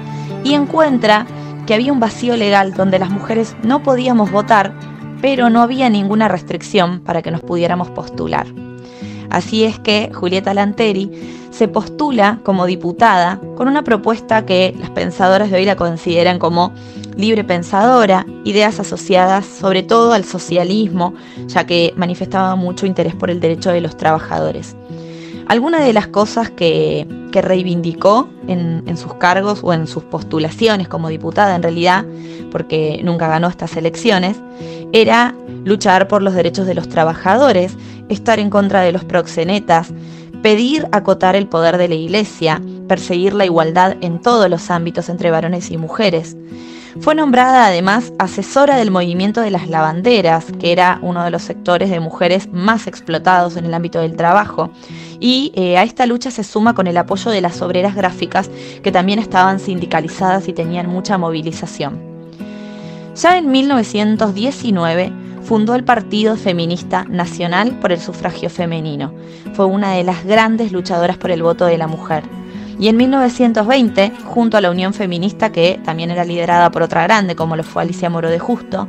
y 0.45 0.55
encuentra 0.55 1.27
que 1.67 1.75
había 1.75 1.93
un 1.93 2.01
vacío 2.01 2.37
legal 2.37 2.75
donde 2.75 2.99
las 2.99 3.11
mujeres 3.11 3.57
no 3.63 3.83
podíamos 3.83 4.31
votar, 4.31 4.75
pero 5.21 5.51
no 5.51 5.63
había 5.63 5.89
ninguna 5.89 6.29
restricción 6.29 7.01
para 7.01 7.23
que 7.23 7.31
nos 7.31 7.41
pudiéramos 7.41 7.91
postular. 7.91 8.47
Así 9.31 9.65
es 9.65 9.79
que 9.79 10.11
Julieta 10.13 10.53
Lanteri 10.53 11.11
se 11.53 11.69
postula 11.69 12.41
como 12.43 12.67
diputada 12.67 13.39
con 13.57 13.69
una 13.69 13.85
propuesta 13.85 14.45
que 14.45 14.75
las 14.81 14.91
pensadoras 14.91 15.51
de 15.51 15.59
hoy 15.59 15.65
la 15.65 15.77
consideran 15.77 16.39
como 16.39 16.73
libre 17.15 17.45
pensadora, 17.45 18.27
ideas 18.45 18.81
asociadas 18.81 19.45
sobre 19.47 19.83
todo 19.83 20.15
al 20.15 20.25
socialismo, 20.25 21.15
ya 21.47 21.67
que 21.67 21.93
manifestaba 21.97 22.57
mucho 22.57 22.87
interés 22.87 23.15
por 23.15 23.31
el 23.31 23.39
derecho 23.39 23.71
de 23.71 23.83
los 23.83 23.97
trabajadores. 23.97 24.75
Algunas 25.47 25.85
de 25.85 25.93
las 25.93 26.07
cosas 26.07 26.51
que, 26.51 27.07
reivindicó 27.33 28.29
en, 28.47 28.83
en, 28.87 28.97
sus 28.99 29.15
cargos 29.15 29.61
o 29.63 29.73
en 29.73 29.87
sus 29.87 30.05
postulaciones 30.05 30.87
como 30.87 31.09
diputada 31.09 31.57
en 31.57 31.63
realidad, 31.63 32.05
porque 32.51 33.01
nunca 33.03 33.27
ganó 33.27 33.49
estas 33.49 33.75
elecciones, 33.79 34.37
era 34.93 35.35
luchar 35.65 36.09
por 36.09 36.23
los 36.23 36.35
derechos 36.35 36.67
de 36.67 36.75
los 36.75 36.91
trabajadores, 36.91 37.75
estar 38.11 38.39
en 38.39 38.51
contra 38.51 38.83
de 38.83 38.93
los 38.93 39.05
proxenetas, 39.05 39.93
pedir 40.43 40.89
acotar 40.93 41.37
el 41.37 41.47
poder 41.47 41.79
de 41.79 41.89
la 41.89 41.95
Iglesia, 41.95 42.61
perseguir 42.89 43.33
la 43.33 43.45
igualdad 43.45 43.97
en 44.01 44.21
todos 44.21 44.51
los 44.51 44.71
ámbitos 44.71 45.09
entre 45.09 45.31
varones 45.31 45.71
y 45.71 45.77
mujeres. 45.79 46.37
Fue 47.01 47.15
nombrada 47.15 47.67
además 47.67 48.13
asesora 48.19 48.77
del 48.77 48.91
movimiento 48.91 49.41
de 49.41 49.51
las 49.51 49.69
lavanderas, 49.69 50.47
que 50.61 50.73
era 50.73 50.99
uno 51.01 51.25
de 51.25 51.31
los 51.31 51.43
sectores 51.43 51.89
de 51.89 52.01
mujeres 52.01 52.49
más 52.53 52.87
explotados 52.87 53.57
en 53.57 53.65
el 53.65 53.73
ámbito 53.73 54.01
del 54.01 54.15
trabajo. 54.15 54.71
Y 55.19 55.53
eh, 55.55 55.79
a 55.79 55.85
esta 55.85 56.05
lucha 56.05 56.31
se 56.31 56.45
suma 56.45 56.75
con 56.75 56.87
el 56.87 56.99
apoyo 56.99 57.31
de 57.31 57.41
las 57.41 57.63
obreras 57.63 57.95
gráficas, 57.95 58.51
que 58.83 58.93
también 58.93 59.19
estaban 59.19 59.59
sindicalizadas 59.59 60.49
y 60.49 60.53
tenían 60.53 60.89
mucha 60.89 61.17
movilización. 61.17 61.99
Ya 63.15 63.39
en 63.39 63.51
1919 63.51 65.13
fundó 65.53 65.75
el 65.75 65.85
Partido 65.85 66.35
Feminista 66.37 67.05
Nacional 67.05 67.79
por 67.79 67.93
el 67.93 68.01
Sufragio 68.01 68.49
Femenino. 68.49 69.13
Fue 69.53 69.67
una 69.67 69.93
de 69.93 70.03
las 70.03 70.25
grandes 70.25 70.73
luchadoras 70.73 71.19
por 71.19 71.31
el 71.31 71.43
voto 71.43 71.67
de 71.67 71.77
la 71.77 71.87
mujer. 71.87 72.25
Y 72.79 72.89
en 72.89 72.97
1920, 72.97 74.13
junto 74.25 74.57
a 74.57 74.63
la 74.63 74.71
Unión 74.71 74.95
Feminista, 74.95 75.53
que 75.53 75.79
también 75.85 76.11
era 76.11 76.25
liderada 76.25 76.71
por 76.71 76.81
otra 76.81 77.03
grande, 77.03 77.37
como 77.37 77.55
lo 77.55 77.65
fue 77.65 77.83
Alicia 77.83 78.09
Moro 78.09 78.31
de 78.31 78.39
Justo, 78.39 78.89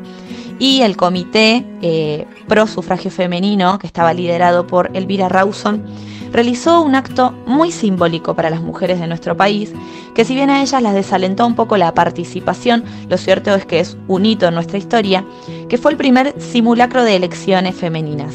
y 0.60 0.82
el 0.82 0.98
Comité 0.98 1.66
eh, 1.82 2.26
Pro 2.48 2.68
Sufragio 2.68 3.12
Femenino, 3.12 3.80
que 3.80 3.88
estaba 3.88 4.14
liderado 4.14 4.68
por 4.68 4.90
Elvira 4.94 5.30
Rawson, 5.30 5.84
realizó 6.32 6.82
un 6.82 6.96
acto 6.96 7.34
muy 7.46 7.72
simbólico 7.72 8.36
para 8.36 8.50
las 8.50 8.62
mujeres 8.62 9.00
de 9.00 9.08
nuestro 9.08 9.38
país, 9.38 9.72
que 10.16 10.26
si 10.26 10.34
bien 10.34 10.50
a 10.50 10.62
ellas 10.62 10.82
las 10.82 10.96
desalentó 10.96 11.46
un 11.46 11.56
poco 11.56 11.78
la 11.78 11.94
participación, 11.94 12.84
lo 13.08 13.18
cierto 13.18 13.54
es 13.54 13.66
que 13.66 13.80
es 13.80 13.98
un 14.08 14.26
hito 14.26 14.48
en 14.48 14.56
nuestra 14.56 14.78
historia, 14.78 15.24
que 15.70 15.78
fue 15.78 15.92
el 15.92 15.98
primer 15.98 16.34
simulacro 16.42 17.04
de 17.04 17.16
elecciones 17.16 17.76
femeninas. 17.76 18.34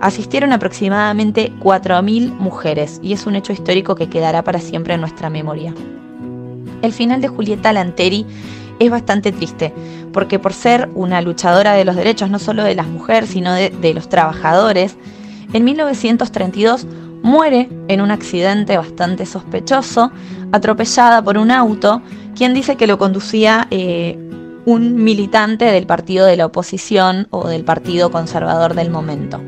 asistieron 0.00 0.52
aproximadamente 0.52 1.52
4.000 1.60 2.36
mujeres 2.38 3.00
y 3.02 3.12
es 3.12 3.26
un 3.26 3.34
hecho 3.34 3.52
histórico 3.52 3.96
que 3.96 4.08
quedará 4.08 4.44
para 4.44 4.60
siempre 4.60 4.94
en 4.94 5.00
nuestra 5.00 5.28
memoria. 5.28 5.74
El 6.82 6.92
final 6.92 7.20
de 7.20 7.26
Julieta 7.26 7.72
Lanteri 7.72 8.24
es 8.78 8.90
bastante 8.90 9.32
triste, 9.32 9.72
porque 10.12 10.38
por 10.38 10.52
ser 10.52 10.88
una 10.94 11.20
luchadora 11.20 11.72
de 11.72 11.84
los 11.84 11.96
derechos 11.96 12.30
no 12.30 12.38
solo 12.38 12.64
de 12.64 12.74
las 12.74 12.86
mujeres, 12.86 13.30
sino 13.30 13.52
de, 13.52 13.94
los 13.94 14.08
trabajadores, 14.08 14.96
en 15.52 15.64
1932 15.64 16.86
muere 17.22 17.68
en 17.88 18.00
un 18.00 18.10
accidente 18.10 18.76
bastante 18.76 19.26
sospechoso, 19.26 20.10
atropellada 20.52 21.22
por 21.22 21.38
un 21.38 21.50
auto, 21.50 22.02
quien 22.36 22.54
dice 22.54 22.76
que 22.76 22.86
lo 22.86 22.98
conducía 22.98 23.66
eh, 23.70 24.18
un 24.64 25.02
militante 25.02 25.64
del 25.64 25.86
partido 25.86 26.26
de 26.26 26.36
la 26.36 26.46
oposición 26.46 27.26
o 27.30 27.48
del 27.48 27.64
partido 27.64 28.10
conservador 28.10 28.74
del 28.74 28.90
momento. 28.90 29.40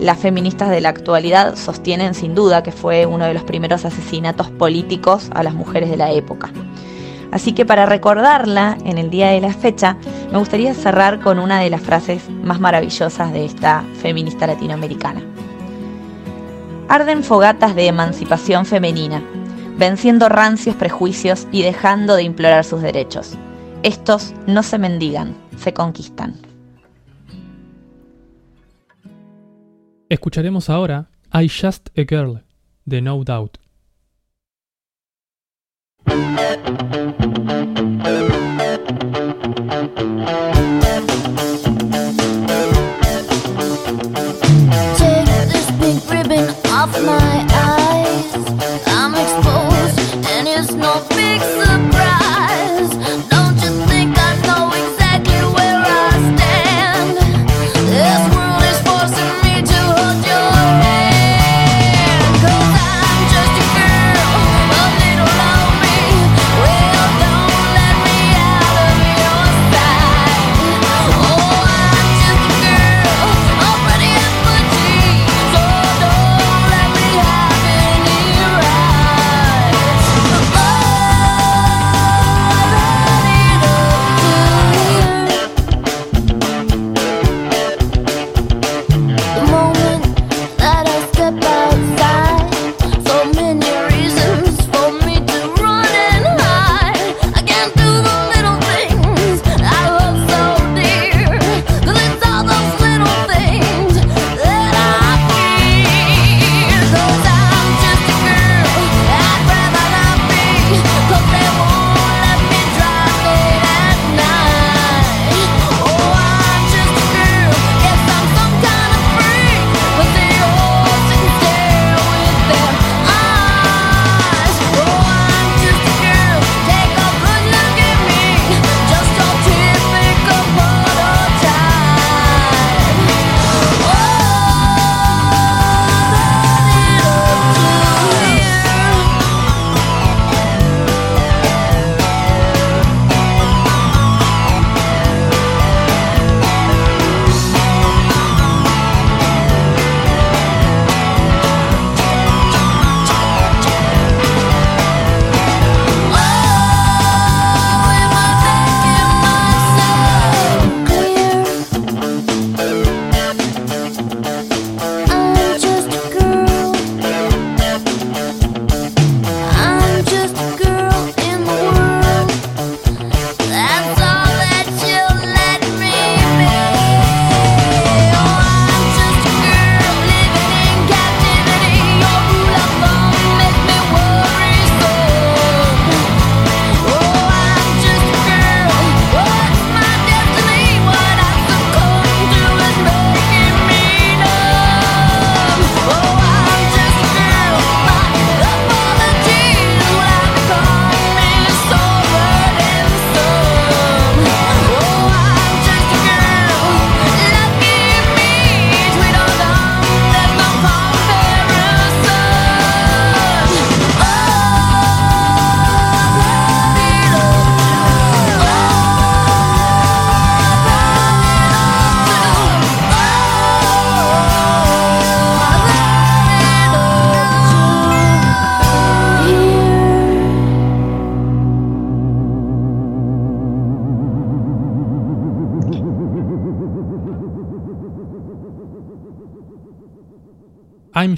Las 0.00 0.18
feministas 0.18 0.70
de 0.70 0.80
la 0.80 0.90
actualidad 0.90 1.56
sostienen 1.56 2.14
sin 2.14 2.34
duda 2.34 2.62
que 2.62 2.72
fue 2.72 3.06
uno 3.06 3.24
de 3.24 3.34
los 3.34 3.44
primeros 3.44 3.84
asesinatos 3.84 4.50
políticos 4.50 5.30
a 5.34 5.42
las 5.42 5.54
mujeres 5.54 5.88
de 5.90 5.96
la 5.96 6.10
época. 6.12 6.50
Así 7.32 7.52
que 7.52 7.66
para 7.66 7.86
recordarla 7.86 8.78
en 8.84 8.98
el 8.98 9.10
día 9.10 9.28
de 9.28 9.40
la 9.40 9.52
fecha, 9.52 9.96
me 10.30 10.38
gustaría 10.38 10.74
cerrar 10.74 11.20
con 11.20 11.38
una 11.38 11.60
de 11.60 11.70
las 11.70 11.80
frases 11.80 12.28
más 12.30 12.60
maravillosas 12.60 13.32
de 13.32 13.44
esta 13.44 13.84
feminista 14.00 14.46
latinoamericana. 14.46 15.22
Arden 16.88 17.24
fogatas 17.24 17.74
de 17.74 17.88
emancipación 17.88 18.64
femenina, 18.64 19.22
venciendo 19.76 20.28
rancios 20.28 20.76
prejuicios 20.76 21.46
y 21.50 21.62
dejando 21.62 22.14
de 22.14 22.22
implorar 22.22 22.64
sus 22.64 22.80
derechos. 22.80 23.34
Estos 23.82 24.34
no 24.46 24.62
se 24.62 24.78
mendigan, 24.78 25.34
se 25.58 25.74
conquistan. 25.74 26.34
Escucharemos 30.08 30.70
ahora 30.70 31.10
I 31.34 31.48
Just 31.48 31.88
a 31.98 32.02
Girl 32.08 32.44
de 32.84 33.02
No 33.02 33.22
Doubt. 33.24 33.58
I'm 36.08 37.55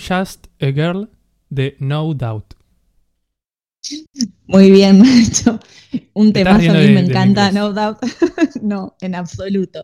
Just 0.08 0.46
a 0.60 0.66
Girl 0.72 1.10
de 1.50 1.76
No 1.78 2.14
Doubt. 2.14 2.54
Muy 4.46 4.70
bien, 4.70 4.98
macho. 5.02 5.60
Un 6.14 6.32
tema 6.32 6.54
a 6.54 6.58
mí 6.58 6.68
me 6.68 7.00
encanta, 7.00 7.52
No 7.52 7.72
Doubt. 7.72 7.98
no, 8.62 8.96
en 9.00 9.14
absoluto. 9.14 9.82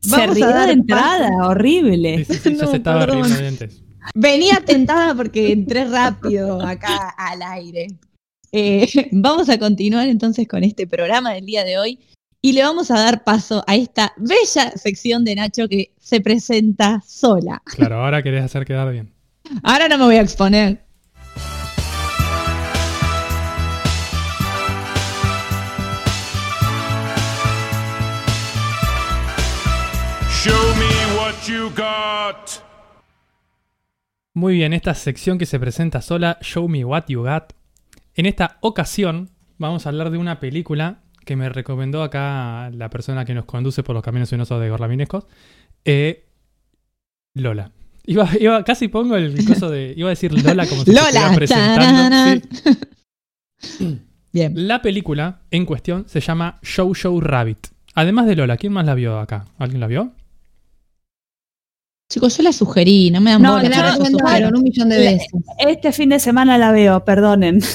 se 0.00 0.26
rió 0.28 0.48
de 0.48 0.72
entrada, 0.72 1.30
horrible. 1.48 2.26
Venía 4.14 4.62
tentada 4.64 5.14
porque 5.14 5.52
entré 5.52 5.84
rápido 5.84 6.62
acá 6.62 7.10
al 7.16 7.42
aire. 7.42 7.88
Eh, 8.52 8.88
vamos 9.12 9.48
a 9.48 9.58
continuar 9.58 10.08
entonces 10.08 10.48
con 10.48 10.64
este 10.64 10.86
programa 10.86 11.32
del 11.32 11.46
día 11.46 11.64
de 11.64 11.78
hoy 11.78 11.98
y 12.42 12.52
le 12.52 12.62
vamos 12.62 12.90
a 12.90 12.98
dar 12.98 13.22
paso 13.22 13.62
a 13.66 13.76
esta 13.76 14.12
bella 14.16 14.72
sección 14.76 15.24
de 15.24 15.34
Nacho 15.34 15.68
que 15.68 15.92
se 16.00 16.20
presenta 16.20 17.02
sola. 17.06 17.62
Claro, 17.64 18.02
ahora 18.02 18.22
querés 18.22 18.44
hacer 18.44 18.64
quedar 18.64 18.90
bien. 18.90 19.12
Ahora 19.62 19.88
no 19.88 19.98
me 19.98 20.04
voy 20.04 20.16
a 20.16 20.22
exponer. 20.22 20.82
Show 30.42 30.74
me 30.76 31.16
what 31.18 31.34
you 31.46 31.70
got. 31.76 32.62
Muy 34.32 34.54
bien, 34.54 34.72
esta 34.72 34.94
sección 34.94 35.36
que 35.36 35.44
se 35.44 35.60
presenta 35.60 36.00
sola, 36.00 36.38
Show 36.40 36.68
me 36.68 36.84
what 36.84 37.04
you 37.08 37.24
got. 37.24 37.52
En 38.14 38.26
esta 38.26 38.58
ocasión 38.60 39.30
vamos 39.58 39.84
a 39.84 39.90
hablar 39.90 40.10
de 40.10 40.18
una 40.18 40.40
película 40.40 41.02
que 41.26 41.36
me 41.36 41.48
recomendó 41.48 42.02
acá 42.02 42.70
la 42.70 42.88
persona 42.88 43.24
que 43.24 43.34
nos 43.34 43.44
conduce 43.44 43.82
por 43.82 43.94
los 43.94 44.02
caminos 44.02 44.30
sinuosos 44.30 44.60
de 44.60 44.70
Gorlaminescos, 44.70 45.26
eh, 45.84 46.26
Lola. 47.34 47.72
Iba, 48.10 48.64
casi 48.64 48.88
pongo 48.88 49.16
el 49.16 49.44
coso 49.44 49.70
de. 49.70 49.94
Iba 49.96 50.08
a 50.08 50.10
decir 50.10 50.32
Lola 50.32 50.66
como 50.66 50.84
si 50.84 50.92
Lola, 50.92 51.32
presentando. 51.32 52.46
Bien. 54.32 54.52
La 54.66 54.82
película 54.82 55.42
en 55.50 55.64
cuestión 55.64 56.06
se 56.08 56.20
llama 56.20 56.58
Show 56.62 56.92
Show 56.92 57.20
Rabbit. 57.20 57.68
Además 57.94 58.26
de 58.26 58.34
Lola, 58.34 58.56
¿quién 58.56 58.72
más 58.72 58.84
la 58.84 58.94
vio 58.94 59.18
acá? 59.18 59.46
¿Alguien 59.58 59.80
la 59.80 59.86
vio? 59.86 60.12
Chicos, 62.08 62.36
yo 62.36 62.42
la 62.42 62.52
sugerí, 62.52 63.12
no 63.12 63.20
me 63.20 63.30
dan 63.30 63.42
no, 63.42 63.52
bola. 63.52 63.68
la 63.68 64.48
un 64.48 64.62
millón 64.64 64.88
de 64.88 64.98
veces. 64.98 65.28
Este 65.60 65.92
fin 65.92 66.08
de 66.08 66.18
semana 66.18 66.58
la 66.58 66.72
veo, 66.72 67.04
perdonen. 67.04 67.60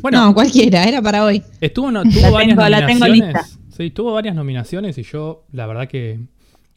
Bueno, 0.00 0.26
no, 0.26 0.32
cualquiera, 0.32 0.84
era 0.84 1.02
para 1.02 1.24
hoy. 1.24 1.42
Estuvo, 1.60 1.90
no, 1.90 2.02
tuvo 2.08 2.30
varias 2.30 2.56
nominaciones. 2.56 3.58
Sí, 3.76 3.90
tuvo 3.90 4.12
varias 4.12 4.36
nominaciones 4.36 4.96
y 4.96 5.02
yo, 5.02 5.44
la 5.50 5.66
verdad 5.66 5.88
que. 5.88 6.20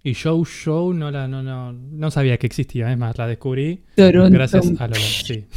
Y 0.03 0.13
Show 0.13 0.45
Show 0.45 0.93
no 0.93 1.11
la 1.11 1.27
no, 1.27 1.43
no, 1.43 1.73
no 1.73 2.11
sabía 2.11 2.37
que 2.37 2.47
existía, 2.47 2.91
es 2.91 2.97
más, 2.97 3.17
la 3.17 3.27
descubrí 3.27 3.83
gracias 3.95 4.67
a 4.79 4.87
Lola. 4.87 4.99
Sí. 4.99 5.45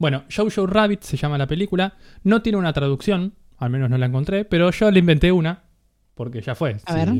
Bueno, 0.00 0.24
Show 0.30 0.48
Show 0.48 0.66
Rabbit 0.66 1.02
se 1.02 1.18
llama 1.18 1.36
la 1.36 1.46
película. 1.46 1.94
No 2.24 2.40
tiene 2.40 2.56
una 2.56 2.72
traducción, 2.72 3.34
al 3.58 3.68
menos 3.68 3.90
no 3.90 3.98
la 3.98 4.06
encontré, 4.06 4.46
pero 4.46 4.70
yo 4.70 4.90
le 4.90 4.98
inventé 4.98 5.30
una, 5.30 5.64
porque 6.14 6.40
ya 6.40 6.54
fue. 6.54 6.78
A 6.86 6.94
ver. 6.94 7.10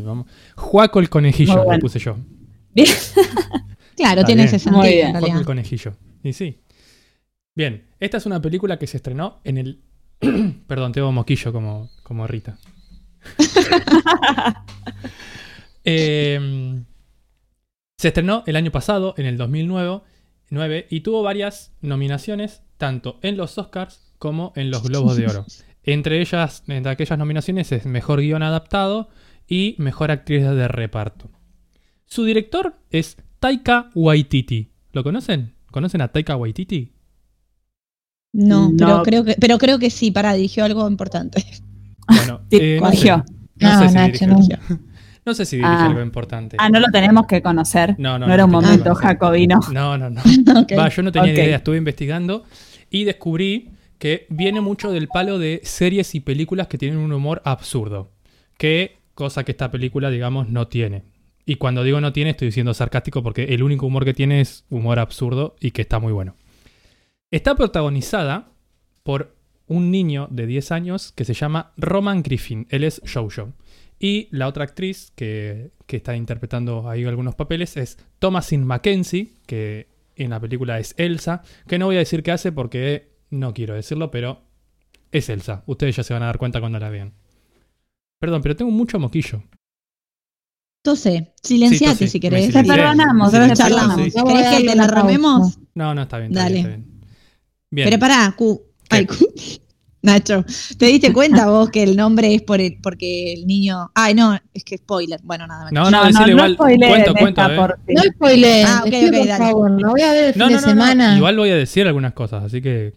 Juaco 0.57 0.99
el 0.99 1.11
conejillo, 1.11 1.71
le 1.71 1.79
puse 1.79 1.99
yo. 1.99 2.17
claro, 3.97 4.25
tiene 4.25 4.45
ese 4.45 4.59
sentido. 4.59 4.83
Muy 4.83 4.95
bien. 4.95 5.15
el 5.15 5.45
conejillo. 5.45 5.93
Y 6.23 6.33
sí. 6.33 6.63
Bien, 7.55 7.85
esta 8.01 8.17
es 8.17 8.25
una 8.25 8.41
película 8.41 8.79
que 8.79 8.87
se 8.87 8.97
estrenó 8.97 9.43
en 9.45 9.59
el. 9.59 9.83
Perdón, 10.67 10.93
tengo 10.93 11.13
moquillo 11.13 11.53
como, 11.53 11.91
como 12.03 12.27
Rita. 12.27 12.57
Em, 15.85 16.85
se 17.97 18.09
estrenó 18.09 18.43
el 18.47 18.57
año 18.57 18.71
pasado, 18.71 19.15
en 19.17 19.27
el 19.27 19.37
2009, 19.37 20.87
y 20.91 21.01
tuvo 21.01 21.23
varias 21.23 21.73
nominaciones, 21.81 22.63
tanto 22.77 23.19
en 23.23 23.37
los 23.37 23.59
Oscars 23.59 24.13
como 24.19 24.53
en 24.57 24.71
los 24.71 24.83
Globos 24.83 25.17
de 25.17 25.27
Oro. 25.27 25.47
Entre 25.83 26.21
ellas, 26.21 26.63
entre 26.69 26.93
aquellas 26.93 27.19
nominaciones 27.19 27.73
es 27.73 27.87
Mejor 27.87 28.21
Guión 28.21 28.43
Adaptado 28.43 29.09
y 29.49 29.77
Mejor 29.79 30.11
Actriz 30.11 30.43
de 30.43 30.69
Reparto. 30.69 31.31
Su 32.05 32.25
director 32.25 32.77
es 32.91 33.17
Taika 33.39 33.91
Waititi. 33.95 34.73
¿Lo 34.93 35.03
conocen? 35.03 35.55
¿Conocen 35.71 36.03
a 36.03 36.09
Taika 36.09 36.37
Waititi? 36.37 36.93
No, 38.33 38.73
Pero, 38.77 39.03
creo 39.03 39.25
que, 39.25 39.37
pero 39.41 39.59
creo 39.59 39.79
que 39.79 39.91
sí, 39.91 40.11
para, 40.11 40.35
dirigió 40.35 40.65
algo 40.65 40.89
importante. 40.89 41.45
Bueno, 42.07 42.43
eh, 42.51 42.79
no, 42.81 42.93
sé, 42.93 43.11
no, 43.11 43.79
sé 43.79 43.89
si 43.89 43.99
dirigió, 43.99 44.27
no. 44.29 44.39
sé 45.35 45.45
si 45.45 45.57
dirigió 45.57 45.77
ah. 45.77 45.87
algo 45.87 46.03
importante. 46.03 46.57
Ah, 46.59 46.69
no 46.69 46.81
lo 46.81 46.87
tenemos 46.93 47.27
que 47.27 47.43
conocer. 47.43 47.95
No, 47.99 48.19
no, 48.19 48.27
no 48.27 48.35
era 48.35 48.45
un 48.45 48.51
momento 48.51 48.95
jacobino. 48.95 49.61
No, 49.73 49.97
no, 49.99 50.11
no. 50.11 50.23
Va, 50.79 50.89
yo 50.89 51.03
no 51.03 51.13
tenía 51.13 51.33
ni 51.33 51.39
idea, 51.39 51.57
estuve 51.57 51.77
investigando 51.77 52.45
y 52.91 53.05
descubrí 53.05 53.71
que 53.99 54.27
viene 54.31 54.61
mucho 54.61 54.91
del 54.91 55.09
palo 55.09 55.39
de 55.39 55.61
series 55.63 56.15
y 56.15 56.21
películas 56.21 56.69
que 56.69 56.79
tienen 56.79 56.99
un 56.99 57.13
humor 57.13 57.43
absurdo. 57.45 58.11
Que 58.57 58.99
cosa 59.15 59.45
que 59.45 59.53
esta 59.53 59.71
película, 59.71 60.11
digamos, 60.11 60.49
no 60.49 60.69
tiene. 60.69 61.03
Y 61.45 61.57
cuando 61.57 61.85
digo 61.85 62.01
no 62.01 62.13
tiene, 62.13 62.31
estoy 62.31 62.47
diciendo 62.47 62.73
sarcástico 62.73 63.23
porque 63.23 63.45
el 63.45 63.63
único 63.63 63.87
humor 63.87 64.05
que 64.05 64.15
tiene 64.15 64.41
es 64.41 64.65
humor 64.71 64.99
absurdo 64.99 65.57
y 65.61 65.73
que 65.73 65.83
está 65.83 65.99
muy 65.99 66.13
bueno. 66.13 66.35
Está 67.31 67.55
protagonizada 67.55 68.49
por 69.03 69.35
un 69.67 69.91
niño 69.91 70.29
de 70.31 70.47
10 70.47 70.73
años 70.73 71.13
que 71.13 71.25
se 71.25 71.35
llama 71.35 71.73
Roman 71.77 72.23
Griffin. 72.23 72.67
Él 72.71 72.85
es 72.85 73.03
Jojo. 73.13 73.53
Y 74.03 74.29
la 74.31 74.49
otra 74.49 74.65
actriz 74.65 75.13
que, 75.15 75.73
está 75.87 76.17
interpretando 76.17 76.89
ahí 76.89 77.05
algunos 77.05 77.35
papeles 77.35 77.77
es 77.77 77.99
Thomasin 78.19 78.65
Mackenzie, 78.65 79.35
que 79.47 79.89
en 80.17 80.31
la 80.31 80.41
película 80.41 80.79
es 80.79 80.95
Elsa, 80.97 81.43
que 81.69 81.79
no 81.79 81.87
voy 81.87 81.97
a 81.97 81.99
decir 81.99 82.23
qué 82.23 82.33
hace 82.33 82.51
porque 82.51 83.11
no 83.29 83.53
quiero 83.53 83.75
decirlo, 83.75 84.11
pero 84.11 84.41
es 85.13 85.29
Elsa. 85.29 85.65
Ustedes 85.67 85.97
ya 85.97 86.03
se 86.03 86.15
van 86.15 86.23
a 86.23 86.27
dar 86.27 86.39
cuenta 86.39 86.61
cuando 86.61 86.79
la 86.79 86.89
vean. 86.89 87.13
Perdón, 88.19 88.41
pero 88.41 88.57
tengo 88.57 88.71
mucho 88.71 88.99
moquillo. 88.99 89.43
Tose, 90.83 91.35
silenciate 91.43 92.07
si 92.07 92.19
querés. 92.19 92.53
Te 92.55 92.65
perdonamos, 92.65 93.31
te 93.31 93.53
charlamos. 93.53 93.97
¿Querés 93.97 94.57
que 94.57 94.67
te 94.67 94.77
la 94.77 94.87
ramemos? 94.87 95.59
No, 95.75 95.95
no, 95.95 96.03
está 96.03 96.19
bien. 96.19 96.33
Dale. 96.33 96.57
Está 96.57 96.69
bien, 96.69 97.01
bien. 97.71 97.87
Pero 97.87 97.99
pará, 97.99 98.35
Q. 98.35 98.63
Ay, 98.89 99.05
Q. 99.05 99.15
Nacho, 100.03 100.45
¿te 100.79 100.87
diste 100.87 101.13
cuenta 101.13 101.49
vos 101.49 101.71
que 101.71 101.83
el 101.83 101.97
nombre 101.97 102.35
es 102.35 102.43
por 102.43 102.61
el, 102.61 102.79
porque 102.83 103.35
el 103.35 103.47
niño. 103.47 103.91
Ay, 103.95 104.15
no, 104.15 104.39
es 104.55 104.65
que 104.65 104.79
spoiler. 104.79 105.21
Bueno, 105.23 105.47
nada 105.47 105.69
No, 105.71 105.91
no, 105.91 106.11
no, 106.11 106.21
no, 106.21 106.29
igual. 106.29 106.55
Spoiler, 106.55 106.89
cuento, 106.89 107.15
cuento. 107.15 107.43
Eh. 107.51 107.95
No 107.95 108.03
spoiler. 108.03 108.67
Ah, 108.67 108.85
ok, 108.87 108.95
ok, 109.09 109.27
dale. 109.27 109.45
Favor, 109.45 109.71
lo 109.83 109.91
voy 109.91 110.03
a 110.03 110.13
ver 110.13 110.25
el 110.25 110.35
fin 110.35 110.49
de 110.49 110.59
semana. 110.59 111.17
Igual 111.17 111.37
voy 111.37 111.51
a 111.51 111.57
decir 111.57 111.87
algunas 111.87 112.15
cosas, 112.15 112.45
así 112.45 112.63
que 112.63 112.95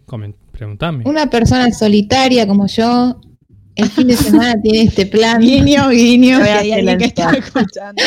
preguntame. 0.52 1.04
Una 1.06 1.28
persona 1.28 1.70
solitaria 1.72 2.46
como 2.46 2.66
yo 2.66 3.20
el 3.76 3.88
fin 3.88 4.08
de 4.08 4.16
semana 4.16 4.60
tiene 4.62 4.82
este 4.82 5.06
plan. 5.06 5.40
Guiño, 5.40 5.90
guiño, 5.90 6.42
que 6.42 6.50
hay 6.50 6.72
alguien 6.72 6.98
que 6.98 7.04
está 7.06 7.30
escuchando. 7.32 8.02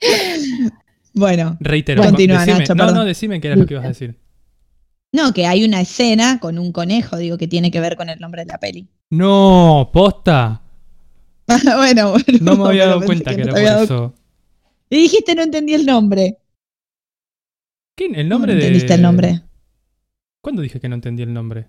bueno, 1.14 1.56
reitero. 1.60 2.02
Continúa, 2.02 2.44
Nacho, 2.46 2.74
no, 2.74 2.92
no, 2.92 3.04
decime 3.04 3.40
qué 3.40 3.48
era 3.48 3.56
lo 3.56 3.66
que 3.66 3.74
ibas 3.74 3.84
a 3.84 3.88
decir. 3.88 4.16
No, 5.12 5.32
que 5.32 5.46
hay 5.46 5.64
una 5.64 5.80
escena 5.80 6.38
con 6.38 6.58
un 6.58 6.72
conejo, 6.72 7.16
digo, 7.16 7.36
que 7.36 7.48
tiene 7.48 7.70
que 7.70 7.80
ver 7.80 7.96
con 7.96 8.08
el 8.08 8.20
nombre 8.20 8.44
de 8.44 8.52
la 8.52 8.58
peli. 8.58 8.88
No, 9.10 9.90
posta. 9.92 10.62
bueno, 11.76 12.12
bueno. 12.12 12.38
No 12.40 12.56
me 12.56 12.68
había 12.68 12.86
dado 12.86 13.02
cuenta 13.02 13.34
que, 13.34 13.42
era 13.42 13.52
por 13.52 13.60
eso. 13.60 14.14
Y 14.88 14.96
dijiste 15.02 15.34
no 15.34 15.42
entendí 15.42 15.74
el 15.74 15.84
nombre. 15.84 16.38
¿Quién? 17.96 18.14
¿El 18.14 18.28
nombre 18.28 18.54
de.? 18.54 18.60
¿Entendiste 18.60 18.94
el 18.94 19.02
nombre? 19.02 19.42
¿Cuándo 20.40 20.62
dije 20.62 20.80
que 20.80 20.88
no 20.88 20.94
entendí 20.94 21.22
el 21.22 21.32
nombre? 21.32 21.66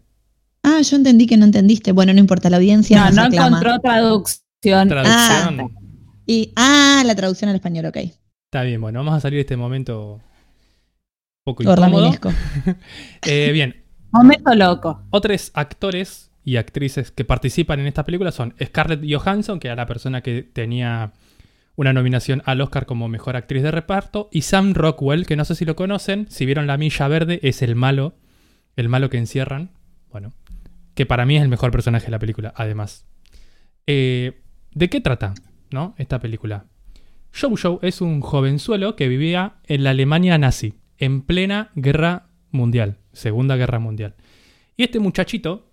Ah, 0.63 0.81
yo 0.81 0.95
entendí 0.95 1.25
que 1.25 1.37
no 1.37 1.45
entendiste. 1.45 1.91
Bueno, 1.91 2.13
no 2.13 2.19
importa, 2.19 2.49
la 2.49 2.57
audiencia. 2.57 3.09
No, 3.09 3.27
no 3.27 3.35
encontró 3.35 3.79
traducción. 3.79 4.87
Traducción. 4.87 5.59
Ah, 5.61 5.67
y, 6.27 6.53
ah, 6.55 7.03
la 7.05 7.15
traducción 7.15 7.49
al 7.49 7.55
español, 7.55 7.87
ok. 7.87 7.97
Está 7.97 8.63
bien, 8.63 8.79
bueno, 8.79 8.99
vamos 8.99 9.15
a 9.15 9.19
salir 9.19 9.37
de 9.37 9.41
este 9.41 9.57
momento 9.57 10.21
poco 11.53 11.63
incómodo. 11.63 12.11
eh, 13.25 13.51
bien. 13.51 13.83
Momento 14.11 14.53
loco. 14.55 15.03
Otros 15.09 15.51
actores 15.53 16.31
y 16.43 16.57
actrices 16.57 17.11
que 17.11 17.23
participan 17.23 17.79
en 17.79 17.87
esta 17.87 18.03
película 18.03 18.31
son 18.31 18.53
Scarlett 18.61 19.01
Johansson, 19.07 19.59
que 19.59 19.67
era 19.67 19.75
la 19.75 19.85
persona 19.85 20.21
que 20.21 20.43
tenía 20.43 21.13
una 21.75 21.93
nominación 21.93 22.41
al 22.45 22.61
Oscar 22.61 22.85
como 22.85 23.07
mejor 23.07 23.35
actriz 23.35 23.63
de 23.63 23.71
reparto, 23.71 24.29
y 24.31 24.41
Sam 24.41 24.73
Rockwell, 24.73 25.25
que 25.25 25.35
no 25.35 25.45
sé 25.45 25.55
si 25.55 25.65
lo 25.65 25.75
conocen, 25.75 26.27
si 26.29 26.45
vieron 26.45 26.67
La 26.67 26.77
Milla 26.77 27.07
Verde, 27.07 27.39
es 27.43 27.61
el 27.61 27.75
malo, 27.75 28.15
el 28.75 28.89
malo 28.89 29.09
que 29.09 29.17
encierran. 29.17 29.71
Bueno, 30.11 30.33
que 30.93 31.05
para 31.05 31.25
mí 31.25 31.37
es 31.37 31.43
el 31.43 31.49
mejor 31.49 31.71
personaje 31.71 32.05
de 32.05 32.11
la 32.11 32.19
película, 32.19 32.53
además. 32.55 33.05
Eh, 33.87 34.41
¿De 34.73 34.89
qué 34.89 35.01
trata 35.01 35.33
¿no? 35.71 35.95
esta 35.97 36.19
película? 36.19 36.65
Joe 37.33 37.55
Joe 37.61 37.79
es 37.81 38.01
un 38.01 38.21
jovenzuelo 38.21 38.95
que 38.95 39.07
vivía 39.07 39.55
en 39.65 39.83
la 39.83 39.91
Alemania 39.91 40.37
nazi, 40.37 40.75
en 41.01 41.23
plena 41.23 41.71
guerra 41.75 42.29
mundial, 42.51 42.99
Segunda 43.11 43.57
Guerra 43.57 43.79
Mundial. 43.79 44.15
Y 44.77 44.83
este 44.83 44.99
muchachito 44.99 45.69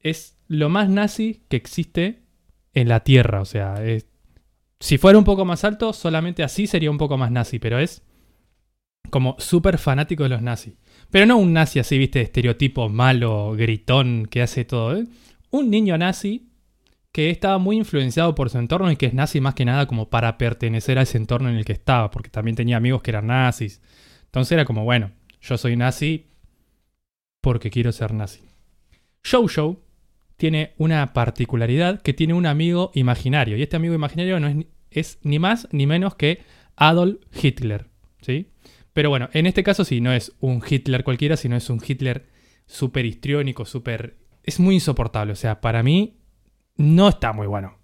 es 0.00 0.36
lo 0.48 0.68
más 0.68 0.88
nazi 0.88 1.44
que 1.48 1.56
existe 1.56 2.22
en 2.74 2.88
la 2.88 3.00
Tierra, 3.00 3.40
o 3.40 3.44
sea, 3.44 3.76
si 4.80 4.96
fuera 4.96 5.18
un 5.18 5.24
poco 5.24 5.44
más 5.44 5.62
alto, 5.64 5.92
solamente 5.92 6.42
así 6.42 6.66
sería 6.66 6.90
un 6.90 6.98
poco 6.98 7.18
más 7.18 7.30
nazi, 7.30 7.58
pero 7.58 7.78
es 7.78 8.02
como 9.10 9.36
súper 9.38 9.76
fanático 9.76 10.22
de 10.22 10.30
los 10.30 10.40
nazis. 10.40 10.74
Pero 11.10 11.26
no 11.26 11.36
un 11.36 11.52
nazi 11.52 11.78
así, 11.78 11.98
viste, 11.98 12.22
estereotipo 12.22 12.88
malo, 12.88 13.52
gritón, 13.52 14.26
que 14.30 14.40
hace 14.40 14.64
todo. 14.64 14.96
¿eh? 14.96 15.06
Un 15.50 15.68
niño 15.68 15.98
nazi 15.98 16.48
que 17.12 17.28
estaba 17.28 17.58
muy 17.58 17.76
influenciado 17.76 18.34
por 18.34 18.48
su 18.48 18.58
entorno 18.58 18.90
y 18.90 18.96
que 18.96 19.06
es 19.06 19.14
nazi 19.14 19.40
más 19.40 19.54
que 19.54 19.64
nada 19.64 19.86
como 19.86 20.08
para 20.08 20.38
pertenecer 20.38 20.98
a 20.98 21.02
ese 21.02 21.18
entorno 21.18 21.50
en 21.50 21.56
el 21.56 21.64
que 21.64 21.72
estaba, 21.72 22.10
porque 22.10 22.30
también 22.30 22.56
tenía 22.56 22.78
amigos 22.78 23.02
que 23.02 23.10
eran 23.10 23.26
nazis. 23.26 23.82
Entonces 24.30 24.52
era 24.52 24.64
como, 24.64 24.84
bueno, 24.84 25.10
yo 25.40 25.58
soy 25.58 25.76
nazi 25.76 26.28
porque 27.40 27.70
quiero 27.70 27.90
ser 27.90 28.14
nazi. 28.14 28.42
Show 29.24 29.48
Show 29.48 29.82
tiene 30.36 30.72
una 30.78 31.12
particularidad 31.12 32.00
que 32.00 32.14
tiene 32.14 32.34
un 32.34 32.46
amigo 32.46 32.92
imaginario. 32.94 33.56
Y 33.56 33.62
este 33.62 33.76
amigo 33.76 33.92
imaginario 33.92 34.38
no 34.38 34.64
es, 34.90 35.18
ni 35.22 35.38
más 35.38 35.68
ni 35.72 35.86
menos 35.86 36.14
que 36.14 36.42
Adolf 36.76 37.20
Hitler. 37.42 37.88
¿sí? 38.22 38.46
Pero 38.92 39.10
bueno, 39.10 39.28
en 39.32 39.46
este 39.46 39.64
caso 39.64 39.84
sí, 39.84 40.00
no 40.00 40.12
es 40.12 40.32
un 40.40 40.62
Hitler 40.66 41.02
cualquiera, 41.04 41.36
sino 41.36 41.56
es 41.56 41.68
un 41.68 41.82
Hitler 41.86 42.26
súper 42.66 43.04
histriónico, 43.04 43.64
súper... 43.64 44.16
Es 44.44 44.60
muy 44.60 44.76
insoportable. 44.76 45.32
O 45.32 45.36
sea, 45.36 45.60
para 45.60 45.82
mí 45.82 46.20
no 46.76 47.08
está 47.08 47.32
muy 47.32 47.48
bueno 47.48 47.80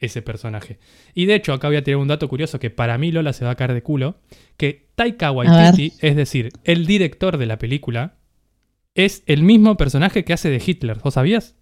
ese 0.00 0.22
personaje. 0.22 0.78
Y 1.14 1.26
de 1.26 1.34
hecho, 1.34 1.52
acá 1.52 1.68
voy 1.68 1.76
a 1.76 1.84
tirar 1.84 1.98
un 1.98 2.08
dato 2.08 2.28
curioso 2.28 2.58
que 2.58 2.70
para 2.70 2.98
mí 2.98 3.12
Lola 3.12 3.32
se 3.32 3.44
va 3.44 3.52
a 3.52 3.54
caer 3.54 3.74
de 3.74 3.82
culo, 3.82 4.18
que 4.60 4.90
Taika 4.94 5.32
Waititi, 5.32 5.94
es 6.00 6.14
decir, 6.14 6.50
el 6.64 6.84
director 6.84 7.38
de 7.38 7.46
la 7.46 7.58
película, 7.58 8.18
es 8.94 9.22
el 9.24 9.42
mismo 9.42 9.78
personaje 9.78 10.22
que 10.22 10.34
hace 10.34 10.50
de 10.50 10.62
Hitler. 10.64 10.98
¿Vos 11.02 11.14
sabías? 11.14 11.56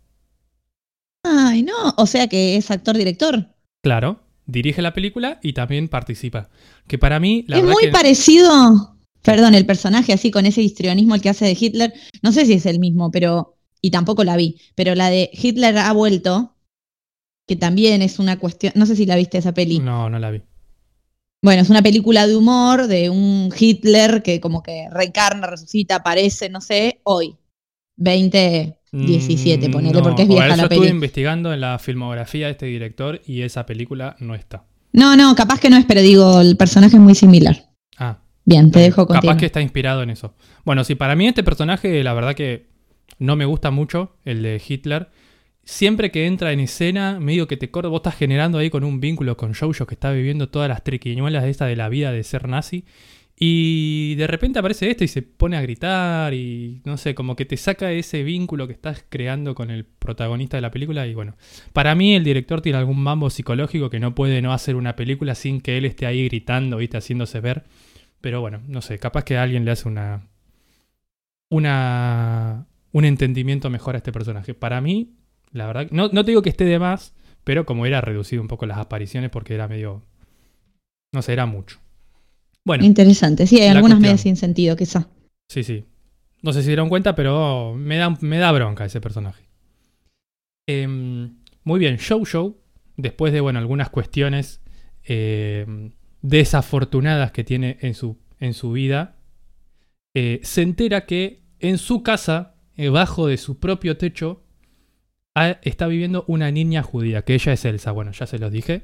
Ay, 1.23 1.63
no, 1.63 1.95
o 1.97 2.07
sea 2.07 2.27
que 2.27 2.57
es 2.57 2.73
actor-director. 2.73 3.55
Claro, 3.85 4.25
dirige 4.47 4.83
la 4.83 4.95
película 4.95 5.39
y 5.45 5.53
también 5.53 5.87
participa. 5.87 6.51
Que 6.89 6.99
para 6.99 7.21
mí, 7.21 7.45
la 7.47 7.59
es 7.59 7.65
muy 7.65 7.89
parecido, 7.93 8.97
perdón, 9.23 9.55
el 9.55 9.65
personaje 9.65 10.13
así 10.13 10.33
con 10.33 10.45
ese 10.45 10.63
histrionismo 10.63 11.15
el 11.15 11.21
que 11.21 11.29
hace 11.29 11.45
de 11.45 11.57
Hitler, 11.59 11.95
no 12.21 12.33
sé 12.33 12.47
si 12.47 12.55
es 12.55 12.67
el 12.67 12.81
mismo, 12.81 13.13
pero, 13.13 13.59
y 13.81 13.93
tampoco 13.93 14.25
la 14.25 14.37
vi, 14.37 14.61
pero 14.75 14.97
la 14.97 15.09
de 15.09 15.31
Hitler 15.33 15.79
ha 15.79 15.93
vuelto, 15.93 16.57
que 17.47 17.55
también 17.55 18.03
es 18.03 18.19
una 18.19 18.41
cuestión, 18.41 18.73
no 18.75 18.87
sé 18.87 18.97
si 18.97 19.07
la 19.07 19.15
viste 19.15 19.39
esa 19.39 19.55
peli. 19.55 19.79
No, 19.79 20.11
no 20.11 20.19
la 20.19 20.33
vi. 20.33 20.43
Bueno, 21.43 21.63
es 21.63 21.71
una 21.71 21.83
película 21.83 22.27
de 22.27 22.37
humor 22.37 22.89
de 22.89 23.11
un 23.11 23.53
Hitler 23.57 24.23
que 24.23 24.41
como 24.41 24.63
que 24.63 24.89
reencarna, 24.91 25.47
resucita, 25.47 25.97
aparece, 25.97 26.49
no 26.49 26.61
sé, 26.61 27.01
hoy, 27.05 27.37
2017, 27.97 29.69
mm, 29.69 29.71
ponele, 29.71 30.03
porque 30.03 30.23
es 30.23 30.29
vieja 30.29 30.49
la 30.49 30.57
yo 30.57 30.63
Yo 30.63 30.75
estuve 30.75 30.89
investigando 30.89 31.53
en 31.53 31.61
la 31.61 31.79
filmografía 31.79 32.47
de 32.47 32.53
este 32.53 32.67
director 32.67 33.21
y 33.25 33.43
esa 33.43 33.67
película 33.67 34.17
no 34.19 34.35
está. 34.35 34.65
No, 34.93 35.17
no, 35.17 35.35
capaz 35.37 35.61
que 35.61 35.71
no 35.71 35.77
es, 35.77 35.85
pero 35.85 36.01
digo, 36.01 36.41
el 36.41 36.57
personaje 36.57 36.97
es 36.97 37.03
muy 37.03 37.15
similar. 37.15 37.69
Ah. 37.99 38.19
Bien, 38.45 38.71
te 38.71 38.81
dejo 38.81 39.07
continuar. 39.07 39.23
Capaz 39.23 39.41
que 39.41 39.47
está 39.47 39.61
inspirado 39.61 40.03
en 40.03 40.11
eso. 40.11 40.35
Bueno, 40.65 40.83
sí, 40.83 40.95
para 40.95 41.15
mí 41.15 41.29
este 41.29 41.45
personaje, 41.45 42.03
la 42.03 42.15
verdad 42.15 42.35
que 42.35 42.67
no 43.19 43.37
me 43.37 43.45
gusta 43.45 43.71
mucho, 43.71 44.17
el 44.25 44.43
de 44.43 44.61
Hitler 44.67 45.11
siempre 45.69 46.11
que 46.11 46.27
entra 46.27 46.53
en 46.53 46.61
escena, 46.61 47.21
medio 47.21 47.47
que 47.47 47.59
te 47.59 47.71
corta, 47.71 47.91
vos 47.91 47.99
estás 47.99 48.17
generando 48.17 48.57
ahí 48.57 48.71
con 48.71 48.85
un 48.85 49.01
vínculo 49.01 49.37
con 49.37 49.53
Jojo 49.53 49.87
que 49.87 49.95
está 49.95 50.11
viviendo 50.13 50.49
todas 50.49 50.67
las 50.67 50.83
triquiñuelas 50.83 51.45
de 51.45 51.51
esta 51.51 51.67
de 51.67 51.77
la 51.77 51.91
vida 51.91 52.11
de 52.11 52.25
ser 52.25 52.49
nazi. 52.49 52.87
Y 53.37 54.15
de 54.15 54.27
repente 54.27 54.59
aparece 54.59 54.91
esto 54.91 55.05
y 55.05 55.09
se 55.09 55.21
pone 55.21 55.59
a 55.59 55.61
gritar 55.61 56.33
y 56.33 56.81
no 56.85 56.97
sé, 56.97 57.15
como 57.15 57.37
que 57.37 57.45
te 57.45 57.59
saca 57.59 57.93
ese 57.93 58.23
vínculo 58.23 58.67
que 58.67 58.73
estás 58.73 59.05
creando 59.11 59.55
con 59.55 59.71
el 59.71 59.85
protagonista 59.85 60.57
de 60.57 60.63
la 60.63 60.71
película. 60.71 61.07
Y 61.07 61.15
bueno, 61.15 61.37
para 61.75 61.95
mí 61.95 62.15
el 62.15 62.25
director 62.25 62.63
tiene 62.63 62.79
algún 62.79 63.01
mambo 63.03 63.29
psicológico 63.29 63.91
que 63.91 64.01
no 64.01 64.15
puede 64.15 64.41
no 64.41 64.55
hacer 64.55 64.75
una 64.75 64.97
película 64.97 65.35
sin 65.35 65.61
que 65.61 65.77
él 65.77 65.85
esté 65.85 66.07
ahí 66.07 66.25
gritando, 66.25 66.79
¿viste? 66.79 66.97
Haciéndose 66.97 67.41
ver. 67.41 67.65
Pero 68.23 68.41
bueno, 68.41 68.63
no 68.67 68.81
sé, 68.81 68.99
capaz 68.99 69.25
que 69.25 69.37
alguien 69.37 69.67
le 69.67 69.73
hace 69.73 69.87
una. 69.87 70.29
una 71.51 72.67
un 72.91 73.05
entendimiento 73.05 73.69
mejor 73.71 73.95
a 73.95 73.99
este 73.99 74.13
personaje. 74.13 74.55
Para 74.55 74.81
mí, 74.81 75.18
la 75.53 75.67
verdad, 75.67 75.89
no, 75.91 76.09
no 76.09 76.25
te 76.25 76.31
digo 76.31 76.43
que 76.43 76.51
esté 76.51 76.65
de 76.65 76.79
más, 76.79 77.15
pero 77.45 77.65
como 77.65 77.87
era 77.87 78.01
reducido 78.01 78.43
un 78.43 78.49
poco 78.49 78.67
las 78.67 78.79
apariciones 78.79 79.31
porque 79.31 79.55
era 79.55 79.69
medio. 79.69 80.03
No 81.13 81.23
sé, 81.23 81.33
era 81.33 81.47
mucho. 81.47 81.79
Bueno. 82.65 82.85
Interesante, 82.85 83.47
sí, 83.47 83.61
hay 83.61 83.69
algunas 83.69 83.99
medias 83.99 84.21
sin 84.21 84.37
sentido, 84.37 84.77
quizá. 84.77 85.09
Sí, 85.49 85.63
sí. 85.63 85.85
No 86.43 86.53
sé 86.53 86.61
si 86.61 86.69
dieron 86.69 86.89
cuenta, 86.89 87.15
pero 87.15 87.75
me 87.75 87.97
da, 87.97 88.11
me 88.21 88.39
da 88.39 88.53
bronca 88.53 88.85
ese 88.85 89.01
personaje. 89.01 89.49
Em, 90.69 91.39
muy 91.65 91.81
bien, 91.81 91.97
Show 91.97 92.27
Show, 92.27 92.61
después 92.97 93.33
de 93.33 93.41
bueno, 93.41 93.59
algunas 93.59 93.89
cuestiones 93.89 94.61
em, 95.03 95.93
desafortunadas 96.21 97.33
que 97.33 97.45
tiene 97.45 97.79
en 97.81 97.95
su, 97.95 98.19
en 98.39 98.53
su 98.53 98.73
vida, 98.73 99.17
eh, 100.15 100.41
se 100.43 100.63
entera 100.63 101.07
que 101.07 101.45
en 101.59 101.79
su 101.79 102.03
casa, 102.03 102.57
debajo 102.77 103.27
de 103.27 103.39
su 103.39 103.59
propio 103.59 103.97
techo, 103.97 104.45
está 105.63 105.87
viviendo 105.87 106.25
una 106.27 106.51
niña 106.51 106.83
judía, 106.83 107.23
que 107.23 107.35
ella 107.35 107.53
es 107.53 107.65
Elsa, 107.65 107.93
bueno, 107.93 108.13
ya 108.13 108.27
se 108.27 108.39
los 108.39 108.53
dije. 108.53 108.83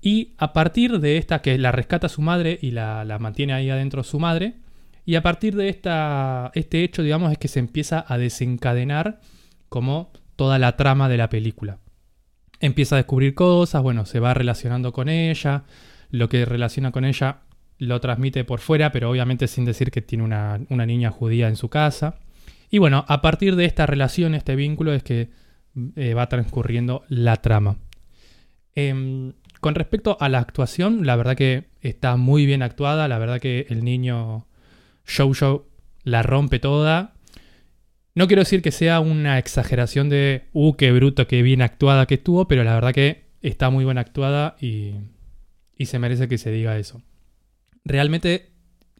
Y 0.00 0.34
a 0.38 0.52
partir 0.52 1.00
de 1.00 1.16
esta, 1.16 1.42
que 1.42 1.58
la 1.58 1.72
rescata 1.72 2.08
su 2.08 2.22
madre 2.22 2.58
y 2.60 2.70
la, 2.70 3.04
mantiene 3.20 3.52
ahí 3.52 3.70
adentro 3.70 4.04
su 4.04 4.18
madre, 4.18 4.54
y 5.04 5.14
a 5.14 5.22
partir 5.22 5.56
de 5.56 5.68
esta, 5.68 6.50
este 6.54 6.84
hecho, 6.84 7.02
digamos, 7.02 7.32
es 7.32 7.38
que 7.38 7.48
se 7.48 7.58
empieza 7.58 8.04
a 8.06 8.18
desencadenar 8.18 9.20
como 9.68 10.12
toda 10.36 10.58
la 10.58 10.76
trama 10.76 11.08
de 11.08 11.16
la 11.16 11.28
película. 11.28 11.78
Empieza 12.60 12.96
a 12.96 12.98
descubrir 12.98 13.34
cosas, 13.34 13.82
bueno, 13.82 14.04
se 14.04 14.20
va 14.20 14.34
relacionando 14.34 14.92
con 14.92 15.08
ella, 15.08 15.64
lo 16.10 16.28
que 16.28 16.44
relaciona 16.44 16.92
con 16.92 17.04
ella 17.04 17.40
lo 17.78 18.00
transmite 18.00 18.44
por 18.44 18.58
fuera, 18.60 18.90
pero 18.90 19.08
obviamente 19.08 19.46
sin 19.46 19.64
decir 19.64 19.90
que 19.90 20.02
tiene 20.02 20.24
una, 20.24 20.60
una 20.68 20.84
niña 20.84 21.10
judía 21.10 21.48
en 21.48 21.56
su 21.56 21.68
casa. 21.68 22.16
Y 22.70 22.78
bueno, 22.78 23.04
a 23.08 23.22
partir 23.22 23.56
de 23.56 23.64
esta 23.64 23.86
relación, 23.86 24.34
este 24.34 24.56
vínculo, 24.56 24.92
es 24.92 25.02
que 25.02 25.30
eh, 25.96 26.14
va 26.14 26.28
transcurriendo 26.28 27.04
la 27.08 27.36
trama. 27.36 27.78
Em, 28.74 29.32
con 29.60 29.74
respecto 29.74 30.16
a 30.20 30.28
la 30.28 30.38
actuación, 30.38 31.04
la 31.04 31.16
verdad 31.16 31.36
que 31.36 31.68
está 31.80 32.16
muy 32.16 32.46
bien 32.46 32.62
actuada, 32.62 33.08
la 33.08 33.18
verdad 33.18 33.40
que 33.40 33.66
el 33.70 33.84
niño 33.84 34.46
Shoujo 35.06 35.66
la 36.04 36.22
rompe 36.22 36.58
toda. 36.58 37.14
No 38.14 38.26
quiero 38.26 38.42
decir 38.42 38.62
que 38.62 38.70
sea 38.70 39.00
una 39.00 39.38
exageración 39.38 40.08
de, 40.08 40.46
uh, 40.52 40.74
qué 40.74 40.92
bruto, 40.92 41.26
qué 41.26 41.42
bien 41.42 41.62
actuada 41.62 42.06
que 42.06 42.14
estuvo, 42.14 42.48
pero 42.48 42.64
la 42.64 42.74
verdad 42.74 42.92
que 42.92 43.28
está 43.42 43.70
muy 43.70 43.84
bien 43.84 43.98
actuada 43.98 44.56
y, 44.60 44.94
se 45.84 45.98
merece 45.98 46.28
que 46.28 46.38
se 46.38 46.50
diga 46.50 46.78
eso. 46.78 47.02
Realmente 47.84 48.50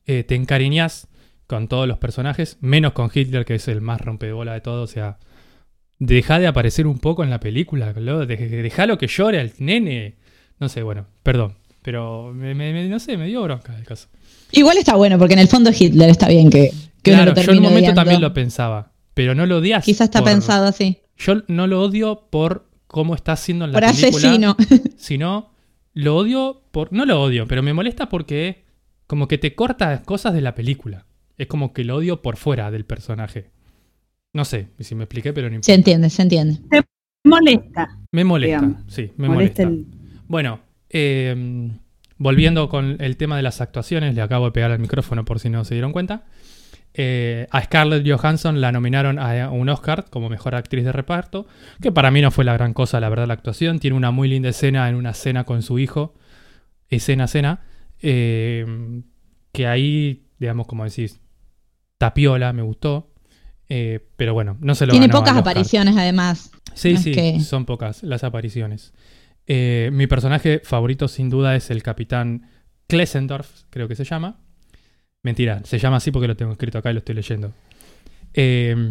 eh, 0.07 0.23
te 0.23 0.37
encariñas 0.37 1.09
con 1.47 1.67
todos 1.67 1.89
los 1.89 1.99
personajes, 1.99 2.59
menos 2.61 2.93
con 2.93 3.11
Hitler, 3.13 3.45
que 3.45 3.57
es 3.57 3.69
el 3.69 3.81
más 3.81 4.01
rompebola 4.01 4.55
de 4.55 4.61
todo, 4.61 4.83
o 4.83 4.87
sea, 4.87 5.19
deja 5.99 6.39
de 6.39 6.47
aparecer 6.47 6.87
un 6.87 6.99
poco 6.99 7.25
en 7.25 7.31
la 7.31 7.41
película, 7.41 7.93
déjalo 7.93 8.99
que 8.99 9.07
llore 9.07 9.41
al 9.41 9.53
nene. 9.59 10.17
No 10.61 10.69
sé, 10.69 10.83
bueno, 10.83 11.07
perdón, 11.23 11.55
pero 11.83 12.33
me, 12.35 12.89
no 12.89 12.99
sé, 12.99 13.17
me 13.17 13.27
dio 13.27 13.43
bronca 13.43 13.77
el 13.77 13.85
caso. 13.85 14.09
Igual 14.53 14.79
está 14.79 14.97
bueno, 14.97 15.19
porque 15.19 15.35
en 15.35 15.41
el 15.41 15.49
fondo 15.49 15.71
Hitler 15.77 16.09
está 16.11 16.29
bien 16.29 16.51
que, 16.51 16.73
que 17.03 17.13
claro, 17.13 17.35
yo 17.35 17.53
en 17.53 17.59
un 17.59 17.65
momento 17.65 17.95
también 17.95 18.21
lo 18.21 18.33
pensaba, 18.33 18.93
pero 19.15 19.35
no 19.35 19.47
lo 19.47 19.59
odias. 19.59 19.85
Quizás 19.85 20.07
está 20.07 20.23
pensado 20.23 20.67
así. 20.67 20.99
Yo 21.17 21.43
no 21.49 21.67
lo 21.67 21.83
odio 21.83 22.29
por 22.31 22.69
cómo 22.87 23.15
está 23.15 23.33
haciendo 23.33 23.65
en 23.65 23.73
la 23.73 23.81
por 23.81 23.89
película. 23.89 24.09
asesino. 24.09 24.57
Sino 24.97 25.51
lo 25.95 26.17
odio 26.17 26.63
por. 26.71 26.93
No 26.93 27.05
lo 27.05 27.21
odio, 27.21 27.47
pero 27.49 27.63
me 27.63 27.75
molesta 27.75 28.09
porque 28.09 28.65
como 29.07 29.27
que 29.27 29.39
te 29.39 29.55
corta 29.55 30.03
cosas 30.03 30.35
de 30.35 30.41
la 30.41 30.55
película. 30.55 31.07
Es 31.37 31.47
como 31.47 31.73
que 31.73 31.85
lo 31.85 31.97
odio 31.97 32.23
por 32.23 32.37
fuera 32.37 32.71
del 32.71 32.85
personaje. 32.85 33.51
No 34.33 34.45
sé 34.45 34.69
si 34.79 34.95
me 34.95 35.05
expliqué, 35.05 35.33
pero 35.33 35.49
no 35.49 35.55
importa. 35.55 35.67
Se 35.67 35.75
entiende, 35.75 36.11
se 36.11 36.23
entiende. 36.23 36.61
Me 36.71 36.83
molesta. 37.25 37.99
Me 38.13 38.25
molesta, 38.25 38.83
sí, 38.87 39.13
me 39.17 39.29
molesta. 39.29 39.69
Bueno, 40.27 40.61
em, 40.89 41.79
volviendo 42.17 42.69
con 42.69 42.97
el 43.01 43.17
tema 43.17 43.37
de 43.37 43.43
las 43.43 43.61
actuaciones, 43.61 44.15
le 44.15 44.23
acabo 44.23 44.47
de 44.47 44.53
pegar 44.53 44.71
al 44.71 44.79
micrófono 44.79 45.25
por 45.25 45.41
si 45.41 45.51
no 45.51 45.65
se 45.65 45.75
dieron 45.75 45.93
cuenta. 45.93 46.25
Eh, 46.95 47.47
a 47.51 47.63
Scarlett 47.63 48.05
Johansson 48.09 48.61
la 48.61 48.73
nominaron 48.73 49.19
a 49.19 49.51
un 49.51 49.69
Oscar 49.69 50.07
como 50.11 50.29
mejor 50.29 50.55
actriz 50.55 50.85
de 50.85 50.93
reparto, 50.93 51.47
que 51.81 51.93
para 51.93 52.11
mí 52.11 52.21
no 52.21 52.31
fue 52.31 52.45
la 52.45 52.55
gran 52.55 52.73
cosa, 52.73 52.99
la 52.99 53.09
verdad, 53.09 53.27
la 53.27 53.35
actuación. 53.35 53.79
Tiene 53.79 53.97
una 53.97 54.11
muy 54.11 54.29
linda 54.29 54.49
escena 54.49 54.89
en 54.89 54.95
una 54.95 55.15
cena 55.15 55.45
con 55.45 55.63
su 55.63 55.79
hijo, 55.79 56.15
escena, 56.89 57.27
cena, 57.29 57.61
em, 58.01 59.05
que 59.53 59.67
ahí, 59.67 60.27
digamos, 60.39 60.67
como 60.67 60.85
decís, 60.85 61.21
tapiola, 61.99 62.53
me 62.53 62.63
gustó. 62.63 63.13
Eh, 63.69 64.01
pero 64.17 64.33
bueno, 64.33 64.57
no 64.61 64.75
se 64.75 64.87
lo 64.87 64.93
Tiene 64.93 65.09
pocas 65.09 65.37
apariciones 65.37 65.97
además. 65.97 66.51
Sí, 66.75 66.97
sí, 66.97 67.41
son 67.41 67.65
pocas 67.65 68.03
las 68.03 68.25
apariciones. 68.25 68.93
Eh, 69.47 69.91
mi 69.93 70.07
personaje 70.07 70.61
favorito 70.63 71.09
sin 71.09 71.31
duda 71.31 71.57
es 71.57 71.71
el 71.71 71.83
capitán 71.83 72.51
Klesendorf, 72.87 73.65
creo 73.71 73.89
que 73.89 73.95
se 73.95 74.05
llama. 74.05 74.39
Mentira, 75.23 75.63
se 75.65 75.79
llama 75.79 75.97
así 75.97 76.11
porque 76.11 76.29
lo 76.29 76.37
tengo 76.37 76.53
escrito 76.53 76.79
acá 76.79 76.91
y 76.91 76.95
lo 76.95 76.99
estoy 76.99 77.15
leyendo. 77.15 77.53
Em, 78.33 78.89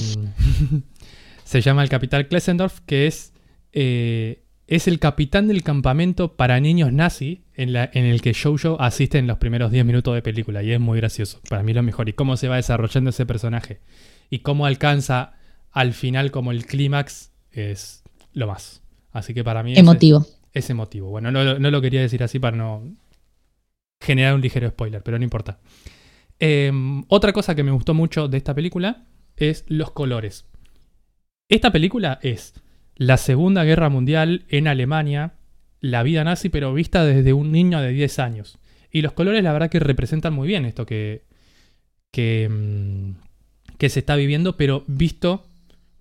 se 1.43 1.61
llama 1.61 1.83
el 1.83 1.89
capitán 1.89 2.25
Klesendorf, 2.25 2.81
que 2.81 3.07
es, 3.07 3.33
eh, 3.71 4.43
es 4.67 4.87
el 4.87 4.99
capitán 4.99 5.47
del 5.47 5.63
campamento 5.63 6.35
para 6.35 6.59
niños 6.59 6.91
nazi 6.91 7.45
en, 7.55 7.73
la, 7.73 7.89
en 7.93 8.05
el 8.05 8.21
que 8.21 8.33
Jojo 8.33 8.81
asiste 8.81 9.17
en 9.17 9.27
los 9.27 9.37
primeros 9.37 9.71
10 9.71 9.85
minutos 9.85 10.13
de 10.13 10.21
película. 10.21 10.61
Y 10.61 10.71
es 10.71 10.79
muy 10.79 10.97
gracioso. 10.97 11.39
Para 11.49 11.63
mí 11.63 11.73
lo 11.73 11.81
mejor. 11.83 12.09
Y 12.09 12.13
cómo 12.13 12.35
se 12.35 12.47
va 12.47 12.57
desarrollando 12.57 13.11
ese 13.11 13.25
personaje 13.25 13.79
y 14.29 14.39
cómo 14.39 14.65
alcanza 14.65 15.33
al 15.71 15.93
final 15.93 16.31
como 16.31 16.51
el 16.51 16.65
clímax 16.65 17.31
es 17.51 18.03
lo 18.33 18.47
más. 18.47 18.81
Así 19.11 19.33
que 19.33 19.43
para 19.43 19.63
mí 19.63 19.73
emotivo. 19.75 20.25
Es, 20.53 20.69
emotivo. 20.69 21.09
Bueno, 21.09 21.31
no, 21.31 21.43
lo 21.71 21.81
quería 21.81 22.01
decir 22.01 22.23
así 22.23 22.39
para 22.39 22.57
no 22.57 22.83
generar 24.01 24.33
un 24.33 24.41
ligero 24.41 24.69
spoiler, 24.69 25.03
pero 25.03 25.17
no 25.17 25.23
importa. 25.23 25.59
Em, 26.39 27.03
otra 27.07 27.33
cosa 27.33 27.55
que 27.55 27.63
me 27.63 27.71
gustó 27.71 27.93
mucho 27.93 28.27
de 28.27 28.37
esta 28.37 28.53
película 28.53 29.05
es 29.35 29.65
los 29.67 29.91
colores. 29.91 30.45
Esta 31.49 31.71
película 31.71 32.19
es 32.21 32.53
la 32.95 33.17
Segunda 33.17 33.63
Guerra 33.63 33.89
Mundial 33.89 34.45
en 34.49 34.67
Alemania, 34.67 35.33
la 35.79 36.03
vida 36.03 36.23
nazi, 36.23 36.49
pero 36.49 36.73
vista 36.73 37.05
desde 37.05 37.33
un 37.33 37.51
niño 37.51 37.79
de 37.81 37.89
10 37.89 38.19
años. 38.19 38.57
Y 38.91 39.01
los 39.01 39.13
colores, 39.13 39.43
la 39.43 39.53
verdad, 39.53 39.69
que 39.69 39.79
representan 39.79 40.33
muy 40.33 40.47
bien 40.47 40.65
esto 40.65 40.85
que, 40.85 41.23
que, 42.11 42.49
mm, 42.49 43.26
que 43.77 43.89
se 43.89 43.99
está 43.99 44.15
viviendo, 44.15 44.57
pero 44.57 44.83
visto 44.87 45.45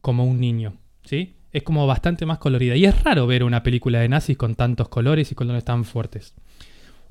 como 0.01 0.25
un 0.25 0.41
niño. 0.41 0.75
¿sí? 1.05 1.37
Es 1.53 1.63
como 1.63 1.87
bastante 1.87 2.27
más 2.27 2.39
colorida. 2.39 2.77
Y 2.77 2.85
es 2.85 3.03
raro 3.03 3.27
ver 3.27 3.45
una 3.45 3.63
película 3.63 4.01
de 4.01 4.09
nazis 4.09 4.37
con 4.37 4.55
tantos 4.55 4.89
colores 4.89 5.33
y 5.33 5.35
colores 5.35 5.65
tan 5.65 5.85
fuertes. 5.85 6.35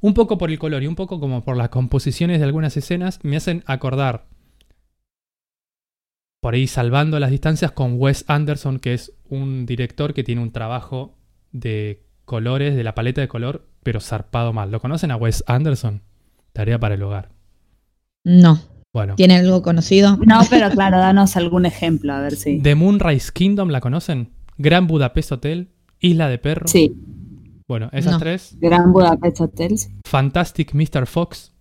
Un 0.02 0.14
poco 0.14 0.38
por 0.38 0.52
el 0.52 0.60
color 0.60 0.84
y 0.84 0.88
un 0.88 0.96
poco 0.96 1.20
como 1.20 1.44
por 1.44 1.58
las 1.58 1.70
composiciones 1.70 2.40
de 2.40 2.46
algunas 2.46 2.78
escenas, 2.78 3.20
me 3.24 3.38
hacen 3.38 3.64
acordar 3.66 4.28
por 6.42 6.54
ahí 6.54 6.68
salvando 6.68 7.20
las 7.20 7.32
distancias 7.32 7.72
con 7.72 7.96
Wes 8.00 8.24
Anderson, 8.28 8.78
que 8.78 8.94
es 8.94 9.14
un 9.30 9.66
director 9.66 10.14
que 10.14 10.24
tiene 10.24 10.44
un 10.44 10.52
trabajo 10.52 11.18
de 11.52 12.06
colores, 12.26 12.76
de 12.76 12.84
la 12.84 12.94
paleta 12.94 13.22
de 13.22 13.28
color, 13.28 13.68
pero 13.82 14.00
zarpado 14.00 14.54
mal. 14.54 14.70
¿Lo 14.70 14.80
conocen 14.80 15.10
a 15.10 15.16
Wes 15.16 15.44
Anderson? 15.48 16.04
Tarea 16.54 16.80
para 16.80 16.96
el 16.96 17.04
hogar. 17.04 17.32
No. 18.24 18.60
Bueno. 18.96 19.16
¿Tiene 19.16 19.36
algo 19.36 19.62
conocido? 19.62 20.16
No, 20.26 20.40
pero 20.50 20.70
claro, 20.70 21.00
danos 21.00 21.36
algún 21.36 21.66
ejemplo, 21.66 22.14
a 22.14 22.22
ver 22.22 22.38
si. 22.38 22.62
The 22.62 22.76
Moonrise 22.76 23.30
Kingdom, 23.34 23.68
¿la 23.68 23.82
conocen? 23.82 24.30
Gran 24.58 24.88
Budapest 24.88 25.34
Hotel, 25.34 25.68
Isla 26.00 26.30
de 26.30 26.38
Perro. 26.38 26.66
Sí. 26.70 26.96
Bueno, 27.68 27.90
esas 27.92 28.20
tres. 28.20 28.56
Gran 28.58 28.94
Budapest 28.94 29.42
Hotel. 29.42 29.76
Fantastic 30.06 30.74
Mr. 30.74 31.08
Fox, 31.08 31.52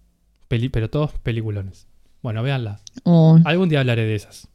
pero 0.46 0.88
todos 0.88 1.10
peliculones. 1.24 1.88
Bueno, 2.22 2.40
véanla. 2.44 2.78
Oh. 3.02 3.40
Algún 3.44 3.68
día 3.68 3.80
hablaré 3.80 4.04
de 4.04 4.14
esas. 4.14 4.48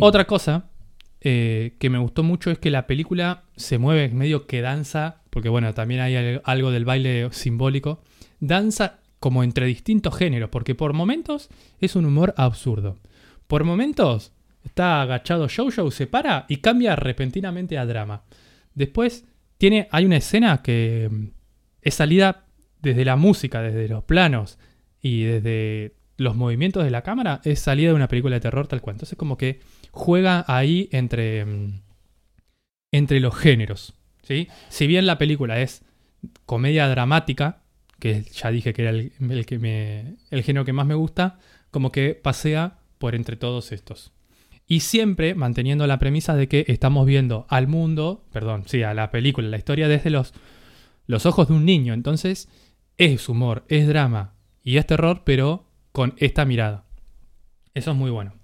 Otra 0.00 0.26
cosa 0.26 0.70
eh, 1.20 1.76
que 1.78 1.88
me 1.88 1.98
gustó 1.98 2.24
mucho 2.24 2.50
es 2.50 2.58
que 2.58 2.70
la 2.70 2.88
película 2.88 3.44
se 3.54 3.78
mueve 3.78 4.08
medio 4.08 4.48
que 4.48 4.60
danza, 4.60 5.22
porque 5.30 5.48
bueno, 5.48 5.72
también 5.72 6.00
hay 6.00 6.40
algo 6.42 6.72
del 6.72 6.84
baile 6.84 7.28
simbólico. 7.30 8.00
Danza 8.40 8.99
como 9.20 9.44
entre 9.44 9.66
distintos 9.66 10.16
géneros, 10.16 10.48
porque 10.50 10.74
por 10.74 10.94
momentos 10.94 11.50
es 11.78 11.94
un 11.94 12.06
humor 12.06 12.34
absurdo. 12.36 12.98
Por 13.46 13.64
momentos 13.64 14.32
está 14.64 15.02
agachado 15.02 15.46
Jojo, 15.54 15.90
se 15.90 16.06
para 16.06 16.46
y 16.48 16.56
cambia 16.56 16.96
repentinamente 16.96 17.78
a 17.78 17.86
drama. 17.86 18.24
Después 18.74 19.26
tiene, 19.58 19.88
hay 19.90 20.06
una 20.06 20.16
escena 20.16 20.62
que 20.62 21.08
mm, 21.10 21.24
es 21.82 21.94
salida 21.94 22.46
desde 22.80 23.04
la 23.04 23.16
música, 23.16 23.60
desde 23.60 23.88
los 23.88 24.04
planos 24.04 24.58
y 25.02 25.24
desde 25.24 25.94
los 26.16 26.34
movimientos 26.34 26.84
de 26.84 26.90
la 26.90 27.02
cámara 27.02 27.40
es 27.44 27.60
salida 27.60 27.88
de 27.90 27.94
una 27.94 28.08
película 28.08 28.36
de 28.36 28.40
terror 28.40 28.66
tal 28.68 28.80
cual. 28.80 28.94
Entonces 28.94 29.18
como 29.18 29.36
que 29.36 29.60
juega 29.90 30.44
ahí 30.48 30.88
entre, 30.92 31.44
mm, 31.44 31.82
entre 32.92 33.20
los 33.20 33.36
géneros. 33.36 33.94
¿sí? 34.22 34.48
Si 34.70 34.86
bien 34.86 35.06
la 35.06 35.18
película 35.18 35.60
es 35.60 35.82
comedia 36.46 36.88
dramática, 36.88 37.59
que 38.00 38.22
ya 38.22 38.50
dije 38.50 38.72
que 38.72 38.82
era 38.82 38.90
el, 38.90 39.46
que 39.46 39.58
me, 39.58 40.16
el 40.30 40.42
género 40.42 40.64
que 40.64 40.72
más 40.72 40.86
me 40.86 40.94
gusta, 40.94 41.38
como 41.70 41.92
que 41.92 42.14
pasea 42.14 42.78
por 42.98 43.14
entre 43.14 43.36
todos 43.36 43.70
estos. 43.70 44.12
Y 44.66 44.80
siempre 44.80 45.34
manteniendo 45.34 45.86
la 45.86 45.98
premisa 45.98 46.34
de 46.34 46.48
que 46.48 46.64
estamos 46.68 47.06
viendo 47.06 47.46
al 47.48 47.68
mundo, 47.68 48.24
perdón, 48.32 48.64
sí, 48.66 48.82
a 48.82 48.94
la 48.94 49.10
película, 49.10 49.48
la 49.48 49.56
historia 49.56 49.88
desde 49.88 50.10
los, 50.10 50.32
los 51.06 51.26
ojos 51.26 51.48
de 51.48 51.54
un 51.54 51.64
niño. 51.64 51.94
Entonces 51.94 52.48
es 52.96 53.28
humor, 53.28 53.64
es 53.68 53.86
drama 53.86 54.34
y 54.62 54.76
es 54.76 54.86
terror, 54.86 55.22
pero 55.24 55.64
con 55.92 56.14
esta 56.18 56.44
mirada. 56.44 56.84
Eso 57.74 57.92
es 57.92 57.96
muy 57.96 58.10
bueno. 58.10 58.34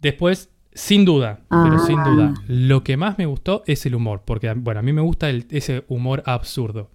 Después, 0.00 0.50
sin 0.72 1.04
duda, 1.04 1.40
pero 1.48 1.78
sin 1.78 1.98
ah. 1.98 2.04
duda, 2.04 2.34
lo 2.46 2.84
que 2.84 2.96
más 2.96 3.18
me 3.18 3.26
gustó 3.26 3.62
es 3.66 3.84
el 3.86 3.94
humor, 3.94 4.22
porque 4.24 4.52
bueno, 4.54 4.80
a 4.80 4.82
mí 4.82 4.92
me 4.92 5.00
gusta 5.00 5.30
ese 5.30 5.84
humor 5.88 6.22
absurdo. 6.26 6.90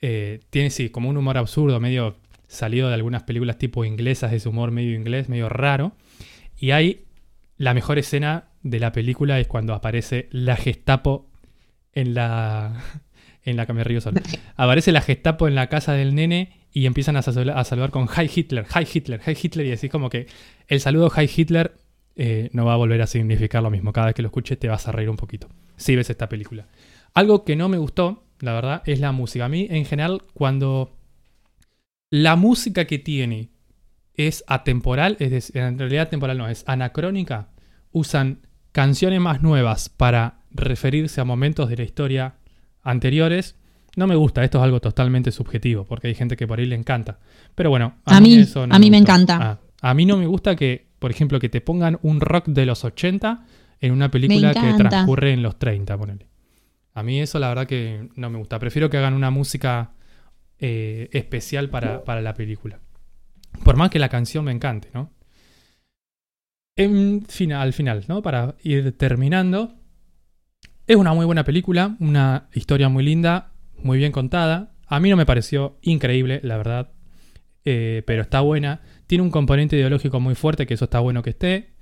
Eh, 0.00 0.40
tiene 0.50 0.70
sí, 0.70 0.90
como 0.90 1.08
un 1.08 1.16
humor 1.16 1.38
absurdo, 1.38 1.80
medio 1.80 2.16
salido 2.46 2.88
de 2.88 2.94
algunas 2.94 3.24
películas 3.24 3.58
tipo 3.58 3.84
inglesas, 3.84 4.32
ese 4.32 4.48
humor 4.48 4.70
medio 4.70 4.94
inglés, 4.94 5.28
medio 5.28 5.48
raro. 5.48 5.92
Y 6.56 6.70
hay 6.70 7.04
la 7.56 7.74
mejor 7.74 7.98
escena 7.98 8.48
de 8.62 8.80
la 8.80 8.92
película 8.92 9.38
es 9.40 9.46
cuando 9.46 9.74
aparece 9.74 10.28
la 10.30 10.56
Gestapo 10.56 11.30
en 11.92 12.14
la 12.14 12.82
en 13.44 13.56
la 13.56 13.66
que 13.66 13.72
me 13.72 13.84
río 13.84 14.00
solo. 14.00 14.20
Aparece 14.56 14.92
la 14.92 15.00
Gestapo 15.00 15.48
en 15.48 15.54
la 15.54 15.68
casa 15.68 15.94
del 15.94 16.14
nene 16.14 16.52
y 16.72 16.86
empiezan 16.86 17.16
a, 17.16 17.22
saludar 17.22 17.90
con 17.90 18.06
Hi 18.06 18.30
Hitler, 18.34 18.66
Hi 18.66 18.86
Hitler, 18.92 19.20
Hi 19.26 19.36
Hitler, 19.40 19.66
y 19.66 19.72
así 19.72 19.88
como 19.88 20.10
que 20.10 20.26
el 20.66 20.80
saludo 20.80 21.10
Hi 21.16 21.30
Hitler 21.34 21.74
eh, 22.14 22.50
no 22.52 22.66
va 22.66 22.74
a 22.74 22.76
volver 22.76 23.00
a 23.00 23.06
significar 23.06 23.62
lo 23.62 23.70
mismo. 23.70 23.92
Cada 23.92 24.08
vez 24.08 24.14
que 24.14 24.22
lo 24.22 24.28
escuches 24.28 24.58
te 24.58 24.68
vas 24.68 24.86
a 24.86 24.92
reír 24.92 25.08
un 25.08 25.16
poquito. 25.16 25.48
Si 25.76 25.96
ves 25.96 26.10
esta 26.10 26.28
película. 26.28 26.68
Algo 27.14 27.44
que 27.44 27.56
no 27.56 27.70
me 27.70 27.78
gustó, 27.78 28.27
la 28.40 28.52
verdad, 28.52 28.82
es 28.86 29.00
la 29.00 29.12
música. 29.12 29.44
A 29.44 29.48
mí, 29.48 29.66
en 29.70 29.84
general, 29.84 30.22
cuando 30.34 30.96
la 32.10 32.36
música 32.36 32.86
que 32.86 32.98
tiene 32.98 33.50
es 34.14 34.44
atemporal, 34.46 35.16
es 35.20 35.30
decir, 35.30 35.58
en 35.58 35.78
realidad 35.78 36.08
temporal 36.08 36.38
no, 36.38 36.48
es 36.48 36.64
anacrónica, 36.66 37.48
usan 37.92 38.46
canciones 38.72 39.20
más 39.20 39.42
nuevas 39.42 39.88
para 39.88 40.40
referirse 40.50 41.20
a 41.20 41.24
momentos 41.24 41.68
de 41.68 41.76
la 41.76 41.82
historia 41.84 42.34
anteriores 42.82 43.56
no 43.98 44.06
me 44.06 44.14
gusta, 44.14 44.44
esto 44.44 44.58
es 44.58 44.64
algo 44.64 44.80
totalmente 44.80 45.32
subjetivo, 45.32 45.84
porque 45.84 46.06
hay 46.06 46.14
gente 46.14 46.36
que 46.36 46.46
por 46.46 46.60
ahí 46.60 46.66
le 46.66 46.76
encanta. 46.76 47.18
Pero 47.56 47.68
bueno, 47.68 47.96
a, 48.04 48.20
mí, 48.20 48.34
eso 48.34 48.64
no 48.64 48.74
a 48.74 48.78
mí 48.78 48.90
me, 48.90 48.96
encanta. 48.96 49.38
Ah, 49.40 49.58
a 49.90 49.94
mí 49.94 50.06
no 50.06 50.16
me 50.16 50.26
gusta 50.26 50.54
que, 50.54 50.86
por 51.00 51.10
ejemplo, 51.10 51.40
que 51.40 51.48
te 51.48 51.60
pongan 51.60 51.98
un 52.02 52.20
rock 52.20 52.46
de 52.46 52.64
los 52.64 52.84
80 52.84 53.44
en 53.80 53.92
una 53.92 54.10
película 54.10 54.54
que 54.54 54.74
transcurre 54.74 55.32
en 55.32 55.42
los 55.42 55.58
30, 55.58 55.98
ponele. 55.98 56.26
A 56.98 57.02
mí 57.02 57.20
eso 57.20 57.38
la 57.38 57.48
verdad 57.48 57.66
que 57.66 58.08
no 58.16 58.28
me 58.28 58.38
gusta. 58.38 58.58
Prefiero 58.58 58.90
que 58.90 58.96
hagan 58.96 59.14
una 59.14 59.30
música 59.30 59.92
eh, 60.58 61.08
especial 61.12 61.70
para, 61.70 62.04
para, 62.04 62.20
la 62.20 62.34
película. 62.34 62.80
Por 63.64 63.76
más 63.76 63.90
que 63.90 63.98
la 63.98 64.08
canción 64.08 64.44
me 64.44 64.52
encante, 64.52 64.88
¿no? 64.92 65.12
En 66.76 67.24
final, 67.26 67.60
al 67.62 67.72
final, 67.72 68.04
¿no? 68.08 68.22
Para 68.22 68.56
ir 68.62 68.96
terminando. 68.96 69.74
Es 70.86 70.96
una 70.96 71.12
muy 71.14 71.24
buena 71.26 71.44
película, 71.44 71.96
una 72.00 72.48
historia 72.52 72.88
muy 72.88 73.04
linda, 73.04 73.52
muy 73.76 73.98
bien 73.98 74.10
contada. 74.10 74.72
A 74.86 74.98
mí 75.00 75.10
no 75.10 75.16
me 75.16 75.26
pareció 75.26 75.78
increíble, 75.82 76.40
la 76.42 76.56
verdad, 76.56 76.92
eh, 77.64 78.02
pero 78.06 78.22
está 78.22 78.40
buena. 78.40 78.80
Tiene 79.06 79.22
un 79.22 79.30
componente 79.30 79.76
ideológico 79.76 80.18
muy 80.18 80.34
fuerte, 80.34 80.66
que 80.66 80.74
eso 80.74 80.86
está 80.86 80.98
bueno 80.98 81.22
que 81.22 81.30
esté. 81.30 81.74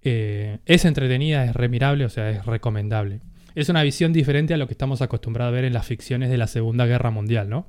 Eh, 0.00 0.60
es 0.64 0.84
entretenida, 0.84 1.44
es 1.44 1.54
remirable, 1.54 2.04
o 2.04 2.08
sea, 2.08 2.30
es 2.30 2.46
recomendable. 2.46 3.20
Es 3.54 3.68
una 3.68 3.82
visión 3.82 4.12
diferente 4.12 4.54
a 4.54 4.56
lo 4.56 4.66
que 4.66 4.72
estamos 4.72 5.02
acostumbrados 5.02 5.52
a 5.52 5.54
ver 5.54 5.64
en 5.64 5.72
las 5.72 5.86
ficciones 5.86 6.30
de 6.30 6.38
la 6.38 6.46
Segunda 6.46 6.86
Guerra 6.86 7.10
Mundial, 7.10 7.48
¿no? 7.48 7.66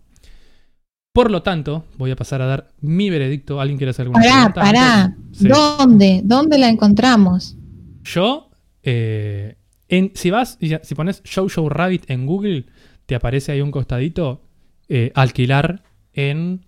Por 1.13 1.29
lo 1.29 1.43
tanto, 1.43 1.85
voy 1.97 2.09
a 2.09 2.15
pasar 2.15 2.41
a 2.41 2.47
dar 2.47 2.69
mi 2.81 3.11
veredicto. 3.11 3.61
¿Alguien 3.61 3.77
quiere 3.77 3.91
hacer 3.91 4.07
alguna 4.07 4.23
pregunta? 4.23 4.61
Pará, 4.61 5.15
¿Dónde? 5.39 6.21
¿Dónde 6.23 6.57
la 6.57 6.69
encontramos? 6.69 7.55
Yo, 8.03 8.49
eh, 8.81 9.57
en, 9.87 10.11
si 10.15 10.31
vas, 10.31 10.57
si 10.59 10.95
pones 10.95 11.21
Show 11.23 11.49
Show 11.49 11.69
Rabbit 11.69 12.09
en 12.09 12.25
Google, 12.25 12.65
te 13.05 13.13
aparece 13.13 13.51
ahí 13.51 13.61
un 13.61 13.69
costadito 13.69 14.41
eh, 14.89 15.11
alquilar 15.13 15.83
en 16.13 16.65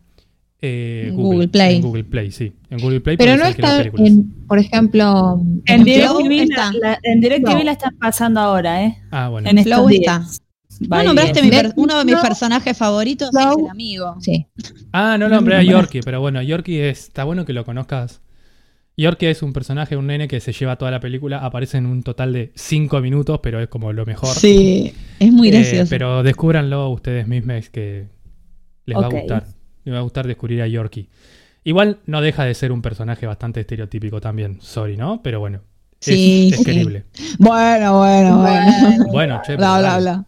eh, 0.66 1.12
Google, 1.12 1.48
Play. 1.48 1.78
En 1.78 1.82
Google 1.82 2.04
Play, 2.04 2.32
sí. 2.32 2.54
En 2.70 2.80
Google 2.80 3.02
Play 3.02 3.18
Pero 3.18 3.38
no 3.38 3.46
está, 3.46 3.84
por 4.48 4.60
ejemplo, 4.60 5.42
en, 5.66 5.84
DirecTV 5.84 6.48
la, 6.82 7.00
en 7.04 7.22
DirecTV 7.22 7.64
la 7.64 7.72
están 7.72 7.98
pasando 7.98 8.40
ahora, 8.40 8.84
¿eh? 8.84 8.98
Ah, 9.12 9.30
bueno. 9.30 9.50
En 9.50 9.64
Flow 9.64 9.90
está. 9.90 10.26
No 10.82 11.04
nombraste 11.04 11.42
uno 11.78 11.98
de 12.00 12.06
mis 12.06 12.16
personajes 12.16 12.78
favoritos, 12.78 13.30
es 13.30 13.58
el 13.58 13.70
amigo. 13.70 14.16
Sí. 14.20 14.46
Ah, 14.92 15.18
no 15.18 15.30
nombré 15.30 15.56
a 15.56 15.64
Yorkie, 15.64 16.02
pero 16.02 16.20
bueno, 16.20 16.42
Yorkie 16.42 16.90
está 16.90 17.24
bueno 17.24 17.46
que 17.46 17.54
lo 17.54 17.64
conozcas 17.64 18.22
Yorkie 18.98 19.30
es 19.30 19.44
un 19.44 19.52
personaje, 19.52 19.98
un 19.98 20.08
nene 20.08 20.28
que 20.28 20.40
se 20.40 20.54
lleva 20.54 20.78
toda 20.78 20.90
la 20.90 21.00
película, 21.00 21.40
aparece 21.40 21.78
en 21.78 21.86
un 21.86 22.02
total 22.02 22.32
de 22.32 22.52
5 22.56 23.02
minutos, 23.02 23.40
pero 23.44 23.60
es 23.60 23.68
como 23.68 23.92
lo 23.92 24.06
mejor. 24.06 24.30
Sí, 24.30 24.94
es 25.20 25.32
muy 25.32 25.50
eh, 25.50 25.52
gracioso. 25.52 25.90
pero 25.90 26.24
descúbranlo 26.24 26.90
ustedes 26.90 27.28
mismos 27.28 27.70
que 27.70 28.08
les 28.86 28.98
va 28.98 29.08
a 29.08 29.10
gustar. 29.10 29.48
Les 29.86 29.94
va 29.94 30.00
a 30.00 30.02
gustar 30.02 30.28
descubrir 30.28 30.62
a 30.62 30.68
Yorkie. 30.68 31.08
Igual 31.64 32.00
no 32.06 32.22
deja 32.22 32.44
de 32.44 32.54
ser 32.54 32.72
un 32.72 32.82
personaje 32.82 33.26
bastante 33.26 33.62
estereotípico 33.62 34.20
también, 34.20 34.60
sorry, 34.62 34.98
¿no? 34.98 35.22
Pero 35.24 35.40
bueno, 35.40 35.62
sí, 36.00 36.52
es, 36.54 36.64
querible. 36.64 37.06
Bueno, 37.40 37.98
bueno, 37.98 38.40
bueno. 38.40 39.06
Bueno, 39.12 39.42
che, 39.46 39.56
bla, 39.56 39.80
bla, 39.80 39.98
bla. 39.98 40.26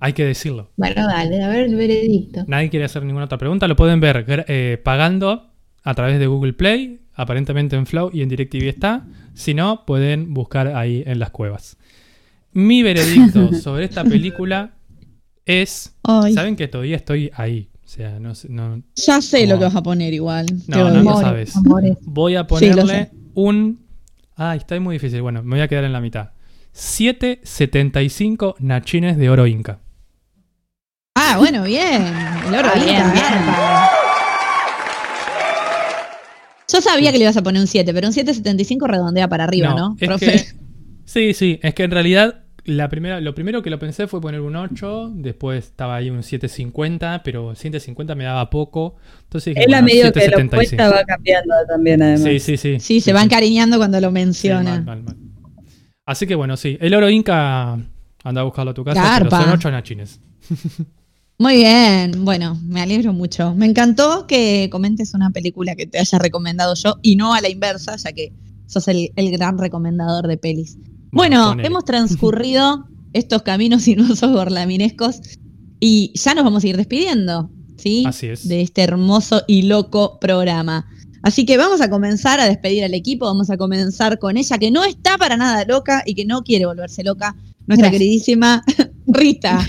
Hay 0.00 0.12
que 0.12 0.24
decirlo. 0.24 0.72
Bueno, 0.76 1.06
dale, 1.06 1.42
a 1.42 1.48
ver 1.48 1.64
el 1.66 1.76
veredicto. 1.76 2.44
Nadie 2.48 2.68
quiere 2.68 2.84
hacer 2.84 3.04
ninguna 3.04 3.26
otra 3.26 3.38
pregunta. 3.38 3.68
Lo 3.68 3.76
pueden 3.76 4.00
ver 4.00 4.44
eh, 4.48 4.78
pagando 4.82 5.50
a 5.84 5.94
través 5.94 6.18
de 6.18 6.26
Google 6.26 6.52
Play 6.52 7.04
Aparentemente 7.14 7.76
en 7.76 7.86
Flow 7.86 8.10
y 8.12 8.22
en 8.22 8.28
DirecTV 8.28 8.68
está. 8.68 9.06
Si 9.34 9.54
no, 9.54 9.84
pueden 9.86 10.34
buscar 10.34 10.68
ahí 10.76 11.04
en 11.06 11.20
las 11.20 11.30
cuevas. 11.30 11.76
Mi 12.52 12.82
veredicto 12.82 13.52
sobre 13.60 13.84
esta 13.84 14.04
película 14.04 14.74
es. 15.44 15.96
Saben 16.34 16.56
que 16.56 16.66
todavía 16.66 16.96
estoy 16.96 17.30
ahí. 17.34 17.68
O 17.84 17.88
sea, 17.88 18.18
no, 18.18 18.32
no 18.48 18.82
Ya 18.96 19.20
sé 19.20 19.46
lo 19.46 19.58
que 19.58 19.64
vas 19.64 19.76
a 19.76 19.82
poner 19.82 20.14
igual. 20.14 20.46
No, 20.66 20.90
no 20.90 21.02
lo 21.02 21.20
sabes. 21.20 21.54
Voy 22.02 22.36
a 22.36 22.46
ponerle 22.46 23.10
un. 23.34 23.84
Ay, 24.36 24.58
está 24.58 24.80
muy 24.80 24.96
difícil. 24.96 25.22
Bueno, 25.22 25.42
me 25.42 25.56
voy 25.56 25.60
a 25.60 25.68
quedar 25.68 25.84
en 25.84 25.92
la 25.92 26.00
mitad. 26.00 26.30
775 26.72 28.56
nachines 28.58 29.16
de 29.16 29.30
oro 29.30 29.46
inca. 29.46 29.78
Ah, 31.14 31.36
bueno, 31.38 31.62
bien. 31.64 32.02
El 32.48 32.54
oro 32.54 32.70
inca. 32.76 33.90
Yo 36.72 36.80
sabía 36.80 37.12
que 37.12 37.18
le 37.18 37.24
ibas 37.24 37.36
a 37.36 37.42
poner 37.42 37.60
un 37.60 37.68
7, 37.68 37.92
pero 37.94 38.08
un 38.08 38.12
775 38.12 38.86
redondea 38.86 39.28
para 39.28 39.44
arriba, 39.44 39.74
¿no? 39.74 39.94
profe? 39.96 40.46
sí, 41.04 41.34
sí, 41.34 41.60
es 41.62 41.74
que 41.74 41.84
en 41.84 41.90
realidad 41.92 42.43
la 42.64 42.88
primera, 42.88 43.20
lo 43.20 43.34
primero 43.34 43.62
que 43.62 43.70
lo 43.70 43.78
pensé 43.78 44.06
fue 44.06 44.20
poner 44.20 44.40
un 44.40 44.56
8, 44.56 45.12
después 45.14 45.66
estaba 45.66 45.96
ahí 45.96 46.10
un 46.10 46.22
750, 46.22 47.22
pero 47.22 47.54
750 47.54 48.14
me 48.14 48.24
daba 48.24 48.48
poco. 48.48 48.96
Entonces 49.24 49.54
dije, 49.54 49.66
Él 49.66 49.74
a 49.74 49.82
medio 49.82 50.12
que 50.12 50.28
lo 50.28 50.50
cuesta 50.50 50.90
va 50.90 51.04
cambiando 51.04 51.54
también, 51.68 52.02
además. 52.02 52.22
Sí, 52.22 52.40
sí, 52.40 52.56
sí. 52.56 52.80
Sí, 52.80 53.00
se 53.00 53.12
van 53.12 53.28
cariñando 53.28 53.76
cuando 53.76 54.00
lo 54.00 54.10
menciona. 54.10 54.84
Así 56.06 56.26
que 56.26 56.34
bueno, 56.34 56.56
sí. 56.56 56.78
El 56.80 56.94
oro 56.94 57.10
inca 57.10 57.78
anda 58.24 58.40
a 58.40 58.44
buscarlo 58.44 58.70
a 58.70 58.74
tu 58.74 58.84
casa, 58.84 59.16
pero 59.18 59.30
son 59.30 59.50
8 59.50 59.70
nachines. 59.70 60.20
Muy 61.38 61.56
bien, 61.56 62.24
bueno, 62.24 62.58
me 62.64 62.80
alegro 62.80 63.12
mucho. 63.12 63.56
Me 63.56 63.66
encantó 63.66 64.26
que 64.28 64.68
comentes 64.70 65.14
una 65.14 65.30
película 65.30 65.74
que 65.74 65.84
te 65.84 65.98
haya 65.98 66.18
recomendado 66.20 66.74
yo 66.76 66.94
y 67.02 67.16
no 67.16 67.34
a 67.34 67.40
la 67.40 67.48
inversa, 67.48 67.96
ya 67.96 68.12
que 68.12 68.32
sos 68.66 68.86
el 68.86 69.10
gran 69.16 69.58
recomendador 69.58 70.28
de 70.28 70.38
pelis. 70.38 70.78
Bueno, 71.14 71.54
hemos 71.62 71.84
transcurrido 71.84 72.88
estos 73.12 73.42
caminos 73.42 73.82
sinuosos 73.82 74.32
gorlaminescos 74.32 75.20
y 75.80 76.12
ya 76.14 76.34
nos 76.34 76.44
vamos 76.44 76.64
a 76.64 76.68
ir 76.68 76.76
despidiendo, 76.76 77.50
¿sí? 77.76 78.04
Así 78.06 78.26
es. 78.26 78.48
De 78.48 78.60
este 78.60 78.82
hermoso 78.82 79.42
y 79.46 79.62
loco 79.62 80.18
programa. 80.18 80.86
Así 81.22 81.46
que 81.46 81.56
vamos 81.56 81.80
a 81.80 81.88
comenzar 81.88 82.40
a 82.40 82.44
despedir 82.44 82.84
al 82.84 82.92
equipo, 82.92 83.24
vamos 83.26 83.48
a 83.48 83.56
comenzar 83.56 84.18
con 84.18 84.36
ella 84.36 84.58
que 84.58 84.70
no 84.70 84.84
está 84.84 85.16
para 85.16 85.36
nada 85.36 85.64
loca 85.64 86.02
y 86.04 86.14
que 86.14 86.26
no 86.26 86.42
quiere 86.42 86.66
volverse 86.66 87.02
loca, 87.02 87.34
nuestra 87.66 87.90
queridísima 87.90 88.62
Rita. 89.06 89.66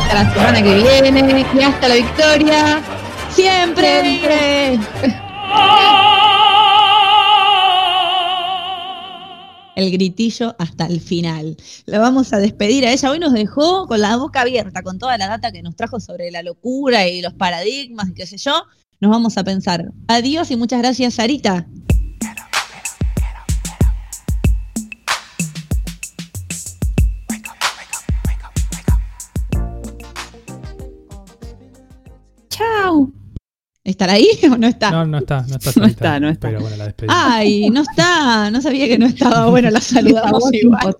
Hasta 0.00 0.14
la 0.14 0.34
semana 0.34 0.62
que 0.62 0.74
viene 0.74 1.46
y 1.54 1.62
hasta 1.62 1.88
la 1.88 1.94
victoria. 1.94 2.95
Siempre. 3.36 4.80
El 9.74 9.90
gritillo 9.90 10.56
hasta 10.58 10.86
el 10.86 11.02
final. 11.02 11.58
La 11.84 11.98
vamos 11.98 12.32
a 12.32 12.38
despedir 12.38 12.86
a 12.86 12.92
ella. 12.92 13.10
Hoy 13.10 13.18
nos 13.18 13.34
dejó 13.34 13.86
con 13.86 14.00
la 14.00 14.16
boca 14.16 14.40
abierta, 14.40 14.82
con 14.82 14.98
toda 14.98 15.18
la 15.18 15.28
data 15.28 15.52
que 15.52 15.60
nos 15.62 15.76
trajo 15.76 16.00
sobre 16.00 16.30
la 16.30 16.42
locura 16.42 17.06
y 17.08 17.20
los 17.20 17.34
paradigmas 17.34 18.08
y 18.08 18.14
qué 18.14 18.26
sé 18.26 18.38
yo. 18.38 18.54
Nos 19.00 19.10
vamos 19.10 19.36
a 19.36 19.44
pensar. 19.44 19.92
Adiós 20.08 20.50
y 20.50 20.56
muchas 20.56 20.78
gracias, 20.78 21.14
Sarita. 21.14 21.66
¿Estará 33.96 34.12
ahí 34.12 34.28
o 34.52 34.58
no 34.58 34.66
está? 34.66 34.90
No, 34.90 35.06
no 35.06 35.18
está, 35.18 35.46
no 35.48 35.56
está. 35.56 35.70
No 35.80 35.86
está, 35.86 36.20
no 36.20 36.28
está. 36.28 36.48
Pero 36.48 36.60
bueno, 36.60 36.76
la 36.76 36.84
despedimos. 36.84 37.16
Ay, 37.18 37.70
no 37.70 37.80
está, 37.80 38.50
no 38.50 38.60
sabía 38.60 38.88
que 38.88 38.98
no 38.98 39.06
estaba. 39.06 39.48
Bueno, 39.48 39.70
la 39.70 39.80
saludamos 39.80 40.52
igual. 40.52 40.94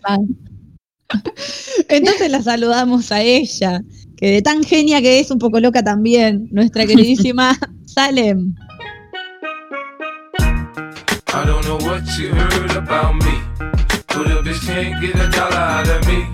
Entonces 1.91 2.31
la 2.31 2.43
saludamos 2.43 3.13
a 3.13 3.21
ella, 3.21 3.83
que 4.17 4.31
de 4.31 4.41
tan 4.41 4.65
genia 4.65 5.03
que 5.03 5.21
es, 5.21 5.31
un 5.31 5.39
poco 5.39 5.61
loca 5.61 5.83
también, 5.85 6.49
nuestra 6.53 6.87
queridísima 6.87 7.59
Salem. 7.85 8.55
I 10.39 11.45
don't 11.45 11.67
know 11.67 11.77
what 11.87 12.03
you 12.19 12.31
heard 12.31 12.77
about 12.77 13.15
me, 13.17 13.43
but 14.09 14.27
a 14.27 14.43
bitch 14.43 14.67
can't 14.67 15.03
get 15.03 15.15
a 15.17 15.29
dollar 15.29 15.55
out 15.55 15.87
of 15.87 16.07
me. 16.09 16.25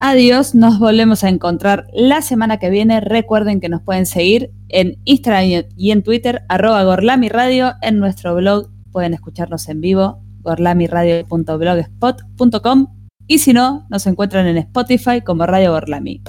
Adiós, 0.00 0.54
nos 0.54 0.78
volvemos 0.78 1.24
a 1.24 1.28
encontrar 1.28 1.88
la 1.92 2.22
semana 2.22 2.58
que 2.58 2.70
viene. 2.70 3.00
Recuerden 3.00 3.60
que 3.60 3.68
nos 3.68 3.82
pueden 3.82 4.06
seguir 4.06 4.52
en 4.68 4.96
Instagram 5.04 5.64
y 5.76 5.90
en 5.90 6.04
Twitter, 6.04 6.42
arroba 6.48 6.84
Gorlami 6.84 7.28
Radio. 7.28 7.72
En 7.82 7.98
nuestro 7.98 8.36
blog 8.36 8.70
pueden 8.92 9.12
escucharnos 9.12 9.68
en 9.68 9.80
vivo, 9.80 10.22
gorlamiradio.blogspot.com. 10.42 12.86
Y 13.26 13.40
si 13.40 13.52
no, 13.52 13.88
nos 13.90 14.06
encuentran 14.06 14.46
en 14.46 14.58
Spotify 14.58 15.20
como 15.20 15.46
Radio 15.46 15.72
Gorlami. 15.72 16.22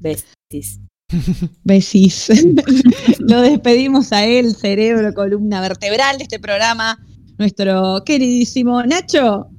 Besis. 0.00 0.80
Besis. 1.62 2.32
Lo 3.18 3.42
despedimos 3.42 4.12
a 4.12 4.24
él, 4.24 4.54
cerebro, 4.54 5.12
columna 5.12 5.60
vertebral 5.60 6.16
de 6.16 6.22
este 6.22 6.38
programa, 6.38 6.98
nuestro 7.36 8.02
queridísimo 8.06 8.82
Nacho. 8.82 9.50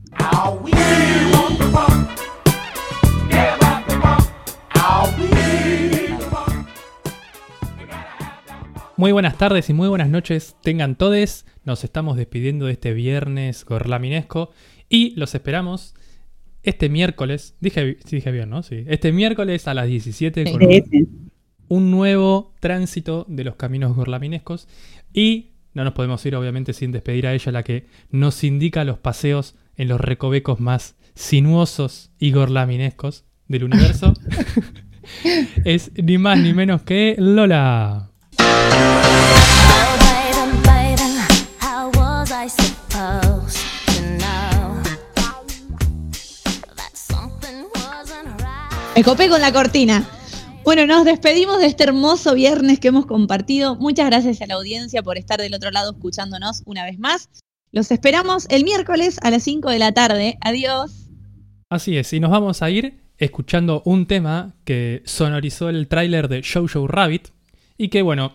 Muy 8.97 9.11
buenas 9.11 9.37
tardes 9.37 9.69
y 9.69 9.73
muy 9.73 9.89
buenas 9.89 10.07
noches 10.07 10.55
tengan 10.63 10.95
todos. 10.95 11.45
Nos 11.65 11.83
estamos 11.83 12.15
despidiendo 12.15 12.67
de 12.67 12.71
este 12.71 12.93
viernes 12.93 13.65
gorlaminesco 13.65 14.51
y 14.87 15.13
los 15.19 15.35
esperamos 15.35 15.95
este 16.63 16.87
miércoles. 16.87 17.57
Dije, 17.59 17.97
dije 18.09 18.31
bien, 18.31 18.49
¿no? 18.49 18.63
Sí. 18.63 18.85
Este 18.87 19.11
miércoles 19.11 19.67
a 19.67 19.73
las 19.73 19.87
17 19.87 20.45
con 20.49 20.61
un, 21.67 21.91
nuevo 21.91 22.53
tránsito 22.61 23.25
de 23.27 23.43
los 23.43 23.57
caminos 23.57 23.97
gorlaminescos. 23.97 24.69
Y 25.13 25.55
no 25.73 25.83
nos 25.83 25.91
podemos 25.91 26.25
ir, 26.25 26.37
obviamente, 26.37 26.71
sin 26.71 26.93
despedir 26.93 27.27
a 27.27 27.33
ella, 27.33 27.51
la 27.51 27.63
que 27.63 27.87
nos 28.11 28.45
indica 28.45 28.85
los 28.85 28.97
paseos 28.97 29.55
en 29.75 29.89
los 29.89 29.99
recovecos 29.99 30.61
más 30.61 30.95
sinuosos 31.15 32.13
y 32.17 32.31
gorlaminescos 32.31 33.25
del 33.49 33.65
universo. 33.65 34.13
es 35.65 35.91
ni 36.01 36.17
más 36.17 36.39
ni 36.39 36.53
menos 36.53 36.83
que 36.83 37.15
Lola. 37.19 38.14
Me 48.95 49.03
copé 49.03 49.27
con 49.27 49.41
la 49.41 49.51
cortina. 49.51 50.07
Bueno, 50.63 50.87
nos 50.87 51.03
despedimos 51.03 51.59
de 51.59 51.65
este 51.65 51.83
hermoso 51.83 52.33
viernes 52.33 52.79
que 52.79 52.87
hemos 52.87 53.05
compartido. 53.05 53.75
Muchas 53.75 54.05
gracias 54.05 54.41
a 54.41 54.47
la 54.47 54.53
audiencia 54.53 55.03
por 55.03 55.17
estar 55.17 55.37
del 55.37 55.53
otro 55.53 55.69
lado 55.69 55.91
escuchándonos 55.91 56.63
una 56.65 56.85
vez 56.85 56.97
más. 56.97 57.29
Los 57.73 57.91
esperamos 57.91 58.47
el 58.49 58.63
miércoles 58.63 59.19
a 59.21 59.31
las 59.31 59.43
5 59.43 59.69
de 59.69 59.79
la 59.79 59.91
tarde. 59.91 60.37
Adiós. 60.39 61.09
Así 61.69 61.97
es, 61.97 62.13
y 62.13 62.21
nos 62.21 62.31
vamos 62.31 62.61
a 62.61 62.69
ir 62.69 63.01
escuchando 63.17 63.81
un 63.83 64.05
tema 64.05 64.55
que 64.63 65.01
sonorizó 65.03 65.67
el 65.67 65.89
tráiler 65.89 66.29
de 66.29 66.41
Show 66.41 66.69
Show 66.69 66.87
Rabbit 66.87 67.27
y 67.77 67.89
que, 67.89 68.01
bueno, 68.01 68.31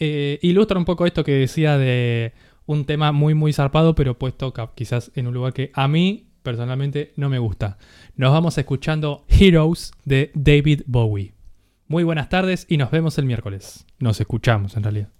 eh, 0.00 0.38
ilustra 0.42 0.78
un 0.78 0.84
poco 0.84 1.06
esto 1.06 1.22
que 1.22 1.32
decía 1.32 1.78
de 1.78 2.32
un 2.66 2.84
tema 2.84 3.12
muy, 3.12 3.34
muy 3.34 3.52
zarpado, 3.52 3.94
pero 3.94 4.18
puesto 4.18 4.52
quizás 4.74 5.12
en 5.14 5.26
un 5.26 5.34
lugar 5.34 5.52
que 5.52 5.70
a 5.74 5.88
mí 5.88 6.30
personalmente 6.42 7.12
no 7.16 7.28
me 7.28 7.38
gusta. 7.38 7.78
Nos 8.16 8.32
vamos 8.32 8.56
escuchando 8.58 9.24
Heroes 9.28 9.92
de 10.04 10.30
David 10.34 10.82
Bowie. 10.86 11.34
Muy 11.86 12.04
buenas 12.04 12.28
tardes 12.28 12.66
y 12.68 12.76
nos 12.76 12.90
vemos 12.90 13.18
el 13.18 13.26
miércoles. 13.26 13.84
Nos 13.98 14.20
escuchamos 14.20 14.76
en 14.76 14.82
realidad. 14.84 15.19